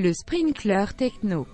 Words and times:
Le 0.00 0.12
sprinkler 0.12 0.84
techno. 0.96 1.44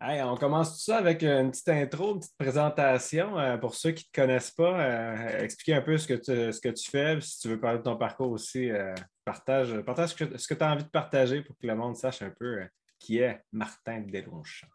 on 0.00 0.36
commence 0.36 0.74
tout 0.74 0.92
ça 0.92 0.98
avec 0.98 1.24
une 1.24 1.50
petite 1.50 1.68
intro, 1.68 2.12
une 2.14 2.20
petite 2.20 2.38
présentation. 2.38 3.36
Euh, 3.36 3.56
pour 3.56 3.74
ceux 3.74 3.90
qui 3.90 4.04
ne 4.04 4.12
te 4.12 4.20
connaissent 4.20 4.52
pas, 4.52 4.80
euh, 4.80 5.38
expliquer 5.40 5.74
un 5.74 5.82
peu 5.82 5.98
ce 5.98 6.06
que, 6.06 6.14
tu, 6.14 6.52
ce 6.52 6.60
que 6.60 6.68
tu 6.68 6.88
fais. 6.88 7.20
Si 7.20 7.40
tu 7.40 7.48
veux 7.48 7.58
parler 7.58 7.78
de 7.78 7.82
ton 7.82 7.96
parcours 7.96 8.30
aussi, 8.30 8.70
euh, 8.70 8.94
partage, 9.24 9.76
partage 9.80 10.10
ce 10.10 10.14
que, 10.14 10.54
tu 10.54 10.62
as 10.62 10.72
envie 10.72 10.84
de 10.84 10.88
partager 10.88 11.42
pour 11.42 11.58
que 11.58 11.66
le 11.66 11.74
monde 11.74 11.96
sache 11.96 12.22
un 12.22 12.30
peu 12.30 12.60
qui 13.00 13.18
est 13.18 13.40
Martin 13.50 14.02
Delonchamp. 14.02 14.68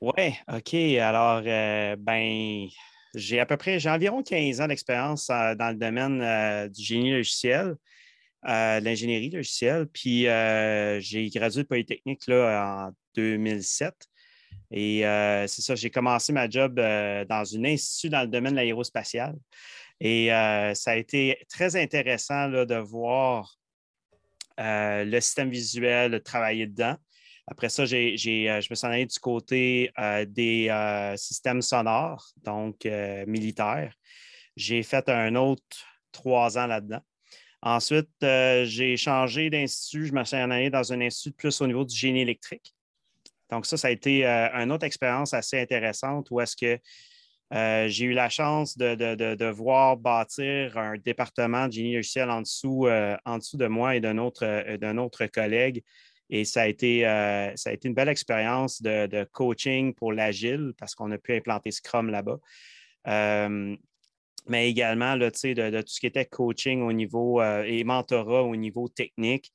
Oui, 0.00 0.36
OK. 0.46 0.74
Alors, 1.00 1.42
ben, 1.42 2.68
j'ai 3.14 3.40
à 3.40 3.46
peu 3.46 3.56
près, 3.56 3.78
j'ai 3.78 3.90
environ 3.90 4.22
15 4.22 4.60
ans 4.60 4.66
d'expérience 4.66 5.28
dans 5.28 5.70
le 5.72 5.76
domaine 5.76 6.68
du 6.68 6.82
génie 6.82 7.12
logiciel. 7.12 7.76
de 8.44 8.84
l'ingénierie 8.84 9.30
logicielle. 9.30 9.86
Puis 9.86 10.22
j'ai 11.00 11.30
gradué 11.30 11.62
de 11.62 11.68
Polytechnique 11.68 12.26
là, 12.26 12.88
en 12.88 12.92
2007. 13.14 13.94
Et 14.70 15.06
euh, 15.06 15.46
c'est 15.46 15.62
ça, 15.62 15.74
j'ai 15.74 15.90
commencé 15.90 16.32
ma 16.32 16.48
job 16.48 16.78
euh, 16.78 17.24
dans 17.26 17.44
une 17.44 17.64
institut 17.64 18.08
dans 18.08 18.22
le 18.22 18.26
domaine 18.26 18.52
de 18.52 18.56
l'aérospatial. 18.56 19.36
Et 20.00 20.32
euh, 20.32 20.74
ça 20.74 20.92
a 20.92 20.96
été 20.96 21.38
très 21.48 21.76
intéressant 21.76 22.48
de 22.48 22.74
voir 22.74 23.56
le 24.58 25.20
système 25.20 25.50
visuel, 25.50 26.20
travailler 26.22 26.66
dedans. 26.66 26.96
Après 27.46 27.68
ça, 27.68 27.84
j'ai, 27.84 28.16
je 28.16 28.66
me 28.70 28.74
suis 28.74 28.86
en 28.86 28.90
allé 28.90 29.06
du 29.06 29.18
côté 29.18 29.92
des 30.28 31.14
systèmes 31.16 31.60
sonores, 31.60 32.26
donc 32.42 32.86
militaires. 33.26 33.94
J'ai 34.56 34.82
fait 34.82 35.08
un 35.10 35.34
autre 35.34 35.62
trois 36.10 36.56
ans 36.56 36.66
là-dedans. 36.66 37.02
Ensuite, 37.60 38.08
j'ai 38.20 38.96
changé 38.96 39.50
d'institut. 39.50 40.06
Je 40.06 40.12
me 40.14 40.24
suis 40.24 40.36
en 40.36 40.50
allé 40.50 40.70
dans 40.70 40.92
un 40.92 41.00
institut 41.02 41.32
plus 41.32 41.60
au 41.60 41.66
niveau 41.66 41.84
du 41.84 41.94
génie 41.94 42.22
électrique. 42.22 42.74
Donc, 43.50 43.66
ça, 43.66 43.76
ça 43.76 43.88
a 43.88 43.90
été 43.90 44.26
euh, 44.26 44.48
une 44.52 44.72
autre 44.72 44.84
expérience 44.84 45.34
assez 45.34 45.60
intéressante 45.60 46.28
où 46.30 46.40
est-ce 46.40 46.56
que 46.56 46.78
euh, 47.52 47.88
j'ai 47.88 48.06
eu 48.06 48.12
la 48.12 48.28
chance 48.28 48.76
de, 48.76 49.50
voir 49.50 49.96
bâtir 49.96 50.76
un 50.76 50.96
département 50.96 51.68
de 51.68 51.72
génie 51.72 51.94
logiciel 51.94 52.30
en 52.30 52.40
dessous, 52.40 52.86
euh, 52.86 53.16
en 53.24 53.38
dessous 53.38 53.56
de 53.56 53.66
moi 53.66 53.96
et 53.96 54.00
d'un 54.00 54.18
autre, 54.18 54.76
d'un 54.76 54.98
autre 54.98 55.26
collègue. 55.26 55.84
Et 56.30 56.44
ça 56.44 56.62
a 56.62 56.66
été, 56.66 57.02
ça 57.56 57.70
a 57.70 57.72
été 57.72 57.88
une 57.88 57.94
belle 57.94 58.08
expérience 58.08 58.80
de, 58.82 59.24
coaching 59.32 59.94
pour 59.94 60.12
l'agile 60.12 60.72
parce 60.78 60.94
qu'on 60.94 61.10
a 61.10 61.18
pu 61.18 61.34
implanter 61.34 61.70
Scrum 61.70 62.10
là-bas. 62.10 62.38
mais 64.46 64.68
également 64.68 65.16
de, 65.16 65.26
de, 65.70 65.80
tout 65.80 65.88
ce 65.88 66.00
qui 66.00 66.06
était 66.06 66.24
coaching 66.24 66.82
au 66.82 66.92
niveau 66.92 67.42
et 67.42 67.84
mentorat 67.84 68.42
au 68.42 68.56
niveau 68.56 68.88
technique. 68.88 69.52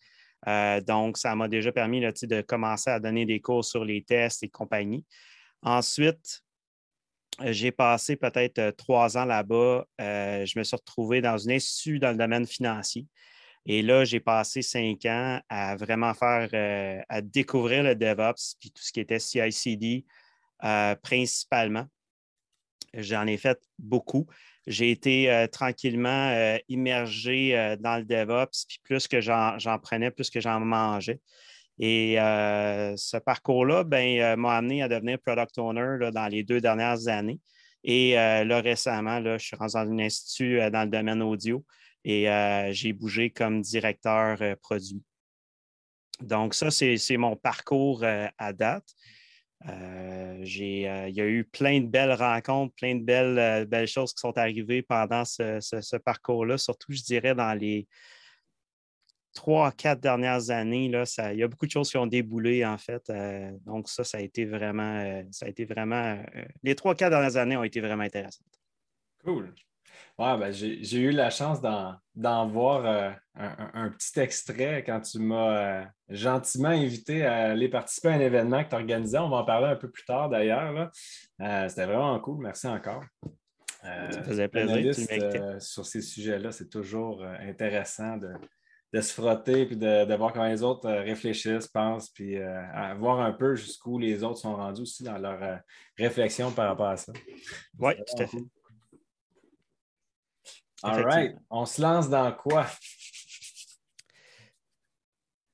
Euh, 0.48 0.82
donc, 0.82 1.18
ça 1.18 1.36
m'a 1.36 1.48
déjà 1.48 1.72
permis 1.72 2.00
de 2.02 2.42
commencer 2.42 2.90
à 2.90 3.00
donner 3.00 3.26
des 3.26 3.40
cours 3.40 3.66
sur 3.66 3.84
les 3.84 4.04
tests 4.04 4.44
et 4.44 4.50
compagnie. 4.50 5.06
Ensuite, 5.62 6.42
euh, 7.42 7.52
j'ai 7.52 7.72
passé 7.72 8.16
peut-être 8.16 8.60
euh, 8.60 8.72
trois 8.72 9.18
ans 9.18 9.26
là-bas. 9.26 9.86
je 10.00 10.58
me 10.58 10.64
suis 10.64 10.76
retrouvé 10.76 11.22
dans 11.22 11.38
une 11.38 11.52
institut 11.52 12.00
dans 12.00 12.12
le 12.12 12.18
domaine 12.18 12.48
financier. 12.48 13.06
Et 13.66 13.82
là, 13.82 14.06
j'ai 14.06 14.20
passé 14.20 14.62
cinq 14.62 15.06
ans 15.06 15.40
à 15.50 15.76
vraiment 15.76 16.14
faire, 16.14 17.04
à 17.08 17.22
découvrir 17.22 17.84
le 17.84 17.96
DevOps, 17.96 18.56
puis 18.60 18.72
tout 18.72 18.82
ce 18.82 18.92
qui 18.92 19.00
était 19.00 19.20
CI/CD 19.20 20.06
principalement. 21.04 21.86
J'en 22.94 23.28
ai 23.28 23.38
fait 23.38 23.60
beaucoup 23.78 24.28
j'ai 24.70 24.92
été 24.92 25.32
euh, 25.32 25.48
tranquillement 25.48 26.30
euh, 26.30 26.58
immergé 26.70 27.58
euh, 27.58 27.76
dans 27.76 27.98
le 27.98 28.04
DevOps, 28.04 28.66
puis 28.68 28.80
plus 28.84 29.08
que 29.08 29.20
j'en 29.20 29.58
prenais, 29.82 30.12
plus 30.12 30.30
que 30.30 30.40
j'en 30.40 30.60
mangeais. 30.60 31.20
Et 31.80 32.16
ce 32.18 33.18
parcours-là 33.18 33.86
ben, 33.86 34.36
m'a 34.36 34.58
amené 34.58 34.84
à 34.84 34.90
devenir 34.90 35.18
product 35.18 35.58
owner 35.58 36.12
dans 36.12 36.28
les 36.28 36.44
deux 36.44 36.60
dernières 36.60 37.08
années. 37.08 37.40
Et 37.86 38.16
là, 38.16 38.60
récemment, 38.60 39.24
je 39.24 39.38
suis 39.38 39.56
rentré 39.56 39.86
dans 39.86 39.90
un 39.90 40.00
institut 40.00 40.60
dans 40.72 40.84
le 40.84 40.90
domaine 40.90 41.22
audio 41.22 41.64
et 42.10 42.74
j'ai 42.74 42.94
bougé 42.94 43.30
comme 43.30 43.62
directeur 43.62 44.38
produit. 44.60 45.04
Donc, 46.22 46.54
ça, 46.54 46.70
c'est 46.72 47.18
mon 47.18 47.36
parcours 47.36 48.04
à 48.04 48.54
date. 48.54 48.94
Euh, 49.68 50.42
euh, 50.42 50.46
il 50.46 51.16
y 51.16 51.22
a 51.22 51.28
eu 51.28 51.44
plein 51.44 51.82
de 51.82 51.88
belles 51.88 52.14
rencontres, 52.14 52.74
plein 52.76 52.96
de 52.96 53.04
belles, 53.04 53.68
euh, 53.74 53.86
choses 53.86 54.14
qui 54.14 54.20
sont 54.20 54.38
arrivées 54.38 54.82
pendant 54.82 55.26
ce, 55.26 55.98
parcours-là, 55.98 56.58
surtout, 56.58 56.94
je 56.94 57.02
dirais, 57.02 57.36
dans 57.36 57.54
les 57.54 57.88
trois, 59.34 59.72
quatre 59.72 60.00
dernières 60.00 60.50
années. 60.50 60.86
Il 60.86 61.38
y 61.38 61.44
a 61.44 61.48
beaucoup 61.48 61.66
de 61.66 61.72
choses 61.72 61.90
qui 61.90 61.98
ont 61.98 62.08
déboulé, 62.08 62.66
en 62.66 62.78
fait. 62.78 63.12
donc, 63.66 63.90
ça, 63.90 64.04
ça 64.04 64.18
a 64.18 64.22
été 64.22 64.46
vraiment, 64.46 65.24
ça 65.32 65.46
a 65.46 65.50
été 65.50 65.66
vraiment. 65.66 66.22
les 66.64 66.76
trois, 66.76 66.96
quatre 66.96 67.12
dernières 67.12 67.38
années 67.38 67.58
ont 67.58 67.64
été 67.64 67.82
vraiment 67.82 68.04
intéressantes. 68.04 68.46
Cool. 69.24 69.54
Ouais, 70.20 70.38
ben, 70.38 70.52
j'ai 70.52 71.00
eu 71.00 71.12
la 71.12 71.30
chance 71.30 71.62
d'en 71.62 72.48
voir 72.50 72.86
euh, 72.86 73.10
un, 73.38 73.90
petit 73.90 74.20
extrait 74.20 74.84
quand 74.86 75.00
tu 75.00 75.18
m'as 75.20 75.58
euh, 75.58 75.86
gentiment 76.10 76.68
invité 76.68 77.26
à 77.26 77.52
aller 77.52 77.70
participer 77.70 78.10
à 78.10 78.14
un 78.16 78.20
événement 78.20 78.62
que 78.66 78.70
tu 78.70 78.76
organisais. 78.76 79.18
On 79.18 79.30
va 79.30 79.38
en 79.38 79.46
parler 79.46 79.68
un 79.68 79.78
peu 79.78 79.90
plus 79.90 80.04
tard 80.04 80.28
d'ailleurs. 80.30 80.92
Euh, 81.40 81.70
c'était 81.70 81.86
vraiment 81.86 82.20
cool. 82.20 82.44
Merci 82.44 82.68
encore. 82.68 83.06
ça 83.82 84.24
faisait 84.24 84.50
plaisir. 84.50 84.94
sur 85.62 85.86
ces 85.86 86.02
sujets-là, 86.02 86.52
c'est 86.52 86.70
toujours 86.70 87.24
intéressant 87.24 88.18
de, 88.18 89.00
se 89.00 89.14
frotter 89.14 89.62
et 89.72 89.76
de, 89.78 90.16
voir 90.16 90.34
comment 90.34 90.48
les 90.48 90.64
autres 90.64 90.90
réfléchissent, 90.90 91.68
pensent, 91.68 92.10
puis 92.10 92.36
voir 92.98 93.22
un 93.22 93.32
peu 93.32 93.56
jusqu'où 93.56 93.98
les 93.98 94.22
autres 94.22 94.40
sont 94.40 94.58
rendus 94.58 94.82
aussi 94.82 95.04
dans 95.04 95.18
leur 95.18 95.62
réflexion 95.98 96.52
par 96.52 96.68
rapport 96.68 96.90
à 96.90 96.98
ça. 96.98 97.14
Oui, 97.80 97.94
tout 97.96 98.22
à 98.22 98.28
fait. 98.28 98.40
All 100.84 101.04
right. 101.04 101.36
On 101.50 101.66
se 101.66 101.82
lance 101.82 102.10
dans 102.10 102.32
quoi? 102.32 102.66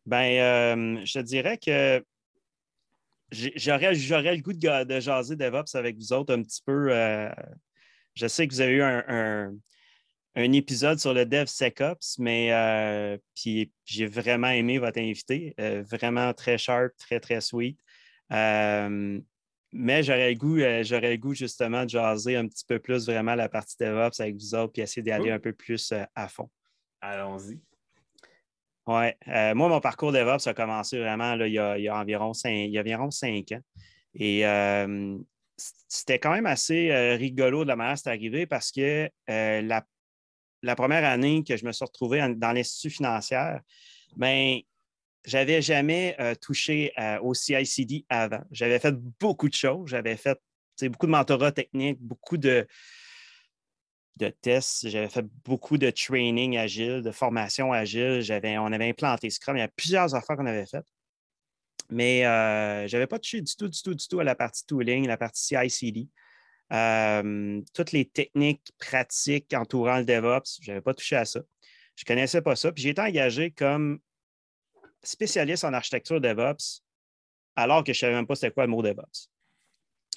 Ben, 0.05 0.99
euh, 0.99 1.01
je 1.03 1.19
dirais 1.19 1.57
que 1.57 2.03
j'aurais, 3.31 3.95
le 4.35 4.41
goût 4.41 4.53
de, 4.53 4.99
jaser 4.99 5.35
DevOps 5.35 5.73
avec 5.73 5.97
vous 5.97 6.13
autres 6.13 6.33
un 6.33 6.43
petit 6.43 6.61
peu. 6.63 6.89
Euh, 6.91 7.31
je 8.13 8.27
sais 8.27 8.47
que 8.47 8.53
vous 8.53 8.61
avez 8.61 8.73
eu 8.73 8.83
un, 8.83 9.51
épisode 10.35 10.99
sur 10.99 11.13
le 11.13 11.25
DevSecOps, 11.25 12.19
mais 12.19 12.53
euh, 12.53 13.17
puis 13.35 13.71
j'ai 13.85 14.05
vraiment 14.05 14.49
aimé 14.49 14.77
votre 14.77 14.99
invité. 14.99 15.55
vraiment 15.57 16.33
très 16.33 16.59
sharp, 16.59 16.95
très, 16.97 17.19
très 17.19 17.41
sweet. 17.41 17.79
Mais 19.77 20.03
j'aurais 20.03 20.29
le 20.31 20.37
goût, 20.37 20.57
euh, 20.57 20.83
j'aurais 20.85 21.11
le 21.11 21.17
goût 21.17 21.33
justement 21.33 21.83
de 21.83 21.89
jaser 21.89 22.37
un 22.37 22.47
petit 22.47 22.63
peu 22.65 22.79
plus 22.79 23.07
vraiment 23.07 23.35
la 23.35 23.49
partie 23.49 23.75
DevOps 23.77 24.21
avec 24.21 24.35
vous 24.35 24.55
autres, 24.55 24.71
puis 24.71 24.81
essayer 24.81 25.01
d'aller 25.01 25.31
un 25.31 25.39
peu 25.39 25.51
plus 25.51 25.91
euh, 25.91 26.05
à 26.15 26.29
fond. 26.29 26.49
Allons-y. 27.01 27.59
Oui. 28.87 29.07
Euh, 29.27 29.53
moi, 29.53 29.67
mon 29.67 29.81
parcours 29.81 30.13
DevOps 30.13 30.47
a 30.47 30.53
commencé 30.53 30.97
vraiment 30.97 31.33
il, 31.33 31.51
y 31.51 31.59
a, 31.59 31.99
environ 31.99 32.33
cinq, 32.33 32.51
il 32.51 32.71
y 32.71 32.77
a 32.77 32.81
environ 32.81 33.11
cinq 33.11 33.51
ans. 33.51 33.61
Et 34.13 34.43
c'était 35.57 36.19
quand 36.19 36.31
même 36.31 36.45
assez 36.45 36.93
rigolo 37.17 37.63
de 37.63 37.67
la 37.67 37.75
manière 37.75 37.97
c'est 37.97 38.09
arrivé 38.09 38.45
parce 38.45 38.71
que 38.71 39.09
la, 39.27 39.85
la, 40.61 40.75
première 40.75 41.03
année 41.03 41.43
que 41.43 41.57
je 41.57 41.65
me 41.65 41.73
suis 41.73 41.83
retrouvé 41.83 42.25
dans 42.37 42.53
l'Institut 42.53 42.91
financier, 42.91 43.57
ben, 44.15 44.59
j'avais 45.25 45.61
jamais 45.61 46.15
euh, 46.19 46.35
touché 46.35 46.93
euh, 46.99 47.19
au 47.21 47.33
CICD 47.33 48.05
avant. 48.09 48.41
J'avais 48.51 48.79
fait 48.79 48.95
beaucoup 49.19 49.49
de 49.49 49.53
choses. 49.53 49.89
J'avais 49.89 50.17
fait 50.17 50.39
beaucoup 50.83 51.07
de 51.07 51.11
mentorat 51.11 51.51
technique, 51.51 51.99
beaucoup 51.99 52.37
de, 52.37 52.67
tests. 54.41 54.87
J'avais 54.87 55.09
fait 55.09 55.25
beaucoup 55.43 55.77
de 55.77 55.89
training 55.89 56.57
agile, 56.57 57.01
de 57.01 57.11
formation 57.11 57.73
agile. 57.73 58.23
on 58.59 58.71
avait 58.71 58.89
implanté 58.89 59.29
Scrum. 59.29 59.57
Il 59.57 59.61
y 59.61 59.63
a 59.63 59.67
plusieurs 59.67 60.13
affaires 60.15 60.37
qu'on 60.37 60.45
avait 60.45 60.65
faites. 60.65 60.87
Mais 61.89 62.25
euh, 62.25 62.87
je 62.87 62.95
n'avais 62.95 63.07
pas 63.07 63.19
touché 63.19 63.41
du 63.41 63.55
tout, 63.55 63.67
du 63.67 63.81
tout, 63.81 63.93
du 63.93 64.07
tout 64.07 64.19
à 64.19 64.23
la 64.23 64.35
partie 64.35 64.65
tooling, 64.65 65.07
la 65.07 65.17
partie 65.17 65.43
CICD. 65.43 66.07
toutes 67.73 67.91
les 67.91 68.05
techniques 68.05 68.71
pratiques 68.79 69.53
entourant 69.53 69.97
le 69.97 70.05
DevOps, 70.05 70.61
je 70.61 70.71
n'avais 70.71 70.81
pas 70.81 70.93
touché 70.93 71.15
à 71.15 71.25
ça. 71.25 71.41
Je 71.95 72.03
ne 72.03 72.07
connaissais 72.07 72.41
pas 72.41 72.55
ça. 72.55 72.71
Puis 72.71 72.83
j'ai 72.83 72.89
été 72.89 73.01
engagé 73.01 73.51
comme 73.51 73.99
spécialiste 75.03 75.63
en 75.63 75.73
architecture 75.73 76.19
DevOps, 76.19 76.83
alors 77.55 77.83
que 77.83 77.93
je 77.93 77.97
ne 77.97 78.01
savais 78.01 78.13
même 78.13 78.27
pas 78.27 78.35
c'était 78.35 78.51
quoi 78.51 78.65
le 78.65 78.71
mot 78.71 78.81
DevOps. 78.81 79.29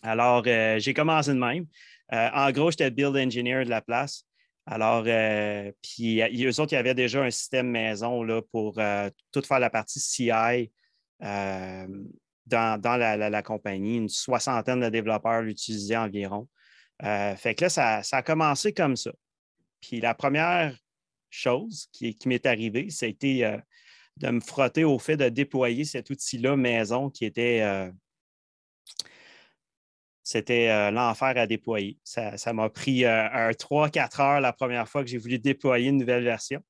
Alors, 0.03 0.43
euh, 0.47 0.79
j'ai 0.79 0.95
commencé 0.95 1.33
de 1.33 1.39
même. 1.39 1.67
Euh, 2.13 2.31
en 2.33 2.51
gros, 2.53 2.71
j'étais 2.71 2.91
build 2.91 3.17
engineer 3.17 3.65
de 3.65 3.71
la 3.71 3.83
place. 3.83 4.25
Alors, 4.67 5.05
euh, 5.07 5.73
puis 5.83 6.21
eux 6.21 6.61
autres, 6.61 6.73
il 6.73 6.77
y 6.77 6.79
avait 6.79 6.95
déjà 6.95 7.23
un 7.23 7.31
système 7.31 7.71
maison 7.71 8.23
là, 8.23 8.43
pour 8.53 8.79
tout 9.33 9.43
faire 9.43 9.59
la 9.59 9.71
partie 9.71 9.99
CI 9.99 10.71
dans, 11.21 12.81
la, 12.85 13.43
compagnie. 13.43 13.97
Une 13.97 14.09
soixantaine 14.09 14.81
de 14.81 14.89
développeurs 14.91 15.43
l'utilisaient 15.43 15.97
environ. 15.97 16.49
fait 17.01 17.55
que 17.57 17.65
là, 17.65 17.71
ça, 17.71 18.03
a 18.13 18.23
commencé 18.23 18.75
comme 18.75 18.97
ça. 18.97 19.11
Puis 19.81 20.01
la 20.01 20.15
première 20.15 20.77
chose 21.31 21.89
qui, 21.93 22.17
m'est 22.27 22.45
arrivée, 22.45 22.91
c'était 22.91 23.59
de 24.19 24.31
me 24.31 24.41
frotter 24.41 24.85
au 24.85 24.99
fait 24.99 25.17
de 25.17 25.29
déployer 25.29 25.85
cet 25.85 26.11
outil-là 26.11 26.57
maison 26.57 27.11
qui 27.11 27.25
était. 27.25 27.61
Euh, 27.63 27.91
c'était 30.23 30.69
euh, 30.69 30.91
l'enfer 30.91 31.35
à 31.37 31.47
déployer. 31.47 31.99
Ça, 32.05 32.53
m'a 32.53 32.69
pris 32.69 33.07
un 33.07 33.51
3-4 33.51 34.21
heures 34.21 34.41
la 34.41 34.53
première 34.53 34.87
fois 34.87 35.03
que 35.03 35.09
j'ai 35.09 35.17
voulu 35.17 35.39
déployer 35.39 35.89
une 35.89 35.97
nouvelle 35.97 36.25
version. 36.25 36.63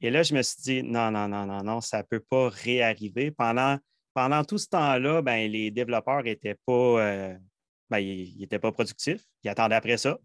Et 0.00 0.10
là, 0.10 0.22
je 0.22 0.34
me 0.34 0.42
suis 0.42 0.62
dit, 0.62 0.82
non, 0.82 1.10
non, 1.10 1.28
non, 1.28 1.44
non, 1.44 1.62
non, 1.62 1.80
ça 1.82 1.98
ne 1.98 2.02
peut 2.02 2.20
pas 2.20 2.48
réarriver. 2.48 3.30
Pendant, 3.30 3.78
tout 4.48 4.56
ce 4.56 4.68
temps-là, 4.68 5.20
ben, 5.20 5.50
les 5.50 5.70
développeurs 5.70 6.22
n'étaient 6.22 6.56
pas, 6.64 7.34
ben, 7.90 7.98
ils 7.98 8.48
pas 8.48 8.72
productifs. 8.72 9.22
Ils 9.42 9.50
attendaient 9.50 9.74
après 9.74 9.98
ça. 9.98 10.18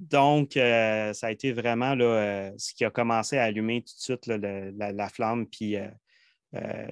Donc, 0.00 0.56
euh, 0.56 1.12
ça 1.12 1.26
a 1.26 1.30
été 1.30 1.52
vraiment 1.52 1.94
là, 1.94 2.04
euh, 2.04 2.52
ce 2.56 2.72
qui 2.72 2.86
a 2.86 2.90
commencé 2.90 3.36
à 3.36 3.44
allumer 3.44 3.82
tout 3.82 3.94
de 3.94 4.00
suite 4.00 4.26
la, 4.26 5.08
flamme. 5.10 5.46
Puis, 5.46 5.76
euh, 5.76 5.88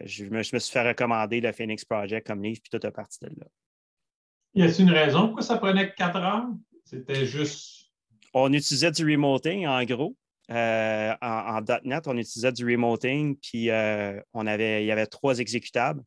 je 0.04 0.26
me, 0.26 0.42
suis 0.42 0.60
fait 0.60 0.86
recommander 0.86 1.40
le 1.40 1.50
Phoenix 1.52 1.86
Project 1.86 2.26
comme 2.26 2.42
livre, 2.42 2.60
puis 2.62 2.78
tout 2.78 2.86
est 2.86 2.90
parti 2.90 3.20
de 3.22 3.28
là. 3.28 3.46
Y 4.54 4.62
a-t-il 4.62 4.88
une 4.88 4.94
raison 4.94 5.26
pourquoi 5.26 5.42
ça 5.42 5.56
prenait 5.56 5.94
quatre 5.94 6.18
heures? 6.18 6.48
C'était 6.84 7.24
juste. 7.24 7.86
On 8.34 8.52
utilisait 8.52 8.90
du 8.90 9.10
remoting, 9.10 9.66
en 9.66 9.82
gros. 9.84 10.14
en, 10.50 11.60
.NET, 11.84 12.06
on 12.08 12.16
utilisait 12.16 12.52
du 12.52 12.70
remoting, 12.70 13.38
puis 13.38 13.70
on 14.34 14.46
avait, 14.46 14.84
il 14.84 14.86
y 14.86 14.92
avait 14.92 15.06
trois 15.06 15.38
exécutables. 15.38 16.02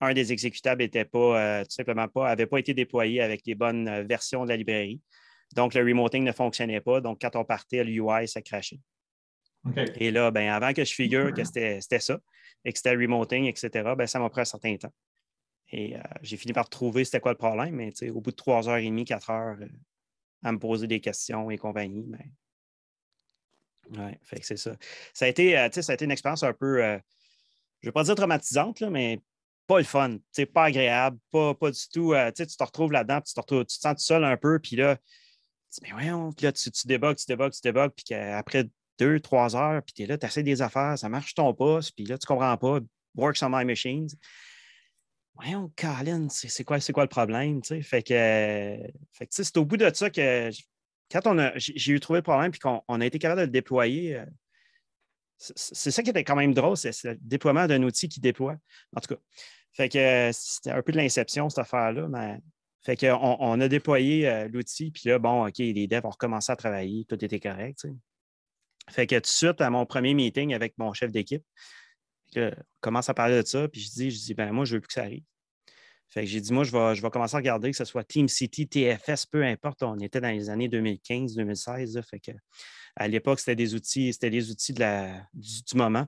Un 0.00 0.14
des 0.14 0.32
exécutables 0.32 0.80
n'était 0.80 1.04
pas, 1.04 1.62
tout 1.64 1.72
simplement 1.72 2.08
pas, 2.08 2.28
n'avait 2.28 2.46
pas 2.46 2.58
été 2.58 2.72
déployé 2.72 3.20
avec 3.20 3.42
les 3.44 3.54
bonnes 3.54 4.06
versions 4.06 4.44
de 4.44 4.48
la 4.48 4.56
librairie. 4.56 5.02
Donc, 5.54 5.74
le 5.74 5.82
remoting 5.82 6.24
ne 6.24 6.32
fonctionnait 6.32 6.80
pas. 6.80 7.00
Donc, 7.00 7.20
quand 7.20 7.36
on 7.36 7.44
partait, 7.44 7.84
l'UI, 7.84 8.28
ça 8.28 8.42
crachait. 8.42 8.80
Et 9.96 10.10
là, 10.10 10.30
ben, 10.30 10.50
avant 10.50 10.72
que 10.72 10.84
je 10.84 10.94
figure 10.94 11.32
que 11.32 11.44
c'était 11.44 11.80
ça 11.80 12.18
et 12.64 12.72
que 12.72 12.78
c'était 12.78 12.94
le 12.94 13.02
remoting, 13.02 13.46
etc., 13.46 13.94
ben, 13.96 14.06
ça 14.06 14.18
m'a 14.18 14.30
pris 14.30 14.42
un 14.42 14.46
certain 14.46 14.76
temps. 14.76 14.92
Et 15.70 15.96
euh, 15.96 16.00
j'ai 16.22 16.36
fini 16.36 16.52
par 16.52 16.68
trouver 16.68 17.04
c'était 17.04 17.20
quoi 17.20 17.32
le 17.32 17.38
problème, 17.38 17.74
mais 17.74 17.92
au 18.10 18.20
bout 18.20 18.30
de 18.30 18.36
trois 18.36 18.68
heures 18.68 18.76
et 18.76 18.84
demie, 18.84 19.04
quatre 19.04 19.30
heures, 19.30 19.56
euh, 19.60 19.68
à 20.42 20.52
me 20.52 20.58
poser 20.58 20.86
des 20.86 21.00
questions 21.00 21.50
et 21.50 21.58
compagnie, 21.58 22.04
ben, 22.06 22.24
oui, 23.90 24.12
fait 24.22 24.40
que 24.40 24.46
c'est 24.46 24.56
ça. 24.56 24.76
Ça 25.12 25.24
a, 25.24 25.28
été, 25.28 25.58
euh, 25.58 25.68
ça 25.70 25.92
a 25.92 25.94
été 25.94 26.04
une 26.04 26.10
expérience 26.10 26.42
un 26.42 26.52
peu, 26.52 26.78
je 26.78 26.82
ne 26.82 27.88
vais 27.88 27.92
pas 27.92 28.04
dire 28.04 28.14
traumatisante, 28.14 28.80
là, 28.80 28.90
mais 28.90 29.20
pas 29.66 29.78
le 29.78 29.84
fun, 29.84 30.18
pas 30.54 30.64
agréable, 30.64 31.18
pas, 31.30 31.54
pas 31.54 31.70
du 31.70 31.88
tout. 31.92 32.14
tu 32.34 32.46
te 32.46 32.64
retrouves 32.64 32.92
là-dedans, 32.92 33.20
tu, 33.20 33.34
te 33.34 33.40
tu 33.40 33.66
te 33.66 33.72
sens 33.72 33.94
tout 33.94 34.02
seul 34.02 34.24
un 34.24 34.36
peu, 34.36 34.58
puis 34.58 34.76
là, 34.76 34.98
mais 35.82 35.90
voyons, 35.92 36.32
puis 36.32 36.44
là, 36.44 36.52
tu, 36.52 36.70
tu 36.70 36.70
tu 36.70 36.86
débugs, 36.86 37.16
tu 37.16 37.26
débugs, 37.26 37.90
puis 37.90 38.14
après 38.14 38.68
deux, 38.98 39.20
trois 39.20 39.54
heures, 39.56 39.82
puis 39.82 39.92
tu 39.94 40.02
es 40.02 40.06
là, 40.06 40.18
tu 40.18 40.26
essaies 40.26 40.42
des 40.42 40.62
affaires, 40.62 40.98
ça 40.98 41.08
marche 41.08 41.34
ton 41.34 41.52
poste, 41.54 41.94
puis 41.94 42.04
là, 42.04 42.18
tu 42.18 42.26
comprends 42.26 42.56
pas, 42.56 42.80
works 43.16 43.42
on 43.42 43.50
my 43.50 43.64
machines. 43.64 44.08
Voyons, 45.34 45.72
Colin, 45.76 46.28
c'est 46.28 46.64
quoi, 46.64 46.78
quoi 46.80 47.04
le 47.04 47.08
problème? 47.08 47.62
Fait 47.62 48.02
que, 48.02 48.76
fait 49.12 49.28
c'est 49.30 49.56
au 49.56 49.64
bout 49.64 49.76
de 49.76 49.88
ça 49.94 50.10
que 50.10 50.50
quand 51.10 51.26
on 51.26 51.38
a, 51.38 51.52
j'ai 51.56 51.92
eu 51.92 52.00
trouvé 52.00 52.18
le 52.18 52.22
problème 52.22 52.50
puis 52.50 52.60
qu'on 52.60 52.82
a 52.88 53.06
été 53.06 53.18
capable 53.18 53.42
de 53.42 53.46
le 53.46 53.52
déployer, 53.52 54.16
euh, 54.16 54.26
c'est 55.38 55.92
ça 55.92 56.02
qui 56.02 56.10
était 56.10 56.24
quand 56.24 56.34
même 56.34 56.52
drôle, 56.52 56.76
c'est 56.76 57.04
le 57.04 57.16
déploiement 57.20 57.66
d'un 57.68 57.82
outil 57.84 58.08
qui 58.08 58.18
déploie. 58.18 58.56
En 58.96 59.00
tout 59.00 59.14
cas, 59.14 59.20
fait 59.72 59.88
que 59.88 60.30
c'était 60.32 60.72
un 60.72 60.82
peu 60.82 60.90
de 60.90 60.96
l'inception, 60.96 61.48
cette 61.48 61.60
affaire-là, 61.60 62.08
mais 62.08 62.40
fait 62.84 62.96
qu'on 62.96 63.36
on 63.40 63.60
a 63.60 63.68
déployé 63.68 64.28
euh, 64.28 64.48
l'outil, 64.48 64.90
puis 64.90 65.08
là, 65.08 65.18
bon, 65.18 65.46
OK, 65.46 65.58
les 65.58 65.86
devs 65.86 66.04
ont 66.04 66.10
recommencé 66.10 66.52
à 66.52 66.56
travailler, 66.56 67.04
tout 67.06 67.22
était 67.24 67.40
correct. 67.40 67.86
Fait 68.90 69.06
que 69.06 69.16
tout 69.16 69.22
de 69.22 69.26
suite, 69.26 69.60
à 69.60 69.70
mon 69.70 69.84
premier 69.84 70.14
meeting 70.14 70.54
avec 70.54 70.74
mon 70.78 70.92
chef 70.92 71.10
d'équipe, 71.10 71.44
on 72.36 72.50
commence 72.80 73.08
à 73.08 73.14
parler 73.14 73.42
de 73.42 73.46
ça, 73.46 73.68
puis 73.68 73.80
je 73.80 73.90
dis, 73.90 74.10
je 74.10 74.18
dis, 74.18 74.34
ben 74.34 74.52
moi, 74.52 74.64
je 74.64 74.74
veux 74.74 74.80
plus 74.80 74.88
que 74.88 74.94
ça 74.94 75.02
arrive. 75.02 75.24
Fait 76.10 76.22
que 76.22 76.26
j'ai 76.26 76.40
dit, 76.40 76.52
moi, 76.52 76.64
je 76.64 76.72
vais, 76.72 76.94
je 76.94 77.02
vais 77.02 77.10
commencer 77.10 77.34
à 77.34 77.38
regarder 77.38 77.70
que 77.70 77.76
ce 77.76 77.84
soit 77.84 78.02
Team 78.02 78.28
City, 78.28 78.66
TFS, 78.66 79.26
peu 79.26 79.44
importe. 79.44 79.82
On 79.82 79.98
était 79.98 80.20
dans 80.20 80.30
les 80.30 80.48
années 80.48 80.68
2015-2016. 80.68 82.02
Fait 82.02 82.18
que 82.18 82.32
à 82.96 83.08
l'époque, 83.08 83.40
c'était 83.40 83.56
des 83.56 83.74
outils, 83.74 84.12
c'était 84.12 84.30
les 84.30 84.50
outils 84.50 84.72
de 84.72 84.80
la, 84.80 85.26
du 85.34 85.76
moment. 85.76 86.06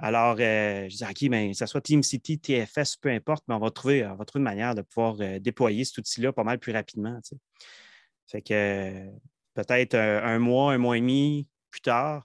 Alors, 0.00 0.36
euh, 0.38 0.88
je 0.88 0.96
dis, 0.96 1.04
OK, 1.04 1.28
ben, 1.30 1.50
que 1.50 1.56
ce 1.56 1.66
soit 1.66 1.80
Team 1.80 2.02
City, 2.04 2.38
TFS, 2.38 2.96
peu 2.96 3.08
importe, 3.08 3.42
mais 3.48 3.54
on 3.54 3.58
va 3.58 3.70
trouver, 3.70 4.06
on 4.06 4.14
va 4.14 4.24
trouver 4.24 4.40
une 4.40 4.44
manière 4.44 4.74
de 4.76 4.82
pouvoir 4.82 5.16
euh, 5.20 5.40
déployer 5.40 5.84
cet 5.84 5.98
outil-là 5.98 6.32
pas 6.32 6.44
mal 6.44 6.60
plus 6.60 6.72
rapidement. 6.72 7.18
Fait 8.28 8.42
que 8.42 9.08
peut-être 9.54 9.94
un, 9.96 10.38
mois, 10.38 10.72
un 10.72 10.78
mois 10.78 10.96
et 10.96 11.00
demi 11.00 11.48
plus 11.70 11.80
tard, 11.80 12.24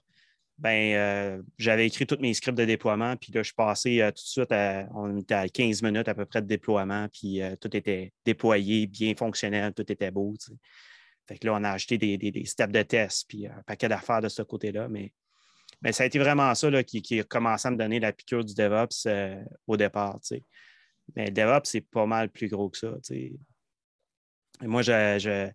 ben, 0.58 0.94
euh, 0.94 1.42
j'avais 1.58 1.86
écrit 1.88 2.06
tous 2.06 2.18
mes 2.20 2.32
scripts 2.32 2.56
de 2.56 2.64
déploiement, 2.64 3.16
puis 3.16 3.32
là, 3.32 3.42
je 3.42 3.46
suis 3.46 3.54
passé 3.54 3.98
tout 4.08 4.22
de 4.22 4.28
suite 4.28 4.52
à, 4.52 4.86
on 4.94 5.18
était 5.18 5.34
à 5.34 5.48
15 5.48 5.82
minutes 5.82 6.06
à 6.06 6.14
peu 6.14 6.26
près 6.26 6.42
de 6.42 6.46
déploiement, 6.46 7.08
puis 7.12 7.40
tout 7.60 7.76
était 7.76 8.12
déployé, 8.24 8.86
bien 8.86 9.14
fonctionnel, 9.16 9.74
tout 9.74 9.90
était 9.90 10.12
beau. 10.12 10.32
Fait 11.26 11.38
que 11.38 11.46
là, 11.46 11.54
on 11.54 11.64
a 11.64 11.70
acheté 11.70 11.98
des, 11.98 12.18
des 12.18 12.44
steps 12.44 12.72
de 12.72 12.82
test, 12.82 13.24
puis 13.28 13.48
un 13.48 13.62
paquet 13.66 13.88
d'affaires 13.88 14.20
de 14.20 14.28
ce 14.28 14.42
côté-là, 14.42 14.86
mais 14.88 15.12
mais 15.84 15.92
ça 15.92 16.04
a 16.04 16.06
été 16.06 16.18
vraiment 16.18 16.54
ça 16.54 16.82
qui, 16.82 17.20
a 17.20 17.24
commencé 17.24 17.68
à 17.68 17.70
me 17.70 17.76
donner 17.76 18.00
la 18.00 18.10
piqûre 18.10 18.42
du 18.42 18.54
DevOps 18.54 19.06
euh, 19.06 19.36
au 19.66 19.76
départ. 19.76 20.18
Mais 21.14 21.26
le 21.26 21.30
DevOps, 21.30 21.64
c'est 21.68 21.82
pas 21.82 22.06
mal 22.06 22.30
plus 22.30 22.48
gros 22.48 22.70
que 22.70 22.78
ça. 22.78 22.94
Et 23.10 23.36
moi, 24.62 24.80
je, 24.80 25.50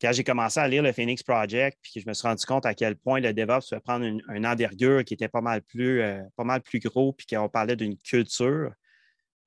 quand 0.00 0.12
j'ai 0.12 0.22
commencé 0.22 0.60
à 0.60 0.68
lire 0.68 0.84
le 0.84 0.92
Phoenix 0.92 1.24
Project, 1.24 1.76
puis 1.82 2.00
je 2.00 2.08
me 2.08 2.14
suis 2.14 2.26
rendu 2.26 2.46
compte 2.46 2.64
à 2.64 2.72
quel 2.72 2.94
point 2.94 3.18
le 3.18 3.32
DevOps 3.32 3.68
pouvait 3.68 3.80
prendre 3.80 4.04
une, 4.04 4.46
envergure 4.46 5.04
qui 5.04 5.14
était 5.14 5.28
pas 5.28 5.40
mal 5.40 5.62
plus, 5.62 6.02
euh, 6.02 6.22
pas 6.36 6.44
mal 6.44 6.62
plus 6.62 6.78
gros, 6.78 7.12
puis 7.12 7.26
qu'on 7.26 7.48
parlait 7.48 7.74
d'une 7.74 7.98
culture, 7.98 8.72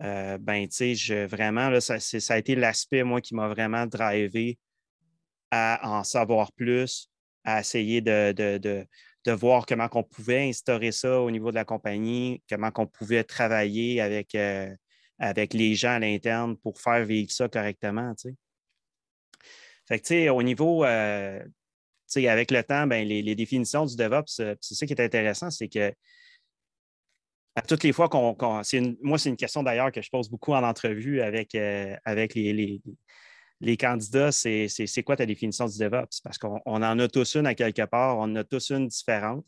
euh, 0.01 0.37
ben, 0.39 0.67
tu 0.67 0.93
sais, 0.93 1.25
vraiment, 1.25 1.79
ça, 1.79 2.01
ça, 2.01 2.33
a 2.33 2.37
été 2.37 2.55
l'aspect, 2.55 3.03
moi, 3.03 3.21
qui 3.21 3.33
m'a 3.33 3.47
vraiment 3.47 3.87
drivé 3.87 4.59
à 5.51 5.89
en 5.89 6.03
savoir 6.03 6.51
plus, 6.51 7.09
à 7.45 7.61
essayer 7.61 8.01
de 8.01 8.85
voir 9.31 9.65
comment 9.65 9.87
on 9.93 10.03
pouvait 10.03 10.49
instaurer 10.49 10.91
ça 10.91 11.21
au 11.21 11.31
niveau 11.31 11.51
de 11.51 11.55
la 11.55 11.65
compagnie, 11.65 12.41
comment 12.49 12.71
on 12.77 12.85
pouvait 12.85 13.23
travailler 13.23 14.01
avec, 14.01 14.35
euh, 14.35 14.73
avec 15.19 15.53
les 15.53 15.75
gens 15.75 15.91
à 15.91 15.99
l'interne 15.99 16.57
pour 16.57 16.79
faire 16.79 17.05
vivre 17.05 17.31
ça 17.31 17.47
correctement. 17.47 18.13
Fait 19.87 19.99
que, 19.99 20.29
au 20.29 20.43
niveau, 20.43 20.83
euh, 20.83 21.43
avec 22.15 22.51
le 22.51 22.63
temps, 22.63 22.85
ben, 22.85 23.07
les, 23.07 23.35
définitions 23.35 23.85
du 23.85 23.95
DevOps, 23.95 24.39
euh, 24.39 24.55
c'est 24.61 24.75
ça 24.75 24.85
qui 24.85 24.93
est 24.93 25.01
intéressant, 25.01 25.49
c'est 25.49 25.69
que 25.69 25.93
à 27.55 27.61
toutes 27.61 27.83
les 27.83 27.93
fois 27.93 28.09
qu'on. 28.09 28.35
moi, 29.01 29.17
c'est 29.19 29.29
une 29.29 29.37
question 29.37 29.61
d'ailleurs 29.61 29.91
que 29.91 30.01
je 30.01 30.09
pose 30.09 30.27
beaucoup 30.27 30.53
en 30.53 30.63
entrevue 30.63 31.21
avec, 31.21 31.53
avec 31.53 32.33
les, 32.33 32.51
les 32.51 32.81
candidats, 33.77 34.31
c'est 34.31 35.03
quoi 35.05 35.15
ta 35.15 35.25
définition 35.25 35.67
du 35.67 35.77
DevOps? 35.77 36.21
Parce 36.23 36.37
qu'on 36.37 36.59
en 36.65 36.99
a 36.99 37.07
tous 37.07 37.35
une 37.35 37.47
à 37.47 37.55
quelque 37.55 37.85
part, 37.85 38.17
on 38.17 38.23
en 38.23 38.35
a 38.35 38.43
tous 38.43 38.71
une 38.71 38.87
différente. 38.87 39.45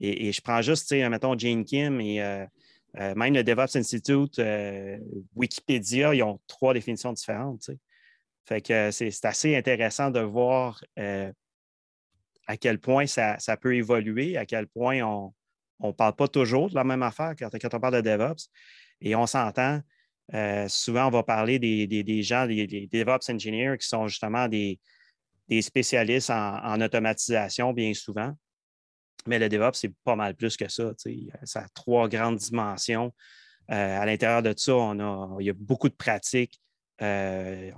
Et, 0.00 0.32
je 0.32 0.40
prends 0.40 0.62
juste, 0.62 0.92
mettons, 0.92 1.36
Jane 1.36 1.64
Kim 1.64 2.00
et 2.00 2.22
euh, 2.22 2.46
euh, 3.00 3.14
même 3.14 3.34
le 3.34 3.42
DevOps 3.42 3.76
Institute, 3.76 4.38
euh, 4.38 4.96
Wikipédia, 5.34 6.14
ils 6.14 6.22
ont 6.22 6.40
trois 6.46 6.72
définitions 6.72 7.12
différentes. 7.12 7.70
Fait 8.46 8.60
que 8.60 8.90
c'est 8.90 9.24
assez 9.24 9.56
intéressant 9.56 10.10
de 10.10 10.20
voir 10.20 10.82
à 10.96 12.56
quel 12.56 12.78
point 12.78 13.06
ça, 13.06 13.36
peut 13.60 13.74
évoluer, 13.74 14.36
à 14.36 14.46
quel 14.46 14.68
point 14.68 15.02
on 15.02 15.34
ne 15.82 15.92
parle 15.92 16.14
pas 16.14 16.28
toujours 16.28 16.70
de 16.70 16.74
la 16.74 16.84
même 16.84 17.02
affaire 17.02 17.34
quand 17.36 17.74
on 17.74 17.80
parle 17.80 18.02
de 18.02 18.08
DevOps. 18.08 18.48
Et 19.00 19.14
on 19.14 19.26
s'entend, 19.26 19.80
euh, 20.34 20.68
souvent, 20.68 21.06
on 21.06 21.10
va 21.10 21.22
parler 21.22 21.58
des, 21.58 22.22
gens, 22.22 22.46
des, 22.46 22.88
DevOps 22.92 23.30
engineers 23.30 23.76
qui 23.78 23.88
sont 23.88 24.08
justement 24.08 24.48
des, 24.48 24.78
spécialistes 25.60 26.30
en, 26.30 26.80
automatisation, 26.80 27.72
bien 27.72 27.94
souvent. 27.94 28.34
Mais 29.26 29.38
le 29.38 29.48
DevOps, 29.48 29.74
c'est 29.74 29.94
pas 30.04 30.16
mal 30.16 30.34
plus 30.34 30.56
que 30.56 30.68
ça. 30.68 30.92
Ça 31.44 31.60
a 31.60 31.68
trois 31.74 32.08
grandes 32.08 32.36
dimensions. 32.36 33.12
Euh, 33.70 34.00
à 34.00 34.06
l'intérieur 34.06 34.42
de 34.42 34.54
ça, 34.56 34.74
on 34.74 34.98
a, 35.00 35.36
il 35.40 35.46
y 35.46 35.50
a 35.50 35.54
beaucoup 35.54 35.88
de 35.88 35.94
pratiques. 35.94 36.60
Euh, 37.02 37.70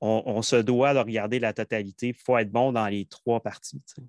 on, 0.00 0.42
se 0.42 0.56
doit 0.56 0.94
de 0.94 0.98
regarder 0.98 1.38
la 1.38 1.52
totalité. 1.52 2.08
Il 2.08 2.14
faut 2.14 2.36
être 2.38 2.50
bon 2.50 2.72
dans 2.72 2.86
les 2.86 3.06
trois 3.06 3.40
parties. 3.40 3.82
Je 3.96 4.02
ne 4.02 4.06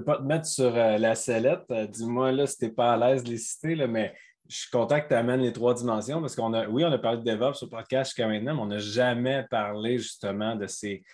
vais 0.00 0.04
pas 0.04 0.18
te 0.18 0.22
mettre 0.22 0.46
sur 0.46 0.70
la 0.70 1.14
sellette. 1.14 1.72
Dis-moi 1.90 2.32
là 2.32 2.46
si 2.46 2.58
tu 2.58 2.64
n'es 2.66 2.70
pas 2.70 2.94
à 2.94 2.96
l'aise 2.96 3.24
de 3.24 3.30
les 3.30 3.38
citer, 3.38 3.74
mais 3.86 4.14
je 4.48 4.56
suis 4.56 4.70
content 4.70 5.00
que 5.00 5.08
tu 5.08 5.14
amènes 5.14 5.40
les 5.40 5.52
trois 5.52 5.74
dimensions 5.74 6.20
parce 6.20 6.34
qu'on 6.34 6.54
a, 6.54 6.66
oui, 6.66 6.84
on 6.84 6.92
a 6.92 6.98
parlé 6.98 7.18
de 7.18 7.24
DevOps 7.24 7.54
sur 7.54 7.66
le 7.66 7.70
podcast 7.70 8.10
jusqu'à 8.10 8.26
maintenant, 8.26 8.54
mais 8.54 8.62
on 8.62 8.66
n'a 8.66 8.78
jamais 8.78 9.44
parlé 9.50 9.98
justement 9.98 10.56
de 10.56 10.66
ces, 10.66 11.04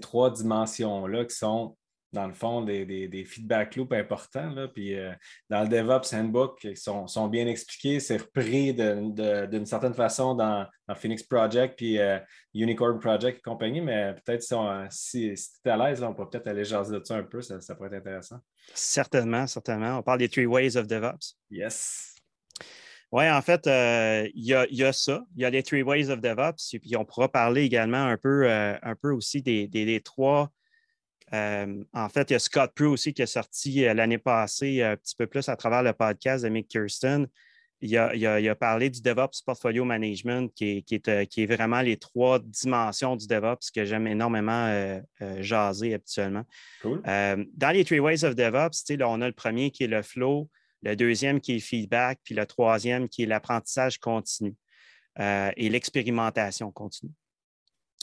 trois 0.00 0.30
dimensions-là 0.30 1.24
qui 1.24 1.34
sont 1.34 1.76
dans 2.12 2.26
le 2.26 2.34
fond, 2.34 2.60
des, 2.60 2.84
des, 2.84 3.24
feedback 3.24 3.74
loops 3.74 3.94
importants. 3.94 4.50
Là. 4.50 4.68
Puis 4.68 4.94
euh, 4.98 5.12
dans 5.48 5.62
le 5.62 5.68
DevOps 5.68 6.12
Handbook, 6.12 6.62
ils 6.64 6.76
sont, 6.76 7.06
sont 7.06 7.26
bien 7.26 7.46
expliqués. 7.46 8.00
C'est 8.00 8.18
repris 8.18 8.74
d'une 8.74 9.64
certaine 9.64 9.94
façon 9.94 10.34
dans, 10.34 10.66
Phoenix 10.94 11.22
Project 11.22 11.78
puis 11.78 11.98
euh, 11.98 12.18
Unicorn 12.52 12.98
Project 13.00 13.38
et 13.38 13.40
compagnie, 13.40 13.80
mais 13.80 14.14
peut-être 14.22 14.42
si, 14.42 15.34
si, 15.34 15.52
tu 15.62 15.68
es 15.68 15.70
à 15.70 15.76
l'aise, 15.78 16.02
on 16.02 16.12
peut 16.12 16.28
peut-être 16.28 16.48
aller 16.48 16.66
jaser 16.66 17.00
de 17.00 17.02
ça 17.02 17.16
un 17.16 17.22
peu, 17.22 17.40
ça, 17.40 17.58
ça 17.62 17.74
pourrait 17.74 17.88
être 17.88 18.06
intéressant. 18.06 18.36
Certainement, 18.74 19.46
certainement. 19.46 19.96
On 19.96 20.02
parle 20.02 20.18
des 20.18 20.28
three 20.28 20.44
ways 20.44 20.76
of 20.76 20.86
DevOps. 20.86 21.38
Yes. 21.50 22.11
Oui, 23.12 23.30
en 23.30 23.42
fait, 23.42 23.66
euh, 23.66 24.28
il 24.34 24.44
y, 24.44 24.54
a, 24.54 24.92
ça. 24.92 25.22
Il 25.36 25.42
y 25.42 25.44
a 25.44 25.50
les 25.50 25.62
three 25.62 25.82
ways 25.82 26.10
of 26.10 26.20
DevOps. 26.20 26.72
Et 26.72 26.78
puis, 26.78 26.96
on 26.96 27.04
pourra 27.04 27.30
parler 27.30 27.62
également 27.62 28.06
un 28.06 28.16
peu, 28.16 28.50
un 28.50 28.94
peu 29.00 29.12
aussi 29.12 29.42
des, 29.42 29.68
des 29.68 30.00
trois 30.00 30.50
euh, 31.34 31.82
en 31.94 32.08
fait, 32.08 32.30
il 32.30 32.34
y 32.34 32.36
a 32.36 32.38
Scott 32.38 32.72
Prue 32.74 32.86
aussi 32.86 33.14
qui 33.14 33.22
est 33.22 33.26
sorti 33.26 33.86
euh, 33.86 33.94
l'année 33.94 34.18
passée 34.18 34.82
un 34.82 34.96
petit 34.96 35.16
peu 35.16 35.26
plus 35.26 35.48
à 35.48 35.56
travers 35.56 35.82
le 35.82 35.92
podcast 35.92 36.44
de 36.44 36.50
Mick 36.50 36.68
Kirsten. 36.68 37.26
Il 37.84 37.96
a, 37.96 38.54
parlé 38.54 38.90
du 38.90 39.00
DevOps 39.02 39.42
Portfolio 39.44 39.84
Management, 39.84 40.52
qui 40.54 40.84
est, 40.88 41.08
euh, 41.08 41.46
vraiment 41.48 41.80
les 41.80 41.96
trois 41.96 42.38
dimensions 42.38 43.16
du 43.16 43.26
DevOps 43.26 43.72
que 43.74 43.84
j'aime 43.84 44.06
énormément 44.06 45.00
jaser 45.40 45.94
habituellement. 45.94 46.44
dans 46.84 47.72
les 47.72 47.84
Three 47.84 47.98
Ways 47.98 48.24
of 48.24 48.36
DevOps, 48.36 48.84
on 49.00 49.20
a 49.20 49.26
le 49.26 49.32
premier 49.32 49.72
qui 49.72 49.82
est 49.82 49.88
le 49.88 50.02
flow, 50.02 50.48
le 50.82 50.96
deuxième 50.96 51.40
qui 51.40 51.56
est 51.56 51.60
feedback, 51.60 52.20
puis 52.24 52.34
le 52.34 52.46
troisième 52.46 53.08
qui 53.08 53.22
est 53.22 53.26
l'apprentissage 53.26 53.98
continu 53.98 54.54
et 55.18 55.68
l'expérimentation 55.68 56.72
continue. 56.72 57.12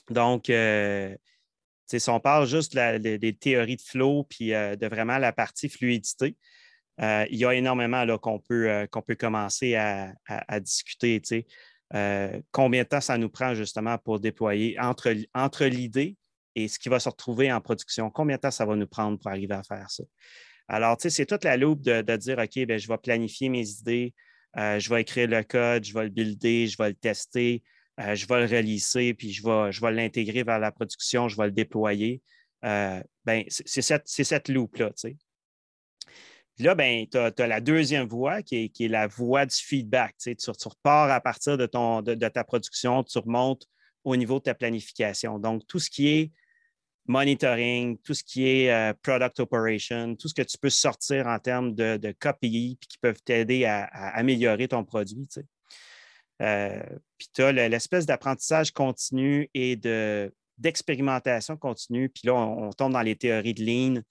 Donc, 0.09 0.49
si 1.97 2.09
on 2.09 2.19
parle 2.19 2.45
juste 2.45 2.75
des 2.75 3.33
théories 3.33 3.77
de 3.77 3.81
flow 3.81 4.23
puis 4.23 4.53
euh, 4.53 4.75
de 4.75 4.87
vraiment 4.87 5.17
la 5.17 5.31
partie 5.31 5.69
fluidité, 5.69 6.37
euh, 7.01 7.25
il 7.31 7.37
y 7.37 7.45
a 7.45 7.53
énormément 7.53 8.05
qu'on 8.17 8.39
peut, 8.39 8.69
euh, 8.69 8.85
peut 8.87 9.15
commencer 9.15 9.75
à, 9.75 10.13
discuter. 10.59 11.47
combien 12.51 12.83
de 12.83 12.87
temps 12.87 13.01
ça 13.01 13.17
nous 13.17 13.29
prend 13.29 13.55
justement 13.55 13.97
pour 13.97 14.19
déployer 14.19 14.79
entre, 14.79 15.15
entre 15.33 15.65
l'idée 15.65 16.17
et 16.55 16.67
ce 16.67 16.77
qui 16.77 16.89
va 16.89 16.99
se 16.99 17.09
retrouver 17.09 17.51
en 17.51 17.61
production? 17.61 18.11
Combien 18.11 18.35
de 18.35 18.41
temps 18.41 18.51
ça 18.51 18.65
va 18.65 18.75
nous 18.75 18.87
prendre 18.87 19.17
pour 19.17 19.31
arriver 19.31 19.55
à 19.55 19.63
faire 19.63 19.89
ça? 19.89 20.03
Alors, 20.69 20.97
c'est 20.99 21.25
toute 21.25 21.43
la 21.43 21.57
loupe 21.57 21.81
de, 21.81 22.15
dire, 22.15 22.37
OK, 22.37 22.65
ben, 22.65 22.79
je 22.79 22.87
vais 22.87 22.97
planifier 22.97 23.49
mes 23.49 23.67
idées, 23.67 24.13
je 24.55 24.89
vais 24.89 25.01
écrire 25.01 25.27
le 25.27 25.43
code, 25.43 25.83
je 25.83 25.93
vais 25.93 26.03
le 26.03 26.09
builder, 26.09 26.67
je 26.67 26.77
vais 26.77 26.89
le 26.89 26.95
tester, 26.95 27.63
euh, 27.99 28.15
je 28.15 28.25
vais 28.27 28.47
le 28.47 28.55
relisser, 28.55 29.13
puis 29.13 29.33
je 29.33 29.43
vais, 29.43 29.71
je 29.71 29.81
vais 29.81 29.91
l'intégrer 29.91 30.43
vers 30.43 30.59
la 30.59 30.71
production, 30.71 31.27
je 31.27 31.35
vais 31.35 31.45
le 31.45 31.51
déployer. 31.51 32.21
Euh, 32.63 33.01
ben, 33.25 33.43
c'est 33.49 33.81
cette, 33.81 34.07
cette 34.07 34.47
loupe-là. 34.47 34.91
Tu 34.97 35.17
Puis 36.55 36.65
là, 36.65 36.75
ben, 36.75 37.05
tu 37.11 37.17
as, 37.17 37.47
la 37.47 37.59
deuxième 37.59 38.07
voie 38.07 38.41
qui 38.41 38.55
est, 38.63 38.69
qui 38.69 38.85
est, 38.85 38.87
la 38.87 39.07
voie 39.07 39.45
du 39.45 39.55
feedback. 39.55 40.15
Tu, 40.17 40.35
tu, 40.35 40.49
repars 40.49 41.11
à 41.11 41.19
partir 41.19 41.57
de, 41.57 41.65
ton, 41.65 42.01
de, 42.01 42.15
ta 42.15 42.43
production, 42.45 43.03
tu 43.03 43.17
remontes 43.17 43.65
au 44.05 44.15
niveau 44.15 44.39
de 44.39 44.43
ta 44.43 44.53
planification. 44.53 45.37
Donc, 45.37 45.67
tout 45.67 45.79
ce 45.79 45.89
qui 45.89 46.07
est 46.07 46.31
monitoring, 47.09 47.97
tout 47.97 48.13
ce 48.13 48.23
qui 48.23 48.47
est 48.47 48.71
euh, 48.71 48.93
product 49.01 49.39
operation, 49.39 50.15
tout 50.15 50.27
ce 50.27 50.33
que 50.33 50.43
tu 50.43 50.57
peux 50.59 50.69
sortir 50.69 51.25
en 51.25 51.39
termes 51.39 51.73
de, 51.73 51.97
de 51.97 52.15
puis 52.39 52.77
qui 52.79 52.97
peuvent 53.01 53.21
t'aider 53.23 53.65
à, 53.65 53.85
améliorer 54.15 54.67
ton 54.67 54.85
produit. 54.85 55.27
Euh, 56.41 56.83
puis 57.17 57.27
tu 57.33 57.41
as 57.41 57.51
l'espèce 57.51 58.05
d'apprentissage 58.05 58.71
continu 58.71 59.49
et 59.55 59.75
d'expérimentation 60.57 61.57
continue. 61.57 62.09
Puis 62.09 62.27
là, 62.27 62.35
on, 62.35 62.69
tombe 62.69 62.93
dans 62.93 63.01
les 63.01 63.15
théories 63.15 63.55
de 63.55 63.63
Lean. 63.63 64.01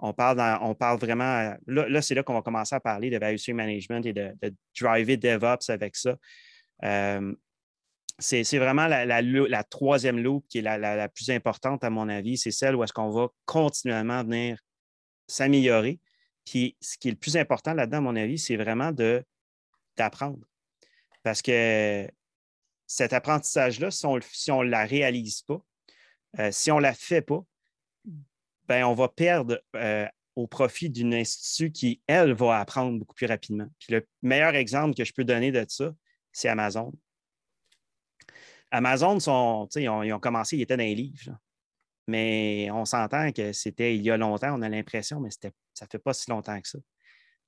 On 0.00 0.12
parle, 0.12 0.40
on 0.60 0.74
parle 0.74 0.98
vraiment. 0.98 1.54
Là, 1.68 2.02
c'est 2.02 2.16
là 2.16 2.24
qu'on 2.24 2.34
va 2.34 2.42
commencer 2.42 2.74
à 2.74 2.80
parler 2.80 3.08
de 3.08 3.18
value 3.18 3.38
management 3.54 4.04
et 4.04 4.12
de, 4.12 4.34
driver 4.78 5.16
DevOps 5.16 5.70
avec 5.70 5.94
ça. 5.94 6.16
Euh, 6.82 7.32
c'est 8.18 8.58
vraiment 8.58 8.86
la, 8.88 9.64
troisième 9.64 10.18
loupe 10.18 10.46
qui 10.48 10.58
est 10.58 10.62
la, 10.62 11.08
plus 11.08 11.30
importante, 11.30 11.84
à 11.84 11.90
mon 11.90 12.08
avis. 12.08 12.36
C'est 12.36 12.50
celle 12.50 12.74
où 12.74 12.82
est-ce 12.82 12.92
qu'on 12.92 13.10
va 13.10 13.28
continuellement 13.44 14.22
venir 14.24 14.58
s'améliorer. 15.28 16.00
Puis 16.44 16.76
ce 16.80 16.96
qui 16.98 17.08
est 17.08 17.12
le 17.12 17.16
plus 17.16 17.36
important 17.36 17.74
là-dedans, 17.74 17.98
à 17.98 18.02
mon 18.02 18.16
avis, 18.16 18.38
c'est 18.38 18.56
vraiment 18.56 18.92
d'apprendre. 19.96 20.44
Parce 21.22 21.42
que 21.42 22.08
cet 22.86 23.12
apprentissage-là, 23.12 23.90
si 23.90 24.50
on 24.50 24.62
ne 24.62 24.68
la 24.68 24.84
réalise 24.84 25.42
pas, 25.42 25.62
euh, 26.38 26.50
si 26.50 26.70
on 26.70 26.78
ne 26.78 26.82
la 26.82 26.94
fait 26.94 27.22
pas, 27.22 27.44
ben, 28.66 28.84
on 28.84 28.94
va 28.94 29.08
perdre 29.08 29.62
euh, 29.76 30.06
au 30.36 30.46
profit 30.46 30.90
d'une 30.90 31.14
institut 31.14 31.70
qui, 31.70 32.00
elle, 32.06 32.32
va 32.32 32.58
apprendre 32.58 32.98
beaucoup 32.98 33.14
plus 33.14 33.26
rapidement. 33.26 33.66
Puis 33.78 33.92
le 33.92 34.06
meilleur 34.22 34.54
exemple 34.54 34.94
que 34.94 35.04
je 35.04 35.12
peux 35.12 35.24
donner 35.24 35.52
de 35.52 35.64
ça, 35.68 35.92
c'est 36.32 36.48
Amazon. 36.48 36.92
Amazon, 38.70 39.18
ils, 39.76 39.88
ont, 39.88 40.20
commencé, 40.20 40.56
ils 40.56 40.62
étaient 40.62 40.76
dans 40.76 40.82
les 40.82 40.94
livres. 40.94 41.36
Mais 42.06 42.70
on 42.72 42.84
s'entend 42.84 43.32
que 43.32 43.52
c'était 43.52 43.94
il 43.94 44.02
y 44.02 44.10
a 44.10 44.16
longtemps, 44.16 44.58
on 44.58 44.62
a 44.62 44.68
l'impression, 44.68 45.20
mais 45.20 45.30
ça 45.30 45.48
ne 45.48 45.86
fait 45.90 45.98
pas 45.98 46.14
si 46.14 46.30
longtemps 46.30 46.60
que 46.60 46.68
ça. 46.68 46.78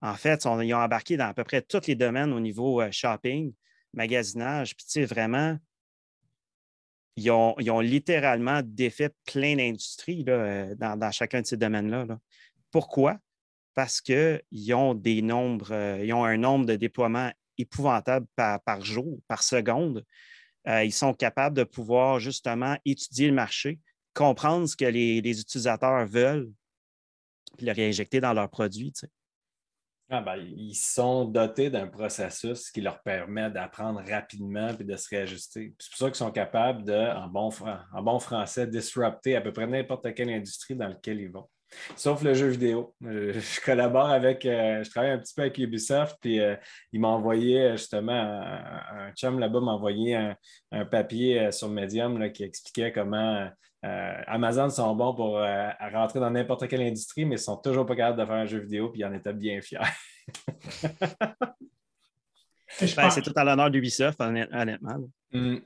En 0.02 0.14
fait, 0.14 0.44
ils 0.44 0.74
ont 0.74 0.78
embarqué 0.78 1.16
dans 1.16 1.28
à 1.28 1.34
peu 1.34 1.44
près 1.44 1.62
tous 1.62 1.86
les 1.86 1.94
domaines 1.94 2.32
au 2.32 2.40
niveau 2.40 2.80
euh, 2.80 2.90
shopping, 2.90 3.52
magasinage. 3.92 4.74
Puis, 4.76 5.04
vraiment, 5.04 5.58
ils 7.16 7.30
ont, 7.30 7.80
littéralement 7.80 8.62
défait 8.64 9.10
plein 9.26 9.56
d'industries 9.56 10.24
euh, 10.28 10.74
dans, 10.76 11.10
chacun 11.10 11.42
de 11.42 11.46
ces 11.46 11.56
domaines-là. 11.56 12.06
Pourquoi? 12.70 13.18
Parce 13.74 14.00
qu'ils 14.00 14.74
ont 14.74 14.94
des 14.94 15.22
nombres, 15.22 15.72
euh, 15.72 16.04
ils 16.04 16.12
ont 16.12 16.24
un 16.24 16.36
nombre 16.36 16.66
de 16.66 16.76
déploiements 16.76 17.30
épouvantable 17.58 18.26
par, 18.36 18.80
jour, 18.82 19.20
par 19.28 19.42
seconde. 19.42 20.04
Ils 20.66 20.92
sont 20.92 21.14
capables 21.14 21.56
de 21.56 21.64
pouvoir 21.64 22.20
justement 22.20 22.76
étudier 22.84 23.28
le 23.28 23.34
marché, 23.34 23.78
comprendre 24.14 24.66
ce 24.66 24.76
que 24.76 24.84
les, 24.84 25.18
utilisateurs 25.18 26.06
veulent, 26.06 26.50
puis 27.56 27.66
le 27.66 27.72
réinjecter 27.72 28.20
dans 28.20 28.32
leurs 28.32 28.50
produits. 28.50 28.92
Ah, 30.12 30.20
ben, 30.20 30.36
ils 30.36 30.74
sont 30.74 31.24
dotés 31.24 31.70
d'un 31.70 31.86
processus 31.86 32.70
qui 32.72 32.80
leur 32.80 33.00
permet 33.00 33.48
d'apprendre 33.48 34.02
rapidement 34.04 34.70
et 34.70 34.82
de 34.82 34.96
se 34.96 35.08
réajuster. 35.08 35.72
C'est 35.78 35.90
pour 35.90 35.98
ça 35.98 36.06
qu'ils 36.06 36.16
sont 36.16 36.32
capables 36.32 36.82
de, 36.82 36.92
en 36.92 37.28
bon, 37.28 37.50
en 37.92 38.02
bon 38.02 38.18
français, 38.18 38.66
disrupter 38.66 39.36
à 39.36 39.40
peu 39.40 39.52
près 39.52 39.68
n'importe 39.68 40.12
quelle 40.14 40.30
industrie 40.30 40.74
dans 40.74 40.88
laquelle 40.88 41.20
ils 41.20 41.30
vont. 41.30 41.48
Sauf 41.96 42.22
le 42.22 42.34
jeu 42.34 42.48
vidéo. 42.48 42.94
Euh, 43.04 43.32
je 43.40 43.60
collabore 43.60 44.10
avec, 44.10 44.44
euh, 44.46 44.82
je 44.82 44.90
travaille 44.90 45.10
un 45.10 45.18
petit 45.18 45.34
peu 45.34 45.42
avec 45.42 45.58
Ubisoft, 45.58 46.16
puis 46.20 46.40
euh, 46.40 46.56
il 46.92 47.00
m'a 47.00 47.08
envoyé 47.08 47.72
justement, 47.72 48.12
un, 48.12 49.12
chum 49.14 49.38
là-bas 49.38 49.60
m'a 49.60 49.72
envoyé 49.72 50.16
un, 50.16 50.36
papier 50.86 51.50
sur 51.52 51.68
Medium 51.68 52.30
qui 52.32 52.44
expliquait 52.44 52.92
comment 52.92 53.48
Amazon 53.82 54.68
sont 54.68 54.94
bons 54.94 55.14
pour 55.14 55.40
rentrer 55.92 56.20
dans 56.20 56.30
n'importe 56.30 56.68
quelle 56.68 56.82
industrie, 56.82 57.24
mais 57.24 57.36
ils 57.36 57.38
ne 57.38 57.42
sont 57.42 57.56
toujours 57.56 57.86
pas 57.86 57.96
capables 57.96 58.18
de 58.18 58.24
faire 58.24 58.34
un 58.34 58.46
jeu 58.46 58.58
vidéo, 58.58 58.90
puis 58.90 59.00
ils 59.00 59.04
en 59.04 59.12
étaient 59.12 59.32
bien 59.32 59.60
fiers. 59.60 59.78
Ben, 62.96 63.10
c'est 63.10 63.20
tout 63.20 63.32
à 63.34 63.42
l'honneur 63.42 63.68
d'Ubisoft, 63.68 64.20
honnêtement. 64.20 65.04
Mm. 65.32 65.56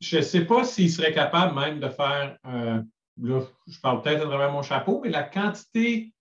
Je 0.00 0.16
ne 0.18 0.22
sais 0.22 0.44
pas 0.44 0.62
s'ils 0.62 0.92
seraient 0.92 1.12
capables 1.12 1.54
même 1.58 1.80
de 1.80 1.88
faire 1.88 2.38
là, 3.22 3.40
je 3.66 3.80
parle 3.80 4.02
peut-être 4.02 4.22
à 4.22 4.26
travers 4.26 4.52
mon 4.52 4.62
chapeau, 4.62 5.00
mais 5.02 5.10
la 5.10 5.22
quantité, 5.22 6.12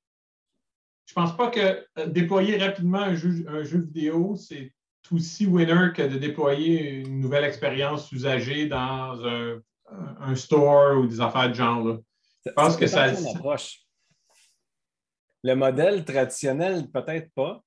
je 1.06 1.12
ne 1.12 1.16
pense 1.16 1.36
pas 1.38 1.50
que 1.50 1.86
euh, 2.00 2.08
déployer 2.08 2.58
rapidement 2.58 3.00
un 3.00 3.16
jeu, 3.16 3.46
un 3.48 3.64
jeu 3.64 3.80
vidéo, 3.80 4.36
c'est 4.36 4.74
aussi 5.12 5.46
winner 5.46 5.92
que 5.94 6.02
de 6.02 6.18
déployer 6.18 6.96
une 7.02 7.20
nouvelle 7.20 7.44
expérience 7.44 8.12
usagée 8.12 8.68
dans 8.68 9.24
un, 9.26 10.36
store 10.36 10.98
ou 10.98 11.08
des 11.08 11.22
affaires 11.22 11.50
de 11.50 11.54
genre. 11.54 12.00
Je 12.46 12.52
pense 12.52 12.76
que 12.76 12.88
ça. 12.88 13.14
Le 15.44 15.54
modèle 15.54 16.04
traditionnel, 16.04 16.90
peut-être 16.90 17.32
pas, 17.36 17.62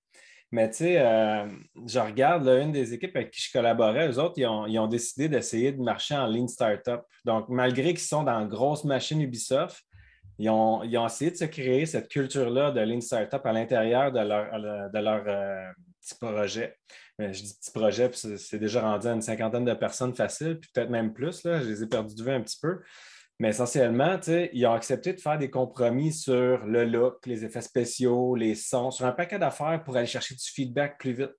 mais 0.51 0.71
tu 0.71 0.77
sais, 0.79 0.99
euh, 0.99 1.47
je 1.87 1.99
regarde 1.99 2.49
une 2.49 2.73
des 2.73 2.95
équipes 2.95 3.15
avec 3.17 3.31
qui 3.31 3.43
je 3.43 3.53
collaborais, 3.53 4.09
eux 4.09 4.19
autres, 4.19 4.35
ils 4.39 4.47
ont, 4.79 4.87
décidé 4.87 5.29
d'essayer 5.29 5.73
de 5.73 5.83
marcher 5.83 6.17
en 6.17 6.27
lean 6.27 6.49
startup. 6.49 7.03
Donc, 7.25 7.49
malgré 7.49 7.89
qu'ils 7.89 7.99
sont 7.99 8.23
dans 8.23 8.47
grosse 8.47 8.85
machine 8.85 9.21
Ubisoft, 9.21 9.83
ils 10.39 10.49
ont, 10.49 10.83
essayé 10.83 11.31
de 11.31 11.37
se 11.37 11.45
créer 11.45 11.85
cette 11.85 12.09
culture-là 12.09 12.71
de 12.71 12.81
lean 12.81 13.01
startup 13.01 13.45
à 13.45 13.53
l'intérieur 13.53 14.11
de 14.11 14.21
leur, 14.21 14.51
de 14.91 15.29
euh, 15.29 15.69
petit 16.01 16.15
projet. 16.19 16.77
je 17.19 17.43
dis 17.43 17.59
petit 17.61 17.73
projet, 17.73 18.09
puis 18.09 18.39
c'est 18.39 18.59
déjà 18.59 18.81
rendu 18.81 19.07
à 19.07 19.13
une 19.13 19.23
cinquantaine 19.23 19.67
de 19.67 19.75
personnes 19.75 20.15
faciles, 20.15 20.59
puis 20.59 20.71
peut-être 20.73 20.91
même 20.91 21.13
plus. 21.13 21.45
Là, 21.45 21.61
je 21.61 21.69
les 21.69 21.83
ai 21.83 21.87
perdus 21.87 22.15
de 22.15 22.23
vue 22.23 22.33
un 22.33 22.41
petit 22.41 22.59
peu. 22.63 22.79
Mais 23.39 23.51
essentiellement, 23.51 24.19
ils 24.53 24.67
ont 24.67 24.73
accepté 24.73 25.13
de 25.13 25.21
faire 25.21 25.39
des 25.39 25.51
compromis 25.51 26.13
sur 26.13 26.65
le 26.67 26.85
look, 26.85 27.25
les 27.27 27.45
effets 27.45 27.61
spéciaux, 27.61 28.35
les 28.35 28.57
sons, 28.57 28.91
sur 28.91 29.07
un 29.07 29.13
paquet 29.13 29.39
d'affaires 29.39 29.81
pour 29.85 29.97
aller 29.97 30.07
chercher 30.07 30.35
du 30.35 30.45
feedback 30.45 30.99
plus 30.99 31.13
vite. 31.13 31.35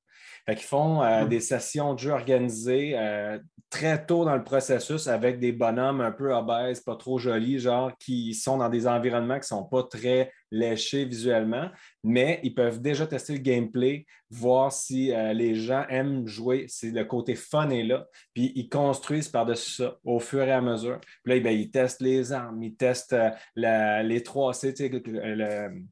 Fait 0.46 0.56
qu'ils 0.56 0.66
font 0.66 1.04
euh, 1.04 1.26
des 1.26 1.42
sessions 1.42 1.94
de 1.94 2.00
jeu 2.00 2.12
organisées 2.12 2.98
euh, 2.98 3.38
très 3.70 4.06
tôt 4.06 4.24
dans 4.24 4.36
le 4.36 4.44
processus 4.44 5.08
avec 5.08 5.40
des 5.40 5.52
bonhommes 5.52 6.00
un 6.00 6.12
peu 6.12 6.34
obèses, 6.34 6.80
pas 6.80 6.96
trop 6.96 7.20
jolis, 7.20 7.60
genre 7.60 7.92
qui 8.00 8.34
sont 8.34 8.58
dans 8.58 8.70
des 8.70 8.88
environnements 8.88 9.36
qui 9.36 9.54
ne 9.54 9.60
sont 9.60 9.66
pas 9.66 9.84
très 9.84 10.32
lécher 10.52 11.06
visuellement, 11.06 11.70
mais 12.04 12.40
ils 12.44 12.54
peuvent 12.54 12.82
déjà 12.82 13.06
tester 13.06 13.34
le 13.34 13.40
gameplay, 13.40 14.06
voir 14.30 14.72
si 14.72 15.14
euh, 15.14 15.34
les 15.34 15.56
gens 15.56 15.86
aiment 15.90 16.28
jouer, 16.28 16.66
si 16.68 16.92
le 16.92 17.06
côté 17.06 17.36
fun 17.36 17.70
est 17.70 17.84
là, 17.84 18.08
puis 18.34 18.52
ils 18.56 18.70
construisent 18.70 19.30
par-dessus 19.30 19.72
ça 19.72 19.98
au 20.04 20.20
fur 20.20 20.44
et 20.44 20.52
à 20.52 20.62
mesure. 20.62 21.00
Puis 21.24 21.34
là, 21.34 21.40
ben, 21.40 21.58
ils 21.58 21.70
testent 21.70 22.02
les 22.02 22.32
armes, 22.32 22.62
ils 22.64 22.76
testent 22.76 23.14
euh, 23.14 23.32
les 23.56 24.20
3C, 24.22 24.76
le, 24.80 25.84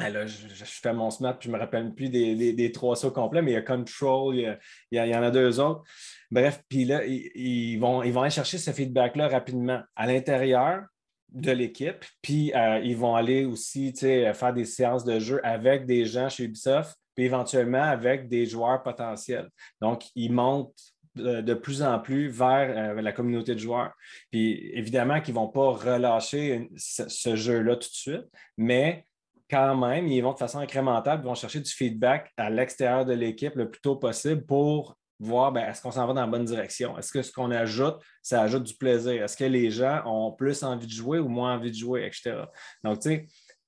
ben 0.00 0.26
je, 0.26 0.64
fais 0.64 0.94
mon 0.94 1.10
smart 1.10 1.38
puis 1.38 1.48
je 1.48 1.52
ne 1.52 1.56
me 1.58 1.60
rappelle 1.60 1.94
plus 1.94 2.08
des, 2.08 2.72
trois 2.72 2.96
sauts 2.96 3.10
complets, 3.10 3.42
mais 3.42 3.50
il 3.50 3.54
y 3.54 3.58
a 3.58 3.62
Control, 3.62 4.34
il 4.34 4.58
y, 4.92 5.14
en 5.14 5.22
a 5.22 5.30
deux 5.30 5.60
autres. 5.60 5.82
Bref, 6.30 6.62
puis 6.68 6.86
là, 6.86 7.04
ils, 7.04 7.76
vont, 7.76 8.02
ils 8.02 8.12
vont 8.12 8.22
aller 8.22 8.30
chercher 8.30 8.56
ce 8.56 8.70
feedback-là 8.70 9.28
rapidement 9.28 9.82
à 9.96 10.06
l'intérieur 10.06 10.84
de 11.32 11.52
l'équipe, 11.52 12.04
puis 12.22 12.52
euh, 12.54 12.80
ils 12.80 12.96
vont 12.96 13.14
aller 13.14 13.44
aussi 13.44 13.92
faire 13.92 14.52
des 14.52 14.64
séances 14.64 15.04
de 15.04 15.18
jeu 15.18 15.40
avec 15.44 15.86
des 15.86 16.04
gens 16.04 16.28
chez 16.28 16.44
Ubisoft, 16.44 16.96
puis 17.14 17.24
éventuellement 17.24 17.82
avec 17.82 18.28
des 18.28 18.46
joueurs 18.46 18.82
potentiels. 18.82 19.48
Donc, 19.80 20.04
ils 20.14 20.32
montent 20.32 20.74
de, 21.16 21.54
plus 21.54 21.82
en 21.82 21.98
plus 21.98 22.28
vers 22.28 22.96
euh, 22.96 23.02
la 23.02 23.12
communauté 23.12 23.54
de 23.54 23.60
joueurs. 23.60 23.92
Puis 24.30 24.70
évidemment 24.74 25.20
qu'ils 25.20 25.34
ne 25.34 25.40
vont 25.40 25.48
pas 25.48 25.70
relâcher 25.70 26.70
ce 26.76 27.36
jeu-là 27.36 27.74
tout 27.76 27.88
de 27.88 27.94
suite, 27.94 28.26
mais 28.56 29.06
quand 29.50 29.76
même, 29.76 30.06
ils 30.06 30.20
vont 30.20 30.32
de 30.32 30.38
façon 30.38 30.60
incrémentale, 30.60 31.20
ils 31.22 31.26
vont 31.26 31.34
chercher 31.34 31.60
du 31.60 31.70
feedback 31.70 32.30
à 32.36 32.48
l'extérieur 32.50 33.04
de 33.04 33.12
l'équipe 33.12 33.56
le 33.56 33.68
plus 33.68 33.80
tôt 33.80 33.96
possible 33.96 34.46
pour 34.46 34.96
voir 35.20 35.52
ben, 35.52 35.68
est-ce 35.68 35.82
qu'on 35.82 35.90
s'en 35.90 36.06
va 36.06 36.14
dans 36.14 36.22
la 36.22 36.26
bonne 36.26 36.44
direction? 36.44 36.98
Est-ce 36.98 37.12
que 37.12 37.22
ce 37.22 37.30
qu'on 37.30 37.50
ajoute, 37.50 37.96
ça 38.22 38.42
ajoute 38.42 38.64
du 38.64 38.74
plaisir? 38.74 39.22
Est-ce 39.22 39.36
que 39.36 39.44
les 39.44 39.70
gens 39.70 40.02
ont 40.06 40.32
plus 40.32 40.62
envie 40.62 40.86
de 40.86 40.92
jouer 40.92 41.18
ou 41.18 41.28
moins 41.28 41.54
envie 41.54 41.70
de 41.70 41.76
jouer, 41.76 42.06
etc. 42.06 42.44
Donc, 42.82 43.00
tu 43.00 43.10
sais, 43.10 43.26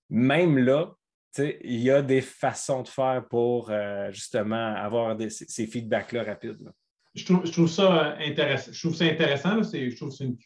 même 0.08 0.58
là, 0.58 0.94
il 1.38 1.80
y 1.80 1.90
a 1.90 2.02
des 2.02 2.20
façons 2.20 2.82
de 2.82 2.88
faire 2.88 3.26
pour 3.28 3.70
euh, 3.70 4.10
justement 4.10 4.74
avoir 4.74 5.16
ces 5.28 5.66
feedbacks-là 5.66 6.24
rapides. 6.24 6.70
Je, 7.14 7.24
trouve, 7.24 7.68
ça 7.68 8.16
intéressant. 8.18 8.72
Je 8.72 8.88
trouve 8.88 9.02
intéressant. 9.02 9.62
Je 9.62 9.96
trouve 9.96 10.08
que 10.08 10.14
c'est 10.14 10.24
une, 10.24 10.38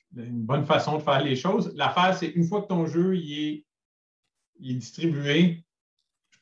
bonne 0.44 0.64
façon 0.64 0.98
de 0.98 1.02
faire 1.02 1.22
les 1.22 1.36
choses. 1.36 1.72
L'affaire, 1.76 2.16
c'est 2.16 2.28
une 2.28 2.44
fois 2.44 2.62
que 2.62 2.66
ton 2.66 2.86
jeu 2.86 3.16
il 3.16 3.64
est 4.60 4.74
distribué, 4.74 5.64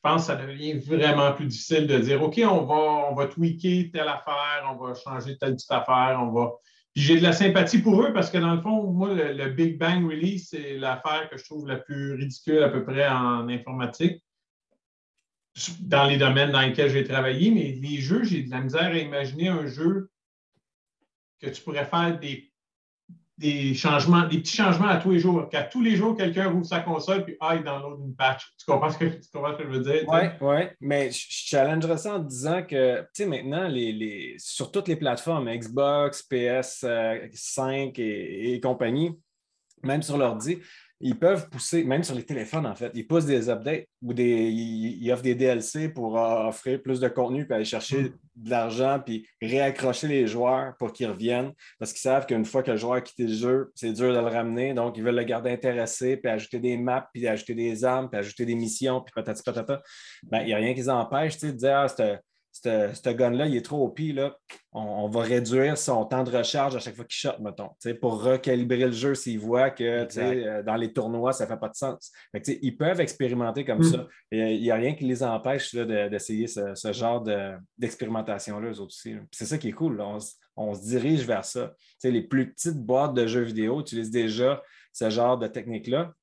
pense 0.05 0.27
que 0.27 0.33
ça 0.33 0.35
devient 0.35 0.73
vraiment 0.73 1.33
plus 1.33 1.47
difficile 1.47 1.87
de 1.87 1.97
dire 1.97 2.21
OK, 2.21 2.39
on 2.47 2.63
va, 2.63 3.09
on 3.09 3.15
va 3.15 3.25
tweaker 3.25 3.89
telle 3.91 4.07
affaire, 4.07 4.71
on 4.71 4.75
va 4.75 4.93
changer 4.93 5.35
telle 5.37 5.55
petite 5.55 5.71
affaire, 5.71 6.19
on 6.21 6.31
va. 6.31 6.51
Puis 6.93 7.03
j'ai 7.03 7.17
de 7.17 7.23
la 7.23 7.33
sympathie 7.33 7.79
pour 7.79 8.01
eux 8.03 8.13
parce 8.13 8.29
que 8.29 8.37
dans 8.37 8.53
le 8.53 8.61
fond, 8.61 8.83
moi, 8.83 9.13
le, 9.13 9.49
Big 9.49 9.79
Bang 9.79 10.05
Release, 10.05 10.49
c'est 10.51 10.77
l'affaire 10.77 11.27
que 11.29 11.37
je 11.37 11.43
trouve 11.43 11.67
la 11.67 11.77
plus 11.77 12.13
ridicule 12.13 12.61
à 12.61 12.69
peu 12.69 12.85
près 12.85 13.07
en 13.07 13.49
informatique 13.49 14.23
dans 15.79 16.05
les 16.05 16.17
domaines 16.17 16.51
dans 16.51 16.61
lesquels 16.61 16.91
j'ai 16.91 17.03
travaillé, 17.03 17.49
mais 17.49 17.71
les 17.81 17.97
jeux, 17.97 18.23
j'ai 18.23 18.43
de 18.43 18.51
la 18.51 18.61
misère 18.61 18.91
à 18.91 18.97
imaginer 18.97 19.47
un 19.47 19.65
jeu 19.65 20.11
que 21.41 21.49
tu 21.49 21.61
pourrais 21.63 21.85
faire 21.85 22.19
des 22.19 22.51
des 23.37 23.73
changements, 23.73 24.27
des 24.27 24.39
petits 24.39 24.55
changements 24.55 24.87
à 24.87 24.97
tous 24.97 25.11
les 25.11 25.19
jours. 25.19 25.49
Qu'à 25.49 25.63
tous 25.63 25.81
les 25.81 25.95
jours, 25.95 26.15
quelqu'un 26.15 26.49
rouvre 26.49 26.65
sa 26.65 26.79
console 26.79 27.25
puis 27.25 27.35
aille 27.41 27.63
dans 27.63 27.79
l'autre 27.79 28.01
une 28.05 28.15
patch. 28.15 28.53
Tu 28.57 28.65
comprends 28.65 28.89
ce 28.89 28.97
que, 28.97 29.05
tu 29.05 29.29
comprends 29.33 29.53
ce 29.53 29.57
que 29.57 29.63
je 29.63 29.77
veux 29.77 29.83
dire? 29.83 30.03
Oui, 30.07 30.19
oui. 30.41 30.57
Mais 30.79 31.11
je 31.11 31.25
challengerais 31.29 31.97
ça 31.97 32.15
en 32.15 32.19
disant 32.19 32.63
que, 32.63 33.01
tu 33.01 33.07
sais, 33.13 33.25
maintenant, 33.25 33.67
les, 33.67 33.91
les, 33.91 34.35
sur 34.37 34.71
toutes 34.71 34.87
les 34.87 34.95
plateformes, 34.95 35.49
Xbox, 35.49 36.25
PS5 36.31 37.99
et, 37.99 38.53
et 38.53 38.59
compagnie, 38.61 39.19
même 39.83 40.01
sur 40.01 40.17
l'ordi, 40.17 40.59
ils 41.05 41.19
peuvent 41.19 41.51
pousser, 41.51 41.83
même 41.83 42.03
sur 42.03 42.15
les 42.15 42.23
téléphones, 42.23 42.65
en 42.65 42.73
fait, 42.73 42.91
ils 42.95 43.05
poussent 43.05 43.27
des 43.27 43.47
updates 43.47 43.85
ou 44.01 44.11
des, 44.11 44.49
ils, 44.49 45.11
offrent 45.11 45.21
des 45.21 45.35
DLC 45.35 45.89
pour 45.89 46.15
offrir 46.15 46.81
plus 46.81 46.99
de 46.99 47.07
contenu, 47.07 47.45
puis 47.45 47.53
aller 47.53 47.63
chercher 47.63 48.05
mm. 48.05 48.13
de 48.37 48.49
l'argent, 48.49 48.99
puis 49.05 49.27
réaccrocher 49.39 50.07
les 50.07 50.25
joueurs 50.25 50.75
pour 50.79 50.93
qu'ils 50.93 51.05
reviennent, 51.05 51.53
parce 51.77 51.93
qu'ils 51.93 52.01
savent 52.01 52.25
qu'une 52.25 52.43
fois 52.43 52.63
que 52.63 52.71
le 52.71 52.77
joueur 52.77 52.95
a 52.95 53.01
quitté 53.01 53.27
le 53.27 53.33
jeu, 53.33 53.71
c'est 53.75 53.93
dur 53.93 54.15
de 54.15 54.19
le 54.19 54.25
ramener, 54.25 54.73
donc 54.73 54.97
ils 54.97 55.03
veulent 55.03 55.15
le 55.15 55.23
garder 55.23 55.51
intéressé, 55.51 56.17
puis 56.17 56.31
ajouter 56.31 56.57
des 56.57 56.75
maps, 56.75 57.07
puis 57.13 57.27
ajouter 57.27 57.53
des 57.53 57.85
armes, 57.85 58.09
puis 58.09 58.17
ajouter 58.17 58.47
des 58.47 58.55
missions, 58.55 59.01
puis 59.01 59.13
patati 59.13 59.43
patata. 59.43 59.83
Ben, 60.23 60.39
il 60.39 60.47
n'y 60.47 60.53
a 60.53 60.57
rien 60.57 60.73
qui 60.73 60.79
les 60.79 60.89
empêche 60.89 61.37
de 61.37 61.51
dire, 61.51 61.85
ah, 61.87 62.17
ce 62.63 63.09
gun-là, 63.09 63.47
il 63.47 63.55
est 63.55 63.65
trop 63.65 63.83
au 63.83 63.89
pire, 63.89 64.15
là. 64.15 64.37
On, 64.71 65.07
va 65.07 65.21
réduire 65.21 65.77
son 65.77 66.05
temps 66.05 66.23
de 66.23 66.35
recharge 66.35 66.75
à 66.75 66.79
chaque 66.79 66.95
fois 66.95 67.05
qu'il 67.05 67.15
shot, 67.15 67.39
mettons, 67.39 67.69
pour 67.99 68.23
recalibrer 68.23 68.85
le 68.85 68.91
jeu 68.91 69.15
s'ils 69.15 69.39
voient 69.39 69.69
que 69.69 70.07
euh, 70.17 70.63
dans 70.63 70.75
les 70.75 70.91
tournois, 70.91 71.31
ça 71.31 71.45
ne 71.45 71.49
fait 71.49 71.57
pas 71.57 71.69
de 71.69 71.75
sens. 71.75 72.11
ils 72.33 72.75
peuvent 72.75 72.99
expérimenter 72.99 73.63
comme 73.63 73.79
hmm. 73.79 73.91
ça. 73.91 74.07
Il 74.31 74.61
n'y 74.61 74.71
a 74.71 74.75
rien 74.75 74.95
qui 74.95 75.05
les 75.05 75.23
empêche 75.23 75.73
d'essayer 75.75 76.47
ce, 76.47 76.91
genre 76.91 77.23
d'expérimentation-là, 77.77 78.69
eux 78.69 78.81
aussi. 78.81 79.15
C'est 79.31 79.45
ça 79.45 79.57
qui 79.57 79.69
est 79.69 79.73
cool. 79.73 80.01
On, 80.57 80.73
se 80.73 80.81
dirige 80.81 81.25
vers 81.25 81.45
ça. 81.45 81.73
les 82.03 82.21
plus 82.21 82.51
petites 82.51 82.77
boîtes 82.77 83.13
de 83.13 83.27
jeux 83.27 83.43
vidéo 83.43 83.81
utilisent 83.81 84.11
déjà 84.11 84.61
ce 84.91 85.09
genre 85.09 85.37
de 85.37 85.47
technique-là. 85.47 86.13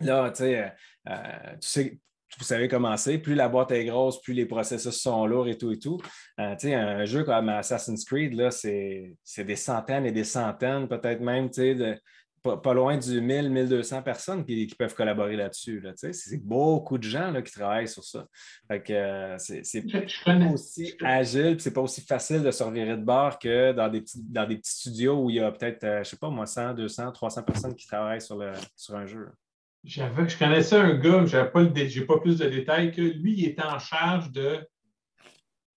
Là, 0.00 0.30
tu 0.30 0.38
sais, 0.38 0.58
euh, 0.58 0.68
euh, 1.10 1.52
tu 1.60 1.68
sais, 1.68 1.98
vous 2.38 2.44
savez 2.44 2.68
comment 2.68 2.96
c'est. 2.96 3.18
Plus 3.18 3.34
la 3.34 3.48
boîte 3.48 3.70
est 3.72 3.84
grosse, 3.84 4.20
plus 4.20 4.34
les 4.34 4.46
processus 4.46 4.94
sont 4.94 5.26
lourds 5.26 5.48
et 5.48 5.56
tout 5.56 5.72
et 5.72 5.78
tout. 5.78 6.00
Euh, 6.40 6.54
un 6.64 7.04
jeu 7.04 7.24
comme 7.24 7.48
Assassin's 7.48 8.04
Creed, 8.04 8.50
c'est 8.50 9.16
des 9.38 9.56
centaines 9.56 10.06
et 10.06 10.12
des 10.12 10.24
centaines, 10.24 10.88
peut-être 10.88 11.20
même 11.20 11.48
de, 11.48 11.98
pas, 12.44 12.74
loin 12.74 12.98
du 12.98 13.20
1000, 13.20 13.50
1200 13.50 14.02
personnes 14.02 14.44
qui, 14.44 14.66
peuvent 14.78 14.94
collaborer 14.94 15.36
là-dessus. 15.36 15.82
c'est 15.96 16.44
beaucoup 16.44 16.98
de 16.98 17.02
gens 17.02 17.30
là, 17.30 17.40
qui 17.40 17.52
travaillent 17.52 17.88
sur 17.88 18.04
ça. 18.04 18.26
Euh, 18.70 19.36
c'est 19.38 19.82
pas 20.24 20.52
aussi 20.52 20.94
agile, 21.02 21.56
c'est 21.58 21.72
pas 21.72 21.80
aussi 21.80 22.02
facile 22.02 22.42
de 22.42 22.50
se 22.50 22.62
revirer 22.62 22.96
de 22.96 23.04
bord 23.04 23.38
que 23.38 23.72
dans 23.72 23.88
des 23.88 24.02
petits, 24.02 24.22
dans 24.22 24.46
des 24.46 24.58
petits 24.58 24.72
studios 24.72 25.22
où 25.22 25.30
il 25.30 25.36
y 25.36 25.40
a 25.40 25.50
peut-être, 25.50 25.84
euh, 25.84 26.04
je 26.04 26.10
sais 26.10 26.16
pas 26.16 26.28
moi, 26.28 26.46
100, 26.46 26.74
200, 26.74 27.12
300 27.12 27.42
personnes 27.42 27.74
qui 27.74 27.86
travaillent 27.86 28.20
sur, 28.20 28.36
le, 28.36 28.52
sur 28.76 28.94
un 28.94 29.06
jeu 29.06 29.28
je 29.84 30.38
connaissais 30.38 30.76
un 30.76 30.94
gars, 30.94 31.26
je 31.26 31.36
n'ai 31.36 31.44
pas, 31.44 31.64
pas, 32.14 32.20
plus 32.20 32.38
de 32.38 32.46
détails, 32.46 32.92
que 32.92 33.02
lui, 33.02 33.34
il 33.34 33.44
était 33.46 33.64
en 33.64 33.78
charge 33.78 34.30
de 34.32 34.66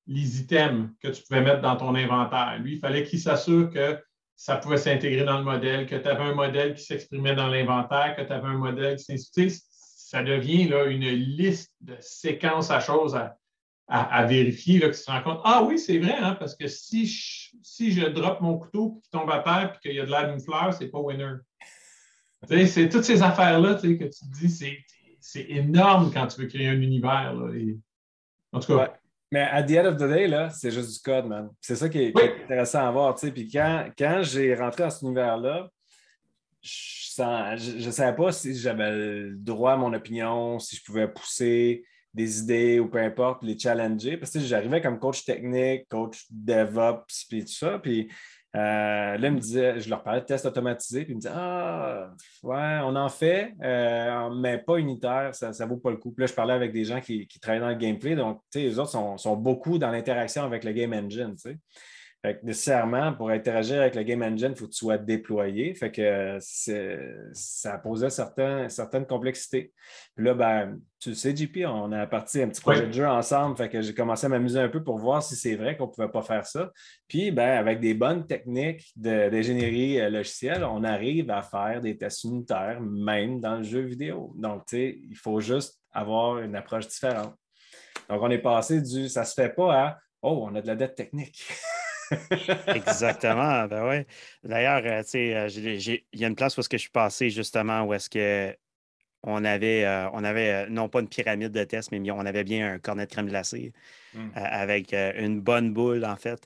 les 0.08 0.40
items 0.40 0.90
que 1.02 1.10
tu 1.10 1.22
pouvais 1.24 1.42
mettre 1.42 1.62
dans 1.62 1.76
ton 1.76 1.94
inventaire. 1.94 2.58
Lui, 2.60 2.76
il 2.76 2.80
fallait 2.80 3.04
qu'il 3.04 3.20
s'assure 3.20 3.70
que 3.70 4.00
ça 4.36 4.56
pouvait 4.56 4.78
s'intégrer 4.78 5.26
dans 5.26 5.40
le 5.40 5.44
modèle, 5.44 5.86
que 5.86 5.96
tu 5.96 6.08
avais 6.08 6.24
un 6.24 6.36
modèle 6.36 6.76
qui 6.76 6.84
s'exprimait 6.84 7.36
dans 7.36 7.48
l'inventaire, 7.48 8.16
que 8.16 8.22
tu 8.22 8.32
avais 8.32 8.48
un 8.48 8.58
modèle 8.58 8.96
qui 8.96 9.04
s'insultait. 9.04 9.50
Ça 9.50 10.24
devient 10.24 10.70
là, 10.70 10.86
une 10.86 11.10
liste 11.10 11.76
de 11.82 11.98
séquences 12.00 12.72
à 12.72 12.80
choses 12.80 13.20
à, 13.90 14.26
vérifier, 14.26 14.80
là, 14.80 14.90
que 14.90 14.96
tu 14.96 15.04
te 15.04 15.12
rends 15.12 15.24
compte. 15.24 15.42
Ah 15.44 15.64
oui, 15.64 15.80
c'est 15.80 15.98
vrai, 15.98 16.16
hein, 16.18 16.36
parce 16.36 16.56
que 16.56 16.68
si 16.68 17.06
je, 17.06 17.56
si 17.64 17.92
je 17.92 18.06
drop 18.06 18.42
mon 18.42 18.58
couteau 18.58 19.00
qui 19.04 19.10
tombe 19.10 19.30
à 19.30 19.40
terre 19.40 19.74
et 19.76 19.80
qu'il 19.80 19.96
y 19.96 20.00
a 20.00 20.06
de 20.06 20.12
l'air 20.12 20.30
d'une 20.30 20.42
fleur, 20.42 20.74
c'est 20.74 20.90
pas 20.90 21.00
winner 21.00 21.36
c'est 22.48 22.90
toutes 22.90 23.04
ces 23.04 23.22
affaires-là 23.22 23.76
que 23.76 23.88
tu 23.88 23.98
te 23.98 24.40
dis, 24.40 24.84
c'est 25.20 25.46
énorme 25.50 26.12
quand 26.14 26.28
tu 26.28 26.42
veux 26.42 26.48
créer 26.48 26.68
un 26.68 26.82
univers. 26.82 27.36
En 28.52 28.60
tout 28.60 28.78
cas. 28.78 28.94
Mais 29.32 29.42
à 29.42 29.62
the 29.62 29.72
end 29.72 29.86
of 29.86 29.98
the 29.98 30.08
day, 30.08 30.50
c'est 30.52 30.72
juste 30.72 30.94
du 30.94 31.00
code, 31.00 31.26
man. 31.26 31.50
C'est 31.60 31.76
ça 31.76 31.90
qui 31.90 32.00
est, 32.00 32.14
intéressant 32.44 32.88
à 32.88 32.92
voir. 32.92 33.16
Puis 33.16 33.50
quand, 33.50 33.90
quand 33.98 34.22
j'ai 34.24 34.56
rentré 34.56 34.84
dans 34.84 34.90
cet 34.90 35.02
univers-là, 35.02 35.70
je 36.62 37.86
ne 37.86 37.92
savais 37.92 38.16
pas 38.16 38.32
si 38.32 38.56
j'avais 38.56 38.92
le 38.92 39.36
droit 39.36 39.74
à 39.74 39.78
mon 39.78 39.94
opinion, 39.94 40.60
si 40.60 40.78
je 40.78 40.84
pouvais 40.84 41.08
pousser 41.08 41.84
des 42.14 42.40
idées 42.40 42.80
ou 42.80 42.88
peu 42.88 43.00
importe, 43.00 43.44
les 43.44 43.60
challenger. 43.60 44.18
Parce 44.18 44.32
que 44.32 44.40
j'arrivais 44.40 44.82
comme 44.82 44.98
coach 44.98 45.26
technique, 45.26 45.88
coach 45.90 46.26
DevOps, 46.30 47.26
puis 47.30 47.44
tout 47.44 47.52
ça. 47.52 47.80
Puis 47.80 48.10
là, 48.58 49.28
il 49.28 49.32
me 49.32 49.40
disait, 49.40 49.80
je 49.80 49.90
leur 49.90 50.04
parlais 50.04 50.22
de 50.22 50.26
tests 50.26 50.46
automatisés, 50.46 51.04
puis 51.04 51.14
il 51.14 51.16
me 51.16 51.22
disait 51.22 51.34
Ah, 51.36 52.12
ouais, 52.44 52.80
on 52.84 52.96
en 52.96 53.10
fait, 53.10 53.54
euh, 53.64 54.30
mais 54.30 54.58
pas 54.58 54.78
unitaire, 54.78 55.34
ça 55.34 55.50
ne 55.50 55.70
vaut 55.70 55.78
pas 55.78 55.92
le 55.92 55.98
coup. 55.98 56.12
Puis 56.12 56.24
là, 56.24 56.28
je 56.28 56.34
parlais 56.34 56.54
avec 56.54 56.72
des 56.72 56.86
gens 56.86 57.02
qui, 57.02 57.28
travaillent 57.42 57.62
dans 57.62 57.70
le 57.70 57.76
gameplay, 57.76 58.16
donc 58.16 58.42
les 58.56 58.80
autres 58.80 58.92
sont, 58.92 59.18
sont 59.18 59.36
beaucoup 59.36 59.78
dans 59.78 59.92
l'interaction 59.92 60.44
avec 60.44 60.64
le 60.64 60.72
game 60.72 60.94
engine. 60.94 61.36
Tu 61.36 61.52
sais 61.52 61.58
nécessairement, 62.44 63.14
pour 63.14 63.30
interagir 63.30 63.82
avec 63.82 63.96
le 63.96 64.04
Game 64.04 64.22
Engine, 64.22 64.52
il 64.52 64.56
faut 64.56 64.66
que 64.66 64.72
tu 64.72 64.78
sois 64.78 64.98
déployé. 64.98 65.74
Fait 65.74 65.92
que 65.92 66.38
ça 67.34 67.78
posait 67.78 68.10
certaines 68.10 69.06
complexités. 69.06 69.74
Puis 70.16 70.26
là, 70.26 70.34
ben, 70.34 70.80
tu 71.00 71.14
sais, 71.14 71.36
JP, 71.36 71.66
on 71.68 71.92
a 71.92 72.08
parti 72.08 72.42
un 72.42 72.50
petit 72.50 72.62
projet 72.62 72.88
de 72.88 72.92
jeu 72.92 73.08
ensemble. 73.08 73.58
Fait 73.58 73.70
que 73.70 73.82
j'ai 73.82 73.94
commencé 73.94 74.26
à 74.26 74.30
m'amuser 74.30 74.60
un 74.60 74.70
peu 74.70 74.84
pour 74.84 74.98
voir 74.98 75.22
si 75.22 75.36
c'est 75.36 75.56
vrai 75.56 75.78
qu'on 75.78 75.88
ne 75.88 75.92
pouvait 75.92 76.10
pas 76.10 76.22
faire 76.22 76.46
ça. 76.46 76.72
Puis, 77.08 77.32
ben, 77.32 77.58
avec 77.58 77.80
des 77.80 77.94
bonnes 77.94 78.26
techniques 78.26 78.92
d'ingénierie 78.96 80.00
euh, 80.00 80.10
logicielle, 80.10 80.64
on 80.64 80.84
arrive 80.84 81.30
à 81.30 81.42
faire 81.42 81.82
des 81.82 81.98
tests 81.98 82.24
unitaires, 82.24 82.82
même 82.82 83.40
dans 83.40 83.58
le 83.58 83.64
jeu 83.64 83.82
vidéo. 83.82 84.34
Donc, 84.38 84.66
tu 84.66 84.78
sais, 84.78 85.00
il 85.10 85.18
faut 85.18 85.40
juste 85.40 85.80
avoir 85.92 86.40
une 86.40 86.56
approche 86.56 86.88
différente. 86.88 87.36
Donc, 88.10 88.22
on 88.22 88.30
est 88.30 88.38
passé 88.38 88.82
du 88.82 89.10
ça 89.10 89.22
ne 89.22 89.26
se 89.26 89.34
fait 89.34 89.54
pas 89.54 89.74
à 89.74 89.98
Oh, 90.22 90.48
on 90.50 90.56
a 90.56 90.62
de 90.62 90.68
la 90.68 90.76
dette 90.76 90.96
technique. 90.96 91.48
Exactement. 92.68 93.68
Ben 93.68 93.88
ouais. 93.88 94.08
D'ailleurs, 94.44 94.82
euh, 94.86 95.04
tu 95.04 95.10
sais, 95.10 95.36
euh, 95.36 95.48
il 95.50 96.20
y 96.20 96.26
a 96.26 96.28
une 96.28 96.36
place 96.36 96.58
où 96.58 96.62
est-ce 96.62 96.70
que 96.70 96.78
je 96.78 96.84
suis 96.84 96.90
passé 96.90 97.30
justement 97.30 97.84
où 97.84 97.94
est-ce 97.94 98.10
que 98.10 98.56
on 99.24 99.44
avait, 99.44 99.86
on 100.14 100.24
avait 100.24 100.70
non 100.70 100.90
pas 100.90 101.02
une 101.02 101.10
pyramide 101.10 101.52
de 101.52 101.64
tests, 101.64 101.92
mais 101.92 102.12
on 102.12 102.20
avait 102.20 102.44
bien 102.44 102.74
un 102.74 102.80
cornet 102.80 103.08
de 103.08 103.12
crème 103.12 103.28
glacée 103.28 103.74
hmm. 104.14 104.30
avec 104.36 104.94
une 104.94 105.42
bonne 105.42 105.74
boule, 105.74 106.06
en 106.06 106.16
fait. 106.16 106.40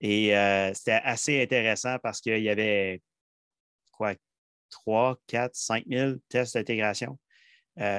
Et 0.00 0.34
c'était 0.74 1.00
assez 1.04 1.40
intéressant 1.40 1.98
parce 2.02 2.20
qu'il 2.20 2.42
y 2.42 2.50
avait 2.50 3.00
quoi, 3.92 4.14
3, 4.70 5.16
4, 5.28 5.54
5 5.54 5.84
000 5.88 6.12
tests 6.28 6.54
d'intégration, 6.54 7.16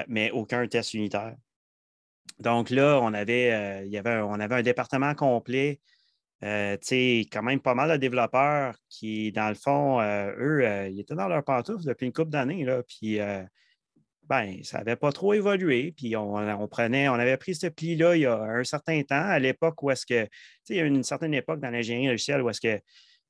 mais 0.06 0.30
aucun 0.30 0.68
test 0.68 0.94
unitaire. 0.94 1.34
Donc 2.38 2.68
là, 2.70 3.00
on 3.02 3.14
avait, 3.14 3.82
il 3.86 3.90
y 3.90 3.96
avait, 3.96 4.20
on 4.20 4.34
avait 4.34 4.56
un 4.56 4.62
département 4.62 5.14
complet 5.14 5.80
euh, 6.44 6.76
quand 7.32 7.42
même 7.42 7.60
pas 7.60 7.74
mal 7.74 7.90
de 7.90 7.96
développeurs 7.96 8.76
qui, 8.88 9.32
dans 9.32 9.48
le 9.48 9.54
fond, 9.54 10.00
euh, 10.00 10.32
eux, 10.38 10.64
euh, 10.64 10.88
ils 10.88 11.00
étaient 11.00 11.14
dans 11.14 11.28
leur 11.28 11.42
pantoufle 11.42 11.84
depuis 11.84 12.06
une 12.06 12.12
couple 12.12 12.30
d'années. 12.30 12.66
Puis, 12.86 13.18
ben, 14.28 14.62
ça 14.62 14.78
n'avait 14.78 14.96
pas 14.96 15.10
trop 15.10 15.34
évolué. 15.34 15.92
Puis, 15.96 16.14
on, 16.16 16.68
prenait, 16.68 17.08
on 17.08 17.14
avait 17.14 17.36
pris 17.36 17.54
ce 17.54 17.66
pli-là 17.66 18.16
il 18.16 18.22
y 18.22 18.26
a 18.26 18.40
un 18.40 18.64
certain 18.64 19.02
temps, 19.02 19.22
à 19.22 19.38
l'époque 19.38 19.82
où 19.82 19.90
est-ce 19.90 20.06
que, 20.06 20.28
il 20.68 20.76
y 20.76 20.80
a 20.80 20.84
une 20.84 21.02
certaine 21.02 21.34
époque 21.34 21.60
dans 21.60 21.70
l'ingénierie 21.70 22.08
logicielle 22.08 22.42
où 22.42 22.50
est-ce 22.50 22.60
que, 22.60 22.80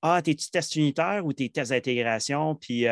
ah, 0.03 0.21
t'es-tu 0.23 0.51
test 0.51 0.77
unitaire 0.77 1.25
ou 1.25 1.33
t'es 1.33 1.49
test 1.49 1.71
d'intégration? 1.71 2.57
Puis, 2.57 2.87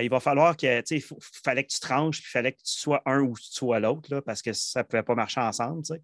il 0.00 0.10
va 0.10 0.20
falloir 0.20 0.56
que, 0.56 0.80
tu 0.82 1.00
sais, 1.00 1.14
fallait 1.42 1.64
que 1.64 1.72
tu 1.72 1.80
tranches, 1.80 2.18
puis 2.18 2.28
il 2.28 2.32
fallait 2.32 2.52
que 2.52 2.58
tu 2.58 2.78
sois 2.78 3.00
un 3.06 3.20
ou 3.20 3.34
tu 3.38 3.50
sois 3.50 3.80
l'autre, 3.80 4.20
parce 4.20 4.42
que 4.42 4.52
ça 4.52 4.80
ne 4.80 4.84
pouvait 4.84 5.02
pas 5.02 5.14
marcher 5.14 5.40
ensemble, 5.40 5.82
tu 5.84 5.94
sais. 5.94 6.02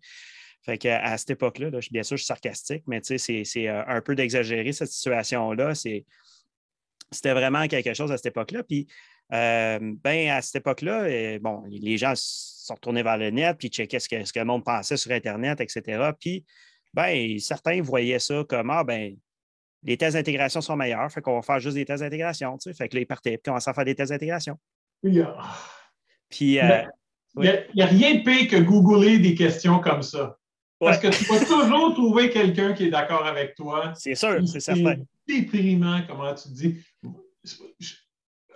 Fait 0.64 0.78
qu'à 0.78 1.16
cette 1.18 1.30
époque-là, 1.30 1.68
bien 1.90 2.02
sûr, 2.02 2.16
je 2.16 2.22
suis 2.22 2.26
sarcastique, 2.26 2.84
mais 2.86 3.00
c'est 3.02 3.68
euh, 3.68 3.84
un 3.86 4.00
peu 4.00 4.14
d'exagérer 4.14 4.72
cette 4.72 4.88
situation-là. 4.88 5.74
C'était 5.74 7.32
vraiment 7.32 7.66
quelque 7.68 7.92
chose 7.92 8.10
à 8.10 8.16
cette 8.16 8.26
époque-là. 8.26 8.62
Puis, 8.62 8.86
euh, 9.34 9.78
ben, 10.02 10.30
à 10.30 10.40
cette 10.40 10.56
époque-là, 10.56 11.02
euh, 11.02 11.38
bon, 11.38 11.64
les 11.68 11.98
gens 11.98 12.14
se 12.16 12.64
sont 12.66 12.74
retournés 12.74 13.02
vers 13.02 13.18
le 13.18 13.28
net, 13.28 13.58
puis 13.58 13.68
checkaient 13.68 14.00
ce 14.00 14.08
que, 14.08 14.24
ce 14.24 14.32
que 14.32 14.38
le 14.38 14.46
monde 14.46 14.64
pensait 14.64 14.96
sur 14.96 15.10
Internet, 15.10 15.60
etc. 15.60 16.12
Puis, 16.18 16.46
ben, 16.94 17.38
certains 17.40 17.82
voyaient 17.82 18.18
ça 18.18 18.42
comme 18.48 18.70
Ah, 18.70 18.84
ben, 18.84 19.14
les 19.82 19.98
tests 19.98 20.16
d'intégration 20.16 20.62
sont 20.62 20.76
meilleurs, 20.76 21.12
fait 21.12 21.20
qu'on 21.20 21.34
va 21.34 21.42
faire 21.42 21.60
juste 21.60 21.74
des 21.74 21.84
tests 21.84 22.02
d'intégration. 22.02 22.56
Fait 22.74 22.88
que 22.88 22.96
là, 22.96 23.02
ils 23.02 23.06
partaient, 23.06 23.36
puis 23.36 23.42
commençaient 23.44 23.68
à 23.68 23.74
faire 23.74 23.84
des 23.84 23.94
tests 23.94 24.12
d'intégration. 24.12 24.58
Puis, 26.30 26.54
il 26.54 26.88
n'y 27.36 27.48
a, 27.82 27.86
rien 27.86 28.14
de 28.14 28.22
pire 28.22 28.48
que 28.48 28.62
googler 28.62 29.18
des 29.18 29.34
questions 29.34 29.78
comme 29.80 30.00
ça. 30.00 30.38
Parce 30.78 30.98
que 30.98 31.08
tu 31.08 31.24
vas 31.24 31.44
toujours 31.44 31.94
trouver 31.94 32.30
quelqu'un 32.30 32.72
qui 32.72 32.84
est 32.84 32.90
d'accord 32.90 33.24
avec 33.24 33.54
toi. 33.54 33.92
C'est 33.96 34.14
sûr, 34.14 34.46
c'est 34.46 34.60
certain. 34.60 34.96
C'est 35.26 35.40
déprimant, 35.40 36.02
comment 36.06 36.34
tu 36.34 36.48
dis. 36.48 36.76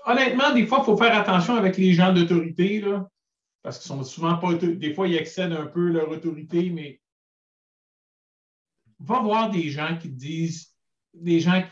Honnêtement, 0.04 0.52
des 0.52 0.66
fois, 0.66 0.78
il 0.82 0.84
faut 0.84 0.96
faire 0.96 1.16
attention 1.16 1.54
avec 1.56 1.76
les 1.76 1.92
gens 1.92 2.12
d'autorité, 2.12 2.84
parce 3.62 3.78
qu'ils 3.78 3.88
sont 3.88 4.02
souvent 4.02 4.36
pas. 4.36 4.54
Des 4.54 4.94
fois, 4.94 5.08
ils 5.08 5.16
excèdent 5.16 5.52
un 5.52 5.66
peu 5.66 5.88
leur 5.88 6.08
autorité, 6.08 6.70
mais 6.70 7.00
va 9.00 9.20
voir 9.20 9.50
des 9.50 9.68
gens 9.70 9.96
qui 9.96 10.08
te 10.10 10.18
disent, 10.18 10.74
des 11.14 11.40
gens 11.40 11.62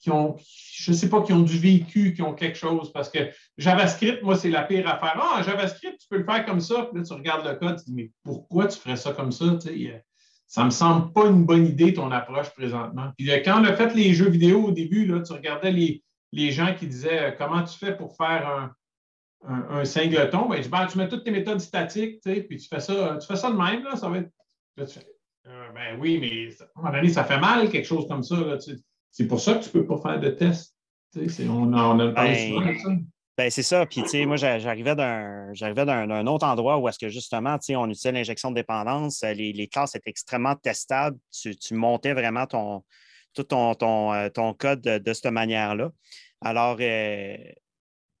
qui 0.00 0.10
ont, 0.10 0.36
je 0.38 0.92
sais 0.92 1.08
pas, 1.08 1.22
qui 1.22 1.32
ont 1.32 1.42
du 1.42 1.58
vécu, 1.58 2.14
qui 2.14 2.22
ont 2.22 2.34
quelque 2.34 2.56
chose, 2.56 2.92
parce 2.92 3.08
que 3.08 3.18
JavaScript, 3.58 4.22
moi, 4.22 4.36
c'est 4.36 4.50
la 4.50 4.62
pire 4.62 4.88
affaire. 4.88 5.18
Ah, 5.20 5.42
JavaScript, 5.42 5.98
tu 6.00 6.08
peux 6.08 6.18
le 6.18 6.24
faire 6.24 6.44
comme 6.44 6.60
ça. 6.60 6.88
Puis 6.90 7.00
là, 7.00 7.06
tu 7.06 7.12
regardes 7.12 7.46
le 7.46 7.54
code, 7.54 7.76
tu 7.76 7.84
te 7.84 7.90
dis, 7.90 7.94
mais 7.94 8.10
pourquoi 8.22 8.66
tu 8.66 8.78
ferais 8.78 8.96
ça 8.96 9.12
comme 9.12 9.32
ça? 9.32 9.58
ça 10.46 10.60
ne 10.60 10.66
me 10.66 10.70
semble 10.70 11.12
pas 11.12 11.28
une 11.28 11.46
bonne 11.46 11.66
idée, 11.66 11.94
ton 11.94 12.10
approche 12.10 12.50
présentement. 12.50 13.10
Puis 13.16 13.30
euh, 13.30 13.40
quand 13.42 13.62
on 13.62 13.64
a 13.64 13.72
fait 13.72 13.94
les 13.94 14.12
jeux 14.12 14.28
vidéo 14.28 14.64
au 14.64 14.70
début, 14.70 15.06
là, 15.06 15.22
tu 15.22 15.32
regardais 15.32 15.72
les, 15.72 16.04
les 16.32 16.50
gens 16.50 16.74
qui 16.74 16.86
disaient 16.86 17.22
euh, 17.22 17.30
comment 17.30 17.62
tu 17.62 17.78
fais 17.78 17.96
pour 17.96 18.14
faire 18.16 18.46
un, 18.46 18.74
un, 19.70 19.84
singleton? 19.86 20.48
Ben, 20.50 20.62
ben, 20.70 20.86
tu 20.86 20.98
mets 20.98 21.08
toutes 21.08 21.24
tes 21.24 21.30
méthodes 21.30 21.60
statiques, 21.60 22.20
puis 22.22 22.58
tu 22.58 22.68
fais 22.68 22.80
ça, 22.80 23.16
tu 23.18 23.26
fais 23.26 23.36
ça 23.36 23.50
de 23.50 23.56
même, 23.56 23.82
là, 23.84 23.96
ça 23.96 24.10
va 24.10 24.18
être. 24.18 24.30
Euh, 24.78 25.68
ben 25.74 25.98
oui, 25.98 26.18
mais 26.20 26.54
à 26.60 26.64
un 26.64 26.82
moment 26.82 26.94
donné, 26.94 27.08
ça 27.08 27.24
fait 27.24 27.38
mal, 27.38 27.68
quelque 27.68 27.86
chose 27.86 28.06
comme 28.06 28.22
ça. 28.22 28.36
Là, 28.36 28.58
c'est 29.12 29.26
pour 29.26 29.40
ça 29.40 29.54
que 29.54 29.62
tu 29.62 29.68
ne 29.68 29.82
peux 29.82 29.86
pas 29.86 29.98
faire 29.98 30.20
de 30.20 30.30
test. 30.30 30.74
On, 31.16 31.72
on 31.72 32.00
a 32.00 32.08
parlé 32.12 32.50
de 32.50 32.78
ça. 32.78 32.90
Ben, 33.38 33.50
c'est 33.50 33.62
ça. 33.62 33.86
Puis, 33.86 34.02
tu 34.02 34.08
sais, 34.08 34.26
moi, 34.26 34.36
j'arrivais 34.36 34.94
d'un 34.94 36.26
autre 36.26 36.46
endroit 36.46 36.78
où 36.78 36.88
est-ce 36.88 36.98
que 36.98 37.08
justement, 37.08 37.58
tu 37.58 37.66
sais, 37.66 37.76
on 37.76 37.86
utilisait 37.86 38.12
l'injection 38.12 38.50
de 38.50 38.56
dépendance. 38.56 39.22
Les, 39.22 39.52
les, 39.52 39.68
classes 39.68 39.94
étaient 39.94 40.10
extrêmement 40.10 40.54
testables. 40.54 41.18
Tu, 41.30 41.74
montais 41.74 42.12
vraiment 42.12 42.46
ton, 42.46 42.84
tout 43.34 43.44
ton, 43.44 43.74
ton, 43.74 44.12
euh, 44.12 44.28
ton 44.28 44.52
code 44.52 44.82
de, 44.82 45.12
cette 45.12 45.32
manière-là. 45.32 45.90
Alors, 46.42 46.76
euh, 46.80 47.36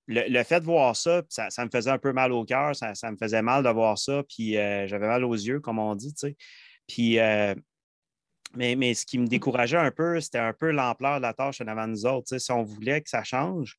le, 0.06 0.42
fait 0.44 0.60
de 0.60 0.64
voir 0.64 0.96
ça, 0.96 1.22
ça, 1.28 1.64
me 1.64 1.70
faisait 1.70 1.90
un 1.90 1.98
peu 1.98 2.12
mal 2.12 2.32
au 2.32 2.44
cœur. 2.44 2.74
Ça, 2.74 3.10
me 3.10 3.16
faisait 3.16 3.42
mal 3.42 3.64
de 3.64 3.68
voir 3.68 3.98
ça. 3.98 4.22
Puis, 4.28 4.56
euh, 4.56 4.86
j'avais 4.86 5.08
mal 5.08 5.24
aux 5.24 5.34
yeux, 5.34 5.60
comme 5.60 5.78
on 5.78 5.94
dit, 5.94 6.14
tu 6.14 6.28
sais. 6.28 6.36
Puis, 6.86 7.18
mais, 8.56 8.94
ce 8.94 9.06
qui 9.06 9.18
me 9.18 9.26
décourageait 9.26 9.78
un 9.78 9.90
peu, 9.90 10.20
c'était 10.20 10.38
un 10.38 10.52
peu 10.52 10.70
l'ampleur 10.70 11.16
de 11.18 11.22
la 11.22 11.32
tâche 11.32 11.60
en 11.60 11.66
avant 11.66 11.86
de 11.86 11.92
nous 11.92 12.06
autres. 12.06 12.38
si 12.38 12.52
on 12.52 12.62
voulait 12.62 13.00
que 13.00 13.10
ça 13.10 13.24
change, 13.24 13.78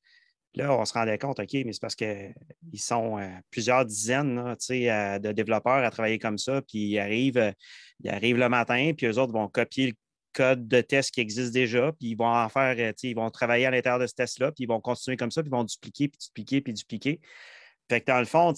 là, 0.55 0.73
on 0.77 0.86
se 0.86 0.93
rendait 0.93 1.17
compte, 1.17 1.39
OK, 1.39 1.53
mais 1.53 1.73
c'est 1.73 1.81
parce 1.81 1.95
qu'ils 1.95 2.33
sont 2.77 3.17
euh, 3.19 3.29
plusieurs 3.49 3.86
dizaines 3.86 4.38
euh, 4.39 5.19
de 5.19 5.31
développeurs 5.31 5.83
à 5.83 5.91
travailler 5.91 6.19
comme 6.19 6.38
ça, 6.38 6.62
puis 6.62 6.79
ils 6.79 6.99
arrivent, 6.99 7.38
euh, 7.38 7.51
ils 8.03 8.09
arrivent 8.09 8.38
le 8.38 8.49
matin, 8.49 8.91
puis 8.95 9.07
eux 9.07 9.17
autres 9.17 9.33
vont 9.33 9.47
copier 9.47 9.88
le 9.88 9.93
code 10.33 10.67
de 10.67 10.81
test 10.81 11.12
qui 11.12 11.21
existe 11.21 11.53
déjà, 11.53 11.91
puis 11.91 12.09
ils 12.09 12.15
vont 12.15 12.33
en 12.33 12.49
faire, 12.49 12.93
ils 13.03 13.15
vont 13.15 13.29
travailler 13.29 13.65
à 13.65 13.71
l'intérieur 13.71 13.99
de 13.99 14.07
ce 14.07 14.15
test-là, 14.15 14.51
puis 14.51 14.63
ils 14.63 14.67
vont 14.67 14.81
continuer 14.81 15.17
comme 15.17 15.31
ça, 15.31 15.41
puis 15.41 15.49
ils 15.49 15.55
vont 15.55 15.63
dupliquer, 15.63 16.07
puis 16.07 16.19
dupliquer, 16.19 16.62
puis 16.62 16.73
dupliquer. 16.73 17.21
Fait 17.89 18.01
que 18.01 18.05
dans 18.07 18.19
le 18.19 18.25
fond, 18.25 18.53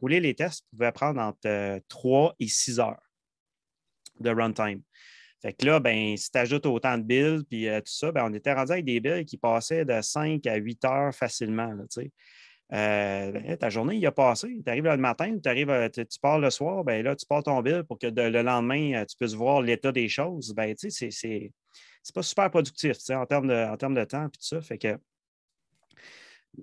rouler 0.00 0.20
les 0.20 0.34
tests 0.34 0.66
pouvait 0.70 0.92
prendre 0.92 1.20
entre 1.20 1.80
3 1.88 2.34
et 2.38 2.48
6 2.48 2.80
heures 2.80 3.00
de 4.18 4.30
runtime. 4.30 4.82
Fait 5.40 5.54
que 5.54 5.64
là, 5.64 5.80
ben, 5.80 6.16
si 6.16 6.30
tu 6.30 6.38
ajoutes 6.38 6.66
autant 6.66 6.98
de 6.98 7.02
billes 7.02 7.42
puis 7.48 7.66
euh, 7.68 7.78
tout 7.80 7.92
ça, 7.92 8.12
ben, 8.12 8.26
on 8.28 8.34
était 8.34 8.52
rendu 8.52 8.72
avec 8.72 8.84
des 8.84 9.00
billes 9.00 9.24
qui 9.24 9.38
passaient 9.38 9.86
de 9.86 10.00
5 10.00 10.46
à 10.46 10.56
8 10.56 10.84
heures 10.84 11.14
facilement. 11.14 11.72
Là, 11.72 11.84
euh, 12.72 13.32
ben, 13.32 13.56
ta 13.56 13.70
journée, 13.70 13.96
il 13.96 14.06
a 14.06 14.12
passé. 14.12 14.60
Tu 14.62 14.70
arrives 14.70 14.84
le 14.84 14.96
matin, 14.98 15.34
euh, 15.46 15.88
tu, 15.88 16.18
pars 16.20 16.38
le 16.38 16.50
soir, 16.50 16.84
ben, 16.84 17.02
là, 17.02 17.16
tu 17.16 17.24
pars 17.24 17.42
ton 17.42 17.60
bill 17.62 17.84
pour 17.84 17.98
que 17.98 18.06
le 18.06 18.42
lendemain, 18.42 19.02
tu 19.08 19.16
puisses 19.16 19.34
voir 19.34 19.62
l'état 19.62 19.92
des 19.92 20.08
choses. 20.08 20.52
Ben, 20.52 20.74
c'est, 20.76 21.10
c'est, 21.10 21.52
pas 22.14 22.22
super 22.22 22.50
productif 22.50 22.98
en 23.08 23.24
termes, 23.24 23.48
de, 23.48 23.54
en 23.54 23.76
termes 23.78 23.94
de 23.94 24.04
temps 24.04 24.28
puis 24.28 24.38
tout 24.38 24.46
ça. 24.46 24.60
Fait 24.60 24.76
que, 24.76 24.98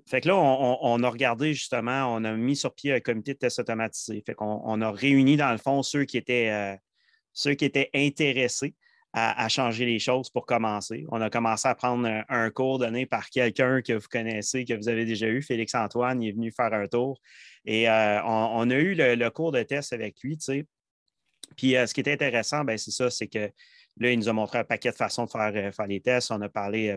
fait 0.06 0.20
que 0.20 0.28
là, 0.28 0.36
on, 0.36 1.02
a 1.02 1.08
regardé 1.08 1.52
justement, 1.52 2.14
on 2.14 2.22
a 2.22 2.32
mis 2.34 2.54
sur 2.54 2.74
pied 2.74 2.92
un 2.92 3.00
comité 3.00 3.34
de 3.34 3.38
tests 3.38 3.58
automatisé. 3.58 4.22
Fait 4.24 4.34
qu'on 4.34 4.60
on 4.64 4.80
a 4.82 4.90
réuni, 4.92 5.36
dans 5.36 5.50
le 5.50 5.58
fond, 5.58 5.82
ceux 5.82 6.04
qui 6.04 6.18
étaient 6.18 6.78
ceux 7.32 7.54
qui 7.54 7.64
étaient 7.64 7.90
intéressés 7.94 8.74
à, 9.12 9.48
changer 9.48 9.86
les 9.86 9.98
choses 9.98 10.28
pour 10.30 10.44
commencer. 10.46 11.04
On 11.10 11.20
a 11.20 11.30
commencé 11.30 11.66
à 11.66 11.74
prendre 11.74 12.08
un, 12.28 12.50
cours 12.50 12.78
donné 12.78 13.06
par 13.06 13.30
quelqu'un 13.30 13.80
que 13.80 13.94
vous 13.94 14.08
connaissez, 14.08 14.64
que 14.64 14.74
vous 14.74 14.88
avez 14.88 15.04
déjà 15.04 15.26
eu, 15.26 15.42
Félix 15.42 15.74
Antoine, 15.74 16.22
il 16.22 16.28
est 16.28 16.32
venu 16.32 16.52
faire 16.52 16.72
un 16.72 16.86
tour. 16.86 17.18
Et 17.64 17.88
euh, 17.88 18.22
on, 18.24 18.68
a 18.70 18.74
eu 18.74 18.94
le, 18.94 19.28
cours 19.30 19.52
de 19.52 19.62
test 19.62 19.92
avec 19.92 20.20
lui, 20.22 20.36
tu 20.36 20.44
sais. 20.44 20.66
Puis 21.56 21.76
euh, 21.76 21.86
ce 21.86 21.94
qui 21.94 22.00
est 22.00 22.12
intéressant, 22.12 22.64
ben, 22.64 22.76
c'est 22.76 22.90
ça, 22.90 23.10
c'est 23.10 23.28
que 23.28 23.50
là, 23.98 24.12
il 24.12 24.18
nous 24.18 24.28
a 24.28 24.32
montré 24.32 24.58
un 24.58 24.64
paquet 24.64 24.90
de 24.90 24.96
façons 24.96 25.24
de 25.24 25.30
faire, 25.30 25.52
euh, 25.54 25.72
faire 25.72 25.86
les 25.86 26.00
tests. 26.00 26.30
On 26.30 26.40
a 26.42 26.48
parlé 26.48 26.96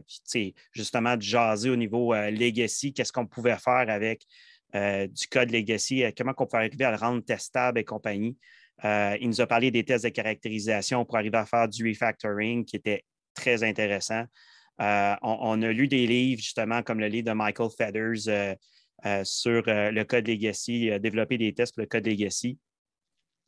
justement 0.73 1.15
de 1.15 1.21
jaser 1.21 1.69
au 1.69 1.77
niveau 1.77 2.13
legacy, 2.13 2.93
qu'est-ce 2.93 3.13
qu'on 3.13 3.25
pouvait 3.25 3.57
faire 3.57 3.89
avec 3.89 4.25
du 4.73 5.27
code 5.29 5.51
legacy, 5.51 6.05
comment 6.17 6.33
on 6.37 6.45
pouvait 6.45 6.63
arriver 6.63 6.85
à 6.85 6.91
le 6.91 6.97
rendre 6.97 7.21
testable 7.23 7.79
et 7.79 7.83
compagnie. 7.83 8.37
Euh, 8.83 9.17
il 9.21 9.27
nous 9.29 9.41
a 9.41 9.47
parlé 9.47 9.71
des 9.71 9.83
tests 9.83 10.05
de 10.05 10.09
caractérisation 10.09 11.05
pour 11.05 11.17
arriver 11.17 11.37
à 11.37 11.45
faire 11.45 11.67
du 11.67 11.87
refactoring 11.87 12.65
qui 12.65 12.77
était 12.77 13.03
très 13.33 13.63
intéressant. 13.63 14.25
Euh, 14.81 15.15
on, 15.21 15.61
a 15.61 15.71
lu 15.71 15.87
des 15.87 16.07
livres, 16.07 16.41
justement, 16.41 16.81
comme 16.81 16.99
le 16.99 17.07
livre 17.07 17.27
de 17.27 17.33
Michael 17.33 17.69
Feathers 17.77 18.55
euh, 19.05 19.23
sur 19.23 19.63
le 19.67 20.03
code 20.03 20.27
legacy, 20.27 20.91
développer 20.99 21.37
des 21.37 21.53
tests 21.53 21.75
pour 21.75 21.81
le 21.81 21.87
code 21.87 22.07
legacy. 22.07 22.57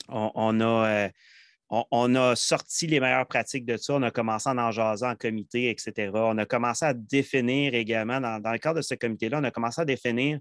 On, 0.10 0.62
a, 0.62 2.36
sorti 2.36 2.86
les 2.86 3.00
meilleures 3.00 3.28
pratiques 3.28 3.66
de 3.66 3.78
ça. 3.78 3.96
On 3.96 4.04
a 4.04 4.12
commencé 4.12 4.50
en 4.50 4.72
jaser 4.72 5.06
en 5.08 5.16
comité, 5.16 5.70
etc. 5.72 6.12
On 6.14 6.38
a 6.38 6.46
commencé 6.46 6.86
à 6.86 6.94
définir 6.94 7.74
également, 7.74 8.22
dans, 8.22 8.40
dans 8.40 8.52
le 8.52 8.60
cadre 8.60 8.78
de 8.78 8.82
ce 8.84 8.94
comité-là, 8.94 9.40
on 9.40 9.44
a 9.44 9.52
commencé 9.52 9.82
à 9.82 9.86
définir 9.86 10.40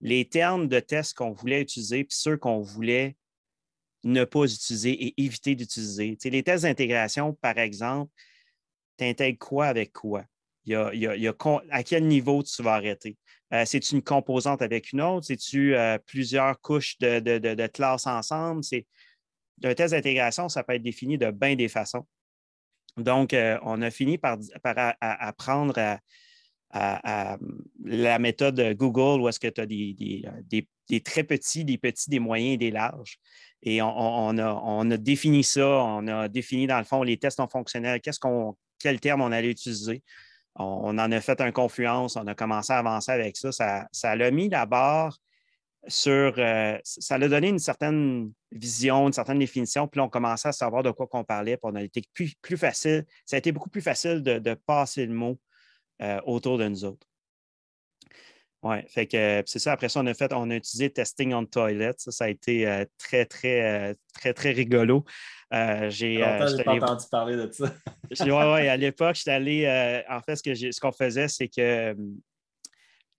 les 0.00 0.28
termes 0.28 0.66
de 0.66 0.80
tests 0.80 1.14
qu'on 1.14 1.30
voulait 1.30 1.62
utiliser 1.62 2.02
puis 2.02 2.16
ceux 2.16 2.36
qu'on 2.36 2.60
voulait 2.60 3.14
ne 4.04 4.24
pas 4.24 4.44
utiliser 4.44 4.90
et 4.90 5.22
éviter 5.22 5.54
d'utiliser. 5.54 6.18
les 6.24 6.42
tests 6.42 6.64
d'intégration, 6.64 7.34
par 7.34 7.58
exemple, 7.58 8.12
tu 8.98 9.04
intègres 9.04 9.38
quoi 9.38 9.66
avec 9.66 9.92
quoi? 9.92 10.24
Il 10.64 10.72
y 10.72 11.26
a, 11.26 11.34
à 11.70 11.82
quel 11.82 12.06
niveau 12.06 12.42
tu 12.42 12.62
vas 12.62 12.74
arrêter? 12.74 13.16
Euh, 13.52 13.64
c'est-tu 13.64 13.96
une 13.96 14.02
composante 14.02 14.62
avec 14.62 14.92
une 14.92 15.00
autre? 15.00 15.26
C'est-tu 15.26 15.74
euh, 15.74 15.98
plusieurs 15.98 16.60
couches 16.60 16.98
de, 16.98 17.18
de, 17.18 17.66
classes 17.66 18.06
ensemble? 18.06 18.62
C'est, 18.62 18.86
un 19.64 19.74
test 19.74 19.92
d'intégration, 19.92 20.48
ça 20.48 20.62
peut 20.62 20.74
être 20.74 20.82
défini 20.82 21.18
de 21.18 21.30
bien 21.30 21.54
des 21.56 21.68
façons. 21.68 22.06
Donc, 22.96 23.34
euh, 23.34 23.58
on 23.62 23.82
a 23.82 23.90
fini 23.90 24.18
par, 24.18 24.38
apprendre 25.00 25.98
la 26.72 28.18
méthode 28.18 28.60
Google 28.74 29.20
où 29.20 29.28
est-ce 29.28 29.40
que 29.40 29.48
tu 29.48 29.60
as 29.60 29.66
des, 29.66 31.00
très 31.00 31.24
petits, 31.24 31.64
des 31.64 31.78
petits, 31.78 32.10
des 32.10 32.18
moyens 32.18 32.54
et 32.54 32.56
des 32.56 32.70
larges. 32.70 33.18
Et 33.62 33.80
on, 33.82 34.38
a, 34.38 34.96
défini 34.96 35.44
ça, 35.44 35.66
on 35.66 36.06
a 36.08 36.28
défini 36.28 36.66
dans 36.66 36.78
le 36.78 36.84
fond 36.84 37.02
les 37.02 37.16
tests 37.16 37.38
non 37.38 37.48
fonctionnels, 37.48 38.00
qu'est-ce 38.00 38.18
qu'on, 38.18 38.56
quel 38.78 39.00
terme 39.00 39.20
on 39.20 39.32
allait 39.32 39.50
utiliser. 39.50 40.02
On, 40.56 40.98
en 40.98 41.12
a 41.12 41.20
fait 41.20 41.40
un 41.40 41.52
confluence, 41.52 42.16
on 42.16 42.26
a 42.26 42.34
commencé 42.34 42.72
à 42.72 42.78
avancer 42.78 43.12
avec 43.12 43.36
ça. 43.36 43.52
Ça, 43.52 43.86
ça 43.92 44.16
l'a 44.16 44.30
mis 44.30 44.48
la 44.48 44.66
barre 44.66 45.16
sur. 45.86 46.34
Euh, 46.36 46.78
ça 46.84 47.16
l'a 47.16 47.28
donné 47.28 47.48
une 47.48 47.58
certaine 47.58 48.32
vision, 48.50 49.06
une 49.06 49.14
certaine 49.14 49.38
définition, 49.38 49.88
puis 49.88 49.98
là, 49.98 50.04
on 50.04 50.08
commençait 50.10 50.48
à 50.48 50.52
savoir 50.52 50.82
de 50.82 50.90
quoi 50.90 51.06
qu'on 51.06 51.24
parlait, 51.24 51.56
puis 51.56 51.70
on 51.72 51.74
a 51.74 51.82
été 51.82 52.02
plus, 52.12 52.34
plus 52.42 52.58
facile. 52.58 53.06
Ça 53.24 53.36
a 53.36 53.38
été 53.38 53.50
beaucoup 53.50 53.70
plus 53.70 53.80
facile 53.80 54.22
de 54.22 54.54
passer 54.54 55.06
le 55.06 55.14
mot 55.14 55.38
euh, 56.02 56.20
autour 56.24 56.58
de 56.58 56.66
nous 56.68 56.84
autres. 56.84 57.06
Oui, 58.64 58.76
fait 58.88 59.06
que 59.06 59.42
c'est 59.46 59.58
ça. 59.58 59.72
Après 59.72 59.88
ça, 59.88 60.00
on 60.00 60.06
a 60.06 60.14
fait, 60.14 60.32
on 60.32 60.50
a 60.50 60.54
utilisé 60.54 60.90
Testing 60.90 61.32
on 61.32 61.44
Toilet. 61.44 61.94
Ça, 61.96 62.24
a 62.24 62.28
été 62.28 62.66
euh, 62.66 62.84
très, 62.98 63.24
très, 63.24 63.90
euh, 63.90 63.94
très, 64.14 64.32
très 64.34 64.50
rigolo. 64.52 65.04
j'ai 65.88 66.20
pas 66.20 66.72
entendu 66.72 67.04
parler 67.10 67.36
de 67.36 67.50
ça. 67.50 67.72
oui, 68.20 68.30
ouais, 68.30 68.68
à 68.68 68.76
l'époque, 68.76 69.16
j'étais 69.16 69.32
allé. 69.32 70.04
en 70.08 70.20
fait, 70.20 70.36
ce 70.36 70.80
qu'on 70.80 70.92
faisait, 70.92 71.28
c'est 71.28 71.48
que 71.48 71.96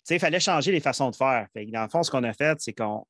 il 0.09 0.19
fallait 0.19 0.39
changer 0.39 0.71
les 0.71 0.81
façons 0.81 1.09
de 1.09 1.15
faire. 1.15 1.47
dans 1.55 1.83
le 1.83 1.89
fond, 1.89 2.03
ce 2.03 2.11
qu'on 2.11 2.23
a 2.23 2.33
fait, 2.33 2.59
c'est 2.59 2.73
qu'on 2.73 3.05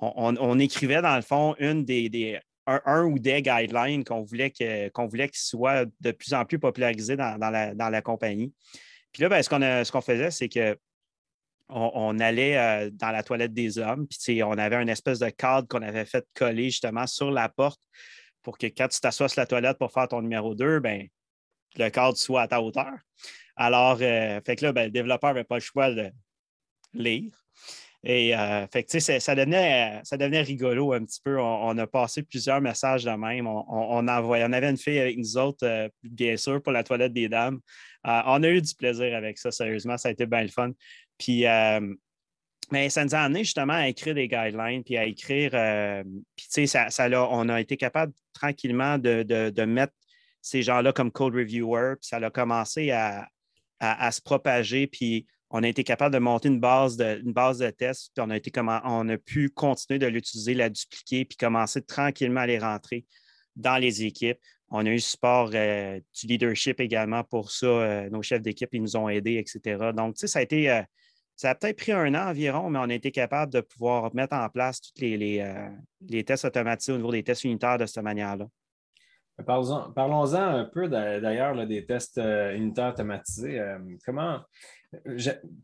on, 0.00 0.58
écrivait, 0.58 1.02
dans 1.02 1.16
le 1.16 1.22
fond, 1.22 1.54
une 1.58 1.84
des, 1.84 2.40
un, 2.66 3.04
ou 3.04 3.18
des 3.18 3.42
guidelines 3.42 4.04
qu'on 4.04 4.22
voulait 4.22 4.52
qu'on 4.92 5.06
voulait 5.06 5.28
qu'ils 5.28 5.38
soient 5.38 5.84
de 6.00 6.10
plus 6.10 6.34
en 6.34 6.44
plus 6.44 6.58
popularisés 6.58 7.16
dans, 7.16 7.38
la, 7.38 8.02
compagnie. 8.02 8.52
Puis 9.12 9.22
là, 9.22 9.28
ben, 9.28 9.42
ce 9.42 9.92
qu'on 9.92 10.00
faisait, 10.00 10.30
c'est 10.30 10.48
que 10.48 10.76
on, 11.68 12.18
allait 12.20 12.56
euh, 12.56 12.90
dans 12.92 13.10
la 13.10 13.22
toilette 13.22 13.52
des 13.52 13.78
hommes, 13.78 14.06
puis 14.06 14.42
on 14.42 14.52
avait 14.52 14.80
une 14.80 14.88
espèce 14.88 15.18
de 15.18 15.30
cadre 15.30 15.66
qu'on 15.66 15.82
avait 15.82 16.04
fait 16.04 16.24
coller 16.34 16.70
justement 16.70 17.06
sur 17.06 17.30
la 17.30 17.48
porte 17.48 17.80
pour 18.42 18.56
que 18.56 18.66
quand 18.66 18.86
tu 18.88 19.00
t'assois 19.00 19.28
sur 19.28 19.40
la 19.40 19.46
toilette 19.46 19.78
pour 19.78 19.90
faire 19.90 20.06
ton 20.06 20.22
numéro 20.22 20.54
2, 20.54 20.78
ben, 20.78 21.08
le 21.76 21.88
cadre 21.88 22.16
soit 22.16 22.42
à 22.42 22.48
ta 22.48 22.62
hauteur. 22.62 22.92
Alors, 23.56 23.98
euh, 24.00 24.40
fait 24.46 24.56
que 24.56 24.66
là, 24.66 24.72
ben, 24.72 24.84
le 24.84 24.90
développeur 24.90 25.30
n'avait 25.30 25.44
pas 25.44 25.56
le 25.56 25.60
choix 25.60 25.90
de 25.90 26.10
lire. 26.92 27.32
Et 28.08 28.36
euh, 28.36 28.68
fait 28.68 28.84
que, 28.84 29.00
ça, 29.00 29.34
devenait, 29.34 30.00
ça 30.04 30.16
devenait 30.16 30.40
rigolo 30.40 30.92
un 30.92 31.04
petit 31.04 31.20
peu. 31.20 31.40
On, 31.40 31.76
a 31.76 31.86
passé 31.88 32.22
plusieurs 32.22 32.60
messages 32.60 33.02
de 33.02 33.10
même. 33.10 33.48
On, 33.48 33.64
on, 33.68 34.06
avait 34.06 34.70
une 34.70 34.76
fille 34.76 35.00
avec 35.00 35.18
nous 35.18 35.36
autres, 35.36 35.66
euh, 35.66 35.88
bien 36.04 36.36
sûr, 36.36 36.62
pour 36.62 36.72
la 36.72 36.84
toilette 36.84 37.12
des 37.12 37.28
dames. 37.28 37.58
Euh, 38.06 38.20
on 38.26 38.44
a 38.44 38.48
eu 38.48 38.62
du 38.62 38.72
plaisir 38.76 39.16
avec 39.16 39.38
ça, 39.38 39.50
sérieusement. 39.50 39.98
Ça 39.98 40.08
a 40.08 40.12
été 40.12 40.24
bien 40.24 40.42
le 40.42 40.48
fun. 40.48 40.70
Puis, 41.18 41.46
mais 42.70 42.90
ça 42.90 43.04
nous 43.04 43.14
a 43.16 43.18
amené 43.18 43.42
justement 43.42 43.72
à 43.72 43.88
écrire 43.88 44.14
des 44.14 44.28
guidelines, 44.28 44.84
puis 44.84 44.96
à 44.96 45.04
écrire. 45.04 45.50
puis, 46.36 46.46
tu 46.46 46.66
sais, 46.66 46.66
ça, 46.68 46.90
ça 46.90 47.08
on 47.28 47.48
a 47.48 47.60
été 47.60 47.76
capable 47.76 48.12
tranquillement 48.32 48.98
de, 48.98 49.24
de, 49.24 49.64
mettre 49.64 49.94
ces 50.42 50.62
gens-là 50.62 50.92
comme 50.92 51.10
code 51.10 51.34
reviewer. 51.34 51.94
Puis, 52.00 52.06
ça 52.06 52.18
a 52.18 52.30
commencé 52.30 52.92
à, 52.92 53.26
à, 53.80 54.06
à 54.06 54.12
se 54.12 54.20
propager. 54.22 54.86
Puis, 54.86 55.26
on 55.50 55.62
a 55.62 55.68
été 55.68 55.84
capable 55.84 56.12
de 56.12 56.18
monter 56.18 56.48
une 56.48 56.60
base 56.60 56.96
de, 56.96 57.20
une 57.24 57.32
base 57.32 57.58
de 57.58 57.70
tests, 57.70 58.10
puis 58.14 58.24
on 58.26 58.30
a, 58.30 58.36
été 58.36 58.50
pu 59.24 59.50
continuer 59.50 59.98
de 59.98 60.06
l'utiliser, 60.06 60.54
la 60.54 60.68
dupliquer, 60.68 61.24
puis 61.24 61.36
commencer 61.36 61.82
tranquillement 61.82 62.40
à 62.40 62.46
les 62.46 62.58
rentrer 62.58 63.04
dans 63.54 63.76
les 63.76 64.04
équipes. 64.04 64.38
On 64.70 64.84
a 64.84 64.90
eu 64.90 64.98
support 64.98 65.50
euh, 65.54 66.00
du 66.20 66.26
leadership 66.26 66.80
également 66.80 67.22
pour 67.22 67.50
ça. 67.50 67.66
Euh, 67.66 68.10
nos 68.10 68.22
chefs 68.22 68.42
d'équipe, 68.42 68.68
ils 68.72 68.82
nous 68.82 68.96
ont 68.96 69.08
aidés, 69.08 69.36
etc. 69.36 69.92
Donc, 69.94 70.14
tu 70.14 70.20
sais, 70.20 70.26
ça 70.26 70.40
a 70.40 70.42
été. 70.42 70.70
Euh, 70.70 70.82
ça 71.36 71.50
a 71.50 71.54
peut-être 71.54 71.76
pris 71.76 71.92
un 71.92 72.14
an 72.14 72.30
environ, 72.30 72.70
mais 72.70 72.78
on 72.78 72.88
a 72.88 72.94
été 72.94 73.10
capable 73.10 73.52
de 73.52 73.60
pouvoir 73.60 74.14
mettre 74.14 74.34
en 74.34 74.48
place 74.48 74.80
tous 74.80 75.02
les, 75.02 75.46
les 76.08 76.24
tests 76.24 76.46
automatisés 76.46 76.92
au 76.92 76.96
niveau 76.96 77.12
des 77.12 77.22
tests 77.22 77.44
unitaires 77.44 77.76
de 77.76 77.84
cette 77.84 78.02
manière-là. 78.02 78.46
Parlons-en 79.44 80.34
un 80.34 80.64
peu 80.64 80.88
d'ailleurs 80.88 81.66
des 81.66 81.84
tests 81.84 82.16
unitaires 82.16 82.88
automatisés. 82.88 83.60
comment, 84.06 84.40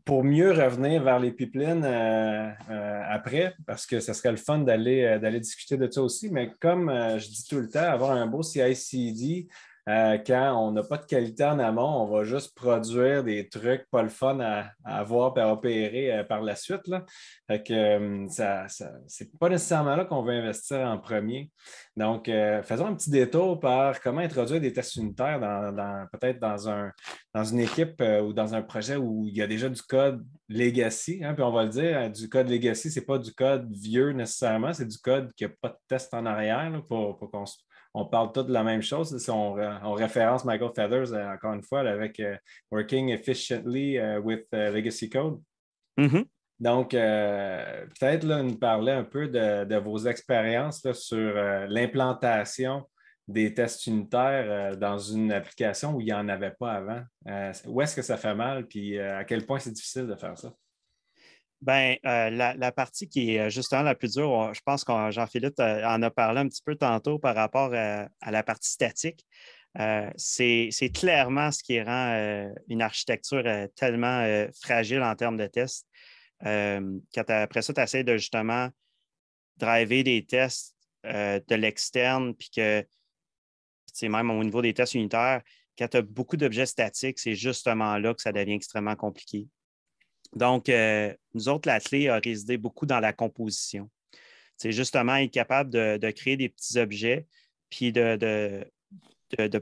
pour 0.05 0.23
mieux 0.23 0.51
revenir 0.51 1.03
vers 1.03 1.19
les 1.19 1.31
pipelines 1.31 1.83
euh, 1.85 2.49
euh, 2.69 3.01
après, 3.09 3.55
parce 3.65 3.85
que 3.85 3.99
ce 3.99 4.13
serait 4.13 4.31
le 4.31 4.37
fun 4.37 4.59
d'aller 4.59 5.03
euh, 5.03 5.39
discuter 5.39 5.77
de 5.77 5.89
ça 5.89 6.01
aussi, 6.01 6.29
mais 6.29 6.51
comme 6.59 6.89
je 6.89 7.27
dis 7.27 7.45
tout 7.47 7.59
le 7.59 7.69
temps, 7.69 7.79
avoir 7.79 8.11
un 8.11 8.27
beau 8.27 8.43
CI/CD 8.43 9.47
euh, 9.89 10.17
quand 10.25 10.55
on 10.57 10.71
n'a 10.71 10.83
pas 10.83 10.97
de 10.97 11.05
qualité 11.05 11.43
en 11.43 11.59
amont, 11.59 12.03
on 12.03 12.05
va 12.05 12.23
juste 12.23 12.55
produire 12.55 13.23
des 13.23 13.49
trucs 13.49 13.85
pas 13.91 14.01
le 14.01 14.09
fun 14.09 14.39
à, 14.39 14.71
avoir 14.85 15.37
et 15.37 15.41
à 15.41 15.51
opérer 15.51 16.19
euh, 16.19 16.23
par 16.23 16.41
la 16.41 16.55
suite. 16.55 16.87
Là. 16.87 17.05
Fait 17.47 17.61
que 17.61 17.73
euh, 17.73 18.27
ça, 18.29 18.65
c'est 19.07 19.37
pas 19.37 19.49
nécessairement 19.49 19.97
là 19.97 20.05
qu'on 20.05 20.23
veut 20.23 20.33
investir 20.33 20.79
en 20.79 20.97
premier. 20.97 21.51
Donc, 21.97 22.25
faisons 22.63 22.87
un 22.87 22.95
petit 22.95 23.11
détour 23.11 23.59
par 23.59 24.01
comment 24.01 24.21
introduire 24.21 24.59
des 24.59 24.73
tests 24.73 24.95
unitaires 24.95 25.39
dans, 25.39 26.07
peut-être 26.11 26.39
dans, 26.39 26.67
un, 26.67 26.91
dans 27.33 27.43
une 27.43 27.59
équipe 27.59 28.01
ou 28.01 28.33
dans 28.33 28.55
un 28.55 28.63
projet 28.63 28.95
où 28.95 29.27
il 29.27 29.37
y 29.37 29.41
a 29.43 29.47
déjà 29.47 29.69
du 29.69 29.81
code 29.81 30.25
legacy. 30.49 31.21
Hein, 31.23 31.35
puis 31.35 31.43
on 31.43 31.51
va 31.51 31.65
le 31.65 31.69
dire, 31.69 32.09
du 32.09 32.29
code 32.29 32.49
legacy, 32.49 32.89
ce 32.89 32.99
n'est 32.99 33.05
pas 33.05 33.19
du 33.19 33.31
code 33.33 33.71
vieux 33.71 34.11
nécessairement, 34.11 34.73
c'est 34.73 34.87
du 34.87 34.97
code 34.97 35.31
qui 35.35 35.43
n'a 35.43 35.51
pas 35.61 35.69
de 35.69 35.77
test 35.87 36.13
en 36.15 36.25
arrière 36.25 36.71
pour, 36.87 37.15
pour 37.17 37.29
qu'on 37.29 37.45
on 37.93 38.05
parle 38.05 38.31
tous 38.31 38.43
de 38.43 38.53
la 38.53 38.63
même 38.63 38.81
chose. 38.81 39.15
Si 39.17 39.29
on, 39.29 39.53
référence 39.93 40.45
Michael 40.45 40.71
Feathers, 40.75 41.13
euh, 41.13 41.33
encore 41.33 41.53
une 41.53 41.63
fois, 41.63 41.81
avec 41.81 42.19
euh, 42.19 42.35
Working 42.71 43.09
Efficiently 43.09 43.97
euh, 43.97 44.19
with 44.19 44.45
Legacy 44.51 45.09
Code. 45.09 45.39
Mm-hmm. 45.97 46.25
Donc, 46.59 46.91
peut-être 46.91 48.25
nous 48.25 48.57
parler 48.57 48.93
un 48.93 49.03
peu 49.03 49.27
de, 49.27 49.75
vos 49.79 49.97
expériences 49.97 50.89
sur 50.93 51.33
l'implantation 51.67 52.87
des 53.27 53.53
tests 53.53 53.87
unitaires 53.87 54.77
dans 54.77 54.97
une 54.97 55.33
application 55.33 55.95
où 55.95 55.99
il 55.99 56.05
n'y 56.05 56.13
en 56.13 56.29
avait 56.29 56.53
pas 56.57 56.73
avant. 56.73 57.01
où 57.65 57.81
est-ce 57.81 57.95
que 57.95 58.01
ça 58.01 58.17
fait 58.17 58.35
mal, 58.35 58.65
puis 58.65 58.97
à 58.97 59.25
quel 59.25 59.45
point 59.45 59.59
c'est 59.59 59.71
difficile 59.71 60.07
de 60.07 60.15
faire 60.15 60.37
ça? 60.37 60.53
Bien, 61.63 61.95
euh, 62.05 62.29
la, 62.29 62.71
partie 62.73 63.07
qui 63.07 63.35
est 63.35 63.39
euh, 63.39 63.49
justement 63.49 63.83
la 63.83 63.95
plus 63.95 64.15
dure, 64.15 64.53
je 64.53 64.59
pense 64.65 64.83
que 64.83 64.91
Jean-Philippe 65.11 65.61
euh, 65.61 65.85
en 65.85 66.01
a 66.01 66.11
parlé 66.11 66.41
un 66.41 66.49
petit 66.49 66.61
peu 66.61 66.75
tantôt 66.75 67.19
par 67.19 67.35
rapport 67.35 67.73
à, 67.73 68.09
la 68.31 68.43
partie 68.43 68.69
statique. 68.69 69.25
c'est 70.17 70.91
clairement 70.93 71.51
ce 71.51 71.63
qui 71.63 71.81
rend 71.81 72.51
une 72.67 72.81
architecture 72.81 73.43
tellement 73.75 74.45
fragile 74.61 75.01
en 75.01 75.15
termes 75.15 75.37
de 75.37 75.47
tests. 75.47 75.87
quand 76.41 77.29
après 77.29 77.61
ça, 77.61 77.73
tu 77.73 77.81
essaies 77.81 78.03
de 78.03 78.17
justement 78.17 78.69
driver 79.55 80.03
des 80.03 80.25
tests 80.25 80.75
de 81.05 81.55
l'externe, 81.55 82.35
puis 82.35 82.49
que, 82.53 82.85
même 84.01 84.31
au 84.31 84.43
niveau 84.43 84.61
des 84.61 84.73
tests 84.73 84.95
unitaires, 84.95 85.41
quand 85.77 85.87
tu 85.87 85.97
as 85.97 86.01
beaucoup 86.01 86.35
d'objets 86.35 86.65
statiques, 86.65 87.19
c'est 87.19 87.35
justement 87.35 87.97
là 87.97 88.13
que 88.13 88.21
ça 88.21 88.33
devient 88.33 88.53
extrêmement 88.53 88.97
compliqué. 88.97 89.47
Donc, 90.35 90.69
euh, 90.69 91.13
nous 91.33 91.49
autres, 91.49 91.67
la 91.67 91.79
clé 91.79 92.09
a 92.09 92.17
résidé 92.17 92.57
beaucoup 92.57 92.85
dans 92.85 92.99
la 92.99 93.13
composition. 93.13 93.89
C'est 94.57 94.71
justement 94.71 95.15
être 95.15 95.31
capable 95.31 95.69
de, 95.69 96.11
créer 96.11 96.37
des 96.37 96.49
petits 96.49 96.77
objets, 96.79 97.27
puis 97.69 97.91
de, 97.91 98.65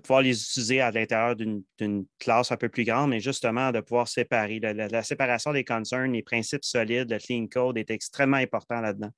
pouvoir 0.04 0.22
les 0.22 0.42
utiliser 0.42 0.82
à 0.82 0.92
l'intérieur 0.92 1.36
d'une 1.36 2.06
classe 2.20 2.52
un 2.52 2.58
peu 2.58 2.70
plus 2.70 2.84
grande, 2.84 3.10
mais 3.10 3.20
justement 3.20 3.72
de 3.72 3.80
pouvoir 3.80 4.08
séparer. 4.08 4.60
La, 4.60 5.04
séparation 5.04 5.54
des 5.54 5.64
concerns, 5.64 6.12
les 6.14 6.24
principes 6.24 6.66
solides, 6.66 7.12
le 7.12 7.20
clean 7.20 7.48
code 7.48 7.78
est 7.78 7.90
extrêmement 7.90 8.38
important 8.38 8.82
là-dedans. 8.82 9.12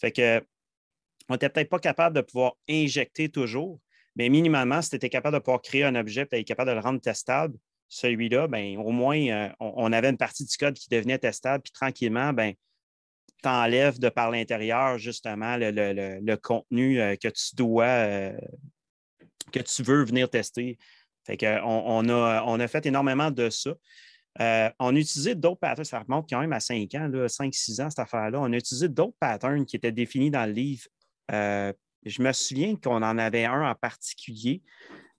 Fait 0.00 0.12
que 0.12 0.42
on 1.28 1.34
n'était 1.34 1.48
peut-être 1.48 1.70
pas 1.70 1.78
capable 1.78 2.16
de 2.16 2.20
pouvoir 2.20 2.54
injecter 2.68 3.28
toujours, 3.28 3.80
mais 4.16 4.28
minimalement, 4.28 4.82
si 4.82 4.90
tu 4.90 4.96
étais 4.96 5.08
capable 5.08 5.36
de 5.36 5.40
pouvoir 5.40 5.62
créer 5.62 5.84
un 5.84 5.94
objet 5.94 6.26
et 6.32 6.44
capable 6.44 6.70
de 6.70 6.74
le 6.74 6.80
rendre 6.80 7.00
testable, 7.00 7.56
celui-là, 7.92 8.48
ben, 8.48 8.78
au 8.78 8.90
moins, 8.90 9.18
euh, 9.18 9.48
on, 9.60 9.92
avait 9.92 10.08
une 10.08 10.16
partie 10.16 10.46
du 10.46 10.56
code 10.56 10.74
qui 10.74 10.88
devenait 10.88 11.18
testable, 11.18 11.62
puis 11.62 11.72
tranquillement, 11.72 12.32
ben, 12.32 12.54
tu 13.42 13.48
enlèves 13.48 13.98
de 13.98 14.08
par 14.08 14.30
l'intérieur 14.30 14.96
justement 14.96 15.56
le, 15.58 16.34
contenu 16.36 17.00
euh, 17.00 17.16
que 17.16 17.28
tu 17.28 17.54
dois, 17.54 17.84
euh, 17.84 18.32
que 19.52 19.60
tu 19.60 19.82
veux 19.82 20.04
venir 20.04 20.30
tester. 20.30 20.78
Fait 21.26 21.38
on, 21.62 22.08
a, 22.08 22.42
on 22.46 22.58
a 22.60 22.66
fait 22.66 22.86
énormément 22.86 23.30
de 23.30 23.50
ça. 23.50 23.74
on 24.40 24.96
a 24.96 24.98
utilisé 24.98 25.34
d'autres 25.34 25.60
patterns, 25.60 25.84
ça 25.84 26.00
remonte 26.00 26.28
quand 26.28 26.40
même 26.40 26.52
à 26.54 26.60
5 26.60 26.94
ans, 26.94 27.08
5-6 27.10 27.82
ans, 27.82 27.90
cette 27.90 27.98
affaire-là. 27.98 28.40
On 28.40 28.52
a 28.52 28.56
utilisé 28.56 28.88
d'autres 28.88 29.16
patterns 29.20 29.66
qui 29.66 29.76
étaient 29.76 29.92
définis 29.92 30.30
dans 30.30 30.46
le 30.46 30.52
livre. 30.52 30.86
Je 32.04 32.22
me 32.22 32.32
souviens 32.32 32.76
qu'on 32.76 33.02
en 33.02 33.18
avait 33.18 33.44
un 33.44 33.68
en 33.70 33.74
particulier 33.74 34.62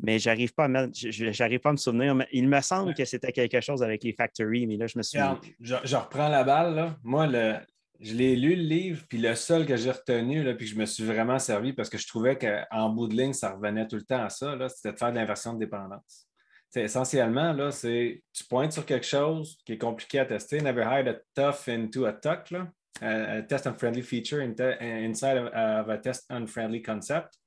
mais 0.03 0.19
j'arrive 0.19 0.53
pas 0.53 0.65
à 0.65 0.87
j'arrive 0.91 1.59
pas 1.59 1.69
à 1.69 1.71
me 1.71 1.77
souvenir. 1.77 2.15
Il 2.33 2.49
me 2.49 2.61
semble 2.61 2.93
que 2.93 3.05
c'était 3.05 3.31
quelque 3.31 3.61
chose 3.61 3.81
avec 3.81 4.03
les 4.03 4.11
factories, 4.11 4.67
mais 4.67 4.75
là, 4.75 4.85
je 4.85 4.97
me 4.97 5.03
souviens. 5.03 5.39
Je, 5.61 5.95
reprends 5.95 6.27
la 6.27 6.43
balle. 6.43 6.75
Là. 6.75 6.97
Moi, 7.03 7.25
le, 7.25 7.55
je 8.01 8.13
l'ai 8.13 8.35
lu 8.35 8.55
le 8.55 8.63
livre, 8.63 9.05
puis 9.07 9.17
le 9.17 9.33
seul 9.33 9.65
que 9.65 9.77
j'ai 9.77 9.91
retenu, 9.91 10.43
là, 10.43 10.55
puis 10.55 10.67
je 10.67 10.75
me 10.75 10.85
suis 10.85 11.05
vraiment 11.05 11.39
servi 11.39 11.71
parce 11.71 11.89
que 11.89 11.97
je 11.97 12.05
trouvais 12.05 12.37
qu'en 12.37 12.89
bout 12.89 13.07
de 13.07 13.15
ligne, 13.15 13.31
ça 13.31 13.51
revenait 13.51 13.87
tout 13.87 13.95
le 13.95 14.03
temps 14.03 14.23
à 14.23 14.29
ça, 14.29 14.57
c'était 14.67 14.91
de 14.91 14.97
faire 14.97 15.11
de 15.11 15.15
l'inversion 15.15 15.53
de 15.53 15.59
dépendance. 15.59 16.27
essentiellement, 16.75 17.53
là, 17.53 17.71
c'est 17.71 18.23
tu 18.33 18.43
pointes 18.43 18.73
sur 18.73 18.85
quelque 18.85 19.05
chose 19.05 19.57
qui 19.65 19.73
est 19.73 19.77
compliqué 19.77 20.19
à 20.19 20.25
tester. 20.25 20.59
Never 20.59 20.83
hide 20.83 21.07
a 21.07 21.15
tough 21.33 21.69
into 21.69 22.03
a 22.05 22.11
tuck. 22.11 22.51
Là. 22.51 22.67
A, 23.01 23.41
test 23.43 23.67
unfriendly 23.67 24.01
feature 24.01 24.41
inside 24.41 25.37
of, 25.37 25.89
a 25.89 25.97
test 25.97 26.25
unfriendly 26.29 26.81
concept. 26.81 27.39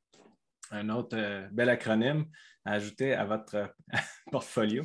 Un 0.73 0.89
autre 0.89 1.17
euh, 1.17 1.47
bel 1.53 1.69
acronyme 1.69 2.27
à 2.65 2.73
ajouter 2.73 3.15
à 3.15 3.25
votre 3.25 3.73
portfolio. 4.33 4.83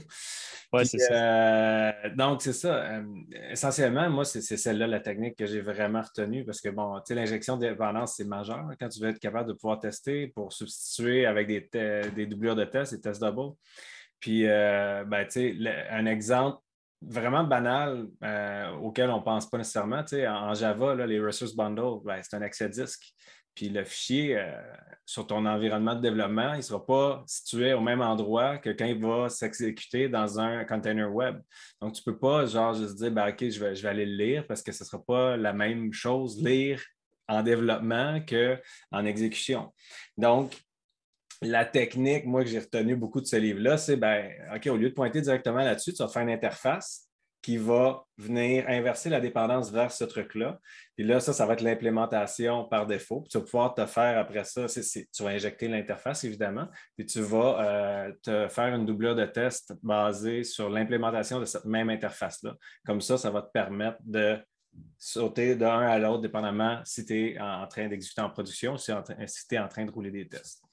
Ouais, 0.71 0.85
c'est 0.85 0.99
ça. 0.99 1.13
Euh, 1.13 2.09
donc, 2.15 2.41
c'est 2.43 2.53
ça. 2.53 2.75
Euh, 2.75 3.03
essentiellement, 3.49 4.09
moi, 4.09 4.23
c'est 4.23 4.41
celle-là 4.41 4.87
la 4.87 4.99
technique 4.99 5.35
que 5.35 5.45
j'ai 5.45 5.61
vraiment 5.61 6.01
retenue 6.01 6.45
parce 6.45 6.61
que, 6.61 6.69
bon, 6.69 6.97
tu 6.99 7.07
sais, 7.07 7.15
l'injection 7.15 7.57
de 7.57 7.67
dépendance, 7.67 8.15
c'est 8.15 8.25
majeur 8.25 8.69
quand 8.79 8.87
tu 8.87 9.01
veux 9.01 9.09
être 9.09 9.19
capable 9.19 9.49
de 9.49 9.53
pouvoir 9.53 9.79
tester 9.79 10.27
pour 10.27 10.53
substituer 10.53 11.25
avec 11.25 11.47
des, 11.47 12.11
des 12.15 12.25
doublures 12.27 12.55
de 12.55 12.63
tests, 12.63 12.93
des 12.93 13.01
tests 13.01 13.21
double. 13.21 13.55
Puis, 14.19 14.47
euh, 14.47 15.03
ben, 15.03 15.25
tu 15.25 15.57
sais, 15.57 15.87
un 15.89 16.05
exemple 16.05 16.59
vraiment 17.01 17.43
banal 17.43 18.07
auquel 18.81 19.09
on 19.09 19.17
ne 19.17 19.23
pense 19.23 19.49
pas 19.49 19.57
nécessairement, 19.57 20.03
en 20.27 20.53
Java, 20.53 20.95
les 21.05 21.19
resource 21.19 21.55
bundles, 21.55 22.03
ben, 22.05 22.19
c'est 22.21 22.35
un 22.35 22.41
accès 22.41 22.69
disque. 22.69 23.13
Puis 23.55 23.69
le 23.69 23.83
fichier 23.83 24.37
euh, 24.37 24.55
sur 25.05 25.27
ton 25.27 25.45
environnement 25.45 25.95
de 25.95 26.01
développement, 26.01 26.53
il 26.53 26.57
ne 26.57 26.61
sera 26.61 26.85
pas 26.85 27.23
situé 27.27 27.73
au 27.73 27.81
même 27.81 28.01
endroit 28.01 28.57
que 28.57 28.69
quand 28.69 28.85
il 28.85 28.99
va 29.01 29.29
s'exécuter 29.29 30.07
dans 30.07 30.39
un 30.39 30.63
container 30.63 31.13
web. 31.13 31.41
Donc, 31.81 31.93
tu 31.93 32.01
ne 32.05 32.11
peux 32.11 32.19
pas 32.19 32.45
genre 32.45 32.73
juste 32.73 32.95
dire 32.95 33.11
ben, 33.11 33.29
OK, 33.29 33.49
je 33.49 33.59
vais, 33.59 33.75
je 33.75 33.83
vais 33.83 33.89
aller 33.89 34.05
le 34.05 34.15
lire 34.15 34.47
parce 34.47 34.61
que 34.61 34.71
ce 34.71 34.83
ne 34.83 34.87
sera 34.87 35.03
pas 35.03 35.35
la 35.37 35.53
même 35.53 35.91
chose 35.91 36.41
lire 36.41 36.81
en 37.27 37.43
développement 37.43 38.19
qu'en 38.21 39.05
exécution. 39.05 39.73
Donc, 40.17 40.53
la 41.41 41.65
technique, 41.65 42.25
moi, 42.25 42.43
que 42.43 42.49
j'ai 42.49 42.59
retenu 42.59 42.95
beaucoup 42.95 43.21
de 43.21 43.25
ce 43.25 43.35
livre-là, 43.35 43.77
c'est 43.77 43.95
ben, 43.95 44.31
OK, 44.55 44.67
au 44.67 44.77
lieu 44.77 44.89
de 44.89 44.93
pointer 44.93 45.21
directement 45.21 45.59
là-dessus, 45.63 45.93
tu 45.93 46.03
vas 46.03 46.09
faire 46.09 46.21
une 46.21 46.29
interface 46.29 47.07
qui 47.41 47.57
va 47.57 48.05
venir 48.17 48.65
inverser 48.67 49.09
la 49.09 49.19
dépendance 49.19 49.71
vers 49.71 49.91
ce 49.91 50.03
truc-là. 50.03 50.59
Puis 50.95 51.05
là, 51.05 51.19
ça, 51.19 51.33
ça 51.33 51.45
va 51.45 51.53
être 51.53 51.61
l'implémentation 51.61 52.65
par 52.65 52.85
défaut. 52.85 53.21
Puis 53.21 53.29
tu 53.29 53.37
vas 53.39 53.43
pouvoir 53.43 53.73
te 53.73 53.85
faire 53.87 54.19
après 54.19 54.43
ça, 54.43 54.67
tu 54.67 55.23
vas 55.23 55.29
injecter 55.29 55.67
l'interface, 55.67 56.23
évidemment, 56.23 56.67
puis 56.95 57.07
tu 57.07 57.19
vas 57.21 57.65
euh, 57.65 58.13
te 58.21 58.47
faire 58.47 58.75
une 58.75 58.85
doublure 58.85 59.15
de 59.15 59.25
test 59.25 59.73
basée 59.81 60.43
sur 60.43 60.69
l'implémentation 60.69 61.39
de 61.39 61.45
cette 61.45 61.65
même 61.65 61.89
interface-là. 61.89 62.55
Comme 62.85 63.01
ça, 63.01 63.17
ça 63.17 63.31
va 63.31 63.41
te 63.41 63.51
permettre 63.51 63.97
de 64.05 64.37
sauter 64.97 65.55
d'un 65.55 65.79
à 65.79 65.97
l'autre, 65.97 66.21
dépendamment 66.21 66.79
si 66.85 67.05
tu 67.05 67.31
es 67.31 67.39
en 67.39 67.65
train 67.67 67.87
d'exécuter 67.87 68.21
en 68.21 68.29
production 68.29 68.73
ou 68.73 68.77
si 68.77 68.91
tu 69.49 69.55
es 69.55 69.59
en 69.59 69.67
train 69.67 69.85
de 69.85 69.91
rouler 69.91 70.11
des 70.11 70.27
tests. 70.27 70.63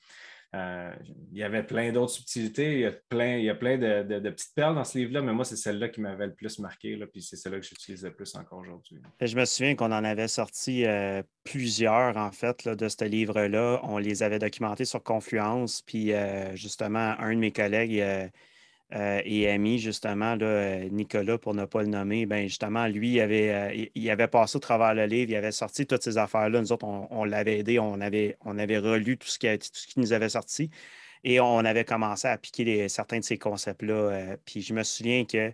Euh, 0.54 0.94
il 1.30 1.36
y 1.36 1.42
avait 1.42 1.62
plein 1.62 1.92
d'autres 1.92 2.12
subtilités, 2.12 2.72
il 2.74 2.80
y 2.80 2.86
a 2.86 2.92
plein, 2.92 3.36
il 3.36 3.44
y 3.44 3.50
a 3.50 3.54
plein 3.54 3.76
de, 3.76 4.30
petites 4.30 4.54
perles 4.54 4.76
dans 4.76 4.84
ce 4.84 4.96
livre-là, 4.96 5.20
mais 5.20 5.34
moi, 5.34 5.44
c'est 5.44 5.56
celle-là 5.56 5.90
qui 5.90 6.00
m'avait 6.00 6.26
le 6.26 6.34
plus 6.34 6.58
marqué, 6.58 6.96
là, 6.96 7.06
puis 7.06 7.20
c'est 7.20 7.36
celle-là 7.36 7.60
que 7.60 7.66
j'utilise 7.66 8.02
le 8.04 8.14
plus 8.14 8.34
encore 8.34 8.60
aujourd'hui. 8.60 8.98
Je 9.20 9.36
me 9.36 9.44
souviens 9.44 9.74
qu'on 9.74 9.92
en 9.92 10.04
avait 10.04 10.28
sorti 10.28 10.86
euh, 10.86 11.22
plusieurs, 11.44 12.16
en 12.16 12.32
fait, 12.32 12.66
de 12.66 12.88
ce 12.88 13.04
livre-là. 13.04 13.80
On 13.82 13.98
les 13.98 14.22
avait 14.22 14.38
documentés 14.38 14.86
sur 14.86 15.02
Confluence, 15.02 15.82
puis 15.82 16.12
euh, 16.14 16.56
justement, 16.56 17.14
un 17.18 17.34
de 17.34 17.40
mes 17.40 17.52
collègues, 17.52 18.02
euh, 18.94 19.20
et 19.24 19.50
ami, 19.50 19.78
justement, 19.78 20.34
là, 20.34 20.46
euh, 20.46 20.88
Nicolas, 20.90 21.36
pour 21.36 21.54
ne 21.54 21.66
pas 21.66 21.82
le 21.82 21.88
nommer, 21.88 22.24
ben 22.24 22.48
justement, 22.48 22.86
lui, 22.86 23.14
il 23.14 23.20
avait, 23.20 23.52
euh, 23.52 23.86
il 23.94 24.10
avait 24.10 24.28
passé 24.28 24.56
au 24.56 24.60
travers 24.60 24.94
le 24.94 25.04
livre, 25.04 25.30
il 25.30 25.36
avait 25.36 25.52
sorti 25.52 25.86
toutes 25.86 26.02
ces 26.02 26.16
affaires-là. 26.16 26.60
Nous 26.60 26.72
autres, 26.72 26.86
on, 26.86 27.24
l'avait 27.24 27.58
aidé, 27.58 27.78
on 27.78 28.00
avait, 28.00 28.38
on 28.46 28.58
avait 28.58 28.78
relu 28.78 29.18
tout 29.18 29.28
ce, 29.28 29.38
qui 29.38 29.46
tout 29.58 29.68
ce 29.72 29.86
qui 29.86 30.00
nous 30.00 30.14
avait 30.14 30.30
sorti 30.30 30.70
et 31.24 31.40
on 31.40 31.58
avait 31.58 31.84
commencé 31.84 32.28
à 32.28 32.32
appliquer 32.32 32.88
certains 32.88 33.18
de 33.18 33.24
ces 33.24 33.38
concepts-là. 33.38 34.36
puis 34.44 34.62
je 34.62 34.72
me 34.72 34.82
souviens 34.84 35.24
que 35.24 35.52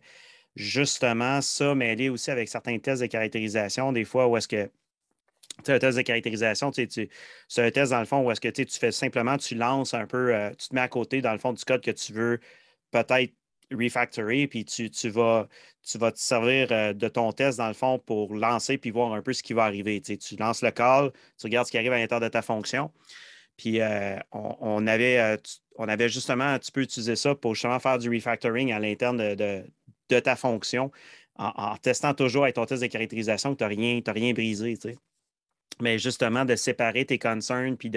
justement, 0.56 1.40
ça 1.40 1.74
mêlé 1.74 2.10
aussi 2.10 2.30
avec 2.30 2.48
certains 2.48 2.78
tests 2.78 3.02
de 3.02 3.06
caractérisation, 3.06 3.92
des 3.92 4.04
fois 4.04 4.28
où 4.28 4.36
est-ce 4.36 4.48
que 4.48 4.70
tu 5.64 5.72
un 5.72 5.78
test 5.78 5.96
de 5.96 6.02
caractérisation, 6.02 6.72
c'est 6.72 7.08
un 7.58 7.70
test 7.70 7.92
dans 7.92 8.00
le 8.00 8.06
fond 8.06 8.22
où 8.22 8.30
est-ce 8.30 8.40
que 8.40 8.48
tu 8.48 8.66
fais 8.78 8.92
simplement, 8.92 9.38
tu 9.38 9.54
lances 9.54 9.94
un 9.94 10.06
peu, 10.06 10.34
tu 10.58 10.68
te 10.68 10.74
mets 10.74 10.82
à 10.82 10.88
côté 10.88 11.20
dans 11.22 11.32
le 11.32 11.38
fond 11.38 11.52
du 11.52 11.64
code 11.64 11.80
que 11.80 11.90
tu 11.92 12.12
veux 12.12 12.40
peut-être 13.02 13.34
refactorer, 13.72 14.46
puis 14.46 14.64
tu, 14.64 15.08
vas, 15.08 15.48
tu 15.82 15.98
vas 15.98 16.12
te 16.12 16.18
servir 16.18 16.68
euh, 16.70 16.92
de 16.92 17.08
ton 17.08 17.32
test, 17.32 17.58
dans 17.58 17.68
le 17.68 17.74
fond, 17.74 17.98
pour 17.98 18.34
lancer 18.34 18.78
puis 18.78 18.90
voir 18.90 19.12
un 19.12 19.22
peu 19.22 19.32
ce 19.32 19.42
qui 19.42 19.52
va 19.52 19.64
arriver. 19.64 20.00
Tu, 20.00 20.16
tu 20.18 20.36
lances 20.36 20.62
le 20.62 20.70
call, 20.70 21.10
tu 21.38 21.46
regardes 21.46 21.66
ce 21.66 21.72
qui 21.72 21.78
arrive 21.78 21.92
à 21.92 21.98
l'intérieur 21.98 22.20
de 22.20 22.28
ta 22.28 22.42
fonction. 22.42 22.92
Puis 23.56 23.80
euh, 23.80 24.18
on, 24.32 24.86
avait, 24.86 25.18
euh, 25.18 25.36
on 25.76 25.88
avait 25.88 26.08
justement, 26.08 26.58
tu 26.58 26.72
peux 26.72 26.82
utiliser 26.82 27.16
ça 27.16 27.34
pour 27.34 27.54
justement 27.54 27.78
faire 27.78 27.98
du 27.98 28.10
refactoring 28.10 28.72
à 28.72 28.80
l'interne 28.80 29.34
de, 29.34 29.64
ta 30.20 30.36
fonction 30.36 30.90
en, 31.36 31.76
testant 31.76 32.14
toujours 32.14 32.44
avec 32.44 32.56
ton 32.56 32.66
test 32.66 32.82
de 32.82 32.86
caractérisation 32.86 33.54
que 33.54 33.58
tu 33.58 33.64
n'as 33.64 33.68
rien, 33.68 34.00
rien 34.06 34.32
brisé. 34.32 34.76
Tu 34.76 34.94
mais 35.80 35.98
justement 35.98 36.44
de 36.44 36.56
séparer 36.56 37.04
tes 37.04 37.18
concerns, 37.18 37.76
puis 37.76 37.90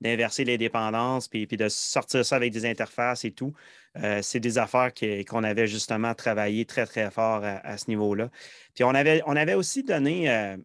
d'inverser 0.00 0.44
les 0.44 0.58
dépendances, 0.58 1.28
puis, 1.28 1.46
puis, 1.46 1.56
de 1.56 1.68
sortir 1.68 2.24
ça 2.24 2.36
avec 2.36 2.52
des 2.52 2.66
interfaces 2.66 3.24
et 3.24 3.32
tout. 3.32 3.52
Euh, 3.96 4.22
c'est 4.22 4.40
des 4.40 4.58
affaires 4.58 4.92
qu'on 5.28 5.44
avait 5.44 5.66
justement 5.66 6.14
travaillé 6.14 6.64
très, 6.64 6.86
très 6.86 7.10
fort 7.10 7.42
à, 7.44 7.78
ce 7.78 7.88
niveau-là. 7.88 8.30
Puis 8.74 8.84
on 8.84 8.94
avait, 8.94 9.22
on 9.26 9.36
avait 9.36 9.54
aussi 9.54 9.82
donné, 9.82 10.30
euh, 10.30 10.56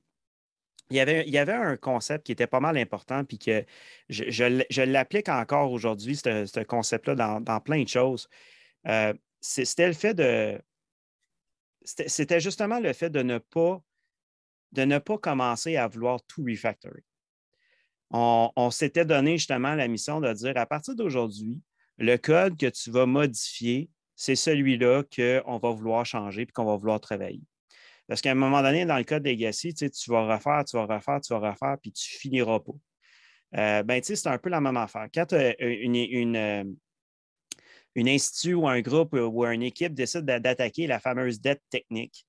il, 0.89 0.98
y 0.98 1.00
avait, 1.00 1.26
il 1.28 1.34
y 1.34 1.38
avait 1.38 1.54
un 1.54 1.78
concept 1.78 2.26
qui 2.26 2.32
était 2.32 2.48
pas 2.48 2.60
mal 2.60 2.78
important, 2.78 3.24
puis 3.26 3.39
que 3.39 3.66
je, 4.10 4.30
je, 4.30 4.82
l'applique 4.82 5.30
encore 5.30 5.72
aujourd'hui, 5.72 6.16
ce 6.16 6.63
concept-là, 6.63 7.16
dans, 7.39 7.60
plein 7.62 7.84
de 7.84 7.89
choses. 7.89 8.30
Euh, 8.88 9.13
c'était 9.42 9.88
le 9.88 9.94
fait 9.94 10.13
de... 10.13 10.62
C'était 11.86 12.39
justement 12.39 12.80
le 12.80 12.94
fait 12.94 13.10
de 13.10 13.22
ne 13.24 13.39
pas 13.39 13.84
de 14.73 14.83
ne 14.83 14.97
pas 14.97 15.17
commencer 15.17 15.77
à 15.77 15.88
vouloir 15.88 16.21
tout 16.23 16.43
refactorer. 16.43 17.03
On, 18.09 18.69
s'était 18.69 19.05
donné 19.05 19.38
justement 19.38 19.73
la 19.73 19.88
mission 19.88 20.21
de 20.21 20.31
dire 20.33 20.55
à 20.57 20.67
partir 20.67 20.95
d'aujourd'hui, 20.95 21.62
le 21.97 22.17
code 22.17 22.57
que 22.57 22.67
tu 22.67 22.91
vas 22.91 23.07
modifier, 23.07 23.89
c'est 24.15 24.36
celui-là 24.36 25.03
qu'on 25.03 25.57
va 25.57 25.71
vouloir 25.71 26.05
changer 26.05 26.43
et 26.43 26.45
qu'on 26.45 26.65
va 26.65 26.75
vouloir 26.75 26.99
travailler. 26.99 27.41
Parce 28.07 28.21
qu'à 28.21 28.31
un 28.31 28.36
moment 28.36 28.62
donné, 28.62 28.86
dans 28.86 28.97
le 28.97 29.03
code 29.03 29.25
Legacy, 29.25 29.73
tu, 29.73 29.89
tu 29.89 30.12
vas 30.12 30.36
refaire, 30.36 30.63
tu 30.65 30.77
vas 30.77 30.86
refaire, 30.86 31.21
tu 31.21 31.33
vas 31.33 31.51
refaire, 31.51 31.77
puis 31.81 31.91
tu 31.91 32.17
finiras 32.17 32.59
pas. 32.59 32.73
Euh, 33.57 33.83
ben, 33.83 34.01
c'est 34.03 34.27
un 34.27 34.38
peu 34.38 34.49
la 34.49 34.62
même 34.62 34.77
affaire. 34.77 35.07
Quand 35.13 35.27
tu 35.27 35.36
une, 35.59 36.36
euh, 36.36 36.63
une 37.95 38.09
institut 38.09 38.53
ou 38.53 38.67
un 38.67 38.81
groupe 38.81 39.13
ou 39.13 39.45
une 39.45 39.63
équipe 39.63 39.93
décide 39.93 40.25
d'attaquer 40.25 40.86
la 40.86 40.99
fameuse 40.99 41.39
dette 41.39 41.63
technique, 41.69 42.27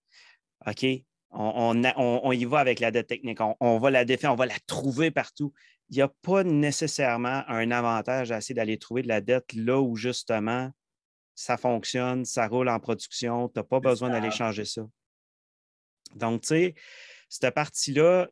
OK, 0.66 0.87
on, 1.35 2.33
y 2.33 2.44
va 2.44 2.59
avec 2.61 2.81
la 2.81 2.90
dette 2.90 3.09
technique. 3.09 3.38
On, 3.61 3.79
va 3.79 3.90
la 3.90 4.05
défaire, 4.05 4.33
on 4.33 4.37
va 4.37 4.47
la 4.47 4.59
trouver 4.66 5.11
partout. 5.11 5.53
Il 5.90 5.97
n'y 5.97 6.03
a 6.03 6.09
pas 6.09 6.44
nécessairement 6.44 7.42
un 7.49 7.70
avantage 7.70 8.33
à 8.33 8.38
essayer 8.38 8.55
d'aller 8.55 8.79
trouver 8.79 9.03
de 9.03 9.09
la 9.09 9.20
dette 9.20 9.53
là 9.53 9.81
où 9.81 9.97
justement 9.97 10.70
ça 11.35 11.57
fonctionne, 11.57 12.25
ça 12.25 12.47
roule 12.47 12.68
en 12.68 12.79
production. 12.79 13.49
Tu 13.49 13.59
n'as 13.59 13.64
pas 13.64 13.81
besoin 13.81 14.11
d'aller 14.11 14.31
changer 14.31 14.64
ça. 14.64 14.83
Donc, 16.14 16.42
tu 16.42 16.49
sais, 16.49 16.75
cette 17.29 17.55
partie-là, 17.55 18.29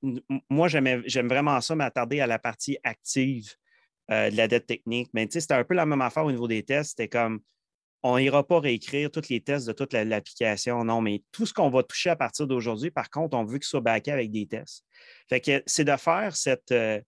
moi, 0.49 0.69
j'aime 0.69 1.29
vraiment 1.29 1.61
ça, 1.61 1.75
m'attarder 1.75 2.21
à 2.21 2.29
la 2.29 2.39
partie 2.39 2.79
active 2.85 3.55
euh, 4.11 4.31
de 4.31 4.37
la 4.37 4.47
dette 4.47 4.67
technique. 4.67 5.11
Mais 5.13 5.27
tu 5.27 5.33
sais, 5.33 5.41
c'était 5.41 5.55
un 5.55 5.65
peu 5.65 5.75
la 5.75 5.87
même 5.87 6.01
affaire 6.01 6.25
au 6.25 6.31
niveau 6.31 6.47
des 6.47 6.63
tests. 6.63 6.91
C'était 6.91 7.09
comme 7.09 7.41
on 8.03 8.19
n'ira 8.19 8.47
pas 8.47 8.59
réécrire 8.61 9.11
tous 9.11 9.29
les 9.29 9.41
tests 9.41 9.67
de 9.67 9.73
toute 9.73 9.93
l'application, 9.93 10.85
non, 10.85 11.01
mais 11.01 11.23
tout 11.31 11.47
ce 11.47 11.55
qu'on 11.55 11.71
va 11.71 11.83
toucher 11.83 12.11
à 12.11 12.17
partir 12.17 12.47
d'aujourd'hui, 12.47 12.91
par 12.91 13.11
contre, 13.11 13.37
on 13.37 13.45
veut 13.45 13.59
qu'il 13.59 13.67
soit 13.67 13.81
backé 13.81 14.11
avec 14.11 14.31
des 14.31 14.47
tests. 14.47 14.85
Fait 15.29 15.41
que 15.41 15.63
c'est 15.67 15.85
de 15.85 15.97
faire 15.97 16.35
cette, 16.35 16.73
euh, 16.73 17.01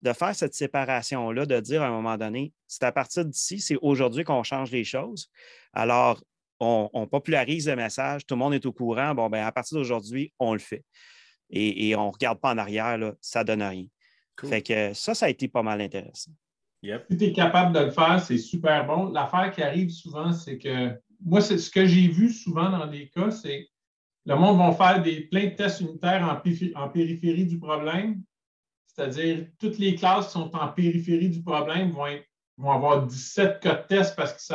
de 0.00 0.12
faire 0.12 0.34
cette 0.34 0.54
séparation-là, 0.54 1.46
de 1.46 1.60
dire 1.60 1.82
à 1.82 1.88
un 1.88 1.90
moment 1.90 2.16
donné, 2.16 2.52
c'est 2.66 2.84
à 2.84 2.92
partir 2.92 3.24
d'ici, 3.24 3.60
c'est 3.60 3.76
aujourd'hui 3.82 4.24
qu'on 4.24 4.42
change 4.42 4.70
les 4.70 4.84
choses. 4.84 5.30
Alors, 5.72 6.22
on, 6.60 7.06
popularise 7.06 7.68
le 7.68 7.76
message, 7.76 8.24
tout 8.24 8.34
le 8.34 8.38
monde 8.38 8.54
est 8.54 8.64
au 8.64 8.72
courant. 8.72 9.14
Bon, 9.14 9.28
ben 9.28 9.44
à 9.44 9.52
partir 9.52 9.76
d'aujourd'hui, 9.76 10.32
on 10.38 10.54
le 10.54 10.58
fait. 10.58 10.84
Et, 11.50 11.94
on 11.94 12.06
ne 12.06 12.12
regarde 12.12 12.40
pas 12.40 12.52
en 12.52 12.58
arrière, 12.58 12.96
là, 12.96 13.14
ça 13.20 13.40
ne 13.40 13.44
donne 13.44 13.62
rien. 13.62 13.86
Fait 14.48 14.62
que 14.62 14.94
ça, 14.94 15.14
ça 15.14 15.26
a 15.26 15.28
été 15.28 15.46
pas 15.46 15.62
mal 15.62 15.80
intéressant. 15.80 16.32
Si 17.10 17.16
tu 17.16 17.24
es 17.24 17.32
capable 17.32 17.74
de 17.74 17.80
le 17.80 17.90
faire, 17.90 18.20
c'est 18.20 18.38
super 18.38 18.86
bon. 18.86 19.10
L'affaire 19.10 19.50
qui 19.52 19.62
arrive 19.62 19.90
souvent, 19.90 20.32
c'est 20.32 20.58
que 20.58 20.90
moi, 21.24 21.40
c'est 21.40 21.58
ce 21.58 21.70
que 21.70 21.86
j'ai 21.86 22.08
vu 22.08 22.30
souvent 22.30 22.68
dans 22.68 22.86
des 22.86 23.08
cas, 23.08 23.30
c'est 23.30 23.68
le 24.26 24.36
monde 24.36 24.58
va 24.58 24.72
faire 24.72 25.02
des, 25.02 25.22
plein 25.22 25.46
de 25.46 25.50
tests 25.50 25.80
unitaires 25.80 26.26
en, 26.26 26.88
périphérie 26.88 27.46
du 27.46 27.58
problème. 27.58 28.22
C'est-à-dire, 28.86 29.46
toutes 29.58 29.78
les 29.78 29.94
classes 29.96 30.26
qui 30.26 30.32
sont 30.32 30.54
en 30.54 30.68
périphérie 30.68 31.28
du 31.28 31.42
problème 31.42 31.90
vont, 31.90 32.06
vont 32.56 32.70
avoir 32.70 33.06
17 33.06 33.60
cas 33.60 33.74
de 33.74 33.86
tests 33.86 34.16
parce 34.16 34.32
que 34.32 34.54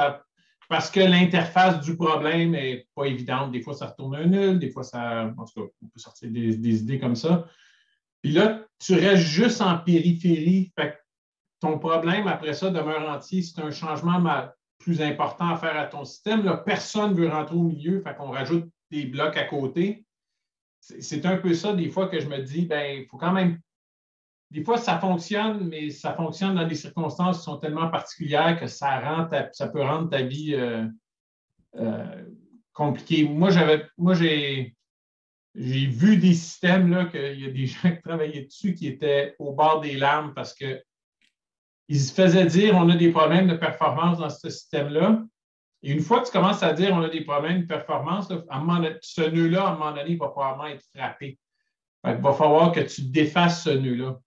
parce 0.70 0.92
que 0.92 1.00
l'interface 1.00 1.82
du 1.82 1.98
problème 1.98 2.52
n'est 2.52 2.88
pas 2.96 3.06
évidente. 3.06 3.52
Des 3.52 3.62
fois, 3.62 3.74
ça 3.74 3.88
retourne 3.88 4.16
un 4.16 4.26
nul, 4.26 4.60
des 4.60 4.70
fois, 4.70 4.84
ça. 4.84 5.34
En 5.36 5.46
tout 5.46 5.62
cas, 5.64 5.68
on 5.84 5.88
peut 5.88 6.00
sortir 6.00 6.30
des, 6.30 6.82
idées 6.82 7.00
comme 7.00 7.16
ça. 7.16 7.48
Puis 8.22 8.32
là, 8.32 8.62
tu 8.78 8.94
restes 8.94 9.24
juste 9.24 9.62
en 9.62 9.80
périphérie. 9.80 10.72
Fait 10.78 11.00
ton 11.60 11.78
problème 11.78 12.28
après 12.28 12.54
ça 12.54 12.70
demeure 12.70 13.10
entier. 13.10 13.42
C'est 13.42 13.62
un 13.62 13.72
changement 13.72 14.22
plus 14.80 15.02
important 15.02 15.50
à 15.50 15.58
faire 15.58 15.78
à 15.78 15.86
ton 15.86 16.06
système. 16.06 16.44
Personne 16.66 17.12
ne 17.12 17.16
veut 17.16 17.30
rentrer 17.30 17.56
au 17.56 17.64
milieu, 17.64 18.02
fait 18.02 18.16
qu'on 18.16 18.32
rajoute 18.32 18.70
des 18.92 19.06
blocs 19.06 19.38
à 19.38 19.44
côté. 19.44 20.06
C'est 20.80 21.26
un 21.26 21.38
peu 21.38 21.54
ça, 21.54 21.74
des 21.74 21.90
fois, 21.90 22.08
que 22.08 22.20
je 22.20 22.28
me 22.28 22.40
dis, 22.40 22.66
ben, 22.66 23.02
il 23.02 23.06
faut 23.08 23.18
quand 23.18 23.34
même. 23.34 23.60
Des 24.50 24.64
fois, 24.64 24.78
ça 24.78 24.98
fonctionne, 24.98 25.68
mais 25.68 25.92
ça 25.92 26.14
fonctionne 26.14 26.56
dans 26.56 26.66
des 26.66 26.76
circonstances 26.76 27.40
qui 27.40 27.44
sont 27.44 27.58
tellement 27.58 27.90
particulières 27.90 28.60
que 28.60 28.66
ça, 28.66 29.00
rend 29.00 29.28
ça 29.52 29.68
peut 29.68 29.82
rendre 29.82 30.10
ta 30.10 30.24
vie 30.24 30.56
euh, 30.56 30.88
euh, 31.76 32.26
compliquée. 32.74 33.26
Moi, 33.26 33.52
j'avais, 33.52 33.86
moi, 33.98 34.16
j'ai, 34.16 34.76
j'ai 35.54 35.86
vu 35.86 36.18
des 36.18 36.34
systèmes, 36.34 36.90
là, 36.90 37.06
qu'il 37.06 37.40
y 37.40 37.46
a 37.46 37.52
des 37.52 37.66
gens 37.68 37.92
qui 37.96 38.02
travaillaient 38.02 38.46
dessus 38.46 38.74
qui 38.74 38.88
étaient 38.88 39.36
au 39.38 39.54
bord 39.54 39.82
des 39.82 39.96
larmes 39.96 40.34
parce 40.34 40.56
qu'ils 41.90 42.00
se 42.00 42.14
faisaient 42.14 42.46
dire 42.46 42.76
on 42.76 42.88
a 42.90 42.96
des 42.96 43.12
problèmes 43.12 43.48
de 43.48 43.56
performance 43.56 44.20
dans 44.20 44.30
ce 44.30 44.50
système-là. 44.50 45.24
Et 45.82 45.92
une 45.92 46.02
fois 46.02 46.22
que 46.22 46.28
tu 46.28 46.32
commences 46.32 46.62
à 46.62 46.74
dire 46.74 46.94
on 46.94 47.02
a 47.02 47.10
des 47.10 47.22
problèmes 47.22 47.62
de 47.62 47.68
performance, 47.68 48.28
ce 48.28 49.22
nœud-là, 49.22 49.66
à 49.66 49.70
un 49.70 49.74
moment 49.74 49.92
donné, 49.92 50.12
il 50.12 50.18
va 50.18 50.28
probablement 50.28 50.68
être 50.68 50.86
frappé. 50.96 51.40
il 52.06 52.14
va 52.14 52.34
falloir 52.34 52.72
que 52.72 52.82
tu 52.82 53.02
défasses 53.04 53.64
ce 53.64 53.72
nœud-là. 53.72 54.20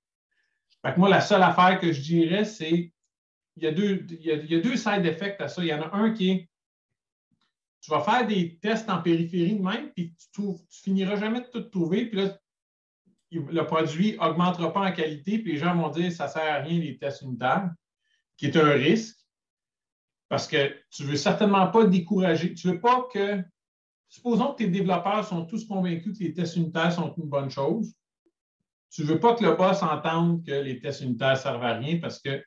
moi, 0.97 1.09
la 1.09 1.21
seule 1.21 1.43
affaire 1.43 1.79
que 1.79 1.93
je 1.93 2.01
dirais, 2.01 2.45
c'est 2.45 2.93
il 3.57 3.63
y 3.63 3.67
a 3.67 3.71
deux, 3.71 4.07
il 4.11 4.63
deux 4.63 4.77
side 4.77 5.05
effects 5.05 5.41
à 5.41 5.47
ça. 5.47 5.63
Il 5.63 5.69
y 5.69 5.75
en 5.75 5.83
a 5.83 5.95
un 5.95 6.13
qui 6.13 6.31
est 6.31 6.49
tu 7.83 7.91
vas 7.91 8.01
faire 8.01 8.27
des 8.27 8.59
tests 8.59 8.89
en 8.89 9.03
périphérie 9.03 9.57
de 9.57 9.63
même, 9.63 9.91
puis 9.91 10.15
tu 10.33 10.43
ne 10.43 10.55
finiras 10.71 11.17
jamais 11.17 11.41
de 11.41 11.47
tout 11.47 11.63
trouver. 11.63 12.07
Puis 12.07 12.17
là, 12.17 12.39
le 13.41 13.67
produit 13.67 14.17
n'augmentera 14.17 14.73
pas 14.73 14.81
en 14.81 14.93
qualité, 14.93 15.39
puis 15.39 15.53
les 15.53 15.59
gens 15.59 15.75
vont 15.75 15.89
dire 15.89 16.13
ça 16.13 16.27
ne 16.27 16.31
sert 16.31 16.43
à 16.43 16.59
rien 16.59 16.79
les 16.79 16.99
tests 16.99 17.23
unitaires, 17.23 17.71
qui 18.37 18.47
est 18.47 18.57
un 18.57 18.73
risque, 18.73 19.17
parce 20.29 20.47
que 20.47 20.75
tu 20.91 21.03
ne 21.03 21.09
veux 21.09 21.17
certainement 21.17 21.69
pas 21.69 21.85
décourager. 21.85 22.55
Tu 22.55 22.67
ne 22.69 22.73
veux 22.73 22.81
pas 22.81 23.07
que. 23.13 23.43
Supposons 24.09 24.53
que 24.53 24.59
tes 24.59 24.69
développeurs 24.69 25.27
sont 25.27 25.47
tous 25.47 25.67
convaincus 25.67 26.19
que 26.19 26.25
les 26.25 26.35
tests 26.35 26.57
unitaires 26.57 26.93
sont 26.93 27.15
une 27.17 27.29
bonne 27.29 27.51
chose. 27.51 27.95
Tu 28.91 29.03
ne 29.03 29.07
veux 29.07 29.21
pas 29.21 29.35
que 29.35 29.43
le 29.43 29.55
boss 29.55 29.83
entende 29.83 30.45
que 30.45 30.53
les 30.53 30.79
tests 30.81 31.01
unitaires 31.01 31.31
ne 31.31 31.37
servent 31.37 31.65
à 31.65 31.79
rien 31.79 31.99
parce 31.99 32.19
que 32.19 32.43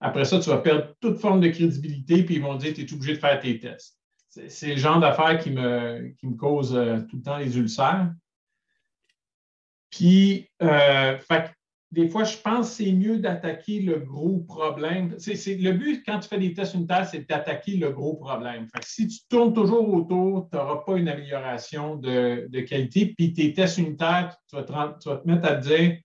après 0.00 0.24
ça, 0.24 0.38
tu 0.38 0.48
vas 0.48 0.58
perdre 0.58 0.94
toute 1.00 1.18
forme 1.18 1.40
de 1.40 1.48
crédibilité, 1.48 2.22
puis 2.22 2.36
ils 2.36 2.42
vont 2.42 2.54
dire 2.54 2.70
que 2.70 2.82
tu 2.82 2.82
es 2.82 2.92
obligé 2.92 3.14
de 3.14 3.18
faire 3.18 3.40
tes 3.40 3.58
tests 3.58 3.98
c'est 4.48 4.74
le 4.74 4.76
genre 4.76 5.00
d'affaires 5.00 5.38
qui 5.38 5.50
me, 5.50 6.14
qui 6.18 6.26
me 6.26 6.36
cause 6.36 6.74
euh, 6.74 7.00
tout 7.08 7.16
le 7.16 7.22
temps 7.22 7.38
les 7.38 7.56
ulcères. 7.56 8.12
Puis, 9.90 10.48
euh, 10.62 11.16
des 11.90 12.08
fois, 12.08 12.24
je 12.24 12.36
pense 12.36 12.68
que 12.68 12.84
c'est 12.84 12.92
mieux 12.92 13.18
d'attaquer 13.18 13.80
le 13.80 13.98
gros 14.00 14.40
problème. 14.40 15.16
le 15.16 15.72
but, 15.72 16.02
quand 16.04 16.18
tu 16.20 16.28
fais 16.28 16.38
des 16.38 16.52
tests 16.52 16.74
unitaires, 16.74 17.08
c'est 17.08 17.26
d'attaquer 17.28 17.76
le 17.76 17.90
gros 17.90 18.16
problème. 18.16 18.66
si 18.82 19.08
tu 19.08 19.20
tournes 19.28 19.54
toujours 19.54 19.88
autour, 19.92 20.48
tu 20.50 20.56
n'auras 20.56 20.82
pas 20.84 20.96
une 20.96 21.08
amélioration 21.08 21.96
de, 21.96 22.60
qualité. 22.60 23.14
Puis 23.16 23.32
tes 23.32 23.54
tests 23.54 23.78
unitaires, 23.78 24.36
tu 24.48 24.56
vas, 24.56 24.62
te, 24.62 25.26
mettre 25.26 25.46
à 25.46 25.56
te 25.56 25.66
dire 25.66 25.98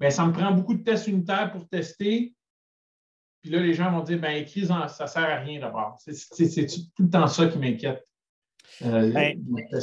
bien, 0.00 0.10
ça 0.10 0.26
me 0.26 0.32
prend 0.32 0.52
beaucoup 0.52 0.74
de 0.74 0.82
tests 0.82 1.06
unitaires 1.06 1.50
pour 1.52 1.68
tester. 1.68 2.34
Puis 3.42 3.50
là, 3.52 3.60
les 3.60 3.74
gens 3.74 3.90
vont 3.92 4.02
dire, 4.02 4.18
ben 4.18 4.36
écris, 4.36 4.66
ça 4.66 4.86
ne 4.86 5.06
sert 5.06 5.22
à 5.22 5.36
rien 5.36 5.60
d'abord. 5.60 5.98
C'est 6.00 6.66
tout 6.66 7.02
le 7.04 7.10
temps 7.10 7.28
ça 7.28 7.46
qui 7.46 7.58
m'inquiète. 7.58 8.04
Euh, 8.82 9.12
ben, 9.12 9.40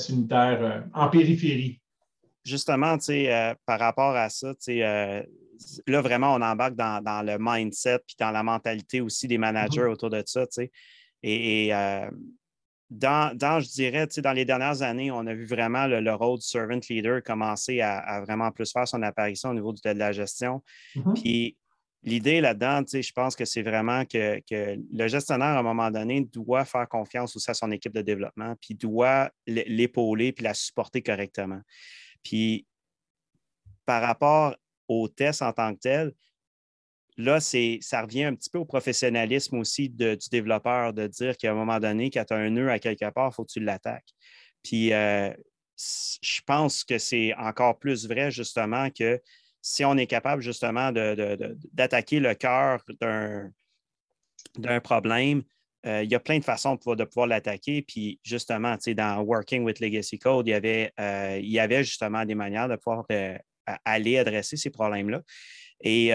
unitaire 0.10 0.62
euh, 0.62 0.82
en 0.93 1.10
périphérie. 1.10 1.82
Justement, 2.45 2.97
euh, 3.09 3.55
par 3.65 3.79
rapport 3.79 4.15
à 4.15 4.29
ça, 4.29 4.53
euh, 4.69 5.23
là, 5.87 6.01
vraiment, 6.01 6.35
on 6.35 6.41
embarque 6.41 6.75
dans, 6.75 7.25
le 7.25 7.37
mindset 7.39 7.99
puis 8.05 8.15
dans 8.19 8.31
la 8.31 8.43
mentalité 8.43 9.01
aussi 9.01 9.27
des 9.27 9.39
managers 9.39 9.81
mm-hmm. 9.81 9.91
autour 9.91 10.11
de 10.11 10.23
ça. 10.25 10.45
Et, 11.23 11.71
dans, 12.91 13.59
je 13.59 13.67
dirais, 13.71 14.07
dans 14.17 14.33
les 14.33 14.45
dernières 14.45 14.83
années, 14.83 15.09
on 15.09 15.25
a 15.25 15.33
vu 15.33 15.45
vraiment 15.45 15.87
le, 15.87 16.13
rôle 16.13 16.37
du 16.37 16.45
servant 16.45 16.79
leader 16.87 17.23
commencer 17.23 17.81
à, 17.81 18.21
vraiment 18.21 18.51
plus 18.51 18.71
faire 18.71 18.87
son 18.87 19.01
apparition 19.01 19.49
au 19.49 19.53
niveau 19.55 19.73
de, 19.73 19.89
la 19.89 20.11
gestion. 20.11 20.61
Mm-hmm. 20.95 21.13
Puis 21.21 21.57
l'idée 22.05 22.41
là-dedans, 22.41 22.83
je 22.87 23.11
pense 23.11 23.35
que 23.35 23.43
c'est 23.43 23.63
vraiment 23.63 24.05
que, 24.05 24.39
le 24.93 25.07
gestionnaire, 25.07 25.47
à 25.47 25.59
un 25.59 25.63
moment 25.63 25.89
donné, 25.89 26.21
doit 26.31 26.63
faire 26.63 26.87
confiance 26.87 27.35
aussi 27.35 27.49
à 27.49 27.55
son 27.55 27.71
équipe 27.71 27.93
de 27.93 28.01
développement, 28.01 28.55
puis 28.61 28.75
doit 28.75 29.31
l'épauler 29.47 30.31
puis 30.31 30.43
la 30.43 30.53
supporter 30.53 31.01
correctement. 31.01 31.61
Puis 32.26 32.67
par 33.86 34.01
rapport 34.01 34.57
aux 34.89 35.07
tests 35.07 35.41
en 35.41 35.53
tant 35.53 35.73
que 35.73 35.80
tel, 35.80 36.11
là, 37.17 37.39
ça 37.39 38.01
revient 38.01 38.26
un 38.26 38.36
petit 38.36 38.49
peu 38.49 38.57
au 38.57 38.65
professionnalisme 38.65 39.57
aussi 39.57 39.88
du 39.88 40.17
développeur 40.30 40.91
de 40.91 41.07
dire 41.07 41.38
qu'à 41.38 41.51
un 41.51 41.55
moment 41.55 41.80
donné, 41.80 42.09
quand 42.09 42.26
tu 42.26 42.34
as 42.34 42.38
un 42.38 42.49
nœud 42.49 42.69
à 42.69 42.80
quelque 42.80 43.09
part, 43.11 43.30
il 43.32 43.36
faut 43.36 43.45
que 43.45 43.51
tu 43.51 43.61
l'attaques. 43.61 44.09
Puis 44.63 44.91
euh, 44.91 45.32
je 45.78 46.41
pense 46.45 46.84
que 46.84 46.97
c'est 46.97 47.34
encore 47.36 47.80
plus 47.80 48.07
vrai 48.07 48.32
justement 48.32 48.89
que 48.89 49.21
si 49.61 49.86
on 49.86 49.95
est 49.97 50.07
capable 50.07 50.41
justement 50.41 50.91
d'attaquer 50.91 52.19
le 52.19 52.34
cœur 52.34 52.84
d'un 54.57 54.80
problème, 54.80 55.43
euh, 55.86 56.03
il 56.03 56.11
y 56.11 56.15
a 56.15 56.19
plein 56.19 56.39
de 56.39 56.43
façons 56.43 56.75
de 56.75 57.03
pouvoir, 57.03 57.27
l'attaquer. 57.27 57.81
Puis 57.81 58.19
justement, 58.23 58.75
dans 58.88 59.21
Working 59.21 59.63
with 59.63 59.79
Legacy 59.79 60.17
Code, 60.17 60.47
il 60.47 60.51
y 60.51 60.53
avait, 60.53 60.91
euh, 60.99 61.39
il 61.41 61.51
y 61.51 61.59
avait 61.59 61.83
justement 61.83 62.25
des 62.25 62.36
manières 62.36 62.67
de 62.67 62.75
pouvoir 62.75 63.05
euh, 63.11 63.38
aller 63.83 64.17
adresser 64.17 64.57
ces 64.57 64.69
problèmes-là. 64.69 65.21
Et 65.81 66.07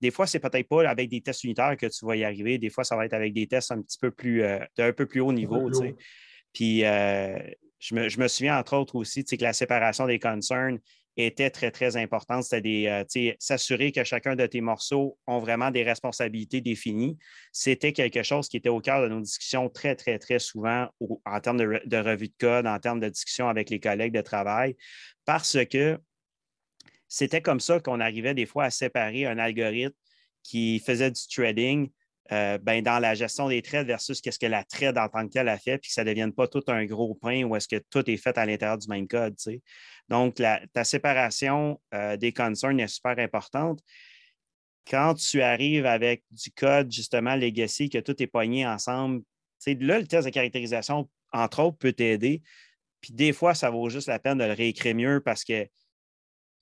des 0.00 0.10
fois, 0.10 0.26
c'est 0.26 0.40
peut-être 0.40 0.68
pas 0.68 0.88
avec 0.88 1.10
des 1.10 1.20
tests 1.20 1.44
unitaires 1.44 1.76
que 1.76 1.86
tu 1.86 2.06
vas 2.06 2.16
y 2.16 2.24
arriver. 2.24 2.58
Des 2.58 2.70
fois, 2.70 2.82
ça 2.82 2.96
va 2.96 3.04
être 3.04 3.12
avec 3.12 3.34
des 3.34 3.46
tests 3.46 3.70
un 3.70 3.82
petit 3.82 3.98
peu 4.00 4.10
plus, 4.10 4.42
d'un 4.76 4.92
peu 4.92 5.04
plus 5.06 5.20
haut 5.20 5.32
niveau. 5.32 5.70
Puis 6.52 6.80
je 6.80 7.94
me, 7.94 8.08
je, 8.08 8.18
me, 8.18 8.26
souviens, 8.26 8.58
entre 8.58 8.76
autres, 8.76 8.96
aussi 8.96 9.22
que 9.22 9.44
la 9.44 9.52
séparation 9.52 10.06
des 10.06 10.18
concerns 10.18 10.78
était 11.16 11.50
très, 11.50 11.70
très 11.70 11.96
importante. 11.96 12.44
C'était 12.44 12.86
euh, 12.88 13.32
s'assurer 13.38 13.92
que 13.92 14.04
chacun 14.04 14.36
de 14.36 14.46
tes 14.46 14.60
morceaux 14.60 15.18
ont 15.26 15.38
vraiment 15.38 15.70
des 15.70 15.82
responsabilités 15.82 16.60
définies. 16.60 17.18
C'était 17.52 17.92
quelque 17.92 18.22
chose 18.22 18.48
qui 18.48 18.56
était 18.56 18.68
au 18.68 18.80
cœur 18.80 19.02
de 19.02 19.08
nos 19.08 19.20
discussions 19.20 19.68
très, 19.68 19.96
très, 19.96 20.18
très 20.18 20.38
souvent 20.38 20.88
en 21.24 21.40
termes 21.40 21.58
de, 21.58 21.96
revue 21.96 22.28
de 22.28 22.34
code, 22.38 22.66
en 22.66 22.78
termes 22.78 23.00
de 23.00 23.08
discussion 23.08 23.48
avec 23.48 23.70
les 23.70 23.80
collègues 23.80 24.14
de 24.14 24.20
travail, 24.20 24.76
parce 25.24 25.56
que 25.70 25.98
c'était 27.08 27.40
comme 27.40 27.60
ça 27.60 27.80
qu'on 27.80 28.00
arrivait 28.00 28.34
des 28.34 28.46
fois 28.46 28.64
à 28.64 28.70
séparer 28.70 29.26
un 29.26 29.38
algorithme 29.38 29.94
qui 30.42 30.80
faisait 30.80 31.10
du 31.10 31.20
trading 31.28 31.90
euh, 32.32 32.58
ben, 32.58 32.82
dans 32.82 32.98
la 32.98 33.14
gestion 33.14 33.48
des 33.48 33.62
trades 33.62 33.86
versus 33.86 34.20
qu'est-ce 34.20 34.38
que 34.38 34.46
la 34.46 34.64
trade 34.64 34.98
en 34.98 35.08
tant 35.08 35.26
que 35.26 35.32
telle 35.32 35.48
a 35.48 35.58
fait, 35.58 35.78
puis 35.78 35.88
que 35.88 35.94
ça 35.94 36.02
ne 36.02 36.08
devienne 36.08 36.32
pas 36.32 36.48
tout 36.48 36.62
un 36.68 36.84
gros 36.84 37.14
pain 37.14 37.44
ou 37.44 37.54
est-ce 37.54 37.68
que 37.68 37.82
tout 37.90 38.08
est 38.10 38.16
fait 38.16 38.36
à 38.36 38.46
l'intérieur 38.46 38.78
du 38.78 38.88
même 38.88 39.06
code. 39.06 39.36
Donc, 40.08 40.36
ta 40.72 40.84
séparation 40.84 41.80
euh, 41.94 42.16
des 42.16 42.32
concerns 42.32 42.80
est 42.80 42.88
super 42.88 43.18
importante. 43.18 43.80
Quand 44.88 45.14
tu 45.14 45.42
arrives 45.42 45.86
avec 45.86 46.24
du 46.30 46.50
code, 46.50 46.92
justement, 46.92 47.34
legacy, 47.34 47.90
que 47.90 47.98
tout 47.98 48.20
est 48.22 48.28
pogné 48.28 48.66
ensemble, 48.66 49.22
là, 49.66 49.98
le 49.98 50.06
test 50.06 50.26
de 50.26 50.32
caractérisation, 50.32 51.08
entre 51.32 51.62
autres, 51.62 51.78
peut 51.78 51.92
t'aider. 51.92 52.42
Puis 53.00 53.12
des 53.12 53.32
fois, 53.32 53.54
ça 53.54 53.70
vaut 53.70 53.88
juste 53.88 54.08
la 54.08 54.18
peine 54.18 54.38
de 54.38 54.44
le 54.44 54.52
réécrire 54.52 54.94
mieux 54.94 55.20
parce 55.20 55.44
que 55.44 55.68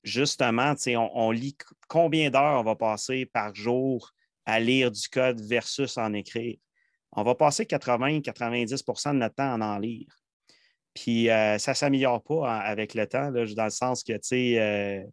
justement, 0.03 0.75
on 1.15 1.31
lit 1.31 1.57
combien 1.89 2.31
d'heures 2.31 2.61
on 2.61 2.65
va 2.65 2.77
passer 2.77 3.27
par 3.27 3.55
jour 3.55 4.13
à 4.47 4.61
lire 4.61 4.91
du 4.91 5.09
code 5.09 5.41
versus 5.41 5.97
en 5.99 6.13
écrire. 6.13 6.57
On 7.13 7.23
va 7.23 7.35
passer 7.35 7.65
80-90% 7.65 9.13
de 9.13 9.19
notre 9.19 9.35
temps 9.37 9.61
à 9.61 9.67
en 9.67 9.79
lire. 9.79 10.09
Puis 10.95 11.29
euh, 11.29 11.59
ça 11.59 11.73
ne 11.73 11.77
s'améliore 11.77 12.23
pas 12.23 12.59
avec 12.61 12.95
le 12.95 13.07
temps, 13.07 13.31
dans 13.31 13.65
le 13.65 13.71
sens 13.71 14.05
que, 14.05 14.13
euh, 14.13 15.05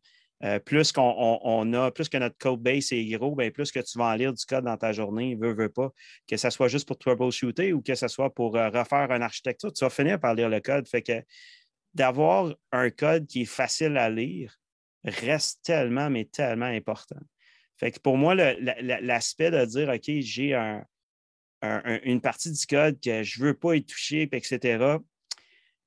euh, 0.43 0.59
plus 0.59 0.91
qu'on 0.91 1.73
a, 1.73 1.91
plus 1.91 2.09
que 2.09 2.17
notre 2.17 2.37
code 2.37 2.61
base 2.61 2.91
est 2.91 3.05
gros, 3.05 3.35
bien, 3.35 3.49
plus 3.51 3.71
que 3.71 3.79
tu 3.79 3.97
vas 3.97 4.05
en 4.05 4.15
lire 4.15 4.33
du 4.33 4.45
code 4.45 4.65
dans 4.65 4.77
ta 4.77 4.91
journée, 4.91 5.35
veux, 5.35 5.53
veux 5.53 5.69
pas, 5.69 5.89
que 6.27 6.37
ce 6.37 6.49
soit 6.49 6.67
juste 6.67 6.87
pour 6.87 6.97
troubleshooter 6.97 7.73
ou 7.73 7.81
que 7.81 7.95
ce 7.95 8.07
soit 8.07 8.33
pour 8.33 8.53
refaire 8.53 9.11
une 9.11 9.23
architecture, 9.23 9.73
tu 9.73 9.83
vas 9.83 9.89
finir 9.89 10.19
par 10.19 10.35
lire 10.35 10.49
le 10.49 10.59
code. 10.59 10.87
Fait 10.87 11.01
que 11.01 11.23
d'avoir 11.93 12.53
un 12.71 12.89
code 12.89 13.27
qui 13.27 13.41
est 13.41 13.45
facile 13.45 13.97
à 13.97 14.09
lire 14.09 14.55
reste 15.03 15.63
tellement, 15.63 16.09
mais 16.09 16.25
tellement 16.25 16.65
important. 16.65 17.19
Fait 17.81 17.91
que 17.91 17.99
pour 17.99 18.15
moi, 18.15 18.35
l'aspect 18.35 19.49
de 19.49 19.65
dire, 19.65 19.89
OK, 19.89 20.21
j'ai 20.21 20.53
une 22.03 22.21
partie 22.21 22.51
du 22.51 22.65
code 22.67 22.99
que 23.03 23.23
je 23.23 23.41
ne 23.41 23.47
veux 23.47 23.53
pas 23.55 23.75
y 23.75 23.83
toucher, 23.83 24.29
etc. 24.31 24.97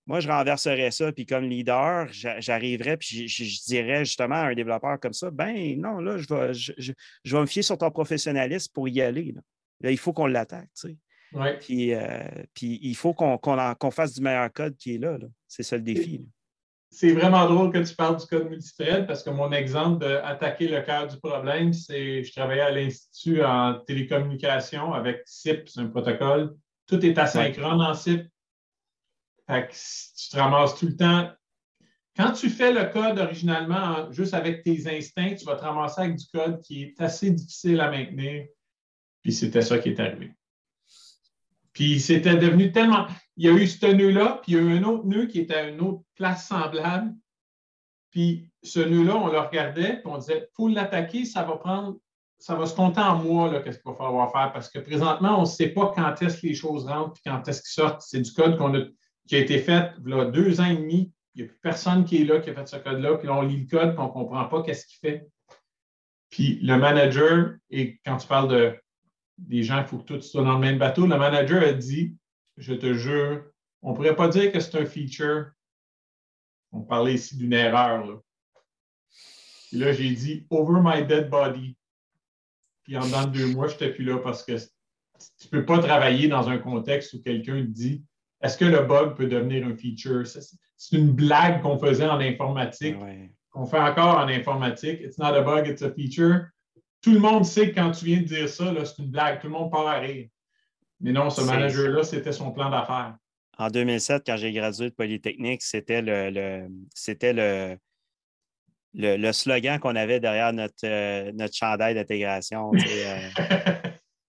Moi, 0.05 0.18
je 0.18 0.26
renverserais 0.26 0.90
ça, 0.90 1.12
puis 1.12 1.24
comme 1.24 1.45
leader, 1.45 2.09
j'arriverais, 2.11 2.97
puis 2.97 3.28
je, 3.28 3.64
dirais 3.66 4.05
justement 4.05 4.34
à 4.34 4.49
un 4.49 4.55
développeur 4.55 4.99
comme 4.99 5.12
ça, 5.12 5.30
ben 5.30 5.80
non, 5.80 6.01
là, 6.01 6.18
je 6.18 6.26
vais, 6.34 6.53
je, 6.53 6.92
vais 7.36 7.40
me 7.40 7.47
fier 7.47 7.62
sur 7.62 7.78
ton 7.78 7.92
professionnalisme 7.92 8.72
pour 8.74 8.88
y 8.88 9.01
aller. 9.01 9.32
Là, 9.80 9.92
il 9.92 9.97
faut 9.99 10.12
qu'on 10.12 10.26
l'attaque, 10.26 10.70
tu 10.74 10.88
sais. 10.88 10.97
Puis, 11.61 11.95
euh, 11.95 12.24
puis, 12.55 12.80
il 12.82 12.97
faut 12.97 13.14
qu'on 13.14 13.90
fasse 13.92 14.14
du 14.14 14.20
meilleur 14.20 14.53
code 14.53 14.76
qui 14.76 14.97
est 14.97 14.99
là. 14.99 15.16
C'est 15.47 15.62
ça 15.62 15.76
le 15.76 15.82
défi 15.82 16.26
c'est 16.95 17.12
vraiment 17.12 17.49
drôle 17.49 17.72
que 17.72 17.78
tu 17.78 17.92
parles 17.97 18.16
du 18.16 18.26
code 18.26 18.49
multithread 18.49 19.09
parce 19.09 19.24
que 19.24 19.30
mon 19.30 19.51
exemple 19.51 19.99
d'attaquer 19.99 20.68
le 20.68 20.80
cœur 20.82 21.09
du 21.09 21.18
problème, 21.18 21.72
c'est 21.72 22.22
je 22.22 22.32
travaillais 22.32 22.61
à 22.62 22.70
l'Institut 22.70 23.42
en 23.42 23.80
télécommunication 23.80 24.92
avec 24.95 25.22
SIP, 25.26 25.68
c'est 25.68 25.80
un 25.80 25.88
protocole 25.88 26.55
Tout 26.86 27.05
est 27.05 27.18
asynchrone 27.18 27.82
en 27.82 27.95
CIP. 27.95 28.28
Fait 29.49 29.66
que 29.66 29.72
tu 29.72 30.30
te 30.30 30.36
ramasses 30.36 30.78
tout 30.78 30.86
le 30.86 30.97
temps. 30.97 31.30
Quand 32.16 32.30
tu 32.30 32.49
fais 32.49 32.72
le 32.72 32.84
code 32.84 33.18
originalement 33.18 34.11
juste 34.12 34.34
avec 34.34 34.62
tes 34.62 34.86
instincts, 34.86 35.34
tu 35.34 35.45
vas 35.47 35.57
te 35.57 35.64
ramasser 35.64 36.03
avec 36.03 36.16
du 36.16 36.26
code 36.32 36.61
qui 36.61 36.84
est 36.84 37.01
assez 37.01 37.32
difficile 37.32 37.80
à 37.80 37.90
maintenir. 37.90 38.47
Puis 39.22 39.32
c'était 39.32 39.62
ça 39.62 39.78
qui 39.78 39.88
est 39.88 39.99
arrivé. 39.99 40.32
Puis 41.72 41.99
c'était 41.99 42.36
devenu 42.36 42.70
tellement. 42.70 43.09
Il 43.37 43.47
y 43.47 43.49
a 43.49 43.53
eu 43.53 43.66
ce 43.66 43.87
nœud-là, 43.87 44.41
puis 44.43 44.53
il 44.53 44.55
y 44.55 44.59
a 44.59 44.62
eu 44.62 44.78
un 44.78 44.85
autre 44.85 45.07
nœud 45.07 45.26
qui 45.26 45.41
était 45.41 45.55
à 45.55 45.68
une 45.68 45.80
autre 45.80 46.03
place 46.14 46.47
semblable. 46.47 47.14
Puis 48.11 48.49
ce 48.62 48.80
nœud-là, 48.80 49.16
on 49.16 49.26
le 49.28 49.39
regardait, 49.39 50.01
puis 50.01 50.07
on 50.07 50.18
disait, 50.18 50.49
faut 50.55 50.68
l'attaquer, 50.68 51.24
ça 51.24 51.43
va 51.43 51.57
prendre, 51.57 51.97
ça 52.39 52.55
va 52.55 52.66
se 52.66 52.74
compter 52.74 53.01
en 53.01 53.16
mois, 53.16 53.61
qu'est-ce 53.61 53.78
qu'il 53.78 53.91
va 53.91 53.97
falloir 53.97 54.30
faire, 54.30 54.53
parce 54.53 54.70
que 54.70 54.78
présentement, 54.78 55.39
on 55.39 55.43
ne 55.43 55.47
sait 55.47 55.70
pas 55.70 55.93
quand 55.95 56.22
est-ce 56.22 56.41
que 56.41 56.47
les 56.47 56.55
choses 56.55 56.87
rentrent, 56.87 57.14
puis 57.14 57.22
quand 57.26 57.47
est-ce 57.49 57.62
qu'ils 57.62 57.82
sortent. 57.82 58.03
C'est 58.03 58.20
du 58.20 58.32
code 58.32 58.57
qui 59.26 59.35
a 59.35 59.39
été 59.39 59.59
fait 59.59 59.93
a 60.12 60.24
deux 60.26 60.61
ans 60.61 60.66
et 60.66 60.76
demi. 60.76 61.12
Il 61.35 61.43
n'y 61.43 61.49
a 61.49 61.51
plus 61.51 61.61
personne 61.61 62.05
qui 62.05 62.22
est 62.22 62.24
là, 62.24 62.39
qui 62.39 62.51
a 62.51 62.55
fait 62.55 62.68
ce 62.68 62.76
code-là, 62.76 63.16
puis 63.18 63.28
on 63.28 63.43
lit 63.43 63.62
le 63.62 63.66
code, 63.66 63.95
puis 63.95 63.99
on 63.99 64.07
ne 64.07 64.12
comprend 64.12 64.45
pas 64.45 64.62
qu'est-ce 64.62 64.87
qu'il 64.87 64.99
fait. 65.01 65.26
Puis 66.30 66.61
le 66.62 66.76
manager, 66.76 67.55
et 67.70 67.99
quand 68.05 68.16
tu 68.18 68.28
parles 68.28 68.49
de 68.49 68.76
des 69.39 69.64
gens, 69.64 69.78
il 69.80 69.87
faut 69.87 69.99
que 69.99 70.05
tout 70.05 70.20
soit 70.20 70.45
dans 70.45 70.55
le 70.55 70.61
même 70.61 70.78
bateau. 70.78 71.07
Le 71.07 71.16
manager 71.16 71.62
a 71.62 71.72
dit, 71.72 72.16
je 72.57 72.74
te 72.74 72.92
jure, 72.94 73.44
on 73.82 73.90
ne 73.90 73.96
pourrait 73.96 74.16
pas 74.16 74.28
dire 74.28 74.52
que 74.52 74.61
c'est 74.61 74.78
un 74.78 74.86
feature. 74.86 75.50
On 76.72 76.82
parlait 76.82 77.14
ici 77.14 77.36
d'une 77.36 77.52
erreur. 77.52 78.07
Là. 78.07 78.16
Et 79.72 79.76
là, 79.76 79.92
j'ai 79.92 80.11
dit 80.11 80.46
over 80.50 80.80
my 80.82 81.05
dead 81.07 81.28
body. 81.28 81.76
Puis 82.82 82.96
en 82.96 83.07
dans 83.07 83.26
deux 83.26 83.46
mois, 83.46 83.68
je 83.68 83.72
n'étais 83.72 83.90
plus 83.90 84.05
là 84.05 84.18
parce 84.18 84.42
que 84.44 84.57
tu 84.57 85.46
ne 85.46 85.50
peux 85.50 85.64
pas 85.64 85.78
travailler 85.78 86.28
dans 86.28 86.48
un 86.48 86.59
contexte 86.59 87.14
où 87.14 87.22
quelqu'un 87.22 87.64
dit 87.66 88.05
est-ce 88.42 88.59
que 88.59 88.64
le 88.64 88.82
bug 88.82 89.16
peut 89.16 89.26
devenir 89.26 89.66
un 89.66 89.76
feature? 89.76 90.26
C'est 90.26 90.96
une 90.96 91.12
blague 91.12 91.62
qu'on 91.62 91.78
faisait 91.78 92.07
en 92.07 92.20
informatique, 92.20 92.96
qu'on 93.50 93.64
fait 93.64 93.78
encore 93.78 94.18
en 94.18 94.28
informatique. 94.28 95.00
It's 95.00 95.18
not 95.18 95.34
a 95.34 95.42
bug, 95.42 95.66
it's 95.68 95.82
a 95.82 95.90
feature 95.90 96.48
tout 97.05 97.12
le 97.12 97.18
monde 97.18 97.44
sait 97.44 97.70
que 97.70 97.74
quand 97.74 97.90
tu 97.90 98.07
viens 98.07 98.20
de 98.20 98.24
dire 98.24 98.48
ça, 98.48 98.72
c'est 98.82 99.02
une 99.02 99.11
blague. 99.11 99.38
Tout 99.38 99.48
le 99.48 99.52
monde 99.52 99.70
part 99.70 99.86
à 99.86 99.98
rire. 99.98 100.28
Mais 101.05 101.12
non, 101.12 101.28
ce 101.28 101.42
manager-là, 101.42 102.02
c'était 102.02 102.32
son 102.32 102.50
plan 102.50 102.70
d'affaires. 102.70 103.14
En 103.59 103.68
2007, 103.68 104.22
quand 104.26 104.38
j'ai 104.38 104.52
gradué 104.52 104.88
de 104.88 104.94
Polytechnique, 104.94 105.61
c'était 105.61 106.00
le, 106.00 106.66
c'était 106.94 107.34
le, 107.34 107.76
le, 108.94 109.32
slogan 109.32 109.78
qu'on 109.78 109.96
avait 109.96 110.18
derrière 110.18 110.55
notre, 110.55 110.74
euh, 110.84 111.30
notre 111.34 111.55
chandail 111.55 111.94
d'intégration. 111.94 112.72
Euh, 112.74 113.28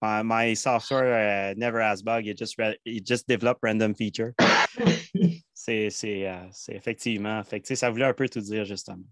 my, 0.24 0.53
software 0.57 1.53
uh, 1.53 1.55
never 1.57 1.82
has 1.82 2.03
bug, 2.03 2.28
it 2.28 2.38
just, 2.38 2.55
it 2.86 3.07
just 3.07 3.30
develop 3.30 3.59
random 3.63 3.95
feature. 3.95 4.34
c'est, 5.53 5.89
euh, 6.05 6.49
effectivement. 6.68 7.41
Fait 7.45 7.65
ça 7.76 7.89
voulait 7.89 8.05
un 8.05 8.13
peu 8.13 8.28
tout 8.28 8.41
dire, 8.41 8.65
justement. 8.65 9.05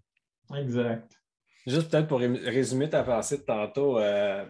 Exact. 0.54 1.10
Juste 1.66 1.90
peut-être 1.90 2.06
pour 2.06 2.20
résumer 2.20 2.90
ta 2.90 3.02
pensée 3.02 3.38
de 3.38 3.42
tantôt, 3.42 3.98
euh, 3.98 4.44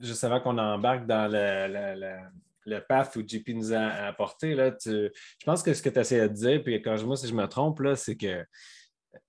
juste 0.00 0.24
avant 0.24 0.40
qu'on 0.40 0.58
embarque 0.58 1.06
dans 1.06 1.30
le, 1.30 2.80
path 2.88 3.16
où 3.16 3.22
JP 3.26 3.48
nous 3.54 3.72
a 3.72 4.06
apporté, 4.06 4.54
là, 4.54 4.72
je 4.84 5.10
pense 5.44 5.62
que 5.62 5.72
ce 5.72 5.82
que 5.82 5.88
tu 5.88 6.00
essayais 6.00 6.28
de 6.28 6.34
dire, 6.34 6.62
puis 6.62 6.80
quand 6.82 6.96
je, 6.96 7.06
moi, 7.06 7.16
si 7.16 7.28
je 7.28 7.34
me 7.34 7.46
trompe, 7.46 7.80
c'est 7.96 8.16
que 8.16 8.44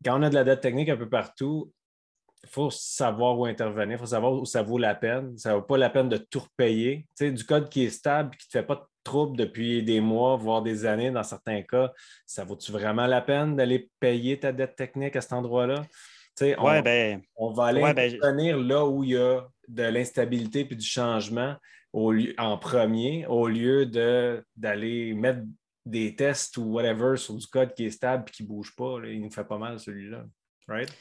quand 0.03 0.19
on 0.19 0.23
a 0.23 0.29
de 0.29 0.35
la 0.35 0.43
dette 0.43 0.61
technique 0.61 0.89
un 0.89 0.97
peu 0.97 1.09
partout, 1.09 1.71
il 2.43 2.49
faut 2.49 2.69
savoir 2.69 3.37
où 3.37 3.45
intervenir, 3.45 3.97
il 3.97 3.99
faut 3.99 4.05
savoir 4.05 4.33
où 4.33 4.45
ça 4.45 4.61
vaut 4.61 4.77
la 4.77 4.95
peine. 4.95 5.37
Ça 5.37 5.51
ne 5.51 5.55
vaut 5.55 5.63
pas 5.63 5.77
la 5.77 5.89
peine 5.89 6.07
de 6.07 6.17
tout 6.17 6.39
repayer. 6.39 7.05
Tu 7.17 7.25
sais, 7.25 7.31
du 7.31 7.43
code 7.43 7.69
qui 7.69 7.83
est 7.83 7.89
stable 7.89 8.35
qui 8.35 8.47
ne 8.47 8.51
te 8.51 8.57
fait 8.59 8.67
pas 8.67 8.75
de 8.75 8.85
trouble 9.03 9.37
depuis 9.37 9.83
des 9.83 10.01
mois, 10.01 10.37
voire 10.37 10.61
des 10.61 10.85
années 10.85 11.11
dans 11.11 11.23
certains 11.23 11.61
cas, 11.63 11.91
ça 12.25 12.43
vaut-tu 12.43 12.71
vraiment 12.71 13.07
la 13.07 13.21
peine 13.21 13.55
d'aller 13.55 13.89
payer 13.99 14.39
ta 14.39 14.51
dette 14.51 14.75
technique 14.75 15.15
à 15.15 15.21
cet 15.21 15.33
endroit-là? 15.33 15.85
on, 16.39 16.81
ben, 16.81 17.21
on, 17.35 17.51
va 17.51 17.65
aller 17.65 17.81
ouais, 17.81 17.93
là 18.53 18.85
où 18.85 19.03
il 19.03 19.09
y 19.11 19.17
a 19.17 19.47
de 19.67 19.83
l'instabilité 19.83 20.65
puis 20.65 20.75
du 20.75 20.85
changement 20.85 21.55
au 21.93 22.13
en 22.37 22.57
premier, 22.57 23.25
au 23.27 23.47
lieu 23.47 23.85
d'aller 24.55 25.13
mettre 25.13 25.41
des 25.85 26.15
tests 26.15 26.57
ou 26.57 26.63
whatever 26.63 27.17
sur 27.17 27.35
du 27.35 27.47
code 27.47 27.73
qui 27.73 27.85
est 27.85 27.91
stable 27.91 28.25
et 28.27 28.31
qui 28.31 28.43
ne 28.43 28.47
bouge 28.47 28.75
pas. 28.75 28.99
il 29.05 29.21
nous 29.21 29.31
fait 29.31 29.45
pas 29.45 29.57
mal 29.57 29.79
celui-là. 29.79 30.25
Right? 30.67 30.91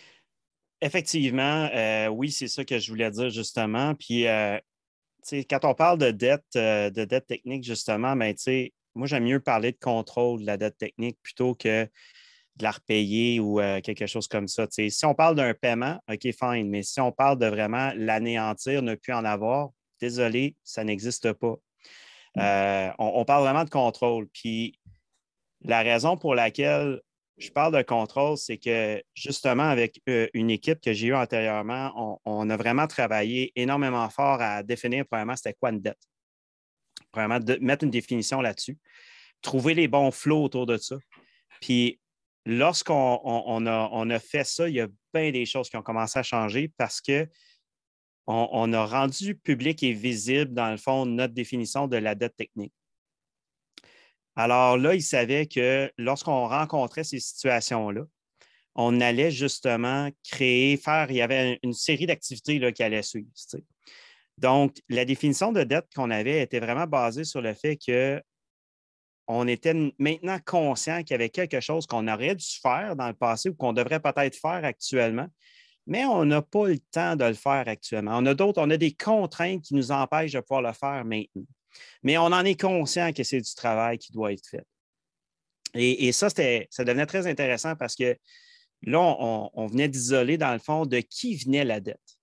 Effectivement, 0.81 1.69
euh, 1.75 2.09
oui, 2.09 2.31
c'est 2.31 2.49
ça 2.49 2.65
que 2.65 2.79
je 2.79 2.91
voulais 2.91 3.11
dire 3.11 3.31
justement. 3.31 3.95
Puis, 3.95 4.27
euh, 4.27 4.59
quand 5.51 5.65
on 5.65 5.75
parle 5.75 5.99
de 5.99 6.11
dette, 6.11 6.45
euh, 6.57 6.91
de 6.91 7.05
dette 7.05 7.27
technique, 7.27 7.65
justement, 7.65 8.15
ben, 8.15 8.35
moi, 8.95 9.07
j'aime 9.07 9.25
mieux 9.25 9.41
parler 9.41 9.73
de 9.73 9.79
contrôle 9.79 10.43
de 10.43 10.47
la 10.47 10.57
dette 10.57 10.79
technique 10.79 11.19
plutôt 11.23 11.55
que 11.55 11.89
de 12.57 12.63
la 12.63 12.71
repayer 12.71 13.39
ou 13.39 13.61
euh, 13.61 13.81
quelque 13.81 14.07
chose 14.07 14.29
comme 14.29 14.49
ça. 14.49 14.67
si 14.71 15.05
on 15.05 15.15
parle 15.15 15.37
d'un 15.37 15.53
paiement, 15.55 16.01
OK, 16.11 16.23
fine, 16.23 16.69
mais 16.69 16.83
si 16.83 17.01
on 17.01 17.13
parle 17.13 17.39
de 17.39 17.47
vraiment 17.47 17.93
l'anéantir, 17.97 18.83
ne 18.83 18.95
plus 18.95 19.13
en 19.13 19.25
avoir, 19.25 19.71
désolé, 20.01 20.57
ça 20.65 20.83
n'existe 20.83 21.33
pas. 21.35 21.57
Mm. 22.35 22.41
Euh, 22.41 22.91
on, 22.99 23.25
parle 23.25 23.43
vraiment 23.45 23.65
de 23.65 23.71
contrôle. 23.71 24.29
Puis 24.29 24.79
la 25.63 25.83
raison 25.83 26.17
pour 26.17 26.35
laquelle 26.35 27.01
je 27.37 27.51
parle 27.51 27.77
de 27.77 27.83
contrôle, 27.83 28.39
c'est 28.39 28.57
que 28.57 29.03
justement, 29.15 29.65
avec 29.65 30.01
euh, 30.09 30.27
une 30.33 30.51
équipe 30.51 30.81
que 30.81 30.95
j'ai 30.95 31.09
eue 31.09 31.15
antérieurement, 31.15 32.21
on, 32.25 32.49
a 32.49 32.57
vraiment 32.57 32.87
travaillé 32.87 33.53
énormément 33.55 34.09
fort 34.09 34.41
à 34.41 34.63
définir, 34.63 35.05
premièrement, 35.07 35.37
c'était 35.37 35.55
quoi 35.55 35.71
une 35.71 35.81
dette. 35.81 35.99
Premièrement, 37.13 37.41
de, 37.41 37.59
mettre 37.61 37.85
une 37.85 37.91
définition 37.91 38.41
là-dessus, 38.41 38.79
trouver 39.43 39.75
les 39.75 39.89
bons 39.89 40.11
flots 40.11 40.45
autour 40.45 40.65
de 40.65 40.79
ça. 40.79 40.97
Puis 41.61 42.01
lorsqu'on 42.47 43.21
on, 43.25 43.67
a, 43.67 44.19
fait 44.19 44.45
ça, 44.45 44.69
il 44.69 44.77
y 44.77 44.81
a 44.81 44.89
bien 45.13 45.33
des 45.33 45.45
choses 45.45 45.69
qui 45.69 45.77
ont 45.77 45.83
commencé 45.83 46.19
à 46.19 46.23
changer 46.23 46.73
parce 46.79 47.01
que 47.01 47.29
on, 48.29 48.73
a 48.73 48.85
rendu 48.85 49.37
public 49.37 49.85
et 49.85 49.93
visible, 49.93 50.53
dans 50.53 50.71
le 50.71 50.79
fond, 50.79 51.07
notre 51.07 51.33
définition 51.33 51.87
de 51.87 51.97
la 51.97 52.17
dette 52.17 52.35
technique. 52.37 52.73
Alors 54.35 54.77
là, 54.77 54.95
il 54.95 55.03
savait 55.03 55.47
que 55.47 55.93
lorsqu'on 55.97 56.49
rencontrait 56.49 57.05
ces 57.05 57.21
situations-là, 57.21 58.03
on 58.75 59.01
allait 59.01 59.31
justement 59.31 60.11
créer, 60.29 60.77
faire, 60.77 61.11
il 61.11 61.17
y 61.17 61.23
avait 61.23 61.59
une 61.63 61.73
série 61.73 62.07
d'activités 62.07 62.73
qui 62.73 62.83
allaient 62.83 63.03
suivre. 63.03 63.29
Donc, 64.39 64.77
la 64.89 65.05
définition 65.05 65.53
de 65.53 65.63
dette 65.63 65.87
qu'on 65.95 66.11
avait 66.11 66.43
était 66.43 66.61
vraiment 66.61 66.87
basée 66.87 67.25
sur 67.25 67.41
le 67.41 67.55
fait 67.55 67.77
que 67.77 68.21
on 69.27 69.49
était 69.49 69.75
maintenant 69.99 70.39
conscient 70.45 71.03
qu'il 71.03 71.13
y 71.13 71.15
avait 71.15 71.31
quelque 71.31 71.61
chose 71.61 71.87
qu'on 71.87 72.07
aurait 72.09 72.35
dû 72.35 72.47
faire 72.63 72.97
dans 72.97 73.09
le 73.09 73.15
passé 73.15 73.49
ou 73.49 73.55
qu'on 73.55 73.73
devrait 73.73 74.01
peut-être 74.01 74.37
faire 74.37 74.65
actuellement, 74.65 75.27
mais 75.87 76.05
on 76.05 76.25
n'a 76.25 76.43
pas 76.43 76.69
le 76.69 76.79
temps 76.79 77.17
de 77.17 77.25
le 77.25 77.35
faire 77.35 77.65
actuellement. 77.67 78.19
On 78.19 78.27
a 78.27 78.35
d'autres, 78.35 78.61
on 78.61 78.71
a 78.71 78.77
des 78.77 78.93
contraintes 78.93 79.63
qui 79.63 79.75
nous 79.75 79.93
empêchent 79.93 80.33
de 80.33 80.41
pouvoir 80.41 80.63
le 80.63 80.73
faire 80.73 81.05
maintenant. 81.05 81.45
Mais 82.03 82.19
on 82.19 82.27
en 82.27 82.45
est 82.45 82.61
conscient 82.61 83.13
que 83.13 83.23
c'est 83.23 83.41
du 83.41 83.55
travail 83.55 83.99
qui 83.99 84.13
doit 84.13 84.33
être 84.33 84.47
fait. 84.47 84.65
Et, 85.75 86.11
ça, 86.13 86.31
ça 86.31 86.85
devenait 86.85 87.07
très 87.07 87.27
intéressant 87.27 87.77
parce 87.77 87.97
que 87.97 88.17
là, 88.83 88.99
on 88.99 89.67
venait 89.67 89.89
d'isoler, 89.89 90.39
dans 90.39 90.53
le 90.55 90.59
fond, 90.59 90.87
de 90.87 91.01
qui 91.01 91.37
venait 91.37 91.65
la 91.65 91.81
dette 91.81 92.16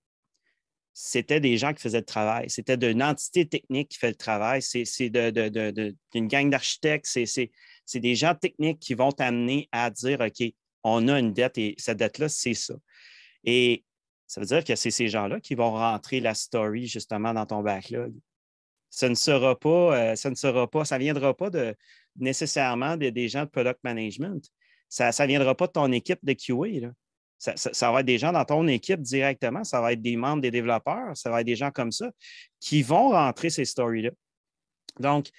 c'était 0.93 1.39
des 1.39 1.57
gens 1.57 1.73
qui 1.73 1.81
faisaient 1.81 1.99
le 1.99 2.05
travail. 2.05 2.49
C'était 2.49 2.77
d'une 2.77 3.01
entité 3.01 3.47
technique 3.47 3.89
qui 3.89 3.97
fait 3.97 4.09
le 4.09 4.15
travail. 4.15 4.61
C'est 4.61 5.09
d'une 5.09 6.27
gang 6.27 6.49
d'architectes. 6.49 7.05
C'est 7.05 7.99
des 7.99 8.15
gens 8.15 8.35
techniques 8.35 8.79
qui 8.79 8.93
vont 8.93 9.11
t'amener 9.11 9.67
à 9.71 9.89
dire 9.89 10.21
OK, 10.21 10.53
on 10.83 11.07
a 11.07 11.19
une 11.19 11.33
dette 11.33 11.57
et 11.57 11.75
cette 11.77 11.97
dette-là, 11.97 12.29
c'est 12.29 12.53
ça. 12.53 12.75
Et 13.43 13.83
ça 14.27 14.41
veut 14.41 14.47
dire 14.47 14.63
que 14.63 14.75
c'est 14.75 14.91
ces 14.91 15.07
gens-là 15.07 15.39
qui 15.39 15.55
vont 15.55 15.71
rentrer 15.71 16.19
la 16.19 16.33
story 16.33 16.87
justement 16.87 17.33
dans 17.33 17.45
ton 17.45 17.61
backlog. 17.61 18.13
Ce 18.89 19.07
ne 19.07 19.15
sera 19.15 19.57
pas, 19.59 19.97
euh, 20.11 20.15
ça 20.15 20.29
ne 20.29 20.35
sera 20.35 20.69
pas, 20.69 20.85
ça 20.85 20.97
viendra 20.99 21.35
pas 21.35 21.49
de, 21.49 21.75
nécessairement 22.15 22.97
des, 22.97 23.27
gens 23.27 23.45
de 23.45 23.49
product 23.49 23.79
management. 23.83 24.47
Ça 24.89 25.09
ne 25.09 25.27
viendra 25.27 25.55
pas 25.55 25.67
de 25.67 25.71
ton 25.71 25.91
équipe 25.91 26.19
de 26.23 26.33
QA. 26.33 26.93
Ça, 27.55 27.91
va 27.91 27.99
être 27.99 28.05
des 28.05 28.17
gens 28.17 28.31
dans 28.31 28.45
ton 28.45 28.67
équipe 28.67 29.01
directement, 29.01 29.65
ça 29.65 29.81
va 29.81 29.91
être 29.91 30.01
des 30.01 30.15
membres 30.15 30.41
des 30.41 30.51
développeurs, 30.51 31.15
ça 31.17 31.29
va 31.29 31.41
être 31.41 31.45
des 31.45 31.57
gens 31.57 31.71
comme 31.71 31.91
ça 31.91 32.09
qui 32.61 32.81
vont 32.81 33.09
rentrer 33.09 33.49
ces 33.49 33.65
stories-là. 33.65 34.11
Donc, 34.99 35.29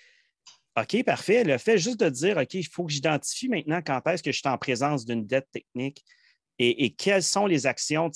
OK, 0.77 1.03
parfait. 1.05 1.45
Le 1.45 1.57
fait 1.57 1.79
juste 1.79 2.01
de 2.01 2.11
dire, 2.11 2.37
OK, 2.37 2.53
il 2.55 2.67
faut 2.67 2.85
que 2.85 2.93
j'identifie 2.93 3.49
maintenant 3.49 3.81
quand 3.81 4.07
est-ce 4.09 4.23
que 4.23 4.33
je 4.33 4.39
suis 4.39 4.49
en 4.49 4.59
présence 4.59 5.07
d'une 5.07 5.27
dette 5.27 5.49
technique 5.51 6.05
et, 6.59 6.95
quelles 6.95 7.23
sont 7.23 7.47
les 7.47 7.67
actions. 7.67 8.11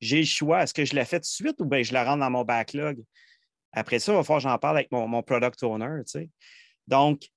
J'ai 0.00 0.18
le 0.18 0.24
choix. 0.24 0.62
Est-ce 0.62 0.72
que 0.72 0.84
je 0.84 0.94
la 0.94 1.04
fais 1.04 1.18
tout 1.18 1.22
de 1.22 1.26
suite 1.26 1.60
ou 1.60 1.66
bien 1.66 1.82
je 1.82 1.92
la 1.92 2.04
rentre 2.04 2.20
dans 2.20 2.30
mon 2.30 2.44
backlog? 2.44 3.02
Après 3.72 3.98
ça, 3.98 4.12
il 4.12 4.16
va 4.16 4.22
falloir 4.22 4.42
que 4.42 4.48
j'en 4.48 4.58
parle 4.58 4.78
avec 4.78 4.90
mon, 4.90 5.22
product 5.22 5.62
owner. 5.62 6.02
Donc, 6.86 7.28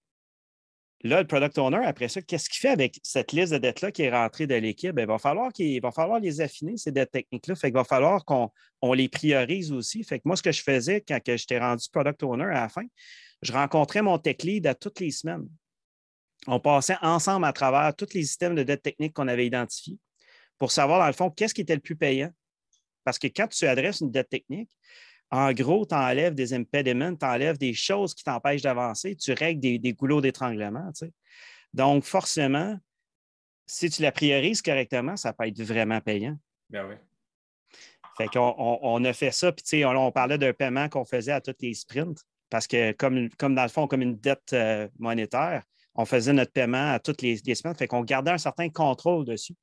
là, 1.03 1.21
le 1.21 1.27
product 1.27 1.57
owner, 1.57 1.85
après 1.85 2.07
ça, 2.07 2.21
qu'est-ce 2.21 2.49
qu'il 2.49 2.59
fait 2.59 2.69
avec 2.69 2.99
cette 3.03 3.31
liste 3.31 3.53
de 3.53 3.57
dettes-là 3.57 3.91
qui 3.91 4.03
est 4.03 4.11
rentrée 4.11 4.47
de 4.47 4.55
l'équipe? 4.55 4.91
Ben, 4.91 5.03
il 5.03 5.07
va 5.07 5.17
falloir 5.17 5.51
qu'il 5.51 5.81
va 5.81 5.91
falloir 5.91 6.19
les 6.19 6.41
affiner, 6.41 6.77
ces 6.77 6.91
dettes 6.91 7.11
techniques-là. 7.11 7.55
Fait 7.55 7.67
qu'il 7.67 7.77
va 7.77 7.83
falloir 7.83 8.25
qu'on 8.25 8.93
les 8.93 9.09
priorise 9.09 9.71
aussi. 9.71 10.03
Fait 10.03 10.19
que 10.19 10.23
moi, 10.25 10.35
ce 10.35 10.43
que 10.43 10.51
je 10.51 10.61
faisais 10.61 11.01
quand 11.01 11.19
j'étais 11.25 11.59
rendu 11.59 11.87
product 11.91 12.23
owner 12.23 12.45
à 12.45 12.61
la 12.61 12.69
fin, 12.69 12.83
je 13.41 13.51
rencontrais 13.51 14.01
mon 14.01 14.17
tech 14.17 14.37
lead 14.43 14.67
à 14.67 14.75
toutes 14.75 14.99
les 14.99 15.11
semaines. 15.11 15.47
On 16.47 16.59
passait 16.59 16.97
ensemble 17.01 17.45
à 17.45 17.53
travers 17.53 17.95
tous 17.95 18.13
les 18.13 18.23
systèmes 18.23 18.55
de 18.55 18.63
dettes 18.63 18.83
techniques 18.83 19.13
qu'on 19.13 19.27
avait 19.27 19.45
identifiés 19.45 19.97
pour 20.57 20.71
savoir, 20.71 20.99
dans 20.99 21.07
le 21.07 21.13
fond, 21.13 21.31
qu'est-ce 21.31 21.53
qui 21.53 21.61
était 21.61 21.75
le 21.75 21.81
plus 21.81 21.95
payant. 21.95 22.31
Parce 23.03 23.17
que 23.17 23.27
quand 23.27 23.47
tu 23.47 23.65
adresses 23.65 24.01
une 24.01 24.11
dette 24.11 24.29
technique, 24.29 24.69
en 25.31 25.53
gros, 25.53 25.85
tu 25.85 25.95
enlèves 25.95 26.35
des 26.35 26.53
impediments, 26.53 27.15
tu 27.15 27.25
enlèves 27.25 27.57
des 27.57 27.73
choses 27.73 28.13
qui 28.13 28.23
t'empêchent 28.23 28.61
d'avancer, 28.61 29.15
tu 29.15 29.31
règles 29.31 29.61
des, 29.61 29.93
goulots 29.93 30.19
d'étranglement. 30.19 30.91
Donc, 31.73 32.03
forcément, 32.03 32.77
si 33.65 33.89
tu 33.89 34.01
la 34.01 34.11
priorises 34.11 34.61
correctement, 34.61 35.15
ça 35.15 35.31
peut 35.31 35.47
être 35.47 35.61
vraiment 35.61 36.01
payant. 36.01 36.37
Bien 36.69 36.85
oui. 36.85 36.95
Fait 38.17 38.27
qu'on 38.27 38.53
on, 38.57 39.03
a 39.05 39.13
fait 39.13 39.31
ça, 39.31 39.53
puis 39.53 39.85
on, 39.85 39.91
on 39.91 40.11
parlait 40.11 40.37
d'un 40.37 40.51
paiement 40.51 40.89
qu'on 40.89 41.05
faisait 41.05 41.31
à 41.31 41.39
tous 41.39 41.55
les 41.61 41.73
sprints, 41.73 42.21
parce 42.49 42.67
que 42.67 42.91
comme, 42.91 43.29
comme 43.37 43.55
dans 43.55 43.63
le 43.63 43.69
fond, 43.69 43.87
comme 43.87 44.01
une 44.01 44.17
dette 44.17 44.51
euh, 44.51 44.89
monétaire, 44.99 45.63
on 45.95 46.03
faisait 46.03 46.33
notre 46.33 46.51
paiement 46.51 46.91
à 46.91 46.99
toutes 46.99 47.21
les, 47.21 47.39
les 47.45 47.55
semaines, 47.55 47.75
fait 47.75 47.87
qu'on 47.87 48.03
gardait 48.03 48.31
un 48.31 48.37
certain 48.37 48.69
contrôle 48.69 49.23
dessus. 49.23 49.55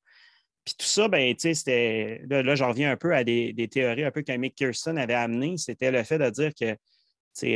Puis 0.68 0.76
tout 0.76 0.86
ça, 0.86 1.08
ben, 1.08 1.34
c'était. 1.38 2.20
Là, 2.28 2.54
j'en 2.54 2.68
reviens 2.68 2.92
un 2.92 2.96
peu 2.98 3.14
à 3.14 3.24
des, 3.24 3.68
théories 3.72 4.04
un 4.04 4.10
peu 4.10 4.20
que 4.20 4.36
Mick 4.36 4.54
Kirsten 4.54 4.98
avait 4.98 5.14
amenées. 5.14 5.56
C'était 5.56 5.90
le 5.90 6.02
fait 6.02 6.18
de 6.18 6.28
dire 6.28 6.52
que 6.54 6.76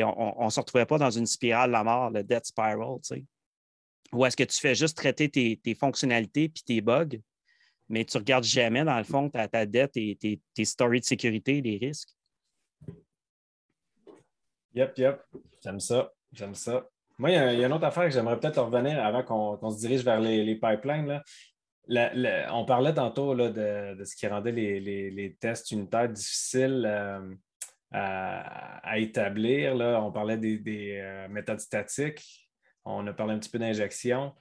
on 0.03 0.45
ne 0.47 0.51
se 0.51 0.61
retrouvait 0.61 0.87
pas 0.87 0.97
dans 0.97 1.11
une 1.11 1.27
spirale 1.27 1.69
de 1.69 1.73
la 1.73 1.85
mort, 1.85 2.09
le 2.09 2.23
debt 2.25 2.47
spiral. 2.47 2.79
Ou 4.13 4.25
est-ce 4.25 4.37
que 4.37 4.45
tu 4.45 4.59
fais 4.59 4.75
juste 4.75 4.97
traiter 4.97 5.29
tes, 5.29 5.75
fonctionnalités 5.75 6.49
puis 6.49 6.63
tes 6.63 6.81
bugs, 6.81 7.19
mais 7.91 8.07
tu 8.07 8.17
ne 8.17 8.23
regardes 8.23 8.45
jamais, 8.45 8.83
dans 8.83 8.97
le 8.97 9.05
fond, 9.05 9.29
ta, 9.29 9.47
ta 9.47 9.67
dette 9.67 9.95
et 9.97 10.17
tes, 10.17 10.41
tes 10.55 10.65
stories 10.65 11.01
de 11.01 11.05
sécurité, 11.05 11.61
les 11.61 11.77
risques? 11.77 12.17
Yep, 14.75 14.97
yep. 14.97 15.21
J'aime 15.63 15.81
ça. 15.81 16.11
J'aime 16.33 16.55
ça. 16.55 16.89
Moi, 17.19 17.31
il 17.31 17.35
y, 17.35 17.63
a, 17.63 17.67
une 17.67 17.73
autre 17.75 17.85
affaire 17.85 18.05
que 18.05 18.11
j'aimerais 18.11 18.41
peut-être 18.41 18.63
revenir 18.63 19.05
avant 19.05 19.23
qu'on 19.23 19.71
se 19.71 19.81
dirige 19.81 20.03
vers 20.03 20.19
les, 20.19 20.43
les 20.45 20.55
pipelines. 20.55 21.07
Là 21.07 21.23
on 21.89 22.65
parlait 22.65 22.95
tantôt 22.95 23.35
de, 23.35 24.05
ce 24.05 24.17
qui 24.17 24.27
rendait 24.27 24.53
les, 24.53 25.37
tests 25.41 25.71
unitaires 25.71 26.09
difficiles 26.09 26.85
euh, 26.87 27.35
à, 27.91 28.99
établir. 28.99 29.75
Là. 29.75 30.03
On 30.03 30.13
parlait 30.13 30.39
des, 30.39 30.99
euh, 31.01 31.29
méthodes 31.29 31.61
statiques. 31.61 32.49
On 32.85 33.07
a 33.07 33.13
parlé 33.13 33.35
un 33.35 33.39
petit 33.39 33.51
peu 33.51 33.59
d'injection. 33.59 34.35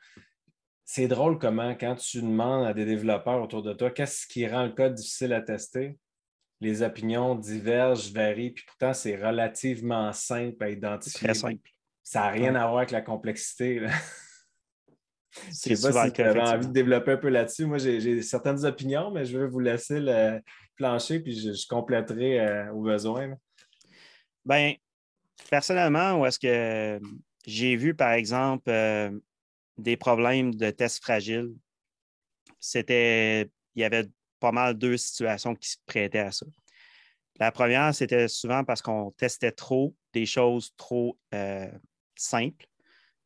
C'est 0.83 1.07
drôle 1.07 1.39
comment, 1.39 1.71
quand 1.75 1.95
tu 1.95 2.21
demandes 2.21 2.65
à 2.65 2.73
des 2.73 2.85
développeurs 2.85 3.41
autour 3.41 3.63
de 3.63 3.71
toi 3.73 3.91
qu'est-ce 3.91 4.27
qui 4.27 4.45
rend 4.47 4.65
le 4.65 4.71
code 4.71 4.95
difficile 4.95 5.31
à 5.31 5.41
tester, 5.41 5.97
les 6.59 6.81
opinions 6.83 7.35
divergent, 7.35 8.11
varient, 8.11 8.51
puis 8.51 8.65
pourtant, 8.65 8.93
c'est 8.93 9.15
relativement 9.15 10.11
simple 10.11 10.63
à 10.63 10.69
identifier. 10.69 11.27
Très 11.27 11.33
simple. 11.33 11.69
Ça 12.03 12.21
n'a 12.21 12.29
rien 12.29 12.55
à 12.55 12.65
voir 12.67 12.79
avec 12.79 12.91
la 12.91 13.01
complexité. 13.01 13.81
Je 15.49 15.75
sais 15.75 15.91
pas 15.91 16.05
si 16.05 16.13
tu 16.13 16.21
avais 16.21 16.41
envie 16.41 16.67
de 16.67 16.73
développer 16.73 17.11
un 17.11 17.17
peu 17.17 17.29
là-dessus. 17.29 17.65
Moi, 17.65 17.77
j'ai 17.77 18.21
certaines 18.21 18.65
opinions, 18.65 19.11
mais 19.11 19.25
je 19.25 19.37
vais 19.37 19.47
vous 19.47 19.59
laisser 19.59 19.99
le 19.99 20.41
plancher, 20.75 21.19
puis 21.19 21.39
je, 21.39 21.67
compléterai 21.67 22.39
euh, 22.39 22.73
au 22.73 22.81
besoin. 22.81 23.35
Bien, 24.43 24.75
personnellement, 25.49 26.19
où 26.19 26.25
est-ce 26.25 26.39
que 26.39 26.99
j'ai 27.45 27.75
vu, 27.75 27.95
par 27.95 28.11
exemple, 28.11 28.69
euh, 28.69 29.11
des 29.77 29.97
problèmes 29.97 30.53
de 30.53 30.69
tests 30.69 31.01
fragiles, 31.01 31.53
c'était, 32.59 33.49
il 33.75 33.81
y 33.81 33.83
avait 33.83 34.07
pas 34.39 34.51
mal 34.51 34.77
deux 34.77 34.97
situations 34.97 35.55
qui 35.55 35.69
se 35.69 35.77
prêtaient 35.85 36.19
à 36.19 36.31
ça. 36.31 36.45
La 37.39 37.51
première, 37.51 37.93
c'était 37.95 38.27
souvent 38.27 38.63
parce 38.63 38.81
qu'on 38.81 39.11
testait 39.11 39.51
trop 39.51 39.95
des 40.13 40.25
choses 40.25 40.73
trop 40.77 41.17
euh, 41.33 41.71
simples 42.15 42.67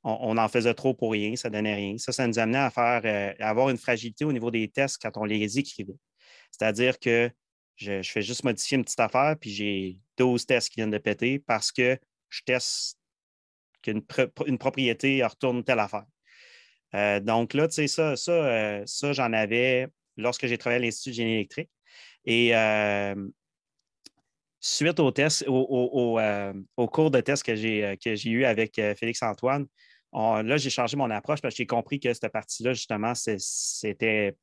on, 0.05 0.37
en 0.37 0.47
faisait 0.47 0.73
trop 0.75 0.93
pour 0.93 1.11
rien, 1.11 1.35
ça 1.35 1.49
donnait 1.49 1.73
rien. 1.73 1.97
Ça, 1.97 2.11
ça 2.11 2.27
nous 2.27 2.37
amenait 2.37 2.59
à, 2.59 2.69
faire, 2.69 3.01
euh, 3.05 3.33
avoir 3.39 3.69
une 3.69 3.77
fragilité 3.77 4.23
au 4.23 4.31
niveau 4.31 4.51
des 4.51 4.67
tests 4.67 5.01
quand 5.01 5.17
on 5.17 5.25
les 5.25 5.57
écrivait. 5.57 5.97
C'est-à-dire 6.51 6.99
que 6.99 7.31
je, 7.75 8.03
fais 8.03 8.21
juste 8.21 8.43
modifier 8.43 8.77
une 8.77 8.83
petite 8.83 8.99
affaire, 8.99 9.35
puis 9.39 9.49
j'ai 9.49 9.97
12 10.17 10.45
tests 10.45 10.69
qui 10.69 10.75
viennent 10.75 10.91
de 10.91 10.99
péter 10.99 11.39
parce 11.39 11.71
que 11.71 11.97
je 12.29 12.41
teste 12.45 12.99
qu'une 13.81 14.03
une 14.45 14.57
propriété 14.59 15.23
retourne 15.25 15.63
telle 15.63 15.79
affaire. 15.79 16.05
Euh, 16.93 17.19
donc 17.19 17.55
là, 17.55 17.67
tu 17.67 17.73
sais, 17.73 17.87
ça, 17.87 18.15
ça, 18.15 18.31
euh, 18.31 18.83
ça 18.85 19.11
j'en 19.11 19.33
avais 19.33 19.87
lorsque 20.17 20.45
j'ai 20.45 20.57
travaillé 20.57 20.81
à 20.81 20.85
l'Institut 20.85 21.09
de 21.09 21.15
génie 21.15 21.33
électrique. 21.33 21.69
Et 22.25 22.53
suite 24.59 24.99
au 24.99 25.11
au, 26.77 26.87
cours 26.87 27.11
de 27.11 27.21
test 27.21 27.43
que 27.43 27.55
j'ai 27.55 28.29
eu 28.29 28.45
avec 28.45 28.75
Félix 28.97 29.21
Antoine, 30.15 30.47
là, 30.47 30.57
j'ai 30.57 30.69
changé 30.69 30.95
mon 30.95 31.09
approche 31.11 31.41
parce 31.41 31.53
que 31.53 31.57
j'ai 31.57 31.67
compris 31.67 31.99
que 31.99 32.13
cette 32.13 32.31
partie-là, 32.31 32.73
justement, 32.73 33.13
c'était. 33.15 34.35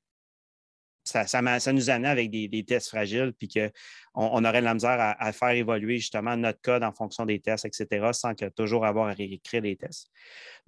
Ça, 1.05 1.27
ça, 1.27 1.73
nous 1.73 1.91
amenait 1.91 2.11
avec 2.11 2.31
des, 2.31 2.64
tests 2.64 2.91
fragiles, 2.91 3.33
puis 3.37 3.49
qu'on 3.49 3.70
on 4.14 4.45
aurait 4.45 4.61
de 4.61 4.66
la 4.66 4.75
misère 4.75 5.16
à, 5.18 5.33
faire 5.33 5.51
évoluer 5.51 5.99
justement 5.99 6.37
notre 6.37 6.61
code 6.61 6.85
en 6.85 6.93
fonction 6.93 7.27
des 7.27 7.41
tests, 7.41 7.64
etc., 7.64 8.11
sans 8.12 8.37
que 8.37 8.45
toujours 8.51 8.87
avoir 8.87 9.09
à 9.09 9.12
réécrire 9.12 9.62
les 9.62 9.75
tests. 9.75 10.07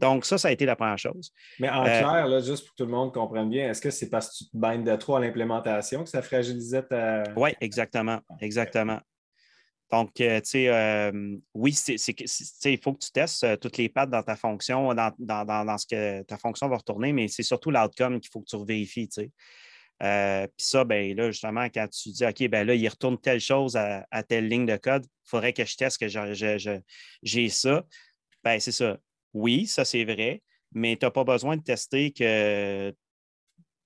Donc, 0.01 0.25
ça, 0.25 0.37
ça 0.37 0.49
a 0.49 0.51
été 0.51 0.67
la 0.67 0.75
première 0.75 0.99
chose. 0.99 1.31
Mais 1.61 1.71
en 1.71 1.85
euh, 1.87 2.01
clair, 2.01 2.27
là, 2.27 2.41
juste 2.41 2.65
pour 2.65 2.75
que 2.75 2.83
tout 2.83 2.87
le 2.87 2.91
monde 2.91 3.15
comprenne 3.15 3.49
bien, 3.49 3.71
est-ce 3.71 3.81
que 3.81 3.91
c'est 3.91 4.11
parce 4.11 4.31
que 4.31 4.39
tu 4.39 4.51
te 4.51 4.57
baignes 4.57 4.83
de 4.83 4.97
trop 4.97 5.15
à 5.15 5.21
l'implémentation 5.21 6.03
que 6.03 6.11
ça 6.11 6.21
fragilisait 6.21 6.83
ta. 6.83 7.23
Oui, 7.37 7.51
exactement. 7.61 8.19
Exactement. 8.41 8.99
Donc, 9.91 10.21
euh, 10.21 10.41
tu 10.41 10.51
sais, 10.51 10.69
euh, 10.69 11.37
oui, 11.53 11.77
il 11.87 12.79
faut 12.79 12.95
que 12.95 13.05
tu 13.05 13.11
testes 13.13 13.45
euh, 13.45 13.57
toutes 13.57 13.77
les 13.77 13.89
pattes 13.89 14.11
dans 14.11 14.23
ta 14.23 14.35
fonction, 14.35 14.95
dans, 14.95 15.79
ce 15.79 15.87
que 15.87 16.23
ta 16.23 16.39
fonction 16.39 16.69
va 16.69 16.79
retourner, 16.79 17.13
mais 17.13 17.29
c'est 17.29 17.43
surtout 17.43 17.71
l'outcome 17.71 18.21
qu'il 18.21 18.31
faut 18.33 18.41
que 18.41 18.49
tu 18.49 18.65
vérifies. 18.65 19.09
Puis 19.09 19.31
ça, 20.59 20.85
ben 20.85 21.17
là, 21.17 21.31
justement, 21.31 21.67
quand 21.67 21.87
tu 21.89 22.11
dis 22.11 22.27
OK, 22.27 22.49
ben 22.49 22.67
là, 22.67 22.75
il 22.75 22.89
retourne 22.89 23.19
telle 23.21 23.41
chose 23.41 23.77
à, 23.77 24.23
telle 24.27 24.49
ligne 24.49 24.67
de 24.67 24.77
code, 24.77 25.05
il 25.05 25.29
faudrait 25.29 25.53
que 25.53 25.65
je 25.65 25.77
teste 25.77 25.99
que 25.99 26.09
j'ai 27.23 27.49
ça. 27.51 27.85
Ben, 28.43 28.61
c'est 28.61 28.73
ça. 28.73 28.99
Oui, 29.33 29.67
ça, 29.67 29.85
c'est 29.85 30.05
vrai, 30.05 30.43
mais 30.73 30.97
tu 30.97 31.05
n'as 31.05 31.11
pas 31.11 31.25
besoin 31.25 31.57
de 31.57 31.63
tester 31.63 32.11
que 32.11 32.95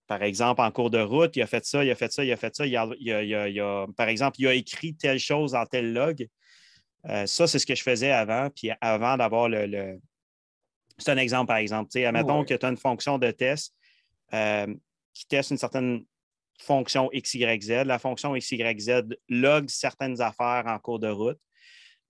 par 0.08 0.22
exemple, 0.22 0.62
en 0.62 0.70
cours 0.72 0.88
de 0.88 0.98
route, 0.98 1.36
il 1.36 1.42
a 1.42 1.46
fait 1.46 1.64
ça, 1.66 1.84
il 1.84 1.90
a 1.90 1.94
fait 1.94 2.10
ça, 2.10 2.24
il 2.24 2.32
a 2.32 2.36
fait 2.36 2.56
ça. 2.56 2.66
Il 2.66 2.74
a, 2.74 3.86
par 3.94 4.08
exemple, 4.08 4.36
il 4.40 4.46
a 4.46 4.54
écrit 4.54 4.96
telle 4.96 5.18
chose 5.18 5.54
en 5.54 5.66
tel 5.66 5.92
log. 5.92 6.26
Euh, 7.08 7.26
ça, 7.26 7.46
c'est 7.46 7.58
ce 7.58 7.66
que 7.66 7.74
je 7.74 7.82
faisais 7.82 8.10
avant. 8.10 8.48
Puis 8.50 8.70
avant 8.80 9.18
d'avoir 9.18 9.50
le. 9.50 10.00
C'est 10.96 11.10
un 11.10 11.18
exemple, 11.18 11.48
par 11.48 11.58
exemple. 11.58 11.96
admettons 11.98 12.42
que 12.42 12.54
tu 12.54 12.64
as 12.64 12.70
une 12.70 12.78
fonction 12.78 13.18
de 13.18 13.30
test 13.30 13.74
euh, 14.32 14.74
qui 15.12 15.26
teste 15.26 15.50
une 15.50 15.58
certaine 15.58 16.04
fonction 16.58 17.10
XYZ. 17.14 17.84
La 17.84 17.98
fonction 17.98 18.32
XYZ 18.32 19.02
log 19.28 19.68
certaines 19.68 20.22
affaires 20.22 20.64
en 20.66 20.78
cours 20.78 21.00
de 21.00 21.08
route. 21.08 21.38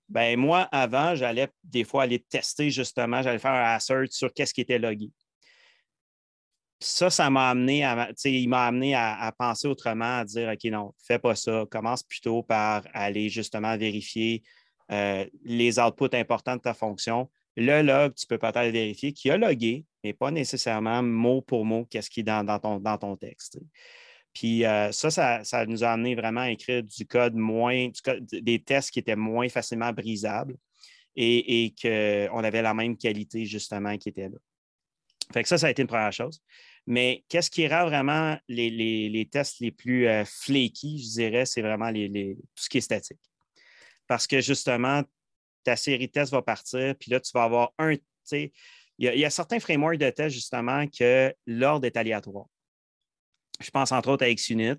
Ben 0.09 0.39
moi, 0.39 0.69
avant, 0.71 1.17
j'allais 1.17 1.49
des 1.65 1.83
fois 1.83 2.05
aller 2.05 2.21
tester 2.21 2.71
justement, 2.71 3.23
j'allais 3.23 3.41
faire 3.41 3.51
un 3.51 3.75
assert 3.75 4.07
sur 4.11 4.33
qu'est-ce 4.33 4.55
qui 4.55 4.61
était 4.61 4.79
logué 4.79 5.11
ça, 6.81 7.11
ça 7.11 7.29
m'a 7.31 7.51
amené 7.51 7.85
à, 7.85 8.11
il 8.25 8.49
m'a 8.49 8.67
amené 8.67 8.95
à, 8.95 9.33
penser 9.37 9.67
autrement, 9.67 10.19
à 10.19 10.25
dire 10.25 10.51
OK, 10.53 10.65
non, 10.71 10.93
fais 11.05 11.19
pas 11.19 11.35
ça. 11.35 11.65
Commence 11.71 12.03
plutôt 12.03 12.43
par 12.43 12.87
aller 12.93 13.29
justement 13.29 13.77
vérifier 13.77 14.43
euh, 14.93 15.27
les 15.45 15.79
outputs 15.79 16.15
importants 16.17 16.57
de 16.57 16.61
ta 16.61 16.75
fonction. 16.75 17.29
Le 17.57 17.83
log, 17.83 18.15
tu 18.15 18.27
peux 18.27 18.39
peut-être 18.39 18.71
vérifier 18.71 19.13
qu'il 19.13 19.33
a 19.33 19.37
logué, 19.37 19.85
mais 20.05 20.13
pas 20.13 20.31
nécessairement 20.31 21.03
mot 21.03 21.43
pour 21.43 21.65
mot 21.65 21.85
qu'est-ce 21.91 22.11
qui 22.11 22.21
est 22.21 22.25
dans, 22.25 22.59
ton, 22.61 22.79
dans 22.79 22.97
ton 22.97 23.17
texte. 23.17 23.59
Puis 24.33 24.65
euh, 24.65 24.93
ça, 24.93 25.43
ça, 25.43 25.67
nous 25.67 25.83
a 25.83 25.91
amené 25.91 26.15
vraiment 26.15 26.43
à 26.43 26.51
écrire 26.51 26.85
du 26.85 27.07
code 27.07 27.35
moins, 27.35 27.89
des 28.31 28.63
tests 28.63 28.93
qui 28.93 29.01
étaient 29.01 29.17
moins 29.17 29.49
facilement 29.49 29.93
brisables 29.93 30.55
et, 31.17 31.65
et 31.65 31.75
qu'on 31.75 32.45
avait 32.45 32.63
la 32.63 32.75
même 32.75 32.97
qualité 32.97 33.45
justement 33.47 33.99
qui 33.99 34.11
était 34.11 34.29
là. 34.29 34.39
Fait 35.33 35.43
que 35.43 35.49
ça, 35.49 35.59
ça 35.59 35.67
a 35.67 35.71
été 35.71 35.83
une 35.83 35.89
première 35.89 36.13
chose. 36.13 36.41
Mais 36.87 37.25
qu'est-ce 37.29 37.51
qui 37.51 37.69
rend 37.69 37.87
vraiment 37.87 38.39
les, 38.49 39.29
tests 39.31 39.61
les 39.61 39.71
plus 39.71 40.09
euh, 40.09 40.25
flaky, 40.25 40.99
je 40.99 41.11
dirais, 41.11 41.45
c'est 41.45 41.61
vraiment 41.61 41.91
les, 41.91 42.37
tout 42.37 42.63
ce 42.65 42.69
qui 42.69 42.79
est 42.79 42.83
statique. 42.83 43.21
Parce 44.07 44.27
que 44.27 44.41
justement, 44.41 45.03
ta 45.65 45.77
série 45.77 46.07
de 46.07 46.13
tests 46.13 46.33
va 46.33 46.41
partir, 46.41 46.95
puis 46.99 47.11
là, 47.11 47.21
tu 47.21 47.31
vas 47.35 47.45
avoir 47.45 47.73
un. 47.79 47.95
Il 48.33 48.51
y, 48.99 49.09
a, 49.09 49.15
il 49.15 49.21
y 49.21 49.25
a 49.25 49.31
certains 49.31 49.61
frameworks 49.61 49.99
de 49.99 50.11
tests, 50.11 50.35
justement, 50.35 50.87
que 50.87 51.35
l'ordre 51.47 51.87
est 51.87 51.97
aléatoire. 51.97 52.47
Je 53.61 53.71
pense 53.71 53.93
entre 53.93 54.11
autres 54.11 54.25
à 54.25 54.33
XUnit. 54.33 54.77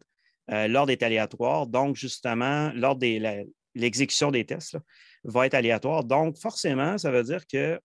Euh, 0.52 0.68
l'ordre 0.68 0.92
est 0.92 1.04
aléatoire. 1.04 1.68
Donc, 1.68 1.96
justement, 1.96 2.72
l'ordre 2.74 3.02
de 3.02 3.46
l'exécution 3.76 4.32
des 4.32 4.46
tests 4.46 4.78
va 5.24 5.46
être 5.46 5.54
aléatoire. 5.54 6.04
Donc, 6.04 6.38
forcément, 6.38 6.98
ça 6.98 7.12
veut 7.12 7.24
dire 7.24 7.46
que 7.46 7.80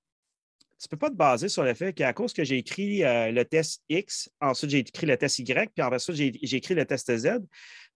tu 0.89 0.95
ne 0.95 0.99
peux 0.99 1.07
pas 1.07 1.11
te 1.11 1.17
baser 1.17 1.49
sur 1.49 1.63
le 1.63 1.73
fait 1.75 1.93
qu'à 1.93 2.13
cause 2.13 2.33
que 2.33 2.45
j'ai 2.45 2.59
écrit 2.59 3.05
euh, 3.05 3.31
le 3.31 3.45
test 3.45 3.83
X, 3.89 4.31
ensuite 4.41 4.71
j'ai 4.71 4.79
écrit 4.79 5.07
le 5.07 5.17
test 5.17 5.39
Y, 5.39 5.73
puis 5.75 5.83
ensuite 5.83 6.17
j'ai 6.17 6.57
écrit 6.57 6.75
le 6.75 6.85
test 6.85 7.17
Z. 7.17 7.41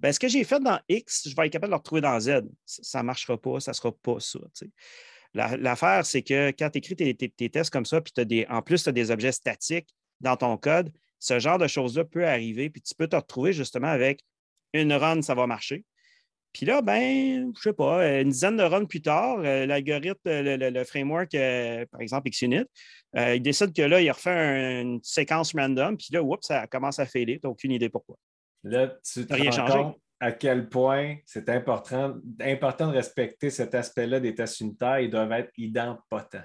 Ben, 0.01 0.13
ce 0.13 0.19
que 0.19 0.29
j'ai 0.29 0.43
fait 0.45 0.61
dans 0.61 0.81
X, 0.89 1.29
je 1.29 1.37
vais 1.37 1.47
être 1.47 1.53
capable 1.53 1.71
de 1.71 1.75
le 1.75 1.79
retrouver 1.79 2.01
dans 2.01 2.19
Z. 2.19 2.43
Ça 2.65 3.01
ne 3.01 3.05
marchera 3.05 3.37
pas, 3.37 3.61
ça 3.61 3.73
ne 3.73 3.75
sera 3.75 3.93
pas 3.93 4.21
ça. 4.21 4.39
L'affaire, 5.35 6.07
c'est 6.07 6.23
que 6.23 6.51
quand 6.51 6.71
tu 6.71 6.79
écris 6.79 6.97
tes, 6.97 7.51
tests 7.51 7.71
comme 7.71 7.85
ça, 7.85 8.01
puis 8.01 8.25
des, 8.25 8.47
en 8.49 8.63
plus, 8.63 8.83
tu 8.83 8.89
as 8.89 8.93
des 8.93 9.11
objets 9.11 9.33
statiques 9.33 9.89
dans 10.21 10.37
ton 10.37 10.57
code, 10.57 10.91
ce 11.19 11.39
genre 11.39 11.59
de 11.59 11.67
choses-là 11.67 12.05
peut 12.05 12.27
arriver, 12.27 12.71
puis 12.71 12.81
tu 12.81 12.95
peux 12.95 13.07
te 13.07 13.17
retrouver 13.17 13.53
justement 13.53 13.89
avec 13.89 14.25
une 14.73 14.93
run, 14.93 15.23
ça 15.23 15.35
va 15.35 15.47
marcher. 15.47 15.85
Puis 16.53 16.67
là, 16.67 16.83
ben, 16.83 17.53
je 17.57 17.61
sais 17.61 17.73
pas, 17.73 18.21
une 18.21 18.31
dizaine 18.31 18.57
de 18.57 18.63
runs 18.63 18.87
plus 18.87 19.03
tard, 19.03 19.39
euh, 19.41 19.67
l'algorithme, 19.67 20.19
le, 20.25 20.85
framework, 20.85 21.35
euh, 21.35 21.85
par 21.91 22.01
exemple 22.01 22.31
XUnit, 22.31 22.65
euh, 23.17 23.35
il 23.37 23.43
décide 23.43 23.75
que 23.75 23.83
là, 23.83 24.01
il 24.01 24.11
refait 24.11 24.81
une 24.81 25.01
séquence 25.03 25.55
random, 25.55 25.97
puis 25.97 26.09
là, 26.13 26.23
oups, 26.23 26.47
ça 26.47 26.67
commence 26.67 26.99
à 26.99 27.07
fader. 27.07 27.39
Tu 27.39 27.47
n'as 27.47 27.51
aucune 27.51 27.73
idée 27.73 27.89
pourquoi. 27.89 28.17
Là, 28.65 28.95
tu 29.05 29.27
te 29.27 29.61
rends 29.61 29.67
compte 29.67 29.97
à 30.21 30.33
quel 30.33 30.69
point 30.69 31.17
c'est 31.25 31.49
important, 31.49 32.17
important 32.41 32.89
de 32.89 32.97
respecter 32.97 33.51
cet 33.51 33.75
aspect-là 33.75 34.21
des 34.21 34.35
tests 34.35 34.61
unitaires. 34.61 34.99
Ils 34.99 35.11
doivent 35.11 35.33
être 35.33 35.53
idempotents. 35.57 36.43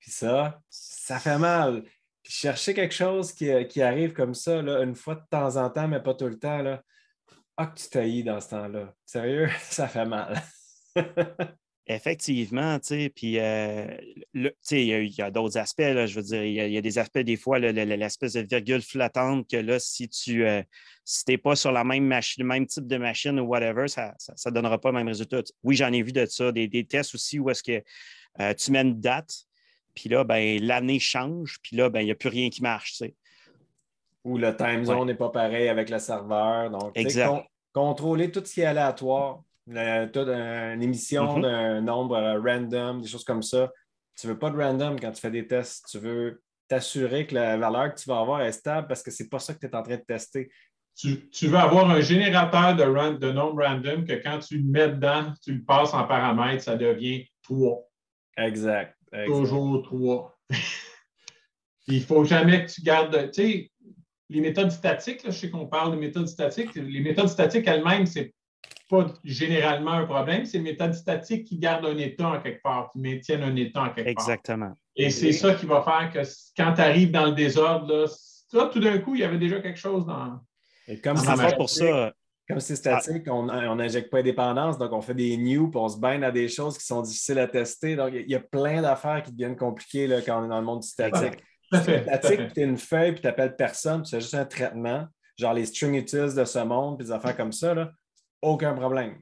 Puis 0.00 0.10
ça, 0.10 0.60
ça 0.68 1.18
fait 1.18 1.38
mal. 1.38 1.84
Puis 2.22 2.32
chercher 2.32 2.74
quelque 2.74 2.94
chose 2.94 3.32
qui, 3.32 3.50
arrive 3.80 4.12
comme 4.12 4.34
ça, 4.34 4.60
là, 4.60 4.82
une 4.82 4.94
fois 4.96 5.14
de 5.14 5.22
temps 5.30 5.56
en 5.56 5.70
temps, 5.70 5.88
mais 5.88 6.00
pas 6.00 6.14
tout 6.14 6.26
le 6.26 6.38
temps, 6.38 6.62
là, 6.62 6.82
ah, 7.56 7.66
que 7.66 7.78
tu 7.80 7.88
taillis 7.88 8.24
dans 8.24 8.40
ce 8.40 8.50
temps-là. 8.50 8.94
Sérieux, 9.04 9.48
ça 9.60 9.88
fait 9.88 10.06
mal. 10.06 10.40
Effectivement, 11.86 12.78
tu 12.78 12.86
sais, 12.86 13.12
puis 13.14 13.40
euh, 13.40 13.88
il 14.32 15.14
y 15.18 15.20
a, 15.20 15.30
d'autres 15.32 15.58
aspects, 15.58 15.80
là, 15.80 16.06
je 16.06 16.14
veux 16.14 16.22
dire, 16.22 16.44
il 16.44 16.72
y, 16.72 16.78
a 16.78 16.80
des 16.80 16.98
aspects 16.98 17.18
des 17.18 17.36
fois, 17.36 17.58
l'espèce 17.58 18.34
de 18.34 18.40
virgule 18.40 18.82
flottante 18.82 19.50
que 19.50 19.56
là, 19.56 19.80
si 19.80 20.08
tu 20.08 20.46
euh, 20.46 20.62
n'es 21.26 21.38
pas 21.38 21.56
sur 21.56 21.72
la 21.72 21.82
même 21.82 22.06
machine, 22.06 22.44
le 22.44 22.48
même 22.48 22.66
type 22.66 22.86
de 22.86 22.96
machine 22.98 23.40
ou 23.40 23.46
whatever, 23.46 23.88
ça 23.88 24.14
ne 24.46 24.50
donnera 24.50 24.80
pas 24.80 24.90
le 24.90 24.98
même 24.98 25.08
résultat. 25.08 25.42
Oui, 25.64 25.74
j'en 25.74 25.92
ai 25.92 26.02
vu 26.02 26.12
de 26.12 26.24
ça, 26.24 26.52
des, 26.52 26.86
tests 26.86 27.16
aussi 27.16 27.40
où 27.40 27.50
est-ce 27.50 27.64
que 27.64 27.82
euh, 28.40 28.54
tu 28.54 28.70
mets 28.70 28.82
une 28.82 29.00
date, 29.00 29.44
puis 29.92 30.08
là, 30.08 30.22
ben, 30.22 30.62
l'année 30.62 31.00
change, 31.00 31.58
puis 31.64 31.76
là, 31.76 31.90
ben, 31.90 32.00
il 32.00 32.04
n'y 32.04 32.12
a 32.12 32.14
plus 32.16 32.28
rien 32.28 32.48
qui 32.48 32.62
marche, 32.62 32.92
tu 32.92 32.98
sais. 32.98 33.14
Ou 34.24 34.38
le 34.38 34.54
time 34.56 34.84
zone 34.84 35.06
n'est 35.06 35.14
pas 35.14 35.30
pareil 35.30 35.68
avec 35.68 35.90
le 35.90 35.98
serveur. 35.98 36.70
Donc, 36.70 36.96
contrôler 37.72 38.30
tout 38.30 38.44
ce 38.44 38.54
qui 38.54 38.60
est 38.60 38.66
aléatoire, 38.66 39.42
une 39.66 40.82
émission 40.82 41.38
mm-hmm. 41.38 41.42
d'un 41.42 41.80
nombre 41.80 42.16
euh, 42.16 42.40
random, 42.40 43.00
des 43.00 43.08
choses 43.08 43.24
comme 43.24 43.42
ça. 43.42 43.70
Tu 44.18 44.26
ne 44.26 44.32
veux 44.32 44.38
pas 44.38 44.50
de 44.50 44.56
random 44.56 45.00
quand 45.00 45.10
tu 45.12 45.20
fais 45.20 45.30
des 45.30 45.46
tests. 45.46 45.86
Tu 45.90 45.98
veux 45.98 46.42
t'assurer 46.68 47.26
que 47.26 47.34
la 47.34 47.56
valeur 47.56 47.94
que 47.94 48.00
tu 48.00 48.08
vas 48.08 48.20
avoir 48.20 48.42
est 48.42 48.52
stable 48.52 48.86
parce 48.88 49.02
que 49.02 49.10
ce 49.10 49.22
n'est 49.22 49.28
pas 49.28 49.38
ça 49.38 49.54
que 49.54 49.58
tu 49.58 49.66
es 49.66 49.74
en 49.74 49.82
train 49.82 49.96
de 49.96 50.02
tester. 50.02 50.50
Tu, 50.94 51.48
veux 51.48 51.56
avoir 51.56 51.90
un 51.90 52.00
générateur 52.00 52.76
de, 52.76 53.16
de 53.16 53.32
nombre 53.32 53.64
random 53.64 54.04
que 54.04 54.12
quand 54.22 54.38
tu 54.40 54.58
le 54.58 54.64
mets 54.64 54.88
dedans, 54.88 55.32
tu 55.42 55.54
le 55.54 55.64
passes 55.64 55.94
en 55.94 56.04
paramètres, 56.04 56.62
ça 56.62 56.76
devient 56.76 57.26
3. 57.44 57.78
Exact. 58.36 58.96
Toujours 59.26 59.82
3. 59.82 60.38
Il 61.88 61.98
ne 61.98 62.04
faut 62.04 62.24
jamais 62.24 62.64
que 62.64 62.70
tu 62.70 62.82
gardes. 62.82 63.30
Tu 63.32 63.42
sais, 63.42 63.71
les 64.32 64.40
méthodes 64.40 64.70
statiques, 64.70 65.20
je 65.24 65.30
sais 65.30 65.50
qu'on 65.50 65.66
parle 65.66 65.92
de 65.92 65.96
méthodes 65.96 66.26
statiques. 66.26 66.74
Les 66.74 67.00
méthodes 67.00 67.28
statiques 67.28 67.66
elles-mêmes, 67.66 68.06
ce 68.06 68.20
n'est 68.20 68.34
pas 68.88 69.06
généralement 69.22 69.92
un 69.92 70.06
problème. 70.06 70.44
C'est 70.44 70.58
les 70.58 70.64
méthodes 70.64 70.94
statiques 70.94 71.44
qui 71.44 71.58
gardent 71.58 71.86
un 71.86 71.98
état 71.98 72.28
en 72.28 72.40
quelque 72.40 72.62
part, 72.62 72.90
qui 72.92 72.98
maintiennent 72.98 73.42
un 73.42 73.54
état 73.56 73.82
en 73.82 73.90
quelque 73.90 74.14
part. 74.14 74.30
Exactement. 74.30 74.72
Et 74.96 75.10
c'est 75.10 75.32
ça 75.32 75.54
qui 75.54 75.66
va 75.66 75.82
faire 75.82 76.10
que 76.12 76.28
quand 76.56 76.74
tu 76.74 76.80
arrives 76.80 77.10
dans 77.10 77.26
le 77.26 77.32
désordre, 77.32 78.06
là, 78.52 78.66
tout 78.66 78.80
d'un 78.80 78.98
coup, 78.98 79.14
il 79.14 79.20
y 79.20 79.24
avait 79.24 79.38
déjà 79.38 79.60
quelque 79.60 79.78
chose 79.78 80.06
dans. 80.06 80.40
Et 80.88 80.98
comme 80.98 81.16
c'est 81.16 81.56
pour 81.56 81.70
ça. 81.70 82.12
Comme 82.48 82.58
c'est 82.58 82.74
statique, 82.74 83.22
on 83.28 83.44
n'injecte 83.76 84.10
pas 84.10 84.16
les 84.16 84.24
dépendances, 84.24 84.76
donc 84.76 84.92
on 84.92 85.00
fait 85.00 85.14
des 85.14 85.36
new, 85.36 85.70
puis 85.70 85.78
on 85.78 85.88
se 85.88 85.96
baigne 85.96 86.24
à 86.24 86.32
des 86.32 86.48
choses 86.48 86.76
qui 86.76 86.84
sont 86.84 87.00
difficiles 87.00 87.38
à 87.38 87.46
tester. 87.46 87.94
Donc, 87.94 88.10
il 88.12 88.28
y 88.28 88.34
a 88.34 88.40
plein 88.40 88.82
d'affaires 88.82 89.22
qui 89.22 89.30
deviennent 89.30 89.56
compliquées 89.56 90.08
là, 90.08 90.20
quand 90.20 90.42
on 90.42 90.46
est 90.46 90.48
dans 90.48 90.58
le 90.58 90.66
monde 90.66 90.80
du 90.80 90.88
statique. 90.88 91.40
Statique, 91.72 92.52
tu 92.54 92.60
es 92.60 92.64
une 92.64 92.78
feuille, 92.78 93.12
puis 93.12 93.20
tu 93.20 93.26
n'appelles 93.26 93.56
personne, 93.56 94.02
puis 94.02 94.10
c'est 94.10 94.20
juste 94.20 94.34
un 94.34 94.44
traitement, 94.44 95.06
genre 95.38 95.54
les 95.54 95.66
string 95.66 95.94
utils 95.94 96.34
de 96.34 96.44
ce 96.44 96.58
monde, 96.58 96.98
puis 96.98 97.06
des 97.06 97.12
affaires 97.12 97.36
comme 97.36 97.52
ça, 97.52 97.74
là, 97.74 97.90
aucun 98.42 98.74
problème. 98.74 99.20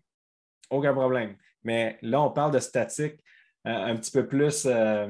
Aucun 0.70 0.92
problème. 0.92 1.36
Mais 1.62 1.98
là, 2.02 2.22
on 2.22 2.30
parle 2.30 2.52
de 2.52 2.58
statique 2.58 3.20
euh, 3.66 3.70
un 3.70 3.96
petit 3.96 4.10
peu 4.10 4.26
plus. 4.26 4.64
Euh, 4.66 5.08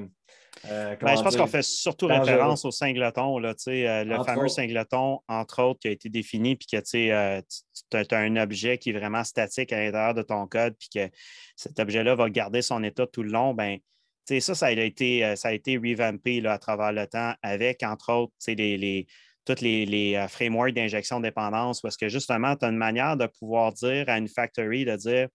euh, 0.68 0.96
ben, 0.96 1.16
je 1.16 1.22
pense 1.22 1.36
qu'on 1.36 1.46
fait 1.46 1.62
surtout 1.62 2.06
référence 2.06 2.64
au 2.64 2.70
singleton, 2.70 3.38
là, 3.38 3.54
le 3.66 4.24
fameux 4.24 4.48
singleton, 4.48 5.20
entre 5.28 5.62
autres, 5.62 5.80
qui 5.80 5.88
a 5.88 5.90
été 5.92 6.08
défini, 6.08 6.56
puis 6.56 6.66
que 6.66 6.80
tu 6.80 7.12
as 7.12 8.16
un 8.18 8.36
objet 8.36 8.76
qui 8.76 8.90
est 8.90 8.92
vraiment 8.92 9.24
statique 9.24 9.72
à 9.72 9.78
l'intérieur 9.78 10.14
de 10.14 10.22
ton 10.22 10.46
code, 10.46 10.74
puis 10.78 10.88
que 10.94 11.10
cet 11.56 11.78
objet-là 11.78 12.14
va 12.14 12.28
garder 12.28 12.62
son 12.62 12.82
état 12.82 13.06
tout 13.06 13.22
le 13.22 13.30
long. 13.30 13.54
Ben, 13.54 13.78
ça, 14.26 14.54
ça 14.54 14.66
a 14.66 14.70
été, 14.70 15.24
euh, 15.24 15.36
ça 15.36 15.48
a 15.48 15.52
été 15.52 15.76
revampé 15.76 16.44
à 16.46 16.58
travers 16.58 16.92
le 16.92 17.06
temps 17.06 17.34
avec, 17.42 17.82
entre 17.82 18.12
autres, 18.12 18.32
les, 18.46 18.76
les, 18.76 19.06
tous 19.44 19.60
les, 19.60 20.14
euh, 20.16 20.28
frameworks 20.28 20.72
d'injection 20.72 21.18
de 21.18 21.24
dépendance, 21.24 21.80
parce 21.80 21.96
que 21.96 22.08
justement, 22.08 22.56
tu 22.56 22.64
as 22.64 22.68
une 22.68 22.76
manière 22.76 23.16
de 23.16 23.26
pouvoir 23.26 23.72
dire 23.72 24.04
à 24.08 24.18
une 24.18 24.28
factory 24.28 24.84
de 24.84 24.96
dire 24.96 25.28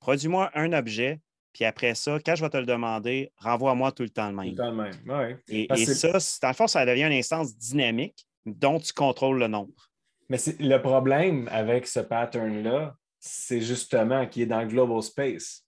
produis-moi 0.00 0.50
un 0.54 0.72
objet, 0.72 1.20
puis 1.52 1.64
après 1.64 1.94
ça, 1.94 2.18
quand 2.24 2.34
je 2.34 2.42
vais 2.42 2.50
te 2.50 2.56
le 2.56 2.66
demander, 2.66 3.30
renvoie-moi 3.36 3.92
tout 3.92 4.02
le 4.02 4.08
temps 4.08 4.28
le 4.28 4.36
même. 4.36 4.54
Tout 4.54 4.62
le 4.62 4.72
même, 4.72 4.94
oui. 5.06 5.36
Et, 5.48 5.72
et 5.72 5.86
ça, 5.86 6.12
dans 6.42 6.64
le 6.64 6.68
ça 6.68 6.86
devient 6.86 7.04
une 7.04 7.12
instance 7.12 7.56
dynamique 7.56 8.26
dont 8.46 8.78
tu 8.78 8.92
contrôles 8.92 9.38
le 9.38 9.48
nombre. 9.48 9.90
Mais 10.28 10.38
le 10.60 10.78
problème 10.78 11.48
avec 11.52 11.86
ce 11.86 12.00
pattern-là, 12.00 12.96
c'est 13.20 13.60
justement 13.60 14.26
qu'il 14.26 14.42
est 14.42 14.46
dans 14.46 14.62
le 14.62 14.66
global 14.66 15.02
space. 15.02 15.64